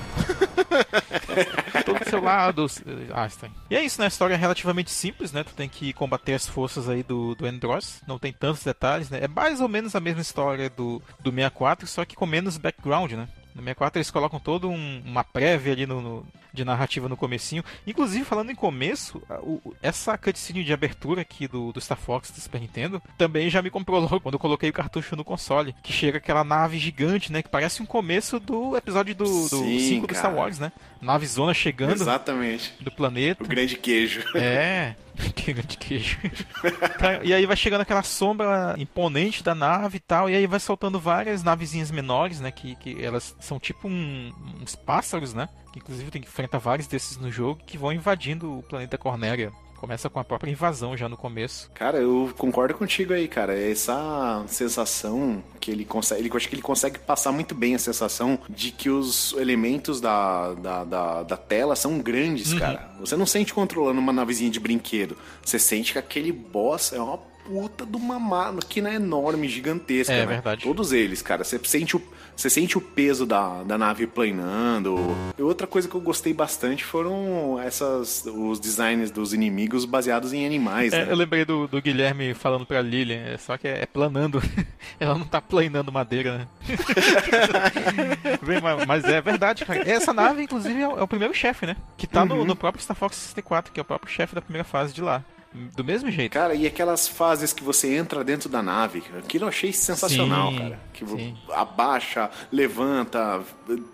Tô 1.84 1.92
do 1.92 2.08
seu 2.08 2.22
lado, 2.22 2.66
Einstein. 3.14 3.52
E 3.70 3.76
é 3.76 3.82
isso, 3.82 4.00
né? 4.00 4.06
A 4.06 4.08
história 4.08 4.34
é 4.34 4.36
relativamente 4.36 4.90
simples, 4.90 5.32
né? 5.32 5.44
Tu 5.44 5.54
tem 5.54 5.68
que 5.68 5.92
combater 5.92 6.34
as 6.34 6.46
forças 6.46 6.88
aí 6.88 7.02
do, 7.02 7.34
do 7.34 7.46
Andross. 7.46 8.02
Não 8.06 8.18
tem 8.18 8.32
tantos 8.32 8.62
detalhes, 8.62 9.10
né? 9.10 9.20
É 9.22 9.28
mais 9.28 9.60
ou 9.60 9.68
menos 9.68 9.94
a 9.94 10.00
mesma 10.00 10.22
história 10.22 10.68
do, 10.70 11.02
do 11.20 11.30
64, 11.30 11.86
só 11.86 12.04
que 12.04 12.16
com 12.16 12.26
menos 12.26 12.56
background, 12.56 13.12
né? 13.12 13.28
No 13.54 13.60
64 13.62 13.98
eles 13.98 14.10
colocam 14.10 14.40
toda 14.40 14.66
um- 14.66 15.02
uma 15.04 15.22
prévia 15.24 15.72
ali 15.72 15.86
no, 15.86 16.00
no- 16.00 16.26
de 16.54 16.64
narrativa 16.64 17.08
no 17.08 17.16
comecinho. 17.16 17.64
Inclusive, 17.86 18.24
falando 18.24 18.50
em 18.50 18.54
começo, 18.54 19.22
o- 19.42 19.74
essa 19.82 20.16
cutscene 20.18 20.62
de 20.64 20.72
abertura 20.72 21.22
aqui 21.22 21.46
do, 21.48 21.72
do 21.72 21.80
Star 21.80 21.98
Fox 21.98 22.30
do 22.30 22.40
Super 22.40 22.60
Nintendo 22.60 23.00
também 23.16 23.48
já 23.48 23.62
me 23.62 23.70
comprou 23.70 24.00
logo 24.00 24.20
quando 24.20 24.34
eu 24.34 24.38
coloquei 24.38 24.68
o 24.70 24.72
cartucho 24.72 25.16
no 25.16 25.24
console. 25.24 25.74
Que 25.82 25.92
chega 25.92 26.18
aquela 26.18 26.44
nave 26.44 26.78
gigante, 26.78 27.32
né? 27.32 27.42
Que 27.42 27.48
parece 27.48 27.82
um 27.82 27.86
começo 27.86 28.38
do 28.40 28.76
episódio 28.76 29.14
do, 29.14 29.24
do 29.24 29.48
Sim, 29.64 29.78
5 29.78 30.06
do 30.06 30.14
Star 30.14 30.30
cara. 30.30 30.42
Wars, 30.42 30.58
né? 30.58 30.72
Nave 31.00 31.26
zona 31.26 31.52
chegando 31.54 31.92
Exatamente. 31.92 32.74
do 32.80 32.90
planeta. 32.90 33.42
O 33.44 33.46
grande 33.48 33.76
queijo. 33.76 34.22
É. 34.34 34.94
Queijo 35.34 35.62
de 35.62 35.76
queijo. 35.76 36.18
E 37.24 37.34
aí 37.34 37.44
vai 37.46 37.56
chegando 37.56 37.80
aquela 37.82 38.02
sombra 38.02 38.74
imponente 38.78 39.42
da 39.42 39.54
nave 39.54 39.96
e 39.96 40.00
tal, 40.00 40.30
e 40.30 40.34
aí 40.34 40.46
vai 40.46 40.60
soltando 40.60 40.98
várias 41.00 41.42
navezinhas 41.42 41.90
menores, 41.90 42.40
né? 42.40 42.50
Que, 42.50 42.74
que 42.76 43.04
elas 43.04 43.36
são 43.40 43.58
tipo 43.58 43.88
um- 43.88 44.32
uns 44.60 44.74
pássaros, 44.76 45.34
né? 45.34 45.48
Que 45.72 45.78
inclusive 45.80 46.10
tem 46.10 46.22
que 46.22 46.28
enfrentar 46.28 46.58
vários 46.58 46.86
desses 46.86 47.16
no 47.16 47.30
jogo 47.30 47.60
que 47.66 47.76
vão 47.78 47.92
invadindo 47.92 48.58
o 48.58 48.62
planeta 48.62 48.96
Cornélia. 48.96 49.52
Começa 49.82 50.08
com 50.08 50.20
a 50.20 50.24
própria 50.24 50.48
invasão 50.48 50.96
já 50.96 51.08
no 51.08 51.16
começo. 51.16 51.68
Cara, 51.74 51.98
eu 51.98 52.32
concordo 52.38 52.72
contigo 52.72 53.12
aí, 53.12 53.26
cara. 53.26 53.58
Essa 53.58 54.44
sensação 54.46 55.42
que 55.58 55.72
ele 55.72 55.84
consegue. 55.84 56.28
Eu 56.28 56.36
acho 56.36 56.48
que 56.48 56.54
ele 56.54 56.62
consegue 56.62 57.00
passar 57.00 57.32
muito 57.32 57.52
bem 57.52 57.74
a 57.74 57.80
sensação 57.80 58.38
de 58.48 58.70
que 58.70 58.88
os 58.88 59.32
elementos 59.32 60.00
da, 60.00 60.54
da, 60.54 60.84
da, 60.84 61.22
da 61.24 61.36
tela 61.36 61.74
são 61.74 61.98
grandes, 61.98 62.54
cara. 62.54 62.92
Você 63.00 63.16
não 63.16 63.26
sente 63.26 63.52
controlando 63.52 63.98
uma 63.98 64.12
navezinha 64.12 64.52
de 64.52 64.60
brinquedo. 64.60 65.18
Você 65.44 65.58
sente 65.58 65.94
que 65.94 65.98
aquele 65.98 66.30
boss 66.30 66.92
é 66.92 67.00
uma 67.00 67.18
puta 67.44 67.84
de 67.84 67.96
uma 67.96 68.18
máquina 68.18 68.92
enorme, 68.92 69.48
gigantesca. 69.48 70.12
É 70.12 70.20
né? 70.20 70.26
verdade. 70.26 70.62
Todos 70.62 70.92
eles, 70.92 71.22
cara. 71.22 71.44
Você 71.44 71.60
sente 71.64 71.96
o, 71.96 72.02
você 72.36 72.48
sente 72.48 72.78
o 72.78 72.80
peso 72.80 73.26
da, 73.26 73.62
da 73.62 73.76
nave 73.76 74.06
planando. 74.06 74.96
E 75.38 75.42
outra 75.42 75.66
coisa 75.66 75.88
que 75.88 75.94
eu 75.94 76.00
gostei 76.00 76.32
bastante 76.32 76.84
foram 76.84 77.60
essas 77.60 78.24
os 78.26 78.58
designs 78.58 79.10
dos 79.10 79.32
inimigos 79.32 79.84
baseados 79.84 80.32
em 80.32 80.46
animais, 80.46 80.92
É, 80.92 81.04
né? 81.04 81.12
eu 81.12 81.16
lembrei 81.16 81.44
do, 81.44 81.66
do 81.66 81.80
Guilherme 81.80 82.34
falando 82.34 82.64
pra 82.66 82.80
Lilian, 82.80 83.22
é, 83.26 83.38
só 83.38 83.56
que 83.56 83.68
é, 83.68 83.82
é 83.82 83.86
planando. 83.86 84.42
Ela 84.98 85.18
não 85.18 85.26
tá 85.26 85.40
planando 85.40 85.92
madeira, 85.92 86.38
né? 86.38 86.48
Bem, 88.42 88.60
mas, 88.60 88.86
mas 88.86 89.04
é 89.04 89.20
verdade, 89.20 89.64
cara. 89.64 89.88
Essa 89.88 90.12
nave, 90.12 90.42
inclusive, 90.42 90.80
é 90.80 90.88
o, 90.88 90.98
é 90.98 91.02
o 91.02 91.08
primeiro 91.08 91.34
chefe, 91.34 91.66
né? 91.66 91.76
Que 91.96 92.06
tá 92.06 92.24
no, 92.24 92.44
no 92.44 92.56
próprio 92.56 92.82
Star 92.82 92.96
Fox 92.96 93.16
64, 93.16 93.72
que 93.72 93.80
é 93.80 93.82
o 93.82 93.84
próprio 93.84 94.12
chefe 94.12 94.34
da 94.34 94.40
primeira 94.42 94.64
fase 94.64 94.92
de 94.92 95.00
lá. 95.02 95.24
Do 95.54 95.84
mesmo 95.84 96.10
jeito. 96.10 96.32
Cara, 96.32 96.54
e 96.54 96.66
aquelas 96.66 97.06
fases 97.06 97.52
que 97.52 97.62
você 97.62 97.94
entra 97.94 98.24
dentro 98.24 98.48
da 98.48 98.62
nave, 98.62 99.02
aquilo 99.18 99.44
eu 99.44 99.48
achei 99.48 99.72
sensacional, 99.72 100.50
Sim, 100.50 100.58
cara. 100.58 100.80
Que 100.92 101.06
sim. 101.06 101.36
abaixa, 101.50 102.30
levanta, 102.50 103.42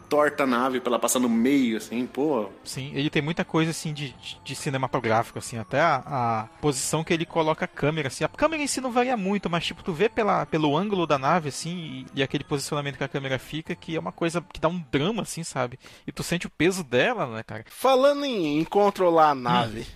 torta 0.09 0.45
a 0.45 0.47
nave 0.47 0.81
pra 0.81 0.91
ela 0.91 0.99
passar 0.99 1.19
no 1.19 1.29
meio, 1.29 1.77
assim, 1.77 2.07
pô. 2.07 2.49
Sim, 2.65 2.93
ele 2.95 3.11
tem 3.11 3.23
muita 3.23 3.45
coisa 3.45 3.71
assim 3.71 3.93
de, 3.93 4.15
de, 4.45 4.55
cinematográfico, 4.55 5.39
assim, 5.39 5.59
até 5.59 5.81
a, 5.81 6.03
a 6.07 6.43
posição 6.61 7.03
que 7.03 7.13
ele 7.13 7.27
coloca 7.27 7.65
a 7.65 7.69
câmera, 7.69 8.09
assim. 8.09 8.25
A 8.25 8.29
câmera 8.29 8.63
em 8.63 8.67
si 8.67 8.81
não 8.81 8.93
varia 8.93 9.17
muito, 9.17 9.51
mas 9.51 9.67
tipo, 9.67 9.83
tu 9.83 9.93
vê 9.93 10.09
pela, 10.09 10.47
pelo 10.47 10.77
ângulo 10.77 11.07
da 11.07 11.19
nave, 11.19 11.49
assim, 11.49 12.07
e, 12.15 12.21
e 12.21 12.23
aquele 12.23 12.45
posicionamento 12.45 12.97
que 12.97 13.05
a 13.05 13.09
câmera 13.09 13.39
fica, 13.39 13.75
que 13.75 13.97
é 13.97 14.01
uma 14.01 14.13
coisa 14.13 14.45
que 14.53 14.61
dá 14.61 14.69
um 14.69 14.83
drama, 14.91 15.23
assim, 15.23 15.43
sabe? 15.43 15.79
E 16.07 16.13
tu 16.13 16.23
sente 16.23 16.47
o 16.47 16.51
peso 16.51 16.85
dela, 16.85 17.27
né, 17.27 17.43
cara? 17.43 17.65
Falando 17.69 18.25
em, 18.25 18.61
em 18.61 18.65
controlar 18.65 19.31
a 19.31 19.35
nave, 19.35 19.87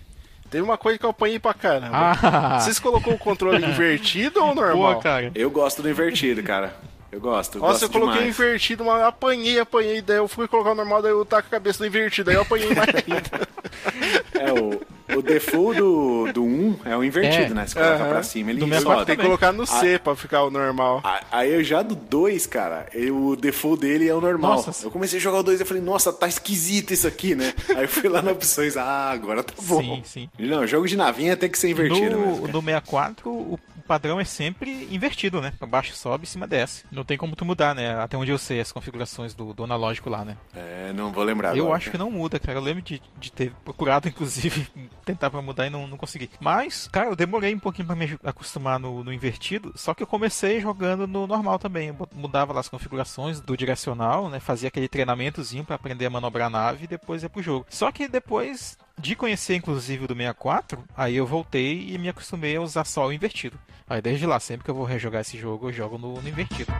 teve 0.53 0.63
uma 0.63 0.77
coisa 0.77 0.99
que 0.99 1.05
eu 1.05 1.09
apanhei 1.09 1.39
pra 1.39 1.51
caramba. 1.53 1.89
Ah! 2.21 2.59
Vocês 2.59 2.77
colocou 2.77 3.15
o 3.15 3.17
controle 3.17 3.57
invertido 3.65 4.43
ou 4.43 4.53
normal? 4.53 4.95
Pô, 4.95 5.01
cara. 5.01 5.31
Eu 5.33 5.49
gosto 5.49 5.81
do 5.81 5.89
invertido, 5.89 6.43
cara. 6.43 6.75
Eu 7.11 7.19
gosto. 7.19 7.57
Eu 7.57 7.61
Nossa, 7.61 7.73
gosto 7.73 7.83
eu 7.83 7.89
coloquei 7.89 8.21
demais. 8.21 8.39
invertido, 8.39 8.85
mas 8.85 9.01
eu 9.01 9.07
apanhei, 9.07 9.59
apanhei, 9.59 10.01
daí 10.01 10.17
eu 10.17 10.27
fui 10.27 10.47
colocar 10.47 10.71
o 10.71 10.75
normal, 10.75 11.01
daí 11.01 11.11
eu 11.11 11.25
taco 11.25 11.47
a 11.47 11.51
cabeça 11.51 11.83
no 11.83 11.87
invertido, 11.87 12.29
aí 12.29 12.35
eu 12.35 12.43
apanhei 12.43 12.73
mais 12.73 12.89
ainda. 12.95 13.47
É, 14.33 14.51
o, 14.51 14.81
o 15.17 15.21
default 15.21 15.77
do, 15.79 16.31
do 16.33 16.43
1 16.43 16.75
é 16.85 16.97
o 16.97 17.03
invertido, 17.03 17.51
É. 17.51 17.55
né? 17.55 17.67
Você 17.67 17.73
coloca 17.75 17.95
Aham. 17.95 18.09
pra 18.09 18.23
cima, 18.23 18.49
ele 18.51 18.59
Do 18.59 18.65
sobe. 18.65 18.73
64 18.75 19.05
Tem 19.05 19.15
que 19.17 19.23
colocar 19.23 19.51
no 19.51 19.65
C 19.65 19.99
pra 19.99 20.15
ficar 20.15 20.43
o 20.43 20.49
normal. 20.49 21.01
A- 21.03 21.21
Aí 21.31 21.51
eu 21.53 21.63
já 21.63 21.81
do 21.81 21.95
2, 21.95 22.45
cara, 22.47 22.85
eu- 22.93 23.15
o 23.29 23.35
default 23.35 23.81
dele 23.81 24.07
é 24.07 24.13
o 24.13 24.21
normal. 24.21 24.55
Nossa. 24.55 24.85
eu 24.85 24.91
comecei 24.91 25.19
a 25.19 25.21
jogar 25.21 25.39
o 25.39 25.43
2 25.43 25.59
e 25.61 25.65
falei, 25.65 25.81
nossa, 25.83 26.11
tá 26.13 26.27
esquisito 26.27 26.91
isso 26.93 27.07
aqui, 27.07 27.35
né? 27.35 27.53
Aí 27.75 27.83
eu 27.83 27.87
fui 27.89 28.09
lá 28.09 28.21
na 28.21 28.31
opções, 28.31 28.75
ah, 28.77 29.11
agora 29.11 29.43
tá 29.43 29.53
bom. 29.63 29.81
Sim, 29.81 30.01
sim. 30.05 30.29
Não, 30.39 30.65
jogo 30.67 30.87
de 30.87 30.95
navinha 30.97 31.35
tem 31.37 31.49
que 31.49 31.57
ser 31.57 31.69
invertido 31.69 32.17
no, 32.17 32.25
mesmo. 32.27 32.47
no 32.47 32.61
64, 32.61 33.29
o 33.29 33.59
padrão 33.93 34.19
é 34.19 34.25
sempre 34.25 34.87
invertido, 34.91 35.39
né? 35.39 35.53
Baixo 35.67 35.93
sobe, 35.95 36.25
cima 36.25 36.47
desce. 36.47 36.83
Não 36.91 37.03
tem 37.03 37.15
como 37.15 37.35
tu 37.35 37.45
mudar, 37.45 37.75
né? 37.75 37.95
Até 38.01 38.17
onde 38.17 38.31
eu 38.31 38.39
sei 38.39 38.59
as 38.59 38.71
configurações 38.71 39.35
do, 39.35 39.53
do 39.53 39.63
analógico 39.63 40.09
lá, 40.09 40.25
né? 40.25 40.35
É, 40.55 40.91
não 40.93 41.11
vou 41.11 41.23
lembrar 41.23 41.55
Eu 41.55 41.65
agora, 41.65 41.77
acho 41.77 41.91
que 41.91 41.97
cara. 41.97 42.03
não 42.03 42.09
muda, 42.09 42.39
cara. 42.39 42.57
Eu 42.57 42.63
lembro 42.63 42.81
de, 42.81 42.99
de 43.19 43.31
ter 43.31 43.51
procurado, 43.63 44.07
inclusive, 44.09 44.67
tentar 45.05 45.29
pra 45.29 45.43
mudar 45.43 45.67
e 45.67 45.69
não, 45.69 45.85
não 45.87 45.95
consegui. 45.95 46.27
Mas, 46.39 46.87
cara, 46.87 47.09
eu 47.09 47.15
demorei 47.15 47.53
um 47.53 47.59
pouquinho 47.59 47.85
pra 47.85 47.95
me 47.95 48.17
acostumar 48.23 48.79
no, 48.79 49.03
no 49.03 49.13
invertido, 49.13 49.71
só 49.75 49.93
que 49.93 50.01
eu 50.01 50.07
comecei 50.07 50.59
jogando 50.59 51.05
no 51.05 51.27
normal 51.27 51.59
também. 51.59 51.89
Eu 51.89 52.09
mudava 52.15 52.51
lá 52.51 52.61
as 52.61 52.69
configurações 52.69 53.39
do 53.39 53.55
direcional, 53.55 54.27
né? 54.27 54.39
Fazia 54.39 54.69
aquele 54.69 54.87
treinamentozinho 54.87 55.63
pra 55.63 55.75
aprender 55.75 56.07
a 56.07 56.09
manobrar 56.09 56.47
a 56.47 56.49
nave 56.49 56.85
e 56.85 56.87
depois 56.87 57.21
ia 57.21 57.29
pro 57.29 57.43
jogo. 57.43 57.67
Só 57.69 57.91
que 57.91 58.07
depois 58.07 58.75
de 58.97 59.15
conhecer, 59.15 59.55
inclusive, 59.55 60.07
do 60.07 60.15
64, 60.15 60.83
aí 60.95 61.15
eu 61.15 61.25
voltei 61.25 61.89
e 61.89 61.97
me 61.97 62.09
acostumei 62.09 62.55
a 62.55 62.61
usar 62.61 62.85
só 62.85 63.07
o 63.07 63.13
invertido. 63.13 63.59
Aí 63.87 64.01
desde 64.01 64.25
lá, 64.25 64.39
sempre 64.39 64.63
que 64.63 64.71
eu 64.71 64.75
vou 64.75 64.85
rejogar 64.85 65.21
esse 65.21 65.37
jogo, 65.37 65.69
eu 65.69 65.73
jogo 65.73 65.97
no, 65.97 66.21
no 66.21 66.29
invertido. 66.29 66.71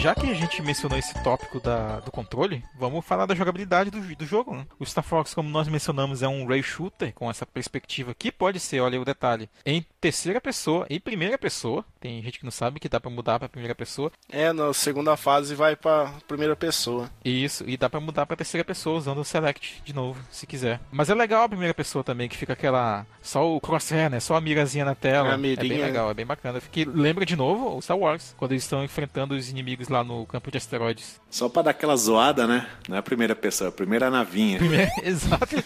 Já 0.00 0.14
que 0.14 0.30
a 0.30 0.34
gente 0.34 0.62
mencionou 0.62 0.98
esse 0.98 1.12
tópico 1.22 1.60
da- 1.60 2.00
do 2.00 2.10
controle, 2.10 2.64
vamos 2.78 3.04
falar 3.04 3.26
da 3.26 3.34
jogabilidade 3.34 3.90
do, 3.90 4.00
do 4.00 4.24
jogo. 4.26 4.56
né? 4.56 4.66
O 4.78 4.86
Star 4.86 5.04
Fox, 5.04 5.34
como 5.34 5.50
nós 5.50 5.68
mencionamos, 5.68 6.22
é 6.22 6.28
um 6.28 6.46
ray 6.46 6.62
shooter 6.62 7.12
com 7.12 7.30
essa 7.30 7.44
perspectiva 7.44 8.14
que 8.14 8.32
pode 8.32 8.58
ser, 8.58 8.80
olha 8.80 8.98
o 8.98 9.04
detalhe, 9.04 9.50
em 9.64 9.84
terceira 10.00 10.40
pessoa, 10.40 10.86
em 10.88 10.98
primeira 10.98 11.36
pessoa. 11.36 11.84
Tem 12.00 12.22
gente 12.22 12.38
que 12.38 12.44
não 12.46 12.50
sabe 12.50 12.80
que 12.80 12.88
dá 12.88 12.98
pra 12.98 13.10
mudar 13.10 13.38
pra 13.38 13.48
primeira 13.48 13.74
pessoa. 13.74 14.10
É, 14.30 14.50
na 14.54 14.72
segunda 14.72 15.18
fase 15.18 15.54
vai 15.54 15.76
pra 15.76 16.14
primeira 16.26 16.56
pessoa. 16.56 17.10
Isso, 17.22 17.64
e 17.68 17.76
dá 17.76 17.90
pra 17.90 18.00
mudar 18.00 18.24
pra 18.24 18.36
terceira 18.36 18.64
pessoa 18.64 18.96
usando 18.96 19.18
o 19.18 19.24
select 19.24 19.82
de 19.84 19.92
novo, 19.94 20.18
se 20.30 20.46
quiser. 20.46 20.80
Mas 20.90 21.10
é 21.10 21.14
legal 21.14 21.42
a 21.44 21.48
primeira 21.48 21.74
pessoa 21.74 22.02
também, 22.02 22.26
que 22.26 22.38
fica 22.38 22.54
aquela 22.54 23.04
só 23.20 23.46
o 23.54 23.60
crosshair, 23.60 24.08
né? 24.08 24.18
Só 24.18 24.34
a 24.34 24.40
mirazinha 24.40 24.86
na 24.86 24.94
tela. 24.94 25.28
A 25.28 25.34
é 25.34 25.36
bem 25.36 25.50
mirinha. 25.50 25.84
legal, 25.84 26.10
é 26.10 26.14
bem 26.14 26.24
bacana. 26.24 26.58
Que 26.72 26.86
lembra 26.86 27.26
de 27.26 27.36
novo 27.36 27.76
o 27.76 27.82
Star 27.82 27.98
Wars, 27.98 28.34
quando 28.38 28.52
eles 28.52 28.62
estão 28.64 28.82
enfrentando 28.82 29.34
os 29.34 29.50
inimigos 29.50 29.89
lá 29.90 30.02
no 30.04 30.24
campo 30.26 30.50
de 30.50 30.56
asteroides. 30.58 31.20
Só 31.30 31.48
pra 31.48 31.62
dar 31.62 31.70
aquela 31.72 31.96
zoada, 31.96 32.46
né? 32.46 32.68
Não 32.88 32.96
é 32.96 32.98
a 32.98 33.02
primeira 33.02 33.34
pessoa, 33.36 33.68
é 33.68 33.70
a 33.70 33.72
primeira 33.72 34.10
navinha. 34.10 34.58
Primeiro- 34.58 34.90
Exato. 35.02 35.56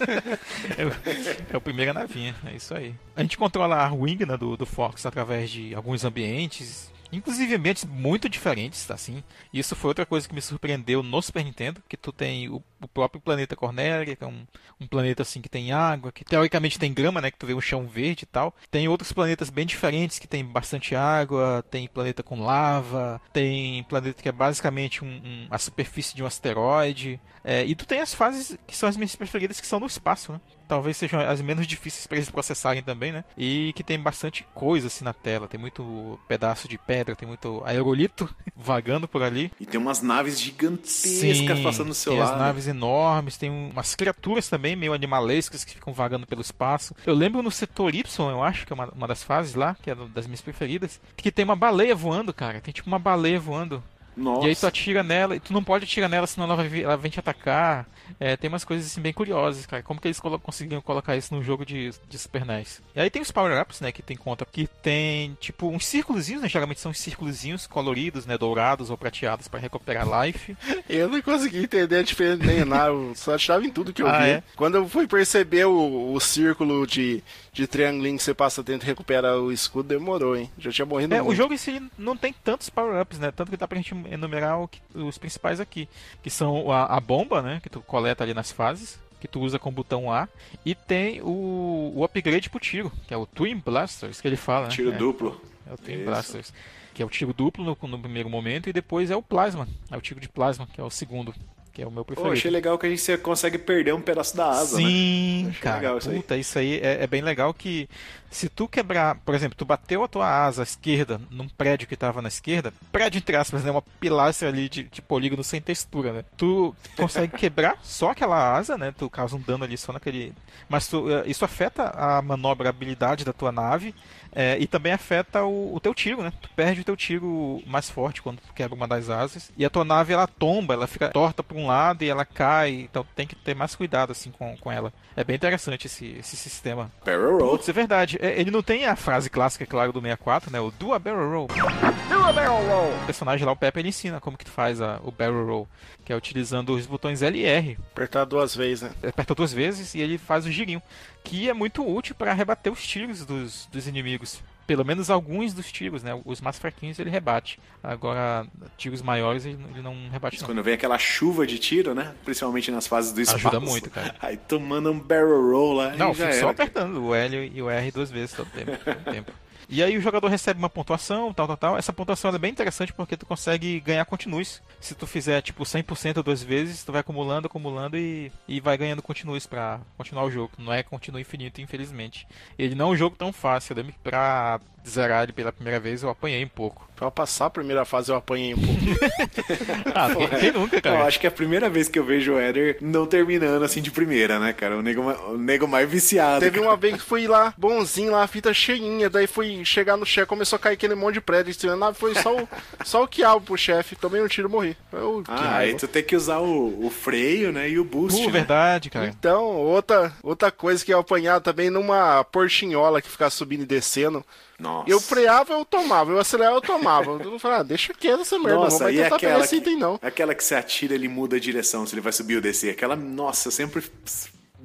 É 0.77 0.85
o, 0.87 1.55
é 1.55 1.57
o 1.57 1.61
primeiro 1.61 1.93
navinha, 1.95 2.35
é 2.47 2.57
isso 2.57 2.75
aí. 2.75 2.95
A 3.16 3.22
gente 3.22 3.37
controla 3.39 3.77
a 3.87 3.93
wing 3.93 4.25
né, 4.27 4.37
do, 4.37 4.57
do 4.57 4.66
Fox 4.66 5.05
através 5.07 5.51
de 5.51 5.75
alguns 5.75 6.05
ambientes. 6.05 6.93
Inclusive 7.12 7.55
ambientes 7.55 7.85
muito 7.85 8.29
diferentes, 8.29 8.91
assim. 8.91 9.22
Isso 9.53 9.77
foi 9.77 9.89
outra 9.89 10.05
coisa 10.05 10.27
que 10.29 10.35
me 10.35 10.43
surpreendeu 10.43 11.01
no 11.01 11.22
Super 11.22 11.45
Nintendo, 11.45 11.81
que 11.89 11.97
tu 11.97 12.11
tem 12.11 12.49
o, 12.49 12.61
o 12.85 12.89
próprio 12.89 13.20
planeta 13.20 13.57
Cornélia, 13.57 14.14
que 14.16 14.22
é 14.24 14.26
um, 14.26 14.47
um 14.80 14.87
planeta 14.87 15.22
assim 15.22 15.41
que 15.41 15.49
tem 15.49 15.72
água, 15.72 16.12
que 16.12 16.24
teoricamente 16.24 16.78
tem 16.78 16.93
grama, 16.93 17.20
né, 17.20 17.30
que 17.30 17.39
tu 17.39 17.47
vê 17.47 17.55
um 17.55 17.61
chão 17.61 17.87
verde 17.87 18.24
e 18.24 18.26
tal. 18.26 18.55
Tem 18.70 18.87
outros 18.89 19.12
planetas 19.12 19.51
bem 19.51 19.66
diferentes 19.66 20.18
que 20.18 20.26
tem 20.28 20.45
bastante 20.45 20.95
água, 20.95 21.64
tem 21.70 21.89
planeta 21.89 22.22
com 22.22 22.41
lava, 22.43 23.20
tem 23.32 23.82
planeta 23.85 24.22
que 24.22 24.28
é 24.28 24.32
basicamente 24.32 25.05
um- 25.05 25.09
um- 25.24 25.47
a 25.51 25.59
superfície 25.59 26.14
de 26.14 26.22
um 26.22 26.26
asteroide. 26.26 27.20
É, 27.43 27.64
e 27.64 27.74
tu 27.74 27.87
tem 27.87 28.01
as 28.01 28.14
fases 28.14 28.57
que 28.66 28.76
são 28.76 28.89
as 28.89 28.97
minhas 28.97 29.14
preferidas, 29.14 29.61
que 29.61 29.66
são 29.66 29.78
no 29.80 29.87
espaço, 29.87 30.32
né? 30.32 30.41
Talvez 30.66 30.97
sejam 30.97 31.20
as 31.20 31.43
menos 31.43 31.66
difíceis 31.66 32.07
para 32.07 32.16
eles 32.16 32.30
processarem 32.30 32.82
também, 32.82 33.12
né? 33.12 33.22
E 33.37 33.72
que 33.76 33.85
tem 33.85 34.01
bastante 34.01 34.47
coisa 34.55 34.87
assim 34.87 35.05
na 35.05 35.12
tela. 35.12 35.47
Tem 35.47 35.61
muito 35.61 36.18
pedaço 36.26 36.66
de 36.66 36.78
pedra, 36.78 37.14
tem 37.14 37.28
muito 37.28 37.62
aerolito 37.66 38.35
vagando 38.57 39.07
por 39.07 39.22
ali. 39.22 39.53
E 39.61 39.66
tem 39.66 39.78
umas 39.78 40.01
naves 40.01 40.41
gigantescas 40.41 41.61
passando 41.61 41.89
do 41.89 41.95
seu 41.95 42.12
tem 42.12 42.20
lado. 42.22 42.32
as 42.32 42.39
naves 42.39 42.66
enormes, 42.75 43.37
tem 43.37 43.51
umas 43.51 43.95
criaturas 43.95 44.49
também 44.49 44.77
meio 44.77 44.93
animalescas 44.93 45.64
que 45.64 45.75
ficam 45.75 45.93
vagando 45.93 46.27
pelo 46.27 46.41
espaço. 46.41 46.95
Eu 47.07 47.14
lembro 47.14 47.43
no 47.43 47.51
setor 47.51 47.95
Y, 47.95 48.31
eu 48.31 48.43
acho 48.43 48.66
que 48.66 48.72
é 48.72 48.75
uma, 48.75 48.89
uma 48.89 49.09
das 49.09 49.22
fases 49.22 49.55
lá, 49.55 49.77
que 49.83 49.91
é 49.91 49.95
das 49.95 50.27
minhas 50.27 50.41
preferidas, 50.41 51.01
que 51.16 51.33
tem 51.33 51.45
uma 51.45 51.57
baleia 51.57 51.95
voando, 51.95 52.33
cara. 52.33 52.61
Tem 52.61 52.72
tipo 52.72 52.89
uma 52.89 52.99
baleia 52.99 53.39
voando. 53.39 53.83
Nossa. 54.17 54.47
E 54.47 54.51
aí 54.51 54.57
tu 54.57 54.67
atira 54.67 55.03
nela, 55.03 55.37
e 55.37 55.41
tu 55.41 55.53
não 55.53 55.62
pode 55.65 55.85
atirar 55.85 56.09
nela, 56.09 56.27
senão 56.27 56.47
ela, 56.47 56.57
vai, 56.57 56.83
ela 56.83 56.97
vem 56.97 57.11
te 57.11 57.19
atacar. 57.21 57.87
É, 58.21 58.37
tem 58.37 58.49
umas 58.49 58.65
coisas 58.65 58.87
assim 58.87 59.01
bem 59.01 59.12
curiosas, 59.12 59.65
cara. 59.67 59.83
Como 59.83 59.99
que 60.01 60.07
eles 60.07 60.21
colo- 60.21 60.39
conseguiram 60.39 60.81
colocar 60.83 61.17
isso 61.17 61.35
num 61.35 61.43
jogo 61.43 61.65
de, 61.65 61.91
de 62.09 62.19
Super 62.19 62.45
NES? 62.45 62.81
E 62.95 63.01
aí 63.01 63.09
tem 63.11 63.23
os 63.23 63.31
power-ups, 63.31 63.81
né, 63.81 63.91
que 63.91 64.03
tem 64.03 64.17
conta, 64.17 64.45
que 64.45 64.67
tem 64.83 65.37
tipo 65.41 65.69
uns 65.69 65.87
círculozinhos, 65.87 66.43
né, 66.43 66.49
geralmente 66.49 66.81
são 66.81 66.93
círculozinhos 66.93 67.67
coloridos, 67.67 68.27
né, 68.27 68.37
dourados 68.37 68.91
ou 68.91 68.99
prateados 68.99 69.49
pra 69.49 69.59
recuperar 69.59 70.07
life. 70.23 70.55
Eu 70.89 71.09
não 71.09 71.21
consegui 71.23 71.65
entender 71.65 71.97
a 71.97 72.03
diferença 72.03 72.45
nem 72.45 72.65
nada, 72.65 72.91
eu 72.91 73.12
só 73.17 73.35
achava 73.35 73.65
em 73.65 73.71
tudo 73.71 73.93
que 73.93 74.03
eu 74.03 74.07
Ah, 74.07 74.19
vi. 74.23 74.31
é? 74.31 74.43
Quando 74.55 74.75
eu 74.77 74.89
fui 74.89 75.07
perceber 75.07 75.65
o, 75.65 76.12
o 76.12 76.21
círculo 76.21 76.87
de, 76.87 77.23
de 77.55 77.67
triangulinho 77.67 78.17
que 78.19 78.23
você 78.23 78.35
passa 78.35 78.63
dentro 78.63 78.85
e 78.87 78.89
recupera 78.91 79.41
o 79.41 79.51
escudo, 79.53 79.89
demorou, 79.89 80.37
hein? 80.37 80.51
Já 80.59 80.71
tinha 80.73 80.85
morrido 80.85 81.15
É, 81.15 81.23
o 81.23 81.27
muito. 81.27 81.37
jogo 81.39 81.55
em 81.55 81.57
si 81.57 81.81
não 81.97 82.17
tem 82.17 82.33
tantos 82.33 82.69
power-ups, 82.69 83.19
né? 83.19 83.31
Tanto 83.31 83.51
que 83.51 83.57
dá 83.57 83.67
pra 83.67 83.79
gente 83.79 83.95
enumerar 84.11 84.61
o 84.61 84.69
que- 84.69 84.81
os 84.95 85.17
principais 85.17 85.61
aqui. 85.61 85.89
Que 86.23 86.29
são 86.29 86.71
a, 86.71 86.85
a 86.97 87.01
bomba, 87.01 87.41
né? 87.41 87.61
Que 87.63 87.71
tu 87.71 87.81
coleta 87.81 88.23
ali 88.25 88.35
nas 88.35 88.51
fases. 88.53 88.99
que 89.21 89.29
tu 89.29 89.41
usa 89.41 89.59
com 89.59 89.71
o 89.71 89.73
botão 89.73 90.13
A. 90.13 90.29
E 90.67 90.75
tem 90.75 91.23
o, 91.23 91.93
o 91.97 92.05
upgrade 92.05 92.51
pro 92.51 92.61
tiro, 92.61 92.93
que 93.09 93.15
é 93.15 93.17
o 93.17 93.25
Twin 93.25 93.57
Blasters, 93.57 94.21
que 94.21 94.29
ele 94.29 94.37
fala, 94.37 94.67
né? 94.67 94.71
Tiro 94.73 94.93
É, 94.93 94.97
duplo. 94.99 95.41
É 95.67 95.73
o 95.73 95.79
Twin 95.79 95.95
Isso. 95.95 96.05
Blasters. 96.05 96.53
Que 96.93 97.03
é 97.03 97.07
o 97.07 97.09
tiro 97.09 97.33
duplo 97.33 97.65
no, 97.65 97.89
no 97.89 97.99
primeiro 97.99 98.29
momento, 98.29 98.69
e 98.69 98.73
depois 98.73 99.11
é 99.11 99.17
o 99.17 99.23
Plasma. 99.23 99.67
É 99.91 99.97
o 99.97 100.01
tiro 100.03 100.21
de 100.21 100.29
Plasma, 100.29 100.69
que 100.71 100.79
é 100.79 100.85
o 100.85 100.91
segundo, 100.91 101.35
que 101.75 101.83
é 101.83 101.87
o 101.87 101.91
meu 101.91 102.05
Pô, 102.05 102.14
preferido. 102.14 102.33
achei 102.33 102.51
legal 102.53 102.79
que 102.79 102.87
a 102.87 102.89
gente 102.89 103.18
consegue 103.18 103.59
perder 103.59 103.93
um 103.93 104.01
pedaço 104.01 104.37
da 104.37 104.49
asa, 104.49 104.81
né? 104.81 104.89
Sim, 104.89 105.47
Achei 105.49 105.61
cara. 105.61 105.77
legal 105.77 105.99
isso 105.99 106.09
aí. 106.09 106.16
puta, 106.16 106.37
isso 106.37 106.57
aí 106.59 106.79
é, 106.81 107.03
é 107.03 107.07
bem 107.09 107.20
legal 107.20 107.53
que 107.53 107.89
se 108.31 108.49
tu 108.49 108.66
quebrar, 108.68 109.16
por 109.25 109.35
exemplo, 109.35 109.57
tu 109.57 109.64
bateu 109.64 110.03
a 110.05 110.09
tua 110.09 110.29
asa 110.45 110.62
esquerda 110.62 111.20
num 111.31 111.49
prédio 111.49 111.87
que 111.89 111.97
tava 111.97 112.22
na 112.22 112.29
esquerda, 112.29 112.72
prédio 112.93 113.18
entre 113.18 113.37
aspas, 113.37 113.64
né? 113.64 113.70
Uma 113.72 113.83
pilastra 113.83 114.49
ali 114.49 114.68
de, 114.68 114.85
de 114.85 115.03
polígono 115.03 115.43
sem 115.45 115.61
textura, 115.61 116.12
né? 116.12 116.25
Tu 116.37 116.75
consegue 116.97 117.37
quebrar 117.37 117.77
só 117.83 118.11
aquela 118.11 118.57
asa, 118.57 118.79
né? 118.79 118.93
Tu 118.97 119.11
causa 119.11 119.37
um 119.37 119.41
dano 119.41 119.64
ali 119.64 119.77
só 119.77 119.93
naquele. 119.93 120.33
Mas 120.68 120.89
tu, 120.89 121.11
eh, 121.11 121.25
isso 121.27 121.45
afeta 121.45 121.91
a 121.91 122.22
manobrabilidade 122.22 123.25
da 123.25 123.33
tua 123.33 123.53
nave. 123.53 123.95
Eh, 124.35 124.57
e 124.61 124.66
também 124.66 124.93
afeta 124.93 125.43
o, 125.45 125.74
o 125.74 125.80
teu 125.80 125.95
tiro, 125.95 126.22
né? 126.22 126.32
Tu 126.43 126.49
perde 126.57 126.80
o 126.80 126.85
teu 126.85 126.97
tiro 126.97 127.62
mais 127.66 127.89
forte 127.89 128.20
quando 128.22 128.39
tu 128.39 128.53
quebra 128.53 128.74
uma 128.74 128.89
das 128.89 129.09
asas. 129.11 129.53
E 129.57 129.64
a 129.64 129.70
tua 129.70 129.85
nave 129.85 130.12
ela 130.12 130.26
tomba, 130.26 130.74
ela 130.74 130.87
fica 130.87 131.09
torta 131.11 131.43
pra 131.43 131.57
um 131.57 131.66
lado 131.66 132.03
e 132.03 132.09
ela 132.09 132.24
cai. 132.24 132.70
Então 132.72 133.07
tem 133.14 133.26
que 133.26 133.35
ter 133.37 133.55
mais 133.55 133.74
cuidado 133.74 134.11
assim 134.12 134.30
com, 134.30 134.57
com 134.57 134.70
ela. 134.72 134.93
É 135.16 135.22
bem 135.22 135.37
interessante 135.37 135.87
esse, 135.87 136.16
esse 136.18 136.37
sistema. 136.37 136.91
Barrel 137.05 137.39
roll. 137.39 137.51
Putz, 137.51 137.68
é 137.68 137.72
verdade. 137.72 138.18
É, 138.20 138.41
Ele 138.41 138.51
não 138.51 138.62
tem 138.62 138.85
a 138.87 138.97
frase 138.97 139.30
clássica, 139.30 139.64
claro, 139.64 139.93
do 139.93 140.01
64, 140.01 140.51
né? 140.51 140.61
O 140.61 140.70
do 140.72 140.93
a 140.93 140.99
barrel 140.99 141.30
roll. 141.30 141.47
Do 141.47 142.24
a 142.24 142.32
barrel 142.32 142.53
roll. 142.66 142.93
O 143.03 143.07
personagem 143.07 143.47
lá, 143.47 143.53
o 143.53 143.57
Pepe, 143.57 143.78
ele 143.80 143.89
ensina 143.91 144.20
como 144.20 144.37
que 144.37 144.45
tu 144.45 144.51
faz 144.51 144.80
a- 144.80 145.01
o 145.05 145.11
barrel 145.12 145.47
roll. 145.47 145.68
Que 146.05 146.12
é 146.12 146.16
utilizando 146.16 146.74
os 146.74 146.85
botões 146.87 147.22
L 147.22 147.39
e 147.39 147.45
R. 147.47 147.78
Apertar 147.93 148.24
duas 148.24 148.55
vezes, 148.57 148.82
né? 148.82 148.91
Aperta 149.09 149.35
duas 149.35 149.53
vezes 149.53 149.95
e 149.95 150.01
ele 150.01 150.18
faz 150.18 150.45
o 150.45 150.51
girinho. 150.51 150.82
Que 151.25 151.49
é 151.49 151.55
muito 151.55 151.85
útil 151.87 152.14
para 152.14 152.33
rebater 152.33 152.72
os 152.72 152.87
tiros 152.87 153.25
dos, 153.25 153.66
dos 153.72 153.89
inimigos. 153.89 154.41
Pelo 154.66 154.83
menos 154.85 155.11
alguns 155.11 155.53
dos 155.53 155.70
tiros, 155.70 156.03
né? 156.03 156.18
Os 156.25 156.41
mais 156.41 156.59
fraquinhos 156.59 156.99
ele 156.99 157.11
rebate. 157.11 157.59
Agora, 157.83 158.47
tiros 158.79 159.03
maiores 159.03 159.45
ele, 159.45 159.59
ele 159.72 159.83
não 159.83 160.09
rebate 160.11 160.41
não. 160.41 160.47
Quando 160.49 160.62
vem 160.62 160.72
aquela 160.72 160.99
chuva 160.99 161.47
de 161.47 161.59
tiro, 161.59 161.95
né? 161.95 162.14
Principalmente 162.25 162.70
nas 162.70 162.87
fases 162.87 163.12
do 163.12 163.20
espaço. 163.20 163.47
Ajuda 163.49 163.61
muito, 163.61 163.91
cara. 163.91 164.14
Aí 164.20 164.39
tu 164.39 164.59
manda 164.59 164.91
um 164.91 164.99
barrel 164.99 165.51
roll 165.51 165.75
lá 165.75 165.97
Não, 165.97 166.12
era. 166.12 166.33
só 166.41 166.49
apertando 166.49 167.05
o 167.05 167.14
L 167.14 167.53
e 167.55 167.61
o 167.61 167.68
R 167.68 167.91
duas 167.91 168.11
vezes 168.11 168.35
todo 168.35 168.49
tempo. 168.51 168.72
todo 168.83 169.12
tempo. 169.12 169.33
E 169.69 169.83
aí 169.83 169.97
o 169.97 170.01
jogador 170.01 170.29
recebe 170.29 170.59
uma 170.59 170.69
pontuação, 170.71 171.33
tal, 171.33 171.47
tal, 171.47 171.57
tal. 171.57 171.79
Essa 171.79 171.93
pontuação 171.93 172.35
é 172.35 172.39
bem 172.39 172.51
interessante 172.51 172.93
porque 172.93 173.17
tu 173.17 173.27
consegue 173.27 173.81
ganhar 173.81 174.05
continues. 174.05 174.62
Se 174.81 174.95
tu 174.95 175.07
fizer 175.07 175.41
tipo 175.43 175.65
100% 175.65 176.23
duas 176.23 176.43
vezes, 176.43 176.85
tu 176.85 176.93
vai 176.93 177.01
acumulando, 177.01 177.47
acumulando 177.47 177.97
e, 177.97 178.31
e 178.47 178.61
vai 178.61 178.77
ganhando 178.77 179.03
continues 179.03 179.47
pra 179.47 179.81
continuar 179.97 180.25
o 180.25 180.31
jogo. 180.31 180.53
Não 180.59 180.73
é 180.73 180.83
continue 180.83 181.23
infinito, 181.23 181.61
infelizmente. 181.61 182.27
Ele 182.59 182.75
não 182.75 182.89
é 182.89 182.91
um 182.91 182.97
jogo 182.97 183.17
tão 183.17 183.33
fácil. 183.33 183.73
Eu 183.73 183.79
lembro 183.79 183.93
que 183.93 183.99
pra 183.99 184.61
zerar 184.89 185.22
ele 185.24 185.32
pela 185.32 185.53
primeira 185.53 185.80
vez 185.80 186.03
eu 186.03 186.09
apanhei 186.11 186.45
um 186.45 186.49
pouco. 186.49 186.85
Pra 186.95 187.11
passar 187.11 187.47
a 187.47 187.51
primeira 187.51 187.85
fase 187.85 188.12
eu 188.12 188.16
apanhei 188.16 188.55
um 188.55 188.59
pouco. 188.59 188.80
Ah, 189.95 190.09
quem, 190.14 190.41
quem 190.41 190.53
nunca, 190.53 190.76
Eu 190.76 190.82
cara? 190.82 191.05
acho 191.05 191.20
que 191.20 191.26
é 191.26 191.28
a 191.28 191.32
primeira 191.32 191.68
vez 191.70 191.89
que 191.89 191.99
eu 191.99 192.05
vejo 192.05 192.35
o 192.35 192.39
Éder 192.39 192.78
não 192.80 193.07
terminando 193.07 193.62
assim 193.62 193.80
de 193.80 193.91
primeira, 193.91 194.39
né, 194.39 194.53
cara? 194.53 194.76
O 194.76 194.82
nego, 194.82 195.03
o 195.03 195.39
nego 195.39 195.66
mais 195.68 195.89
viciado. 195.89 196.41
Teve 196.41 196.59
cara. 196.59 196.70
uma 196.70 196.76
vez 196.76 196.95
que 196.95 197.03
fui 197.03 197.26
lá, 197.26 197.55
bonzinho 197.57 198.12
lá, 198.12 198.22
a 198.22 198.26
fita 198.26 198.53
cheinha, 198.53 199.09
daí 199.09 199.26
fui 199.26 199.64
chegar 199.64 199.97
no 199.97 200.05
chefe, 200.07 200.26
começou 200.26 200.57
a 200.57 200.61
cair 200.61 200.74
aquele 200.74 200.95
monte 200.95 201.14
de 201.14 201.20
prédio 201.20 201.55
da 201.68 201.76
nave, 201.76 201.97
foi 201.99 202.14
só 202.14 202.37
o, 202.37 202.49
só 202.85 203.03
o 203.05 203.09
quiabo 203.09 203.41
pro 203.41 203.57
chefe, 203.57 203.97
tomei 203.97 204.20
um 204.20 204.28
tiro 204.28 204.49
e 204.49 204.51
morri. 204.51 204.76
Eu, 204.93 205.22
Ah, 205.28 205.59
aí 205.59 205.74
tu 205.74 205.87
tem 205.87 206.03
que 206.03 206.16
usar 206.16 206.39
o, 206.39 206.87
o 206.87 206.91
freio, 206.91 207.53
né? 207.53 207.68
E 207.68 207.78
o 207.78 207.85
boost. 207.85 208.18
Pô, 208.18 208.26
né? 208.26 208.32
verdade, 208.32 208.91
cara. 208.91 209.07
Então, 209.07 209.45
outra, 209.45 210.12
outra 210.22 210.51
coisa 210.51 210.85
que 210.85 210.93
eu 210.93 210.99
apanhava 210.99 211.41
também 211.41 211.70
numa 211.70 212.24
porchinhola 212.24 213.01
que 213.03 213.09
ficava 213.09 213.30
subindo 213.30 213.62
e 213.62 213.66
descendo. 213.66 214.24
Nossa. 214.59 214.89
Eu 214.91 215.01
freava, 215.01 215.55
eu 215.55 215.65
tomava, 215.65 216.13
eu 216.13 216.19
acelerava, 216.19 216.57
eu 216.57 216.61
tomava. 216.61 217.11
Eu 217.23 217.39
falava, 217.39 217.61
ah, 217.61 217.65
deixa 217.65 217.93
quieto 217.93 218.21
essa 218.21 218.39
merda, 218.39 218.55
não 218.55 218.65
Nossa, 218.65 218.85
vai 218.85 218.95
e 218.95 218.97
tentar 218.97 219.19
pegar 219.19 219.33
aquela 219.33 219.45
esse 219.45 219.57
item 219.57 219.77
não. 219.79 219.99
aquela 220.01 220.35
que 220.35 220.45
você 220.45 220.55
atira, 220.55 220.95
ele 220.95 221.09
muda 221.09 221.37
a 221.37 221.41
direção, 221.41 221.87
se 221.87 221.95
ele 221.95 222.01
vai 222.01 222.13
subir 222.13 222.37
ou 222.37 222.41
descer. 222.41 222.71
Aquela, 222.71 222.95
nossa, 222.95 223.49
eu 223.49 223.53
sempre 223.53 223.83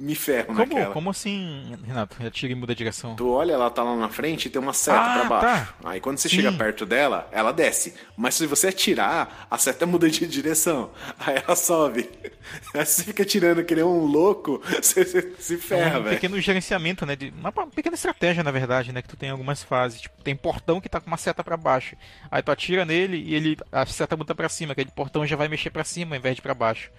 me 0.00 0.14
ferro 0.14 0.46
Como, 0.48 0.58
naquela. 0.58 0.92
como 0.92 1.10
assim, 1.10 1.76
Renato? 1.86 2.16
Atira 2.26 2.52
e 2.52 2.56
muda 2.56 2.72
a 2.72 2.76
direção. 2.76 3.14
Tu 3.16 3.28
olha, 3.30 3.52
ela 3.52 3.70
tá 3.70 3.82
lá 3.82 3.94
na 3.96 4.08
frente 4.08 4.46
e 4.46 4.50
tem 4.50 4.60
uma 4.60 4.72
seta 4.72 4.98
Ah, 4.98 5.18
pra 5.20 5.24
baixo. 5.28 5.74
tá. 5.82 5.88
Aí 5.90 6.00
quando 6.00 6.18
você 6.18 6.28
Sim. 6.28 6.36
chega 6.36 6.52
perto 6.52 6.86
dela, 6.86 7.28
ela 7.32 7.52
desce. 7.52 7.94
Mas 8.16 8.34
se 8.34 8.46
você 8.46 8.68
atirar, 8.68 9.46
a 9.50 9.58
seta 9.58 9.86
muda 9.86 10.08
de 10.10 10.26
direção. 10.26 10.90
Aí 11.18 11.36
ela 11.36 11.54
sobe. 11.56 12.08
Aí 12.74 12.84
você 12.84 13.04
fica 13.04 13.24
tirando 13.24 13.62
que 13.64 13.74
nem 13.74 13.84
um 13.84 14.04
louco, 14.06 14.60
você, 14.80 15.04
você 15.04 15.32
se 15.38 15.56
ferra, 15.58 15.98
um 16.00 16.02
velho. 16.04 16.16
pequeno 16.16 16.40
gerenciamento, 16.40 17.04
né? 17.04 17.14
De, 17.14 17.32
uma, 17.38 17.52
pequena 17.52 17.94
estratégia, 17.94 18.42
na 18.42 18.50
verdade, 18.50 18.92
né? 18.92 19.02
Que 19.02 19.08
tu 19.08 19.16
tem 19.16 19.28
em 19.28 19.32
algumas 19.32 19.62
fases. 19.62 20.00
Tipo, 20.00 20.22
tem 20.22 20.34
portão 20.34 20.80
que 20.80 20.88
tá 20.88 21.00
com 21.00 21.06
uma 21.06 21.16
seta 21.16 21.44
pra 21.44 21.56
baixo. 21.56 21.94
Aí 22.30 22.42
tu 22.42 22.50
atira 22.50 22.84
nele 22.84 23.18
e 23.18 23.34
ele 23.34 23.56
a 23.70 23.84
seta 23.86 24.16
muda 24.16 24.34
pra 24.34 24.48
cima. 24.48 24.72
Aquele 24.72 24.90
portão 24.90 25.26
já 25.26 25.36
vai 25.36 25.48
mexer 25.48 25.70
pra 25.70 25.84
cima 25.84 26.14
ao 26.14 26.18
invés 26.18 26.36
de 26.36 26.42
pra 26.42 26.54
baixo. 26.54 26.90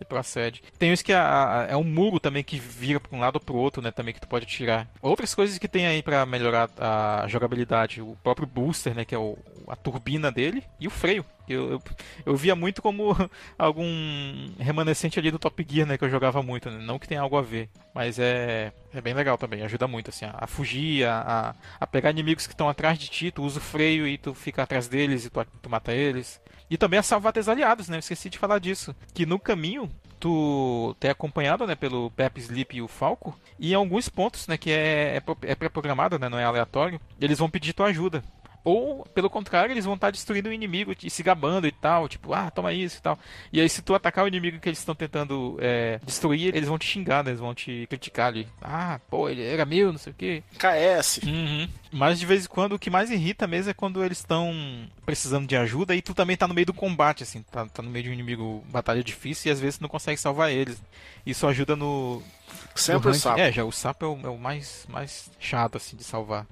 E 0.00 0.04
procede. 0.04 0.62
Tem 0.78 0.92
os 0.92 1.02
que 1.02 1.12
a- 1.12 1.62
a- 1.62 1.66
é 1.70 1.76
um 1.76 1.82
muro 1.84 2.20
também 2.20 2.44
que 2.48 2.58
vira 2.58 2.98
pra 2.98 3.14
um 3.14 3.20
lado 3.20 3.36
ou 3.36 3.40
pro 3.42 3.54
outro, 3.54 3.82
né? 3.82 3.90
Também 3.90 4.14
que 4.14 4.20
tu 4.20 4.26
pode 4.26 4.46
atirar. 4.46 4.88
Outras 5.02 5.34
coisas 5.34 5.58
que 5.58 5.68
tem 5.68 5.86
aí 5.86 6.02
pra 6.02 6.24
melhorar 6.24 6.70
a 6.78 7.26
jogabilidade. 7.28 8.00
O 8.00 8.16
próprio 8.22 8.46
booster, 8.46 8.94
né? 8.94 9.04
Que 9.04 9.14
é 9.14 9.18
o, 9.18 9.36
a 9.68 9.76
turbina 9.76 10.32
dele. 10.32 10.64
E 10.80 10.86
o 10.86 10.90
freio. 10.90 11.26
Eu, 11.46 11.72
eu, 11.72 11.82
eu 12.24 12.36
via 12.36 12.56
muito 12.56 12.80
como 12.80 13.14
algum 13.58 13.84
remanescente 14.58 15.18
ali 15.18 15.30
do 15.30 15.38
Top 15.38 15.66
Gear, 15.68 15.86
né? 15.86 15.98
Que 15.98 16.04
eu 16.04 16.10
jogava 16.10 16.42
muito, 16.42 16.70
né? 16.70 16.78
Não 16.82 16.98
que 16.98 17.06
tenha 17.06 17.20
algo 17.20 17.36
a 17.36 17.42
ver. 17.42 17.68
Mas 17.94 18.18
é, 18.18 18.72
é 18.94 19.00
bem 19.02 19.12
legal 19.12 19.36
também. 19.36 19.62
Ajuda 19.62 19.86
muito, 19.86 20.08
assim, 20.08 20.24
a, 20.24 20.34
a 20.34 20.46
fugir, 20.46 21.04
a, 21.06 21.54
a 21.78 21.86
pegar 21.86 22.12
inimigos 22.12 22.46
que 22.46 22.54
estão 22.54 22.66
atrás 22.66 22.98
de 22.98 23.08
ti. 23.08 23.30
Tu 23.30 23.42
usa 23.42 23.58
o 23.58 23.62
freio 23.62 24.08
e 24.08 24.16
tu 24.16 24.32
fica 24.32 24.62
atrás 24.62 24.88
deles 24.88 25.26
e 25.26 25.28
tu, 25.30 25.46
tu 25.60 25.68
mata 25.68 25.92
eles. 25.92 26.40
E 26.70 26.78
também 26.78 26.98
a 26.98 27.02
salvar 27.02 27.34
teus 27.34 27.46
aliados, 27.46 27.90
né? 27.90 27.96
Eu 27.96 28.00
esqueci 28.00 28.30
de 28.30 28.38
falar 28.38 28.58
disso. 28.58 28.96
Que 29.12 29.26
no 29.26 29.38
caminho, 29.38 29.90
tu 30.18 30.96
é 31.00 31.10
acompanhado, 31.10 31.66
né? 31.66 31.74
Pelo 31.74 32.10
Pep, 32.10 32.38
Sleep 32.40 32.76
e 32.76 32.82
o 32.82 32.88
Falco. 32.88 33.38
E 33.58 33.72
em 33.72 33.74
alguns 33.74 34.08
pontos, 34.08 34.46
né? 34.46 34.56
Que 34.56 34.70
é, 34.70 35.16
é, 35.16 35.50
é 35.50 35.54
pré-programado, 35.54 36.18
né? 36.18 36.28
Não 36.28 36.38
é 36.38 36.44
aleatório. 36.44 37.00
Eles 37.20 37.38
vão 37.38 37.50
pedir 37.50 37.72
tua 37.72 37.86
ajuda. 37.86 38.22
Ou, 38.68 39.02
pelo 39.14 39.30
contrário, 39.30 39.72
eles 39.72 39.86
vão 39.86 39.94
estar 39.94 40.10
destruindo 40.10 40.50
o 40.50 40.52
inimigo 40.52 40.94
e 41.02 41.08
se 41.08 41.22
gabando 41.22 41.66
e 41.66 41.72
tal. 41.72 42.06
Tipo, 42.06 42.34
ah, 42.34 42.50
toma 42.50 42.70
isso 42.70 42.98
e 42.98 43.00
tal. 43.00 43.18
E 43.50 43.62
aí, 43.62 43.68
se 43.68 43.80
tu 43.80 43.94
atacar 43.94 44.26
o 44.26 44.28
inimigo 44.28 44.60
que 44.60 44.68
eles 44.68 44.78
estão 44.78 44.94
tentando 44.94 45.56
é, 45.58 45.98
destruir, 46.04 46.54
eles 46.54 46.68
vão 46.68 46.76
te 46.76 46.84
xingar, 46.84 47.24
né? 47.24 47.30
Eles 47.30 47.40
vão 47.40 47.54
te 47.54 47.86
criticar 47.88 48.26
ali. 48.26 48.46
Ah, 48.60 49.00
pô, 49.08 49.26
ele 49.26 49.42
era 49.42 49.64
meu, 49.64 49.90
não 49.90 49.98
sei 49.98 50.12
o 50.12 50.14
quê. 50.14 50.42
KS. 50.58 51.20
Uhum. 51.24 51.66
Mas 51.90 52.20
de 52.20 52.26
vez 52.26 52.44
em 52.44 52.48
quando 52.48 52.74
o 52.74 52.78
que 52.78 52.90
mais 52.90 53.10
irrita 53.10 53.46
mesmo 53.46 53.70
é 53.70 53.74
quando 53.74 54.04
eles 54.04 54.18
estão 54.18 54.52
precisando 55.06 55.46
de 55.46 55.56
ajuda 55.56 55.96
e 55.96 56.02
tu 56.02 56.12
também 56.12 56.36
tá 56.36 56.46
no 56.46 56.52
meio 56.52 56.66
do 56.66 56.74
combate, 56.74 57.22
assim, 57.22 57.42
tá, 57.50 57.64
tá 57.64 57.80
no 57.80 57.88
meio 57.88 58.04
de 58.04 58.10
um 58.10 58.12
inimigo, 58.12 58.62
batalha 58.68 59.02
difícil 59.02 59.48
e 59.48 59.52
às 59.52 59.60
vezes 59.60 59.78
tu 59.78 59.82
não 59.82 59.88
consegue 59.88 60.20
salvar 60.20 60.52
eles. 60.52 60.78
Isso 61.24 61.46
ajuda 61.46 61.74
no. 61.74 62.22
Sempre 62.74 63.08
no 63.08 63.14
o 63.14 63.18
sapo. 63.18 63.40
É, 63.40 63.50
já 63.50 63.64
o 63.64 63.72
sapo 63.72 64.04
é 64.04 64.08
o, 64.08 64.26
é 64.26 64.28
o 64.28 64.36
mais, 64.36 64.86
mais 64.90 65.30
chato, 65.40 65.78
assim, 65.78 65.96
de 65.96 66.04
salvar. 66.04 66.46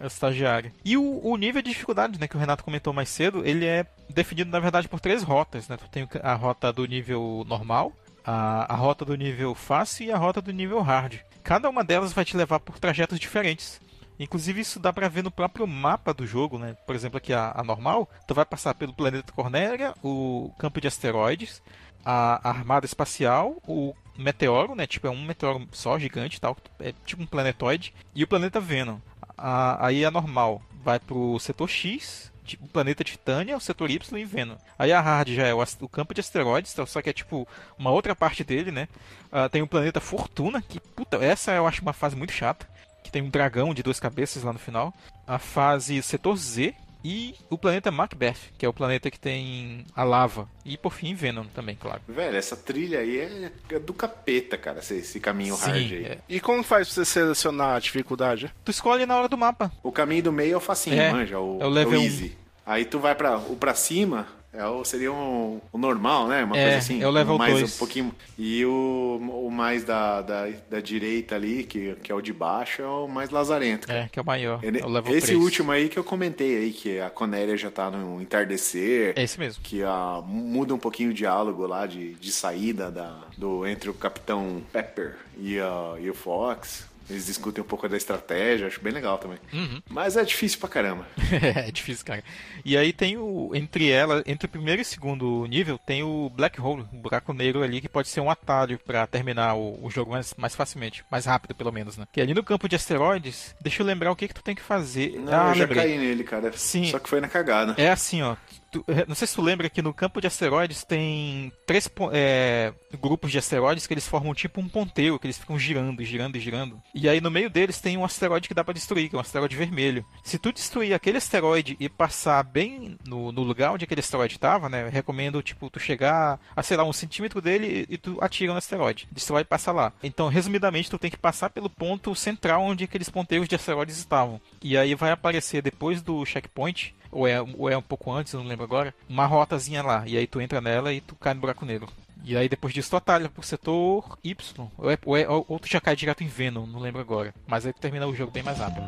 O 0.00 0.06
estagiário. 0.06 0.72
E 0.84 0.96
o, 0.96 1.20
o 1.22 1.36
nível 1.36 1.62
de 1.62 1.70
dificuldade, 1.70 2.20
né, 2.20 2.28
que 2.28 2.36
o 2.36 2.40
Renato 2.40 2.64
comentou 2.64 2.92
mais 2.92 3.08
cedo, 3.08 3.42
ele 3.44 3.64
é 3.64 3.86
definido, 4.10 4.50
na 4.50 4.60
verdade, 4.60 4.88
por 4.88 5.00
três 5.00 5.22
rotas, 5.22 5.68
né? 5.68 5.76
Tu 5.76 5.88
tem 5.88 6.08
a 6.22 6.34
rota 6.34 6.72
do 6.72 6.84
nível 6.86 7.44
normal, 7.46 7.92
a, 8.24 8.72
a 8.72 8.76
rota 8.76 9.04
do 9.04 9.14
nível 9.14 9.54
fácil 9.54 10.06
e 10.06 10.12
a 10.12 10.18
rota 10.18 10.42
do 10.42 10.52
nível 10.52 10.80
hard. 10.80 11.20
Cada 11.42 11.68
uma 11.68 11.84
delas 11.84 12.12
vai 12.12 12.24
te 12.24 12.36
levar 12.36 12.60
por 12.60 12.78
trajetos 12.78 13.18
diferentes. 13.18 13.80
Inclusive 14.18 14.60
isso 14.60 14.80
dá 14.80 14.92
pra 14.92 15.08
ver 15.08 15.22
no 15.22 15.30
próprio 15.30 15.66
mapa 15.66 16.12
do 16.12 16.26
jogo, 16.26 16.58
né? 16.58 16.76
Por 16.86 16.94
exemplo, 16.94 17.18
aqui 17.18 17.32
a, 17.32 17.52
a 17.54 17.62
normal, 17.62 18.08
tu 18.26 18.34
vai 18.34 18.44
passar 18.44 18.74
pelo 18.74 18.92
planeta 18.92 19.32
Cornélia, 19.32 19.94
o 20.02 20.50
campo 20.58 20.80
de 20.80 20.88
asteroides, 20.88 21.62
a, 22.04 22.40
a 22.48 22.50
armada 22.50 22.86
espacial, 22.86 23.56
o 23.66 23.94
meteoro, 24.16 24.74
né? 24.74 24.86
Tipo, 24.86 25.06
é 25.06 25.10
um 25.10 25.22
meteoro 25.22 25.68
só, 25.72 25.98
gigante 25.98 26.40
tal, 26.40 26.56
é 26.80 26.94
tipo 27.04 27.22
um 27.22 27.26
planetoide, 27.26 27.92
e 28.14 28.24
o 28.24 28.28
planeta 28.28 28.60
Venom. 28.60 28.98
Aí 29.36 30.04
a 30.04 30.10
normal 30.10 30.62
vai 30.82 30.98
pro 30.98 31.38
setor 31.38 31.68
X, 31.68 32.32
o 32.60 32.68
planeta 32.68 33.02
Titânia, 33.02 33.56
o 33.56 33.60
setor 33.60 33.90
Y 33.90 34.18
e 34.18 34.24
Venom. 34.24 34.56
Aí 34.78 34.92
a 34.92 35.00
hard 35.00 35.28
já 35.30 35.46
é 35.46 35.54
o, 35.54 35.62
o 35.80 35.88
campo 35.88 36.14
de 36.14 36.20
asteroides, 36.20 36.72
tá? 36.72 36.86
só 36.86 37.02
que 37.02 37.10
é 37.10 37.12
tipo 37.12 37.46
uma 37.78 37.90
outra 37.90 38.14
parte 38.14 38.44
dele, 38.44 38.70
né? 38.70 38.88
Ah, 39.32 39.48
tem 39.48 39.62
o 39.62 39.66
planeta 39.66 40.00
Fortuna, 40.00 40.62
que 40.62 40.78
puta, 40.78 41.16
essa 41.16 41.52
eu 41.52 41.66
acho 41.66 41.82
uma 41.82 41.92
fase 41.92 42.14
muito 42.14 42.32
chata 42.32 42.66
que 43.06 43.12
tem 43.12 43.22
um 43.22 43.30
dragão 43.30 43.72
de 43.72 43.82
duas 43.82 44.00
cabeças 44.00 44.42
lá 44.42 44.52
no 44.52 44.58
final. 44.58 44.92
A 45.26 45.38
fase 45.38 46.02
Setor 46.02 46.36
Z 46.36 46.74
e 47.08 47.36
o 47.48 47.56
planeta 47.56 47.92
Macbeth, 47.92 48.34
que 48.58 48.66
é 48.66 48.68
o 48.68 48.72
planeta 48.72 49.08
que 49.12 49.20
tem 49.20 49.86
a 49.94 50.02
lava. 50.02 50.48
E 50.64 50.76
por 50.76 50.92
fim 50.92 51.14
Venom 51.14 51.44
também, 51.54 51.76
claro. 51.76 52.00
Velho, 52.08 52.36
essa 52.36 52.56
trilha 52.56 52.98
aí 52.98 53.18
é 53.20 53.52
é 53.70 53.78
do 53.78 53.94
capeta, 53.94 54.58
cara, 54.58 54.80
esse, 54.80 54.94
esse 54.96 55.20
caminho 55.20 55.54
Sim, 55.54 55.70
hard 55.70 55.92
aí. 55.92 56.04
é. 56.04 56.18
E 56.28 56.40
como 56.40 56.64
faz 56.64 56.88
pra 56.88 56.94
você 56.96 57.04
selecionar 57.04 57.76
a 57.76 57.78
dificuldade? 57.78 58.52
Tu 58.64 58.72
escolhe 58.72 59.06
na 59.06 59.16
hora 59.16 59.28
do 59.28 59.38
mapa. 59.38 59.70
O 59.84 59.92
caminho 59.92 60.24
do 60.24 60.32
meio 60.32 60.54
é 60.54 60.56
o 60.56 60.60
facinho, 60.60 61.00
É, 61.00 61.12
manja, 61.12 61.38
o, 61.38 61.62
é 61.62 61.66
o 61.66 61.68
level 61.68 62.02
easy. 62.02 62.36
Aí 62.66 62.84
tu 62.84 62.98
vai 62.98 63.14
pra, 63.14 63.38
o 63.38 63.54
pra 63.54 63.72
cima, 63.76 64.26
É 64.52 64.64
o, 64.66 64.82
seria 64.84 65.12
um, 65.12 65.60
o 65.70 65.76
normal, 65.76 66.28
né? 66.28 66.42
Uma 66.44 66.56
É, 66.56 66.62
coisa 66.62 66.78
assim. 66.78 67.02
é 67.02 67.06
o 67.06 67.10
level 67.10 67.36
mais 67.36 67.52
dois. 67.54 67.74
um 67.74 67.78
pouquinho. 67.78 68.14
E 68.38 68.64
o, 68.64 69.20
o 69.46 69.50
mais 69.50 69.84
da, 69.84 70.22
da, 70.22 70.48
da 70.70 70.80
direita 70.80 71.34
ali, 71.34 71.62
que, 71.64 71.94
que 72.02 72.10
é 72.10 72.14
o 72.14 72.22
de 72.22 72.32
baixo, 72.32 72.80
é 72.80 72.86
o 72.86 73.06
mais 73.06 73.28
lazarento. 73.28 73.86
cara. 73.86 74.00
É, 74.04 74.08
que 74.08 74.18
é 74.18 74.22
o 74.22 74.24
maior. 74.24 74.64
Ele- 74.64 74.80
é 74.80 74.84
o 74.84 74.88
level 74.88 75.14
esse 75.14 75.26
3. 75.28 75.38
último 75.42 75.72
aí 75.72 75.90
que 75.90 75.98
eu 75.98 76.04
comentei 76.04 76.56
aí, 76.56 76.72
que 76.72 76.98
a 76.98 77.10
Conéria 77.10 77.54
já 77.56 77.70
tá 77.70 77.90
no 77.90 78.20
entardecer. 78.22 79.12
É 79.16 79.22
esse 79.24 79.38
mesmo. 79.38 79.62
Que 79.62 79.82
ah, 79.82 80.22
muda 80.24 80.74
um 80.74 80.78
pouquinho 80.78 81.10
o 81.10 81.14
diálogo 81.14 81.66
lá 81.66 81.86
de, 81.86 82.14
de 82.14 82.32
saída 82.32 82.90
da, 82.90 83.14
do, 83.36 83.66
entre 83.66 83.90
o 83.90 83.94
Capitão 83.94 84.62
Pepper 84.72 85.16
e, 85.38 85.58
a, 85.58 85.96
e 86.00 86.08
o 86.08 86.14
Fox. 86.14 86.85
Eles 87.08 87.26
discutem 87.26 87.62
um 87.62 87.66
pouco 87.66 87.88
da 87.88 87.96
estratégia, 87.96 88.66
acho 88.66 88.80
bem 88.80 88.92
legal 88.92 89.18
também. 89.18 89.38
Uhum. 89.52 89.80
Mas 89.88 90.16
é 90.16 90.24
difícil 90.24 90.58
pra 90.58 90.68
caramba. 90.68 91.06
é 91.30 91.70
difícil, 91.70 92.04
cara. 92.04 92.22
E 92.64 92.76
aí 92.76 92.92
tem 92.92 93.16
o. 93.16 93.50
Entre 93.54 93.90
ela, 93.90 94.22
entre 94.26 94.46
o 94.46 94.50
primeiro 94.50 94.80
e 94.80 94.82
o 94.82 94.84
segundo 94.84 95.46
nível, 95.46 95.78
tem 95.78 96.02
o 96.02 96.30
Black 96.34 96.60
Hole, 96.60 96.84
um 96.92 97.00
buraco 97.00 97.32
negro 97.32 97.62
ali, 97.62 97.80
que 97.80 97.88
pode 97.88 98.08
ser 98.08 98.20
um 98.20 98.30
atalho 98.30 98.78
pra 98.84 99.06
terminar 99.06 99.54
o, 99.54 99.78
o 99.84 99.90
jogo 99.90 100.10
mais, 100.10 100.34
mais 100.36 100.54
facilmente. 100.54 101.04
Mais 101.10 101.26
rápido, 101.26 101.54
pelo 101.54 101.72
menos, 101.72 101.96
né? 101.96 102.06
Que 102.12 102.20
ali 102.20 102.34
no 102.34 102.42
campo 102.42 102.68
de 102.68 102.76
asteroides, 102.76 103.54
deixa 103.60 103.82
eu 103.82 103.86
lembrar 103.86 104.10
o 104.10 104.16
que 104.16 104.28
que 104.28 104.34
tu 104.34 104.42
tem 104.42 104.54
que 104.54 104.62
fazer. 104.62 105.12
Não, 105.18 105.32
ah, 105.32 105.48
eu 105.50 105.54
já 105.54 105.64
lembrei. 105.64 105.82
caí 105.82 105.98
nele, 105.98 106.24
cara. 106.24 106.52
Sim. 106.52 106.86
Só 106.86 106.98
que 106.98 107.08
foi 107.08 107.20
na 107.20 107.28
cagada. 107.28 107.74
É 107.76 107.90
assim, 107.90 108.22
ó. 108.22 108.36
Tu- 108.70 108.84
não 109.06 109.14
sei 109.14 109.26
se 109.26 109.34
tu 109.34 109.42
lembra 109.42 109.70
que 109.70 109.80
no 109.82 109.94
campo 109.94 110.20
de 110.20 110.26
asteroides 110.26 110.84
tem 110.84 111.52
três 111.66 111.88
é, 112.12 112.72
grupos 113.00 113.30
de 113.30 113.38
asteroides 113.38 113.86
que 113.86 113.94
eles 113.94 114.06
formam 114.08 114.34
tipo 114.34 114.60
um 114.60 114.68
ponteiro, 114.68 115.18
que 115.18 115.26
eles 115.26 115.38
ficam 115.38 115.58
girando, 115.58 116.04
girando 116.04 116.36
e 116.36 116.40
girando. 116.40 116.80
E 116.94 117.08
aí 117.08 117.20
no 117.20 117.30
meio 117.30 117.48
deles 117.48 117.80
tem 117.80 117.96
um 117.96 118.04
asteroide 118.04 118.48
que 118.48 118.54
dá 118.54 118.64
pra 118.64 118.74
destruir, 118.74 119.08
que 119.08 119.14
é 119.14 119.18
um 119.18 119.20
asteroide 119.20 119.56
vermelho. 119.56 120.04
Se 120.24 120.38
tu 120.38 120.52
destruir 120.52 120.92
aquele 120.94 121.18
asteroide 121.18 121.76
e 121.78 121.88
passar 121.88 122.42
bem 122.42 122.96
no, 123.06 123.30
no 123.32 123.42
lugar 123.42 123.72
onde 123.72 123.84
aquele 123.84 124.00
asteroide 124.00 124.38
tava, 124.38 124.68
né? 124.68 124.88
Recomendo, 124.88 125.42
tipo, 125.42 125.70
tu 125.70 125.78
chegar 125.78 126.38
a, 126.54 126.62
sei 126.62 126.76
lá, 126.76 126.84
um 126.84 126.92
centímetro 126.92 127.40
dele 127.40 127.86
e, 127.88 127.94
e 127.94 127.98
tu 127.98 128.18
atira 128.20 128.52
no 128.52 128.58
asteroide. 128.58 129.08
Destrói 129.12 129.42
e 129.42 129.44
passa 129.44 129.72
lá. 129.72 129.92
Então, 130.02 130.28
resumidamente, 130.28 130.90
tu 130.90 130.98
tem 130.98 131.10
que 131.10 131.16
passar 131.16 131.50
pelo 131.50 131.70
ponto 131.70 132.14
central 132.14 132.62
onde 132.62 132.84
aqueles 132.84 133.08
ponteiros 133.08 133.48
de 133.48 133.54
asteroides 133.54 133.98
estavam. 133.98 134.40
E 134.62 134.76
aí 134.76 134.94
vai 134.94 135.10
aparecer 135.10 135.62
depois 135.62 136.02
do 136.02 136.24
checkpoint 136.24 136.94
ou 137.16 137.26
é, 137.26 137.40
ou 137.40 137.68
é 137.70 137.76
um 137.76 137.82
pouco 137.82 138.12
antes, 138.12 138.32
eu 138.32 138.40
não 138.40 138.48
lembro 138.48 138.64
agora, 138.64 138.94
uma 139.08 139.26
rotazinha 139.26 139.82
lá. 139.82 140.04
E 140.06 140.16
aí 140.16 140.26
tu 140.26 140.40
entra 140.40 140.60
nela 140.60 140.92
e 140.92 141.00
tu 141.00 141.14
cai 141.16 141.34
no 141.34 141.40
buraco 141.40 141.64
negro. 141.64 141.88
E 142.24 142.36
aí 142.36 142.48
depois 142.48 142.74
disso 142.74 142.90
tu 142.90 142.96
atalha 142.96 143.28
pro 143.28 143.42
setor 143.42 144.18
Y. 144.24 144.68
Ou, 144.78 144.90
é, 144.90 144.98
ou, 145.04 145.16
é- 145.16 145.28
ou- 145.28 145.58
tu 145.60 145.68
já 145.68 145.80
cai 145.80 145.94
direto 145.94 146.22
em 146.24 146.28
Venom, 146.28 146.66
não 146.66 146.80
lembro 146.80 147.00
agora. 147.00 147.34
Mas 147.46 147.64
aí 147.66 147.72
tu 147.72 147.80
termina 147.80 148.06
o 148.06 148.14
jogo 148.14 148.32
bem 148.32 148.42
mais 148.42 148.58
rápido. 148.58 148.86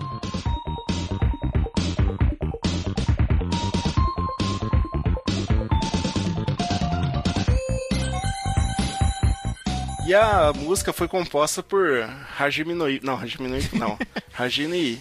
E 10.06 10.14
a 10.14 10.52
música 10.54 10.92
foi 10.92 11.06
composta 11.06 11.62
por 11.62 12.08
Hajime 12.38 12.74
no 12.74 12.88
Ippo- 12.88 13.04
Não, 13.06 13.16
Hajime 13.18 13.48
no 13.48 13.58
Ippo 13.58 13.76
não. 13.76 13.98
Hajime 14.36 15.00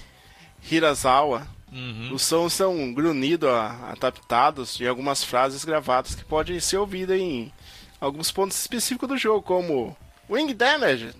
Hirasawa. 1.72 2.14
Os 2.14 2.22
sons 2.24 2.54
são 2.54 2.94
grunhidos, 2.94 3.50
adaptados 3.50 4.78
de 4.78 4.88
algumas 4.88 5.24
frases 5.24 5.66
gravadas 5.66 6.16
que 6.16 6.24
podem 6.26 6.60
ser 6.60 6.78
ouvidas 6.78 7.20
em 7.20 7.52
alguns 8.00 8.32
pontos 8.32 8.58
específicos 8.60 9.08
do 9.10 9.18
jogo, 9.18 9.42
como 9.42 9.96
Wing 10.30 10.54
Damage, 10.54 11.14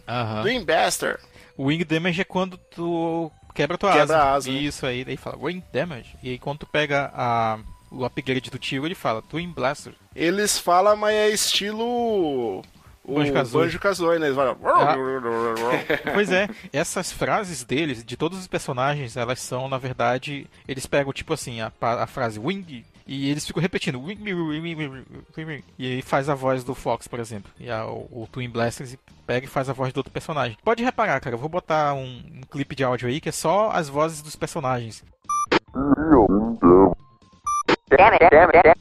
Buster. 0.66 1.20
O 1.58 1.66
Wing 1.66 1.84
Damage 1.84 2.22
é 2.22 2.24
quando 2.24 2.58
tu 2.58 3.32
quebra 3.54 3.78
tua 3.78 3.92
Quebra 3.92 4.04
asa. 4.04 4.18
a 4.18 4.34
asa, 4.36 4.52
né? 4.52 4.58
Isso 4.60 4.86
aí, 4.86 5.04
daí 5.04 5.18
fala 5.18 5.38
Wing 5.40 5.64
Damage. 5.74 6.16
E 6.22 6.30
aí 6.30 6.38
quando 6.40 6.60
tu 6.60 6.66
pega 6.68 7.12
a, 7.14 7.60
o 7.92 8.06
upgrade 8.06 8.50
do 8.52 8.60
tiro, 8.60 8.86
ele 8.86 8.94
fala 8.96 9.22
Twin 9.22 9.52
Blaster. 9.52 9.94
Eles 10.16 10.58
falam, 10.60 10.96
mas 10.96 11.16
é 11.16 11.30
estilo. 11.30 12.62
O 13.08 13.16
Banjo-Kazooie. 13.16 13.66
Banjo-Kazooie, 13.66 14.20
né? 14.20 14.26
Eles 14.28 14.36
falam. 14.36 14.58
Pois 16.14 16.32
é, 16.32 16.48
essas 16.74 17.12
frases 17.12 17.64
deles, 17.64 18.04
de 18.04 18.18
todos 18.18 18.38
os 18.38 18.48
personagens, 18.48 19.16
elas 19.16 19.40
são, 19.40 19.70
na 19.70 19.78
verdade, 19.78 20.46
eles 20.68 20.86
pegam 20.86 21.14
tipo 21.14 21.34
assim, 21.34 21.62
a, 21.62 21.72
a 21.82 22.06
frase 22.08 22.38
wing 22.40 22.84
e 23.08 23.30
eles 23.32 23.48
ficam 23.48 23.62
repetindo 23.62 24.04
e 25.80 25.86
aí 25.94 26.02
faz 26.02 26.28
a 26.28 26.36
voz 26.36 26.66
do 26.66 26.76
Fox, 26.76 27.08
por 27.08 27.20
exemplo. 27.20 27.50
E 27.58 27.70
a- 27.72 27.86
o, 27.86 28.24
o 28.24 28.28
Twin 28.30 28.50
Blasters 28.50 28.98
pega 29.26 29.46
e 29.46 29.50
faz 29.50 29.70
a 29.70 29.74
voz 29.74 29.94
do 29.94 29.98
outro 29.98 30.12
personagem. 30.12 30.58
Pode 30.64 30.84
reparar, 30.84 31.20
cara, 31.22 31.36
eu 31.36 31.40
vou 31.40 31.48
botar 31.48 31.94
um, 31.94 32.04
um 32.04 32.42
clipe 32.52 32.76
de 32.76 32.84
áudio 32.84 33.08
aí 33.08 33.22
que 33.22 33.30
é 33.30 33.32
só 33.32 33.72
as 33.72 33.88
vozes 33.88 34.22
dos 34.22 34.36
personagens. 34.36 35.02
Damn 37.90 38.14
it, 38.14 38.20
damn 38.30 38.50
it, 38.50 38.62
damn 38.64 38.72
it. 38.72 38.78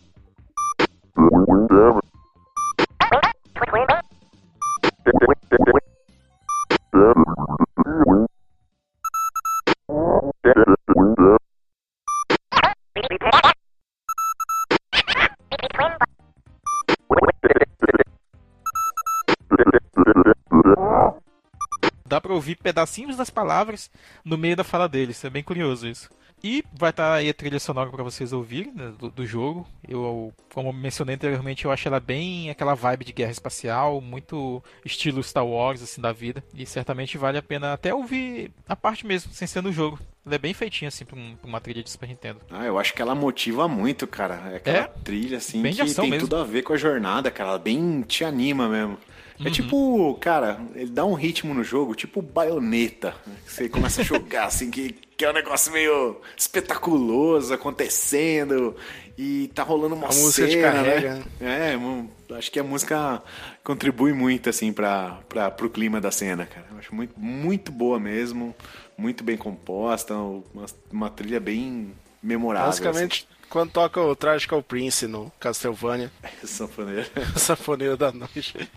Dá 22.05 22.21
pra 22.21 22.33
ouvir 22.33 22.57
pedacinhos 22.57 23.17
das 23.17 23.31
palavras 23.31 23.91
no 24.25 24.37
meio 24.39 24.57
da 24.57 24.65
fala 24.65 24.89
deles, 24.89 25.25
é 25.25 25.31
bem 25.31 25.43
curioso 25.43 25.87
isso. 25.87 26.11
E 26.47 26.63
vai 26.73 26.91
estar 26.91 27.13
aí 27.15 27.29
a 27.29 27.35
trilha 27.35 27.59
sonora 27.59 27.91
pra 27.91 28.05
vocês 28.05 28.33
ouvirem 28.33 28.73
né, 28.73 28.93
do, 28.97 29.11
do 29.11 29.27
jogo. 29.27 29.67
Eu, 29.89 30.33
como 30.55 30.73
mencionei 30.73 31.17
anteriormente, 31.17 31.65
eu 31.65 31.73
acho 31.73 31.89
ela 31.89 31.99
bem 31.99 32.49
aquela 32.51 32.75
vibe 32.75 33.05
de 33.05 33.13
guerra 33.13 33.33
espacial, 33.33 34.01
muito 34.01 34.63
estilo 34.85 35.21
Star 35.25 35.45
Wars 35.45 35.83
assim 35.83 36.01
da 36.01 36.13
vida. 36.13 36.45
E 36.55 36.65
certamente 36.65 37.19
vale 37.19 37.37
a 37.39 37.43
pena 37.43 37.73
até 37.73 37.93
ouvir 37.93 38.53
a 38.69 38.77
parte 38.77 39.05
mesmo, 39.05 39.33
sem 39.33 39.49
ser 39.49 39.61
no 39.61 39.73
jogo. 39.73 39.99
Ela 40.25 40.37
é 40.37 40.39
bem 40.39 40.55
feitinha 40.55 40.87
assim 40.89 41.05
pra, 41.05 41.19
um- 41.19 41.35
pra 41.35 41.49
uma 41.49 41.61
trilha 41.61 41.83
de 41.83 41.91
Super 41.91 42.09
Nintendo. 42.09 42.41
Ah, 42.49 42.65
eu 42.65 42.79
acho 42.79 42.95
que 42.95 43.03
ela 43.03 43.15
motiva 43.15 43.67
muito, 43.67 44.07
cara. 44.07 44.51
É 44.53 44.57
aquela 44.57 44.79
É? 44.79 44.89
trilha, 45.03 45.39
assim, 45.39 45.61
que 45.63 45.95
tem 45.95 46.11
mesmo. 46.11 46.29
tudo 46.29 46.37
a 46.41 46.45
ver 46.45 46.63
com 46.63 46.73
a 46.73 46.77
jornada, 46.77 47.29
cara. 47.29 47.51
Ela 47.51 47.59
bem 47.59 48.03
te 48.03 48.25
anima 48.25 48.69
mesmo. 48.69 48.99
Uhum. 49.41 49.47
É 49.47 49.51
tipo, 49.51 50.15
cara, 50.21 50.59
ele 50.75 50.91
dá 50.91 51.05
um 51.05 51.15
ritmo 51.15 51.53
no 51.53 51.63
jogo, 51.65 51.95
tipo 51.95 52.23
baioneta. 52.23 53.15
que 53.45 53.53
Você 53.53 53.69
começa 53.69 54.01
a 54.01 54.05
jogar, 54.05 54.47
assim, 54.47 54.71
que, 54.71 54.95
que 55.17 55.25
é 55.25 55.31
um 55.31 55.33
negócio 55.33 55.73
meio 55.73 56.21
espetaculoso 56.37 57.53
acontecendo. 57.53 58.77
E 59.19 59.49
tá 59.55 59.63
rolando 59.63 59.95
uma 59.95 60.09
A 60.09 60.13
música 60.13 60.47
cena, 60.47 60.73
carrega, 60.73 61.15
né? 61.15 61.25
É, 61.41 62.35
acho 62.35 62.53
que 62.53 62.61
a 62.61 62.65
música 62.65 63.23
contribui 63.65 64.13
muito, 64.13 64.51
assim, 64.51 64.75
pra, 64.75 65.23
pro 65.57 65.71
clima 65.71 66.03
da 66.03 66.11
cena, 66.11 66.45
cara. 66.45 66.67
Eu 66.71 66.79
acho 66.79 66.95
muito, 66.95 67.19
muito 67.19 67.73
boa 67.73 67.99
mesmo, 67.99 68.55
muito 68.97 69.25
bem 69.25 69.39
composta, 69.39 70.15
uma, 70.15 70.67
uma 70.93 71.09
trilha 71.09 71.41
bem 71.41 71.95
memorável. 72.23 72.69
Basicamente, 72.69 73.27
quando 73.49 73.71
toca 73.71 74.03
o 74.03 74.15
Tragical 74.15 74.63
Prince 74.63 75.07
no 75.07 75.33
Castlevania, 75.41 76.13
assim. 76.23 76.47
Sanfoneiro. 76.47 77.11
Sanfoneiro 77.37 77.97
da 77.97 78.13
Noite. 78.13 78.71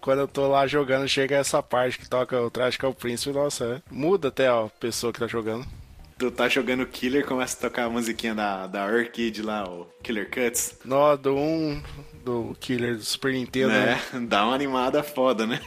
Quando 0.00 0.20
eu 0.20 0.28
tô 0.28 0.46
lá 0.48 0.66
jogando, 0.66 1.08
chega 1.08 1.36
essa 1.36 1.62
parte 1.62 1.98
que 1.98 2.08
toca 2.08 2.40
o 2.40 2.50
Tragical 2.50 2.94
Prince, 2.94 3.30
nossa, 3.30 3.64
é. 3.64 3.82
muda 3.90 4.28
até 4.28 4.46
a 4.46 4.68
pessoa 4.78 5.12
que 5.12 5.18
tá 5.18 5.26
jogando. 5.26 5.66
Tu 6.16 6.30
tá 6.30 6.48
jogando 6.48 6.86
Killer, 6.86 7.26
começa 7.26 7.56
a 7.56 7.68
tocar 7.68 7.84
a 7.86 7.90
musiquinha 7.90 8.34
da, 8.34 8.68
da 8.68 8.86
Orchid 8.86 9.42
lá, 9.42 9.68
o 9.68 9.86
Killer 10.00 10.30
Cuts. 10.30 10.78
Nó 10.84 11.16
do 11.16 11.34
1 11.34 11.82
do 12.24 12.56
Killer 12.60 12.96
do 12.96 13.04
Super 13.04 13.32
Nintendo, 13.32 13.68
né? 13.72 14.00
né? 14.12 14.20
Dá 14.28 14.44
uma 14.44 14.54
animada 14.54 15.02
foda, 15.02 15.44
né? 15.44 15.60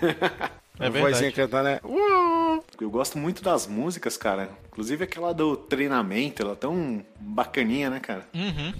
É 0.79 0.88
a 0.88 0.89
vozinha 0.89 1.31
verdade. 1.31 1.34
cantando, 1.34 1.63
né? 1.63 1.79
Uh! 1.84 2.63
Eu 2.79 2.89
gosto 2.89 3.17
muito 3.17 3.41
das 3.41 3.67
músicas, 3.67 4.15
cara. 4.15 4.49
Inclusive 4.67 5.03
aquela 5.03 5.34
do 5.34 5.57
treinamento, 5.57 6.43
ela 6.43 6.53
é 6.53 6.55
tão 6.55 7.03
bacaninha, 7.19 7.89
né, 7.89 7.99
cara? 7.99 8.25
Uhum. 8.34 8.73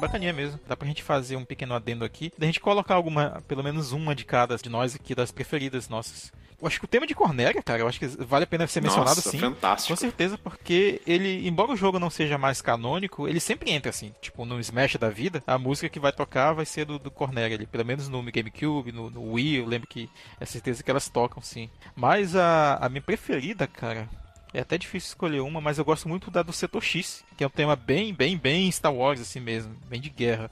Bacaninha 0.00 0.32
mesmo. 0.32 0.58
Dá 0.66 0.76
pra 0.76 0.88
gente 0.88 1.02
fazer 1.02 1.36
um 1.36 1.44
pequeno 1.44 1.74
adendo 1.74 2.04
aqui. 2.04 2.32
Da 2.38 2.46
gente 2.46 2.60
colocar 2.60 2.94
alguma, 2.94 3.42
pelo 3.46 3.62
menos 3.62 3.92
uma 3.92 4.14
de 4.14 4.24
cada 4.24 4.56
de 4.56 4.68
nós 4.68 4.94
aqui, 4.94 5.14
das 5.14 5.30
preferidas 5.30 5.88
nossas. 5.88 6.32
eu 6.60 6.66
acho 6.66 6.78
que 6.78 6.84
o 6.84 6.88
tema 6.88 7.06
de 7.06 7.14
Cornélia, 7.14 7.62
cara, 7.62 7.80
eu 7.80 7.88
acho 7.88 7.98
que 7.98 8.06
vale 8.06 8.44
a 8.44 8.46
pena 8.46 8.66
ser 8.66 8.80
mencionado 8.82 9.16
Nossa, 9.16 9.30
sim. 9.30 9.38
fantástico. 9.38 9.92
Com 9.92 9.96
certeza, 9.96 10.36
porque 10.36 11.00
ele, 11.06 11.46
embora 11.46 11.72
o 11.72 11.76
jogo 11.76 11.98
não 11.98 12.10
seja 12.10 12.36
mais 12.36 12.60
canônico, 12.60 13.28
ele 13.28 13.40
sempre 13.40 13.70
entra 13.70 13.90
assim, 13.90 14.12
tipo 14.20 14.44
no 14.44 14.60
Smash 14.60 14.96
da 14.96 15.08
vida, 15.08 15.42
a 15.46 15.58
música 15.58 15.88
que 15.88 16.00
vai 16.00 16.12
tocar 16.12 16.52
vai 16.52 16.66
ser 16.66 16.84
do, 16.84 16.98
do 16.98 17.10
Cornélia 17.10 17.56
ali, 17.56 17.66
pelo 17.66 17.84
menos 17.84 18.08
no 18.08 18.22
GameCube, 18.22 18.92
no, 18.92 19.10
no 19.10 19.32
Wii, 19.32 19.56
eu 19.56 19.66
lembro 19.66 19.88
que 19.88 20.10
é 20.38 20.44
certeza 20.44 20.82
que 20.82 20.90
elas 20.90 21.08
tocam 21.08 21.42
sim. 21.42 21.70
Mas 21.94 22.36
a, 22.36 22.76
a 22.76 22.88
minha 22.88 23.02
preferida, 23.02 23.66
cara, 23.66 24.08
é 24.52 24.60
até 24.60 24.76
difícil 24.76 25.08
escolher 25.08 25.40
uma, 25.40 25.60
mas 25.60 25.78
eu 25.78 25.84
gosto 25.84 26.08
muito 26.08 26.30
da 26.30 26.42
do 26.42 26.52
Setor 26.52 26.82
X, 26.82 27.24
que 27.36 27.44
é 27.44 27.46
um 27.46 27.50
tema 27.50 27.76
bem, 27.76 28.12
bem, 28.12 28.36
bem 28.36 28.70
Star 28.70 28.92
Wars 28.92 29.20
assim 29.20 29.40
mesmo, 29.40 29.74
bem 29.88 30.00
de 30.00 30.10
guerra. 30.10 30.50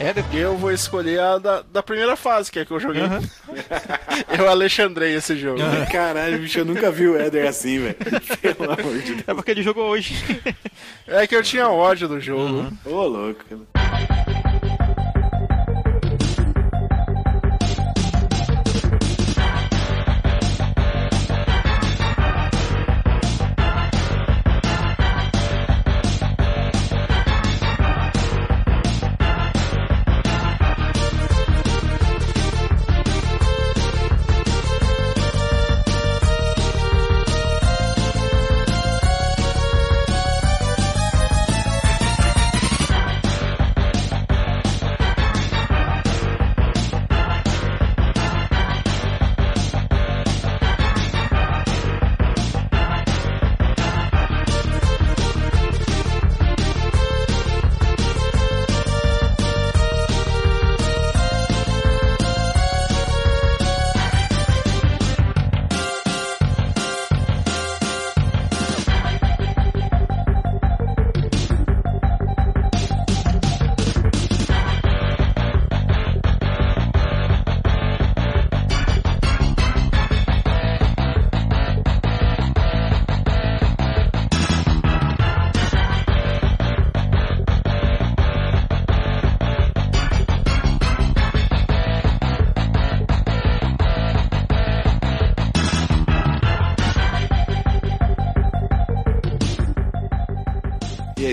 É, 0.00 0.14
Eu 0.32 0.56
vou 0.56 0.72
escolher 0.72 1.20
a 1.20 1.36
da, 1.38 1.62
da 1.62 1.82
primeira 1.82 2.16
fase, 2.16 2.50
que 2.50 2.58
é 2.58 2.64
que 2.64 2.70
eu 2.70 2.80
joguei. 2.80 3.02
Eu 4.36 4.48
alexandrei 4.48 5.14
esse 5.14 5.36
jogo. 5.36 5.60
Caralho, 5.92 6.38
bicho, 6.38 6.58
eu 6.60 6.64
nunca 6.64 6.90
vi 6.90 7.06
o 7.06 7.16
Éder 7.18 7.46
assim, 7.46 7.78
velho. 7.78 7.96
Pelo 8.40 8.72
amor 8.72 8.98
de 8.98 9.14
Deus. 9.14 9.24
é 9.26 9.34
porque 9.34 9.50
ele 9.50 9.62
jogou 9.62 9.88
hoje. 9.90 10.14
É 11.06 11.26
que 11.26 11.36
eu 11.36 11.42
tinha 11.42 11.68
ódio 11.68 12.08
do 12.08 12.20
jogo. 12.20 12.72
Ô, 12.84 13.06
louco. 13.06 13.44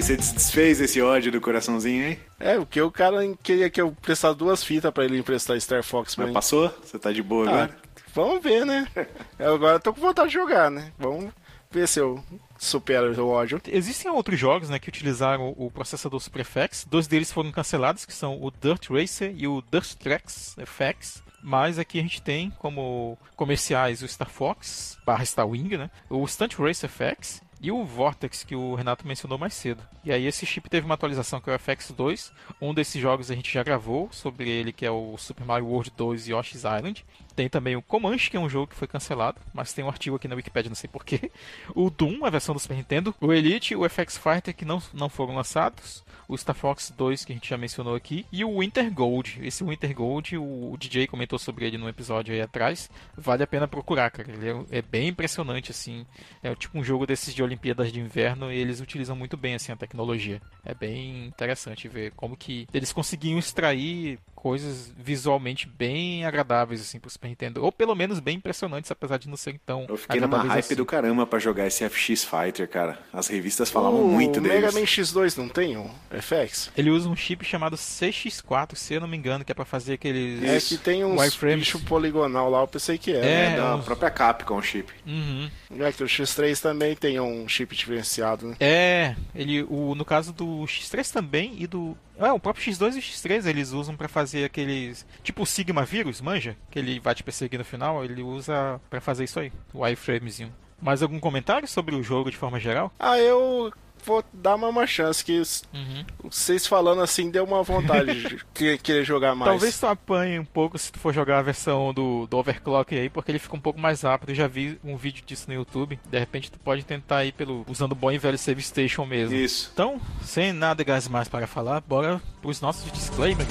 Você 0.07 0.15
des- 0.17 0.31
desfez 0.33 0.81
esse 0.81 1.01
ódio 1.01 1.31
do 1.31 1.41
coraçãozinho, 1.41 2.07
hein? 2.07 2.19
É, 2.39 2.55
porque 2.57 2.81
o 2.81 2.89
cara 2.91 3.17
queria 3.43 3.69
que 3.69 3.81
eu 3.81 3.91
prestasse 4.01 4.37
duas 4.37 4.63
fitas 4.63 4.91
pra 4.91 5.03
ele 5.05 5.17
emprestar 5.19 5.59
Star 5.59 5.83
Fox 5.83 6.15
pra 6.15 6.23
Mas 6.23 6.29
mim. 6.29 6.33
passou? 6.33 6.73
Você 6.83 6.97
tá 6.97 7.11
de 7.11 7.21
boa 7.21 7.45
Ah, 7.45 7.49
agora? 7.49 7.77
vamos 8.13 8.43
ver, 8.43 8.65
né? 8.65 8.87
Eu 9.37 9.53
agora 9.55 9.79
tô 9.79 9.93
com 9.93 10.01
vontade 10.01 10.29
de 10.29 10.33
jogar, 10.35 10.71
né? 10.71 10.91
Vamos 10.97 11.31
ver 11.69 11.87
se 11.87 11.99
eu 11.99 12.23
supero 12.57 13.13
o 13.23 13.27
ódio. 13.29 13.61
Existem 13.67 14.09
outros 14.09 14.39
jogos 14.39 14.69
né, 14.69 14.79
que 14.79 14.89
utilizaram 14.89 15.53
o 15.57 15.69
processador 15.69 16.19
SuperFX. 16.19 16.85
Dois 16.89 17.05
deles 17.07 17.31
foram 17.31 17.51
cancelados, 17.51 18.05
que 18.05 18.13
são 18.13 18.41
o 18.41 18.49
Dirt 18.49 18.89
Racer 18.89 19.33
e 19.35 19.47
o 19.47 19.61
Dirt 19.71 19.93
Tracks 19.95 20.55
FX. 20.65 21.21
Mas 21.43 21.77
aqui 21.77 21.99
a 21.99 22.01
gente 22.01 22.21
tem 22.21 22.49
como 22.57 23.17
comerciais 23.35 24.01
o 24.01 24.07
Star 24.07 24.29
Fox 24.29 24.97
barra 25.05 25.23
Star 25.25 25.47
Wing, 25.47 25.77
né? 25.77 25.91
O 26.09 26.25
Stunt 26.27 26.55
Racer 26.57 26.89
FX 26.89 27.41
e 27.61 27.71
o 27.71 27.83
Vortex 27.83 28.43
que 28.43 28.55
o 28.55 28.75
Renato 28.75 29.07
mencionou 29.07 29.37
mais 29.37 29.53
cedo. 29.53 29.81
E 30.03 30.11
aí 30.11 30.25
esse 30.25 30.45
chip 30.45 30.69
teve 30.69 30.85
uma 30.85 30.95
atualização 30.95 31.41
que 31.41 31.49
é 31.49 31.55
o 31.55 31.59
FX2. 31.59 32.31
Um 32.61 32.73
desses 32.73 33.01
jogos 33.01 33.31
a 33.31 33.35
gente 33.35 33.51
já 33.51 33.63
gravou 33.63 34.09
sobre 34.11 34.49
ele, 34.49 34.71
que 34.71 34.85
é 34.85 34.91
o 34.91 35.17
Super 35.17 35.45
Mario 35.45 35.67
World 35.67 35.91
2 35.95 36.27
Yoshi's 36.27 36.63
Island. 36.63 37.05
Tem 37.35 37.49
também 37.49 37.75
o 37.75 37.81
Comanche, 37.81 38.29
que 38.29 38.37
é 38.37 38.39
um 38.39 38.49
jogo 38.49 38.67
que 38.67 38.75
foi 38.75 38.87
cancelado, 38.87 39.39
mas 39.53 39.73
tem 39.73 39.83
um 39.83 39.89
artigo 39.89 40.15
aqui 40.15 40.27
na 40.27 40.35
Wikipedia, 40.35 40.69
não 40.69 40.75
sei 40.75 40.89
porquê. 40.89 41.31
O 41.75 41.89
Doom, 41.89 42.25
a 42.25 42.29
versão 42.29 42.55
do 42.55 42.59
Super 42.59 42.77
Nintendo. 42.77 43.13
O 43.21 43.31
Elite, 43.31 43.75
o 43.75 43.87
FX 43.87 44.17
Fighter, 44.17 44.55
que 44.55 44.65
não, 44.65 44.81
não 44.93 45.09
foram 45.09 45.35
lançados. 45.35 46.03
O 46.27 46.37
Star 46.37 46.55
Fox 46.55 46.93
2, 46.95 47.25
que 47.25 47.31
a 47.31 47.35
gente 47.35 47.49
já 47.49 47.57
mencionou 47.57 47.95
aqui. 47.95 48.25
E 48.31 48.43
o 48.43 48.59
Winter 48.59 48.91
Gold. 48.93 49.39
Esse 49.41 49.63
Winter 49.63 49.93
Gold, 49.93 50.37
o, 50.37 50.73
o 50.73 50.77
DJ 50.77 51.07
comentou 51.07 51.39
sobre 51.39 51.65
ele 51.65 51.77
no 51.77 51.87
episódio 51.87 52.33
aí 52.33 52.41
atrás. 52.41 52.89
Vale 53.15 53.43
a 53.43 53.47
pena 53.47 53.67
procurar, 53.67 54.11
cara. 54.11 54.31
Ele 54.31 54.49
é, 54.49 54.79
é 54.79 54.81
bem 54.81 55.07
impressionante, 55.07 55.71
assim. 55.71 56.05
É 56.43 56.53
tipo 56.55 56.77
um 56.77 56.83
jogo 56.83 57.05
desses 57.05 57.33
de 57.33 57.41
Olimpíadas 57.41 57.91
de 57.91 57.99
Inverno 57.99 58.51
e 58.51 58.57
eles 58.57 58.81
utilizam 58.81 59.15
muito 59.15 59.37
bem, 59.37 59.55
assim, 59.55 59.71
a 59.71 59.75
tecnologia. 59.75 60.41
É 60.65 60.73
bem 60.73 61.25
interessante 61.25 61.87
ver 61.87 62.11
como 62.11 62.35
que 62.35 62.67
eles 62.73 62.91
conseguiam 62.91 63.39
extrair 63.39 64.19
coisas 64.37 64.93
visualmente 64.95 65.67
bem 65.67 66.23
agradáveis 66.23 66.79
assim 66.79 66.99
pro 66.99 67.09
Super 67.09 67.27
Nintendo, 67.27 67.65
ou 67.65 67.71
pelo 67.71 67.95
menos 67.95 68.19
bem 68.19 68.37
impressionantes, 68.37 68.91
apesar 68.91 69.17
de 69.17 69.27
não 69.27 69.35
serem 69.35 69.59
tão 69.65 69.87
Eu 69.89 69.97
fiquei 69.97 70.21
numa 70.21 70.37
hype 70.43 70.59
assim. 70.59 70.75
do 70.75 70.85
caramba 70.85 71.25
pra 71.25 71.39
jogar 71.39 71.65
esse 71.65 71.87
FX 71.89 72.23
Fighter, 72.23 72.69
cara. 72.69 72.99
As 73.11 73.27
revistas 73.27 73.69
falavam 73.71 74.05
o 74.05 74.07
muito 74.07 74.39
deles. 74.39 74.61
Mega 74.61 74.71
Man 74.71 74.85
X2 74.85 75.37
não 75.37 75.49
tem 75.49 75.75
um 75.75 75.89
FX? 76.21 76.71
Ele 76.77 76.89
usa 76.89 77.07
um 77.09 77.15
chip 77.15 77.43
chamado 77.45 77.75
CX4, 77.75 78.75
se 78.75 78.93
eu 78.93 79.01
não 79.01 79.07
me 79.07 79.17
engano, 79.17 79.43
que 79.45 79.51
é 79.51 79.55
pra 79.55 79.65
fazer 79.65 79.93
aqueles 79.93 80.43
É 80.43 80.59
que 80.59 80.77
tem 80.77 81.03
wireframes. 81.03 81.59
bicho 81.59 81.79
poligonal 81.81 82.49
lá, 82.49 82.61
eu 82.61 82.67
pensei 82.67 82.97
que 82.97 83.11
era. 83.11 83.25
É, 83.25 83.53
É, 83.53 83.57
da 83.57 83.75
uns- 83.75 83.85
própria 83.85 84.09
Capcom 84.09 84.61
chip. 84.61 84.91
Uhum. 85.05 85.49
É 85.79 85.91
que 85.91 86.03
o 86.03 86.07
X3 86.07 86.59
também 86.61 86.95
tem 86.95 87.19
um 87.19 87.47
chip 87.47 87.75
diferenciado, 87.75 88.47
né? 88.47 88.55
É, 88.59 89.15
ele, 89.35 89.63
o, 89.63 89.93
no 89.95 90.05
caso 90.05 90.31
do 90.33 90.63
X3 90.65 91.11
também 91.11 91.55
e 91.59 91.67
do. 91.67 91.97
É, 92.19 92.31
o 92.31 92.39
próprio 92.39 92.63
X2 92.65 92.95
e 92.95 92.99
o 92.99 93.01
X3 93.01 93.45
eles 93.45 93.71
usam 93.71 93.95
pra 93.95 94.07
fazer 94.07 94.43
aqueles. 94.45 95.05
Tipo 95.23 95.43
o 95.43 95.45
Sigma 95.45 95.85
vírus, 95.85 96.19
manja? 96.21 96.55
Que 96.71 96.79
ele 96.79 96.99
vai 96.99 97.13
te 97.13 97.23
perseguir 97.23 97.59
no 97.59 97.65
final, 97.65 98.03
ele 98.03 98.21
usa 98.23 98.79
pra 98.89 98.99
fazer 99.01 99.23
isso 99.25 99.39
aí, 99.39 99.51
o 99.73 99.79
wireframezinho. 99.81 100.51
Mais 100.81 101.01
algum 101.01 101.19
comentário 101.19 101.67
sobre 101.67 101.95
o 101.95 102.03
jogo 102.03 102.29
de 102.29 102.37
forma 102.37 102.59
geral? 102.59 102.91
Ah, 102.99 103.17
eu 103.17 103.73
vou 104.07 104.23
dar 104.33 104.55
uma, 104.55 104.69
uma 104.69 104.87
chance, 104.87 105.23
que 105.23 105.37
Uhum. 105.73 106.05
vocês 106.23 106.65
falando 106.65 107.01
assim 107.01 107.29
deu 107.29 107.43
uma 107.43 107.61
vontade 107.61 108.23
de 108.23 108.41
que- 108.53 108.77
querer 108.79 109.03
jogar 109.03 109.35
mais. 109.35 109.51
Talvez 109.51 109.77
tu 109.79 109.85
apanhe 109.85 110.39
um 110.39 110.45
pouco 110.45 110.77
se 110.77 110.91
tu 110.91 110.97
for 110.97 111.13
jogar 111.13 111.39
a 111.39 111.41
versão 111.41 111.93
do, 111.93 112.25
do 112.27 112.37
Overclock 112.37 112.95
aí, 112.97 113.09
porque 113.09 113.29
ele 113.31 113.39
fica 113.39 113.55
um 113.55 113.59
pouco 113.59 113.79
mais 113.79 114.01
rápido. 114.01 114.29
Eu 114.29 114.35
já 114.35 114.47
vi 114.47 114.79
um 114.83 114.95
vídeo 114.95 115.23
disso 115.25 115.45
no 115.47 115.53
YouTube. 115.53 115.99
De 116.09 116.17
repente 116.17 116.49
tu 116.51 116.57
pode 116.59 116.83
tentar 116.85 117.17
aí 117.17 117.31
pelo 117.31 117.65
usando 117.69 117.91
o 117.91 117.95
bom 117.95 118.11
e 118.11 118.17
velho 118.17 118.37
Save 118.37 118.61
Station 118.61 119.05
mesmo. 119.05 119.35
Isso. 119.35 119.69
Então, 119.73 119.99
sem 120.23 120.53
nada 120.53 120.83
mais 121.09 121.27
para 121.27 121.45
falar, 121.45 121.81
bora 121.81 122.21
pros 122.41 122.61
nossos 122.61 122.89
disclaimers. 122.91 123.47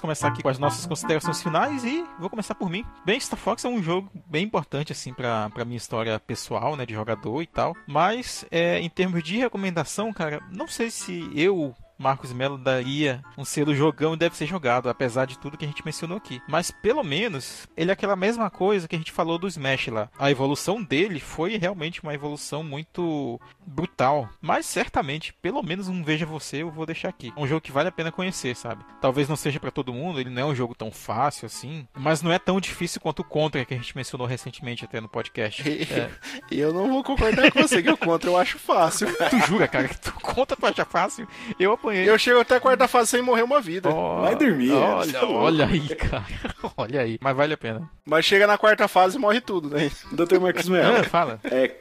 Começar 0.00 0.28
aqui 0.28 0.42
com 0.42 0.48
as 0.48 0.58
nossas 0.58 0.86
considerações 0.86 1.42
finais 1.42 1.84
e 1.84 2.04
vou 2.18 2.30
começar 2.30 2.54
por 2.54 2.70
mim. 2.70 2.84
Bem, 3.04 3.18
Star 3.20 3.38
Fox 3.38 3.64
é 3.64 3.68
um 3.68 3.82
jogo 3.82 4.10
bem 4.26 4.44
importante, 4.44 4.92
assim, 4.92 5.12
pra, 5.12 5.50
pra 5.50 5.64
minha 5.64 5.76
história 5.76 6.18
pessoal, 6.18 6.76
né, 6.76 6.86
de 6.86 6.94
jogador 6.94 7.42
e 7.42 7.46
tal. 7.46 7.74
Mas, 7.86 8.44
é, 8.50 8.78
em 8.80 8.88
termos 8.88 9.22
de 9.22 9.36
recomendação, 9.36 10.12
cara, 10.12 10.40
não 10.50 10.66
sei 10.66 10.90
se 10.90 11.30
eu 11.34 11.74
Marcos 12.00 12.32
Melo 12.32 12.56
daria 12.56 13.22
um 13.36 13.44
selo 13.44 13.74
jogão 13.74 14.14
e 14.14 14.16
deve 14.16 14.34
ser 14.34 14.46
jogado, 14.46 14.88
apesar 14.88 15.26
de 15.26 15.38
tudo 15.38 15.58
que 15.58 15.66
a 15.66 15.68
gente 15.68 15.84
mencionou 15.84 16.16
aqui. 16.16 16.40
Mas 16.48 16.70
pelo 16.70 17.04
menos 17.04 17.68
ele 17.76 17.90
é 17.90 17.92
aquela 17.92 18.16
mesma 18.16 18.48
coisa 18.48 18.88
que 18.88 18.96
a 18.96 18.98
gente 18.98 19.12
falou 19.12 19.38
do 19.38 19.46
Smash 19.46 19.88
lá. 19.88 20.08
A 20.18 20.30
evolução 20.30 20.82
dele 20.82 21.20
foi 21.20 21.58
realmente 21.58 22.02
uma 22.02 22.14
evolução 22.14 22.64
muito 22.64 23.38
brutal. 23.66 24.30
Mas 24.40 24.64
certamente, 24.64 25.34
pelo 25.42 25.62
menos 25.62 25.88
um 25.88 26.02
Veja 26.02 26.24
Você 26.24 26.62
eu 26.62 26.70
vou 26.70 26.86
deixar 26.86 27.10
aqui. 27.10 27.34
É 27.36 27.38
um 27.38 27.46
jogo 27.46 27.60
que 27.60 27.70
vale 27.70 27.90
a 27.90 27.92
pena 27.92 28.10
conhecer, 28.10 28.56
sabe? 28.56 28.82
Talvez 28.98 29.28
não 29.28 29.36
seja 29.36 29.60
para 29.60 29.70
todo 29.70 29.92
mundo, 29.92 30.18
ele 30.18 30.30
não 30.30 30.40
é 30.40 30.44
um 30.46 30.54
jogo 30.54 30.74
tão 30.74 30.90
fácil 30.90 31.44
assim, 31.44 31.86
mas 31.94 32.22
não 32.22 32.32
é 32.32 32.38
tão 32.38 32.58
difícil 32.58 32.98
quanto 32.98 33.20
o 33.20 33.24
Contra 33.24 33.62
que 33.62 33.74
a 33.74 33.76
gente 33.76 33.94
mencionou 33.94 34.26
recentemente 34.26 34.86
até 34.86 35.02
no 35.02 35.08
podcast. 35.08 35.62
É. 35.68 36.10
E 36.50 36.58
eu 36.58 36.72
não 36.72 36.88
vou 36.88 37.04
concordar 37.04 37.52
com 37.52 37.60
você 37.60 37.82
que 37.82 37.90
o 37.90 37.96
contra 37.96 38.30
eu 38.30 38.38
acho 38.38 38.58
fácil. 38.58 39.06
Tu 39.28 39.38
jura, 39.46 39.68
cara, 39.68 39.86
que 39.86 40.00
tu 40.00 40.12
conta 40.14 40.56
tu 40.56 40.66
acha 40.66 40.84
fácil? 40.86 41.28
Eu 41.58 41.72
apanhei. 41.72 41.89
Eu 41.92 42.18
chego 42.18 42.40
até 42.40 42.56
a 42.56 42.60
quarta 42.60 42.86
fase 42.88 43.10
sem 43.10 43.22
morrer 43.22 43.42
uma 43.42 43.60
vida. 43.60 43.88
Ó, 43.88 44.20
Vai 44.22 44.36
dormir, 44.36 44.72
Olha, 44.72 45.16
é. 45.18 45.24
olha 45.24 45.66
aí, 45.66 45.88
cara. 45.96 46.24
Olha 46.76 47.00
aí. 47.00 47.18
Mas 47.20 47.36
vale 47.36 47.54
a 47.54 47.58
pena. 47.58 47.90
Mas 48.04 48.24
chega 48.24 48.46
na 48.46 48.56
quarta 48.58 48.86
fase 48.88 49.16
e 49.16 49.20
morre 49.20 49.40
tudo, 49.40 49.68
né? 49.70 49.90
Dr. 50.12 50.38
Marcos 50.40 50.68
Ah, 50.68 50.70
Melo, 50.72 51.04
fala. 51.04 51.40
é, 51.44 51.74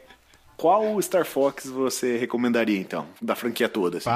qual 0.58 1.02
Star 1.02 1.26
Fox 1.26 1.66
você 1.68 2.18
recomendaria, 2.18 2.78
então? 2.80 3.06
Da 3.22 3.36
franquia 3.36 3.70
toda, 3.70 3.98
assim? 4.00 4.10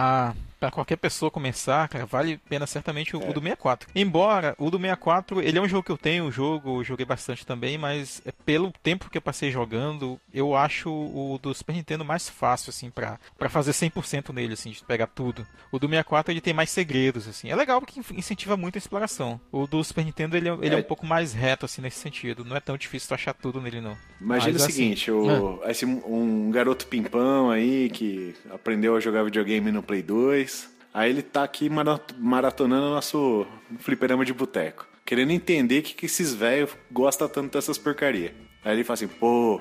Pra 0.64 0.72
qualquer 0.72 0.96
pessoa 0.96 1.30
começar, 1.30 1.90
cara, 1.90 2.06
vale 2.06 2.40
a 2.46 2.50
pena 2.50 2.66
certamente 2.66 3.18
o, 3.18 3.20
o 3.20 3.34
do 3.34 3.42
64. 3.42 3.90
Embora 3.94 4.56
o 4.58 4.72
do 4.72 4.78
64, 4.78 5.42
ele 5.42 5.58
é 5.58 5.62
um 5.62 5.68
jogo 5.68 5.84
que 5.84 5.92
eu 5.92 5.98
tenho, 5.98 6.24
o 6.26 6.32
jogo, 6.32 6.80
eu 6.80 6.84
joguei 6.86 7.06
bastante 7.06 7.46
também, 7.46 7.78
mas 7.78 8.22
é 8.26 8.32
pelo 8.32 8.72
tempo 8.82 9.10
que 9.10 9.18
eu 9.18 9.22
passei 9.22 9.52
jogando, 9.52 10.18
eu 10.34 10.56
acho 10.56 10.90
o 10.90 11.38
do 11.42 11.54
Super 11.54 11.74
Nintendo 11.76 12.06
mais 12.06 12.30
fácil, 12.30 12.70
assim, 12.70 12.90
pra, 12.90 13.20
pra 13.38 13.50
fazer 13.50 13.72
100% 13.74 14.34
nele, 14.34 14.54
assim, 14.54 14.72
de 14.72 14.82
pegar 14.86 15.08
tudo. 15.08 15.46
O 15.70 15.78
do 15.78 15.86
64, 15.88 16.32
ele 16.32 16.40
tem 16.40 16.54
mais 16.54 16.70
segredos, 16.70 17.28
assim. 17.28 17.50
É 17.50 17.56
legal 17.58 17.82
porque 17.82 18.00
incentiva 18.16 18.56
muito 18.56 18.76
a 18.76 18.80
exploração. 18.80 19.42
O 19.52 19.68
do 19.68 19.84
Super 19.84 20.06
Nintendo, 20.06 20.38
ele, 20.38 20.48
é- 20.48 20.58
ele 20.62 20.76
é, 20.76 20.78
É. 20.78 20.82
um 20.82 20.84
pouco 20.84 21.06
mais 21.06 21.34
reto, 21.34 21.66
assim, 21.66 21.82
nesse 21.82 22.00
sentido. 22.00 22.46
Não 22.46 22.56
é 22.56 22.62
tão 22.62 22.78
difícil 22.78 23.10
tu 23.10 23.16
achar 23.16 23.34
tudo 23.34 23.60
nele, 23.60 23.82
não. 23.82 23.98
Imagina 24.22 24.54
Mas, 24.54 24.62
o 24.62 24.66
assim, 24.66 24.74
seguinte, 24.74 25.12
o, 25.12 25.62
esse, 25.66 25.86
um 25.86 26.50
garoto 26.52 26.88
pimpão 26.88 27.52
aí 27.52 27.90
que 27.90 28.34
aprendeu 28.50 28.96
a 28.96 29.02
jogar 29.02 29.24
videogame 29.26 29.70
no 29.74 29.84
Play 29.84 30.02
2. 30.02 30.53
Aí 30.94 31.10
ele 31.10 31.22
tá 31.24 31.44
aqui 31.44 31.70
mara- 31.70 32.00
maratonando 32.18 32.90
nosso 32.92 33.48
fliperama 33.80 34.24
de 34.24 34.34
boteco. 34.34 34.88
Querendo 35.04 35.32
entender 35.32 35.82
que, 35.82 35.94
que 35.96 36.06
esses 36.06 36.34
velhos 36.34 36.72
gostam 36.92 37.28
tanto 37.28 37.54
dessas 37.54 37.78
porcaria. 37.78 38.34
Aí 38.64 38.74
ele 38.74 38.84
fala 38.84 38.94
assim, 38.94 39.08
pô, 39.08 39.60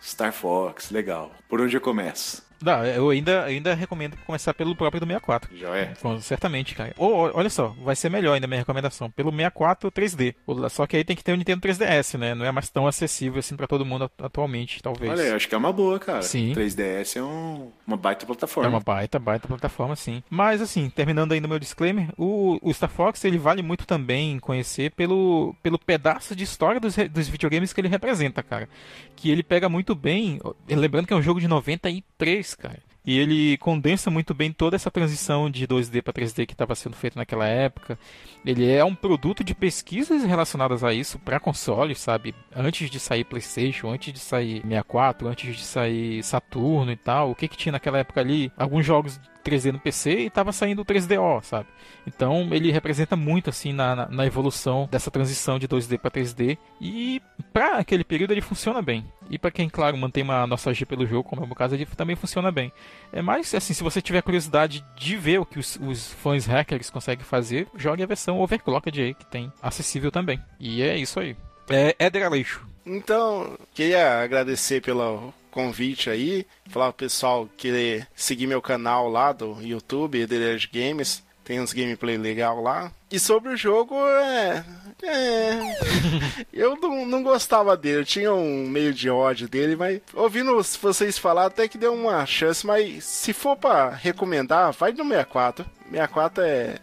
Star 0.00 0.32
Fox, 0.32 0.90
legal. 0.90 1.34
Por 1.48 1.60
onde 1.60 1.76
eu 1.76 1.80
começo? 1.80 2.45
Não, 2.62 2.84
eu 2.86 3.10
ainda, 3.10 3.44
ainda 3.44 3.74
recomendo 3.74 4.16
começar 4.26 4.54
pelo 4.54 4.74
próprio 4.74 5.00
do 5.00 5.06
64. 5.06 5.56
Já 5.56 5.76
é? 5.76 5.92
Certamente, 6.20 6.74
cara. 6.74 6.94
Ou, 6.96 7.30
olha 7.34 7.50
só, 7.50 7.68
vai 7.82 7.94
ser 7.94 8.08
melhor 8.10 8.34
ainda 8.34 8.46
a 8.46 8.48
minha 8.48 8.60
recomendação. 8.60 9.10
Pelo 9.10 9.30
64 9.30 9.90
3D. 9.90 10.34
O- 10.46 10.68
Só 10.68 10.86
que 10.86 10.96
aí 10.96 11.04
tem 11.04 11.14
que 11.16 11.22
ter 11.22 11.32
o 11.32 11.36
Nintendo 11.36 11.60
3DS, 11.60 12.18
né? 12.18 12.34
Não 12.34 12.44
é 12.44 12.50
mais 12.50 12.68
tão 12.70 12.86
acessível 12.86 13.38
assim 13.38 13.56
pra 13.56 13.66
todo 13.66 13.84
mundo 13.84 14.04
atu- 14.04 14.24
atualmente, 14.24 14.82
talvez. 14.82 15.12
Olha, 15.12 15.22
eu 15.22 15.36
acho 15.36 15.48
que 15.48 15.54
é 15.54 15.58
uma 15.58 15.72
boa, 15.72 15.98
cara. 15.98 16.22
Sim. 16.22 16.52
3DS 16.54 17.16
é 17.18 17.22
um- 17.22 17.70
uma 17.86 17.96
baita 17.96 18.24
É 18.24 18.26
plataforma. 18.26 18.68
uma 18.70 18.80
baita, 18.80 19.18
baita 19.18 19.46
plataforma, 19.46 19.94
sim. 19.94 20.22
Mas, 20.30 20.60
assim, 20.62 20.88
terminando 20.90 21.32
aí 21.32 21.40
no 21.40 21.48
meu 21.48 21.58
disclaimer, 21.58 22.08
o, 22.16 22.58
o 22.62 22.72
Star 22.72 22.90
Fox, 22.90 23.24
ele 23.24 23.38
vale 23.38 23.62
muito 23.62 23.86
também 23.86 24.38
conhecer 24.38 24.90
pelo, 24.92 25.54
pelo 25.62 25.78
pedaço 25.78 26.34
de 26.34 26.44
história 26.44 26.80
dos, 26.80 26.96
dos 27.10 27.28
videogames 27.28 27.72
que 27.72 27.80
ele 27.80 27.88
representa, 27.88 28.42
cara. 28.42 28.68
Que 29.14 29.30
ele 29.30 29.42
pega 29.42 29.68
muito 29.68 29.94
bem, 29.94 30.40
lembrando 30.68 31.06
que 31.06 31.12
é 31.12 31.16
um 31.16 31.22
jogo 31.22 31.40
de 31.40 31.48
93, 31.48 32.54
cara. 32.56 32.80
E 33.06 33.16
ele 33.16 33.56
condensa 33.58 34.10
muito 34.10 34.34
bem 34.34 34.52
toda 34.52 34.74
essa 34.74 34.90
transição 34.90 35.48
de 35.48 35.64
2D 35.64 36.02
para 36.02 36.12
3D 36.12 36.44
que 36.44 36.54
estava 36.54 36.74
sendo 36.74 36.96
feita 36.96 37.20
naquela 37.20 37.46
época. 37.46 37.96
Ele 38.44 38.68
é 38.68 38.84
um 38.84 38.96
produto 38.96 39.44
de 39.44 39.54
pesquisas 39.54 40.24
relacionadas 40.24 40.82
a 40.82 40.92
isso 40.92 41.16
para 41.20 41.38
consoles, 41.38 42.00
sabe? 42.00 42.34
Antes 42.52 42.90
de 42.90 42.98
sair 42.98 43.22
PlayStation, 43.22 43.90
antes 43.90 44.12
de 44.12 44.18
sair 44.18 44.60
64, 44.62 45.28
antes 45.28 45.56
de 45.56 45.64
sair 45.64 46.20
Saturno 46.24 46.90
e 46.90 46.96
tal. 46.96 47.30
O 47.30 47.34
que 47.36 47.46
que 47.46 47.56
tinha 47.56 47.72
naquela 47.72 47.98
época 47.98 48.20
ali? 48.20 48.50
Alguns 48.56 48.84
jogos 48.84 49.20
3D 49.46 49.72
no 49.72 49.78
PC 49.78 50.10
e 50.10 50.26
estava 50.26 50.52
saindo 50.52 50.82
o 50.82 50.84
3DO, 50.84 51.42
sabe? 51.42 51.68
Então 52.06 52.48
ele 52.52 52.72
representa 52.72 53.16
muito 53.16 53.50
assim 53.50 53.72
na, 53.72 53.94
na, 53.94 54.08
na 54.08 54.26
evolução 54.26 54.88
dessa 54.90 55.10
transição 55.10 55.58
de 55.58 55.68
2D 55.68 55.98
para 55.98 56.10
3D 56.10 56.58
e 56.80 57.22
para 57.52 57.76
aquele 57.76 58.04
período 58.04 58.32
ele 58.32 58.40
funciona 58.40 58.82
bem. 58.82 59.04
E 59.30 59.38
para 59.38 59.50
quem, 59.50 59.68
claro, 59.68 59.96
mantém 59.96 60.22
uma 60.22 60.46
nostalgia 60.46 60.86
pelo 60.86 61.06
jogo, 61.06 61.28
como 61.28 61.42
é 61.42 61.44
o 61.44 61.46
meu 61.46 61.56
caso, 61.56 61.74
ele 61.74 61.86
também 61.86 62.16
funciona 62.16 62.50
bem. 62.52 62.72
É 63.12 63.22
mais 63.22 63.52
assim, 63.54 63.74
se 63.74 63.82
você 63.82 64.00
tiver 64.00 64.22
curiosidade 64.22 64.84
de 64.96 65.16
ver 65.16 65.40
o 65.40 65.46
que 65.46 65.58
os, 65.58 65.78
os 65.80 66.12
fãs 66.12 66.46
hackers 66.46 66.90
conseguem 66.90 67.24
fazer, 67.24 67.66
jogue 67.76 68.02
a 68.02 68.06
versão 68.06 68.40
overclocked 68.40 69.00
aí 69.00 69.14
que 69.14 69.26
tem 69.26 69.52
acessível 69.62 70.10
também. 70.10 70.40
E 70.58 70.82
é 70.82 70.96
isso 70.96 71.18
aí. 71.18 71.36
É 71.68 71.96
Éder 71.98 72.26
Aleixo. 72.26 72.66
Então, 72.84 73.58
queria 73.74 74.22
agradecer 74.22 74.80
pelo 74.80 75.34
convite 75.56 76.10
aí, 76.10 76.46
falar 76.68 76.92
pro 76.92 77.06
pessoal 77.06 77.48
querer 77.56 78.06
seguir 78.14 78.46
meu 78.46 78.60
canal 78.60 79.08
lá 79.08 79.32
do 79.32 79.56
YouTube, 79.62 80.20
Ederage 80.20 80.68
Games, 80.70 81.22
tem 81.42 81.58
uns 81.58 81.72
gameplay 81.72 82.18
legal 82.18 82.60
lá. 82.62 82.92
E 83.10 83.18
sobre 83.18 83.54
o 83.54 83.56
jogo, 83.56 83.94
é. 84.06 84.62
É. 85.02 85.76
eu 86.52 86.76
não, 86.76 87.06
não 87.06 87.22
gostava 87.22 87.74
dele, 87.74 88.00
eu 88.00 88.04
tinha 88.04 88.34
um 88.34 88.68
meio 88.68 88.92
de 88.92 89.08
ódio 89.08 89.48
dele, 89.48 89.76
mas 89.76 90.02
ouvindo 90.12 90.62
vocês 90.82 91.16
falar, 91.16 91.46
até 91.46 91.66
que 91.66 91.78
deu 91.78 91.94
uma 91.94 92.26
chance, 92.26 92.66
mas 92.66 93.02
se 93.04 93.32
for 93.32 93.56
pra 93.56 93.88
recomendar, 93.88 94.72
vai 94.72 94.92
no 94.92 95.04
64. 95.04 95.64
64 95.90 96.44
é. 96.44 96.78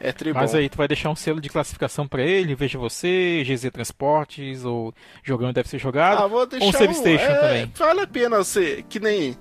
É 0.00 0.12
tribom. 0.12 0.38
Mas 0.38 0.54
aí 0.54 0.68
tu 0.68 0.76
vai 0.76 0.86
deixar 0.86 1.10
um 1.10 1.16
selo 1.16 1.40
de 1.40 1.48
classificação 1.48 2.06
pra 2.06 2.22
ele, 2.22 2.54
veja 2.54 2.78
você, 2.78 3.42
GZ 3.44 3.70
Transportes, 3.72 4.64
ou 4.64 4.94
jogando 5.24 5.54
deve 5.54 5.68
ser 5.68 5.78
jogado. 5.78 6.22
Ah, 6.22 6.26
vou 6.26 6.46
deixar 6.46 6.66
ou 6.66 6.72
Save 6.72 6.88
um- 6.88 6.94
Station 6.94 7.24
é, 7.24 7.34
também. 7.40 7.72
Vale 7.76 8.00
a 8.00 8.06
pena 8.06 8.36
você, 8.38 8.84
que 8.88 9.00
nem 9.00 9.36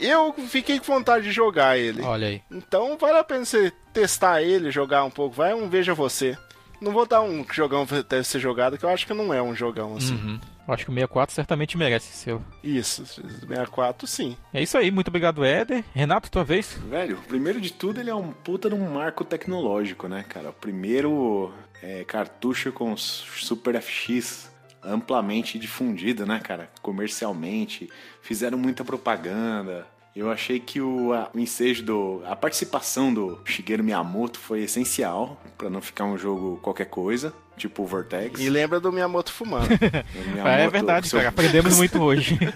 eu 0.00 0.32
fiquei 0.48 0.78
com 0.78 0.86
vontade 0.86 1.24
de 1.24 1.32
jogar 1.32 1.76
ele. 1.78 2.02
Olha 2.02 2.28
aí. 2.28 2.42
Então 2.50 2.96
vale 2.98 3.18
a 3.18 3.24
pena 3.24 3.44
você 3.44 3.70
testar 3.92 4.42
ele, 4.42 4.70
jogar 4.70 5.04
um 5.04 5.10
pouco. 5.10 5.34
Vai 5.36 5.52
um 5.52 5.68
veja 5.68 5.92
você. 5.92 6.36
Não 6.80 6.92
vou 6.92 7.04
dar 7.06 7.20
um 7.22 7.44
jogão 7.52 7.86
deve 8.08 8.24
ser 8.24 8.38
jogado, 8.38 8.78
que 8.78 8.84
eu 8.84 8.88
acho 8.88 9.06
que 9.06 9.12
não 9.12 9.34
é 9.34 9.42
um 9.42 9.54
jogão 9.54 9.96
assim. 9.96 10.14
Uhum. 10.14 10.40
Eu 10.68 10.74
acho 10.74 10.84
que 10.84 10.90
o 10.90 10.94
64 10.94 11.34
certamente 11.34 11.78
merece 11.78 12.12
selo. 12.12 12.44
Isso, 12.62 13.04
64 13.06 14.06
sim. 14.06 14.36
É 14.52 14.62
isso 14.62 14.76
aí, 14.76 14.90
muito 14.90 15.08
obrigado, 15.08 15.42
Éder. 15.42 15.82
Renato, 15.94 16.30
tua 16.30 16.44
vez. 16.44 16.78
Velho, 16.90 17.16
primeiro 17.26 17.58
de 17.60 17.72
tudo, 17.72 17.98
ele 18.00 18.10
é 18.10 18.14
um 18.14 18.30
puta 18.32 18.68
de 18.68 18.74
um 18.74 18.90
marco 18.92 19.24
tecnológico, 19.24 20.06
né, 20.08 20.24
cara? 20.28 20.50
O 20.50 20.52
primeiro 20.52 21.50
é, 21.82 22.04
cartucho 22.04 22.70
com 22.70 22.94
Super 22.98 23.80
FX 23.80 24.50
amplamente 24.84 25.58
difundido, 25.58 26.26
né, 26.26 26.38
cara? 26.38 26.70
Comercialmente. 26.82 27.88
Fizeram 28.22 28.58
muita 28.58 28.84
propaganda. 28.84 29.86
Eu 30.14 30.30
achei 30.30 30.58
que 30.60 30.80
o, 30.80 31.12
a- 31.12 31.30
o 31.34 31.38
ensejo 31.38 31.82
do. 31.84 32.22
A 32.26 32.34
participação 32.36 33.12
do 33.14 33.40
Shigeru 33.44 33.82
Miyamoto 33.84 34.38
foi 34.38 34.62
essencial 34.62 35.40
pra 35.56 35.70
não 35.70 35.80
ficar 35.80 36.04
um 36.04 36.18
jogo 36.18 36.58
qualquer 36.62 36.86
coisa, 36.86 37.32
tipo 37.58 37.82
o 37.82 37.86
Vortex. 37.86 38.40
E 38.40 38.48
lembra 38.48 38.80
do 38.80 38.90
Miyamoto 38.92 39.32
fumando. 39.32 39.68
Miyamoto, 40.32 40.48
é 40.48 40.68
verdade, 40.68 41.08
seu- 41.08 41.18
cara. 41.18 41.28
Aprendemos 41.28 41.76
muito 41.76 42.00
hoje. 42.02 42.38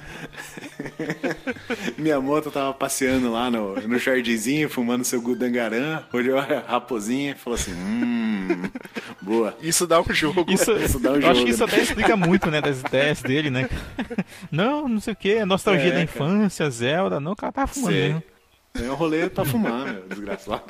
Miyamoto 1.99 2.51
tava 2.51 2.73
passeando 2.75 3.31
lá 3.31 3.51
no, 3.51 3.75
no 3.81 3.99
jardinzinho, 3.99 4.69
fumando 4.69 5.05
seu 5.05 5.21
Gudangaran, 5.21 6.03
olhou 6.13 6.39
a 6.39 6.43
raposinha 6.67 7.33
e 7.33 7.35
falou 7.35 7.59
assim: 7.59 7.73
Hum, 7.75 8.63
boa. 9.21 9.57
Isso 9.61 9.87
dá 9.87 10.01
um 10.01 10.13
jogo. 10.13 10.45
Isso, 10.49 10.73
Isso 10.79 10.99
dá 10.99 11.13
um 11.13 11.17
eu 11.17 11.21
jogo, 11.23 11.33
acho 11.33 11.45
que 11.45 11.51
isso 11.51 11.67
né? 11.67 11.73
até 11.73 11.83
explica 11.83 12.17
muito, 12.17 12.51
né, 12.51 12.61
das 12.61 12.81
ideias 12.81 13.23
dele, 13.23 13.51
né? 13.51 13.69
Não, 14.51 14.89
não 14.89 15.01
sei 15.01 15.13
o 15.13 15.17
que, 15.17 15.45
nostalgia 15.45 15.89
É, 15.89 15.91
da 15.91 15.95
cara. 15.95 16.05
infância, 16.05 16.71
Zelda. 16.71 17.21
Não, 17.21 17.33
o 17.33 17.37
cara 17.37 17.53
tava 17.53 17.67
fumando 17.69 18.23
É 18.75 18.91
um 18.91 18.95
rolê 18.95 19.29
pra 19.29 19.45
fumar, 19.45 19.85
meu, 19.93 20.03
desgraçado. 20.09 20.63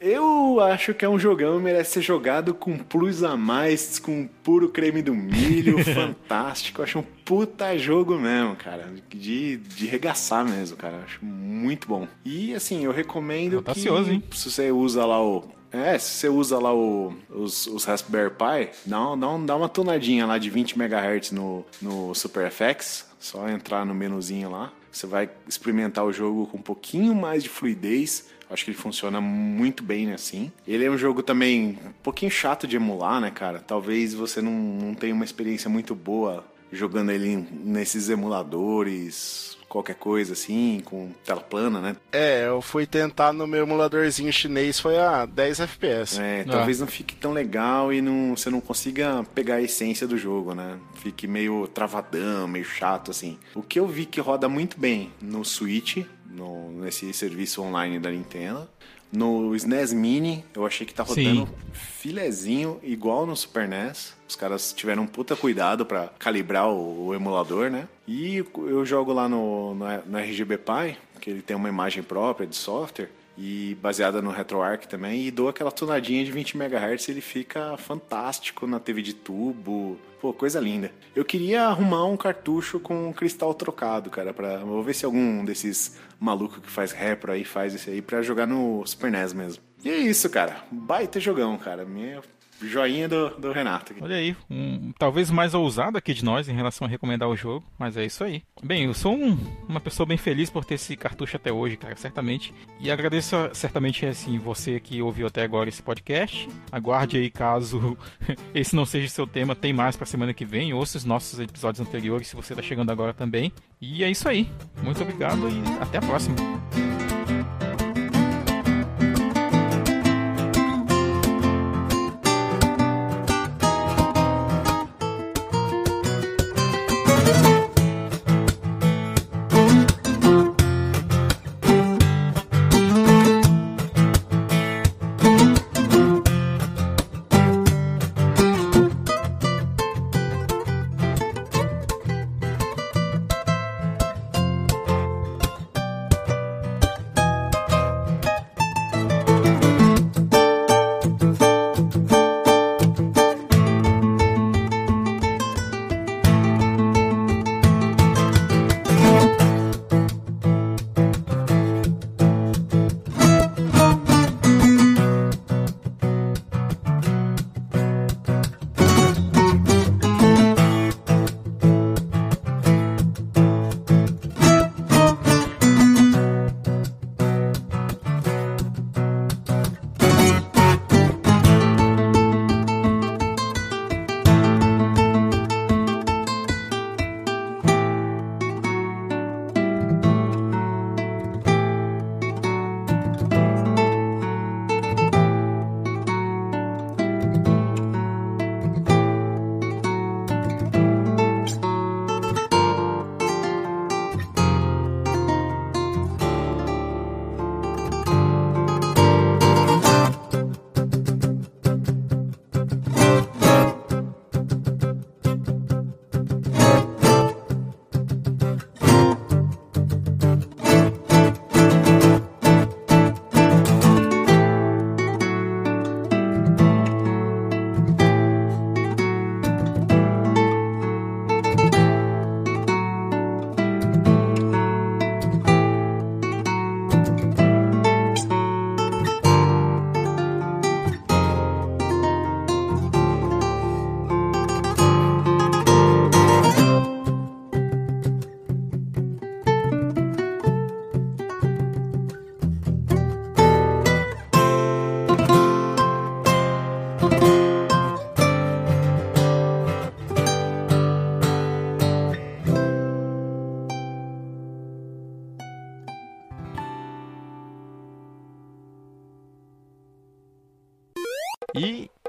Eu 0.00 0.60
acho 0.60 0.92
que 0.94 1.04
é 1.04 1.08
um 1.08 1.18
jogão, 1.18 1.60
merece 1.60 1.92
ser 1.92 2.02
jogado 2.02 2.52
com 2.54 2.76
plus 2.76 3.22
a 3.22 3.36
mais, 3.36 3.98
com 3.98 4.26
puro 4.42 4.68
creme 4.68 5.02
do 5.02 5.14
milho, 5.14 5.82
fantástico. 5.84 6.82
Acho 6.82 6.98
um 7.00 7.02
puta 7.24 7.76
jogo 7.78 8.16
mesmo, 8.18 8.56
cara. 8.56 8.90
De, 9.10 9.56
de 9.58 9.86
regaçar 9.86 10.44
mesmo, 10.44 10.76
cara. 10.76 11.02
Acho 11.04 11.24
muito 11.24 11.86
bom. 11.86 12.08
E 12.24 12.54
assim, 12.54 12.84
eu 12.84 12.92
recomendo 12.92 13.54
Eu 13.54 13.62
que 13.62 13.70
ansioso, 13.70 14.10
hein? 14.10 14.22
se 14.32 14.50
você 14.50 14.70
usa 14.70 15.04
lá 15.04 15.22
o. 15.22 15.44
É, 15.70 15.98
se 15.98 16.10
você 16.12 16.28
usa 16.28 16.58
lá 16.58 16.72
o, 16.72 17.12
os, 17.28 17.66
os 17.66 17.84
Raspberry 17.84 18.30
Pi, 18.30 18.70
dá, 18.86 19.10
um- 19.10 19.18
dá, 19.18 19.28
um- 19.28 19.44
dá 19.46 19.56
uma 19.56 19.68
tonadinha 19.68 20.24
lá 20.24 20.38
de 20.38 20.48
20 20.48 20.78
MHz 20.78 21.32
no, 21.32 21.64
no 21.82 22.14
Super 22.14 22.50
FX. 22.50 23.06
Só 23.18 23.48
entrar 23.48 23.84
no 23.84 23.92
menuzinho 23.94 24.50
lá. 24.50 24.72
Você 24.94 25.06
vai 25.06 25.28
experimentar 25.48 26.04
o 26.04 26.12
jogo 26.12 26.46
com 26.46 26.58
um 26.58 26.62
pouquinho 26.62 27.14
mais 27.14 27.42
de 27.42 27.48
fluidez, 27.48 28.32
Acho 28.50 28.64
que 28.64 28.70
ele 28.70 28.78
funciona 28.78 29.20
muito 29.20 29.82
bem 29.82 30.12
assim. 30.12 30.52
Ele 30.68 30.84
é 30.84 30.90
um 30.90 30.98
jogo 30.98 31.22
também 31.22 31.78
um 31.84 31.92
pouquinho 32.02 32.30
chato 32.30 32.66
de 32.66 32.76
emular, 32.76 33.20
né, 33.20 33.30
cara? 33.30 33.58
Talvez 33.58 34.14
você 34.14 34.40
não, 34.42 34.52
não 34.52 34.94
tenha 34.94 35.14
uma 35.14 35.24
experiência 35.24 35.68
muito 35.68 35.94
boa 35.94 36.44
jogando 36.70 37.10
ele 37.10 37.36
nesses 37.64 38.08
emuladores, 38.08 39.53
qualquer 39.74 39.96
coisa 39.96 40.34
assim, 40.34 40.80
com 40.84 41.10
tela 41.24 41.40
plana, 41.40 41.80
né? 41.80 41.96
É, 42.12 42.46
eu 42.46 42.62
fui 42.62 42.86
tentar 42.86 43.32
no 43.32 43.44
meu 43.44 43.64
emuladorzinho 43.64 44.32
chinês, 44.32 44.78
foi 44.78 44.96
a 44.96 45.26
10 45.26 45.58
FPS. 45.58 46.20
É, 46.20 46.44
talvez 46.44 46.78
não 46.78 46.86
fique 46.86 47.16
tão 47.16 47.32
legal 47.32 47.92
e 47.92 48.00
não, 48.00 48.36
você 48.36 48.48
não 48.50 48.60
consiga 48.60 49.24
pegar 49.34 49.56
a 49.56 49.62
essência 49.62 50.06
do 50.06 50.16
jogo, 50.16 50.54
né? 50.54 50.78
Fique 51.02 51.26
meio 51.26 51.66
travadão, 51.66 52.46
meio 52.46 52.64
chato, 52.64 53.10
assim. 53.10 53.36
O 53.52 53.62
que 53.62 53.80
eu 53.80 53.88
vi 53.88 54.06
que 54.06 54.20
roda 54.20 54.48
muito 54.48 54.78
bem 54.78 55.10
no 55.20 55.44
Switch, 55.44 56.04
no, 56.30 56.70
nesse 56.70 57.12
serviço 57.12 57.60
online 57.60 57.98
da 57.98 58.12
Nintendo. 58.12 58.68
No 59.10 59.54
SNES 59.56 59.92
Mini, 59.92 60.44
eu 60.54 60.64
achei 60.64 60.86
que 60.86 60.94
tá 60.94 61.02
rodando 61.02 61.46
Sim. 61.46 61.54
filezinho, 61.72 62.78
igual 62.82 63.26
no 63.26 63.36
Super 63.36 63.68
NES. 63.68 64.14
Os 64.34 64.36
caras 64.36 64.72
tiveram 64.72 65.04
um 65.04 65.06
puta 65.06 65.36
cuidado 65.36 65.86
pra 65.86 66.08
calibrar 66.18 66.68
o, 66.68 67.06
o 67.06 67.14
emulador, 67.14 67.70
né? 67.70 67.86
E 68.06 68.44
eu 68.56 68.84
jogo 68.84 69.12
lá 69.12 69.28
no, 69.28 69.76
no, 69.76 69.86
no 70.06 70.18
RGB 70.18 70.58
Pi, 70.58 70.98
que 71.20 71.30
ele 71.30 71.40
tem 71.40 71.56
uma 71.56 71.68
imagem 71.68 72.02
própria 72.02 72.44
de 72.44 72.56
software 72.56 73.10
e 73.38 73.78
baseada 73.80 74.20
no 74.20 74.30
RetroArch 74.30 74.88
também, 74.88 75.24
e 75.24 75.30
dou 75.30 75.48
aquela 75.48 75.70
tonadinha 75.70 76.24
de 76.24 76.32
20 76.32 76.56
MHz, 76.56 77.08
ele 77.08 77.20
fica 77.20 77.76
fantástico 77.76 78.66
na 78.66 78.80
TV 78.80 79.02
de 79.02 79.14
tubo. 79.14 79.96
Pô, 80.20 80.32
coisa 80.32 80.58
linda. 80.58 80.90
Eu 81.14 81.24
queria 81.24 81.68
arrumar 81.68 82.04
um 82.06 82.16
cartucho 82.16 82.80
com 82.80 83.12
cristal 83.12 83.54
trocado, 83.54 84.10
cara, 84.10 84.34
para 84.34 84.58
vou 84.58 84.82
ver 84.82 84.94
se 84.94 85.04
algum 85.04 85.44
desses 85.44 85.96
maluco 86.18 86.60
que 86.60 86.70
faz 86.70 86.90
repro 86.90 87.30
aí 87.30 87.44
faz 87.44 87.72
isso 87.72 87.88
aí 87.88 88.02
pra 88.02 88.20
jogar 88.20 88.48
no 88.48 88.84
Super 88.84 89.12
NES 89.12 89.32
mesmo. 89.32 89.62
E 89.84 89.90
é 89.90 89.96
isso, 89.98 90.30
cara. 90.30 90.64
Baita 90.72 91.20
jogão, 91.20 91.58
cara. 91.58 91.84
Minha 91.84 92.22
joinha 92.62 93.08
do, 93.08 93.30
do 93.38 93.52
Renato. 93.52 93.92
aqui. 93.92 94.02
Olha 94.02 94.16
aí, 94.16 94.36
um, 94.50 94.92
talvez 94.98 95.30
mais 95.30 95.54
ousado 95.54 95.98
aqui 95.98 96.14
de 96.14 96.24
nós 96.24 96.48
em 96.48 96.54
relação 96.54 96.86
a 96.86 96.90
recomendar 96.90 97.28
o 97.28 97.36
jogo, 97.36 97.64
mas 97.78 97.96
é 97.96 98.04
isso 98.04 98.24
aí. 98.24 98.42
Bem, 98.62 98.84
eu 98.84 98.94
sou 98.94 99.14
um- 99.14 99.36
uma 99.68 99.80
pessoa 99.80 100.06
bem 100.06 100.16
feliz 100.16 100.48
por 100.50 100.64
ter 100.64 100.74
esse 100.74 100.96
cartucho 100.96 101.36
até 101.36 101.52
hoje, 101.52 101.76
cara, 101.76 101.94
certamente. 101.96 102.54
E 102.80 102.90
agradeço 102.90 103.36
certamente 103.52 104.06
assim 104.06 104.38
você 104.38 104.78
que 104.80 105.02
ouviu 105.02 105.26
até 105.26 105.42
agora 105.42 105.68
esse 105.68 105.82
podcast. 105.82 106.48
Aguarde 106.72 107.16
aí 107.16 107.30
caso 107.30 107.96
esse 108.54 108.74
não 108.74 108.86
seja 108.86 109.08
seu 109.08 109.26
tema, 109.26 109.54
tem 109.54 109.72
mais 109.72 109.96
pra 109.96 110.06
semana 110.06 110.32
que 110.32 110.44
vem. 110.44 110.72
Ouça 110.72 110.96
os 110.98 111.04
nossos 111.04 111.38
episódios 111.38 111.80
anteriores 111.86 112.28
se 112.28 112.36
você 112.36 112.54
tá 112.54 112.62
chegando 112.62 112.90
agora 112.90 113.12
também. 113.12 113.52
E 113.80 114.02
é 114.02 114.10
isso 114.10 114.28
aí. 114.28 114.48
Muito 114.82 115.02
obrigado 115.02 115.48
e 115.48 115.82
até 115.82 115.98
a 115.98 116.02
próxima. 116.02 116.36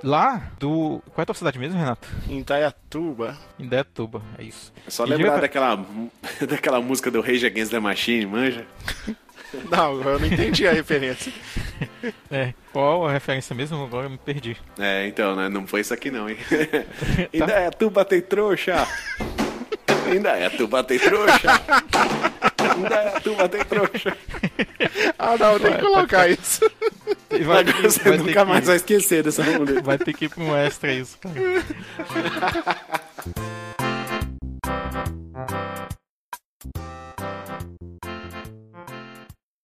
Lá 0.06 0.52
do. 0.60 1.02
Qual 1.14 1.18
é 1.18 1.22
a 1.24 1.26
tua 1.26 1.36
cidade 1.36 1.58
mesmo, 1.60 1.78
Renato? 1.78 2.08
Em 3.60 3.68
Detuba, 3.68 4.22
é 4.38 4.44
isso. 4.44 4.72
É 4.88 4.90
só 4.90 5.06
E 5.06 5.10
lembrar 5.10 5.30
diga- 5.30 5.42
daquela, 5.42 5.86
daquela 6.48 6.80
música 6.82 7.10
do 7.12 7.20
Rage 7.22 7.46
Against 7.46 7.72
the 7.72 7.80
Machine, 7.80 8.26
manja? 8.26 8.66
Não, 9.72 10.02
eu 10.02 10.20
não 10.20 10.28
entendi 10.28 10.68
a 10.68 10.72
referência. 10.74 11.32
É, 12.32 12.54
qual 12.72 13.06
a 13.08 13.12
referência 13.12 13.54
mesmo? 13.56 13.84
Agora 13.84 14.06
eu 14.06 14.10
me 14.10 14.18
perdi. 14.18 14.56
É, 14.80 15.08
então, 15.08 15.36
né? 15.36 15.50
Não 15.50 15.66
foi 15.68 15.82
isso 15.82 15.94
aqui 15.94 16.10
não, 16.12 16.30
hein? 16.30 16.38
Ainda 17.34 17.52
é 17.54 17.70
tu 17.70 17.90
bater 17.90 18.22
trouxa! 18.24 18.88
Ainda 20.10 20.50
tu 20.50 20.68
bater 20.68 21.00
trouxa! 21.02 21.48
Bunda 22.76 22.96
é 22.96 23.20
turma 23.20 23.50
tem 23.50 23.64
trouxa. 23.64 24.18
Ah, 25.18 25.38
não, 25.38 25.60
tem 25.60 25.74
que 25.74 25.82
colocar 25.82 26.30
isso. 26.30 26.70
E 27.32 27.44
Vai 27.44 27.64
ter, 27.64 27.74
que, 27.74 27.82
você 27.82 28.10
vai 28.10 28.18
nunca 28.18 28.34
que... 28.34 28.44
mais 28.44 28.66
vai 28.66 28.76
esquecer 28.76 29.24
dessa 29.24 29.44
mulher. 29.44 29.82
Vai 29.82 29.98
ter 29.98 30.14
que 30.14 30.26
ir 30.26 30.30
pra 30.30 30.44
um 30.44 30.56
extra 30.56 30.94
isso, 30.94 31.18
cara. 31.18 31.36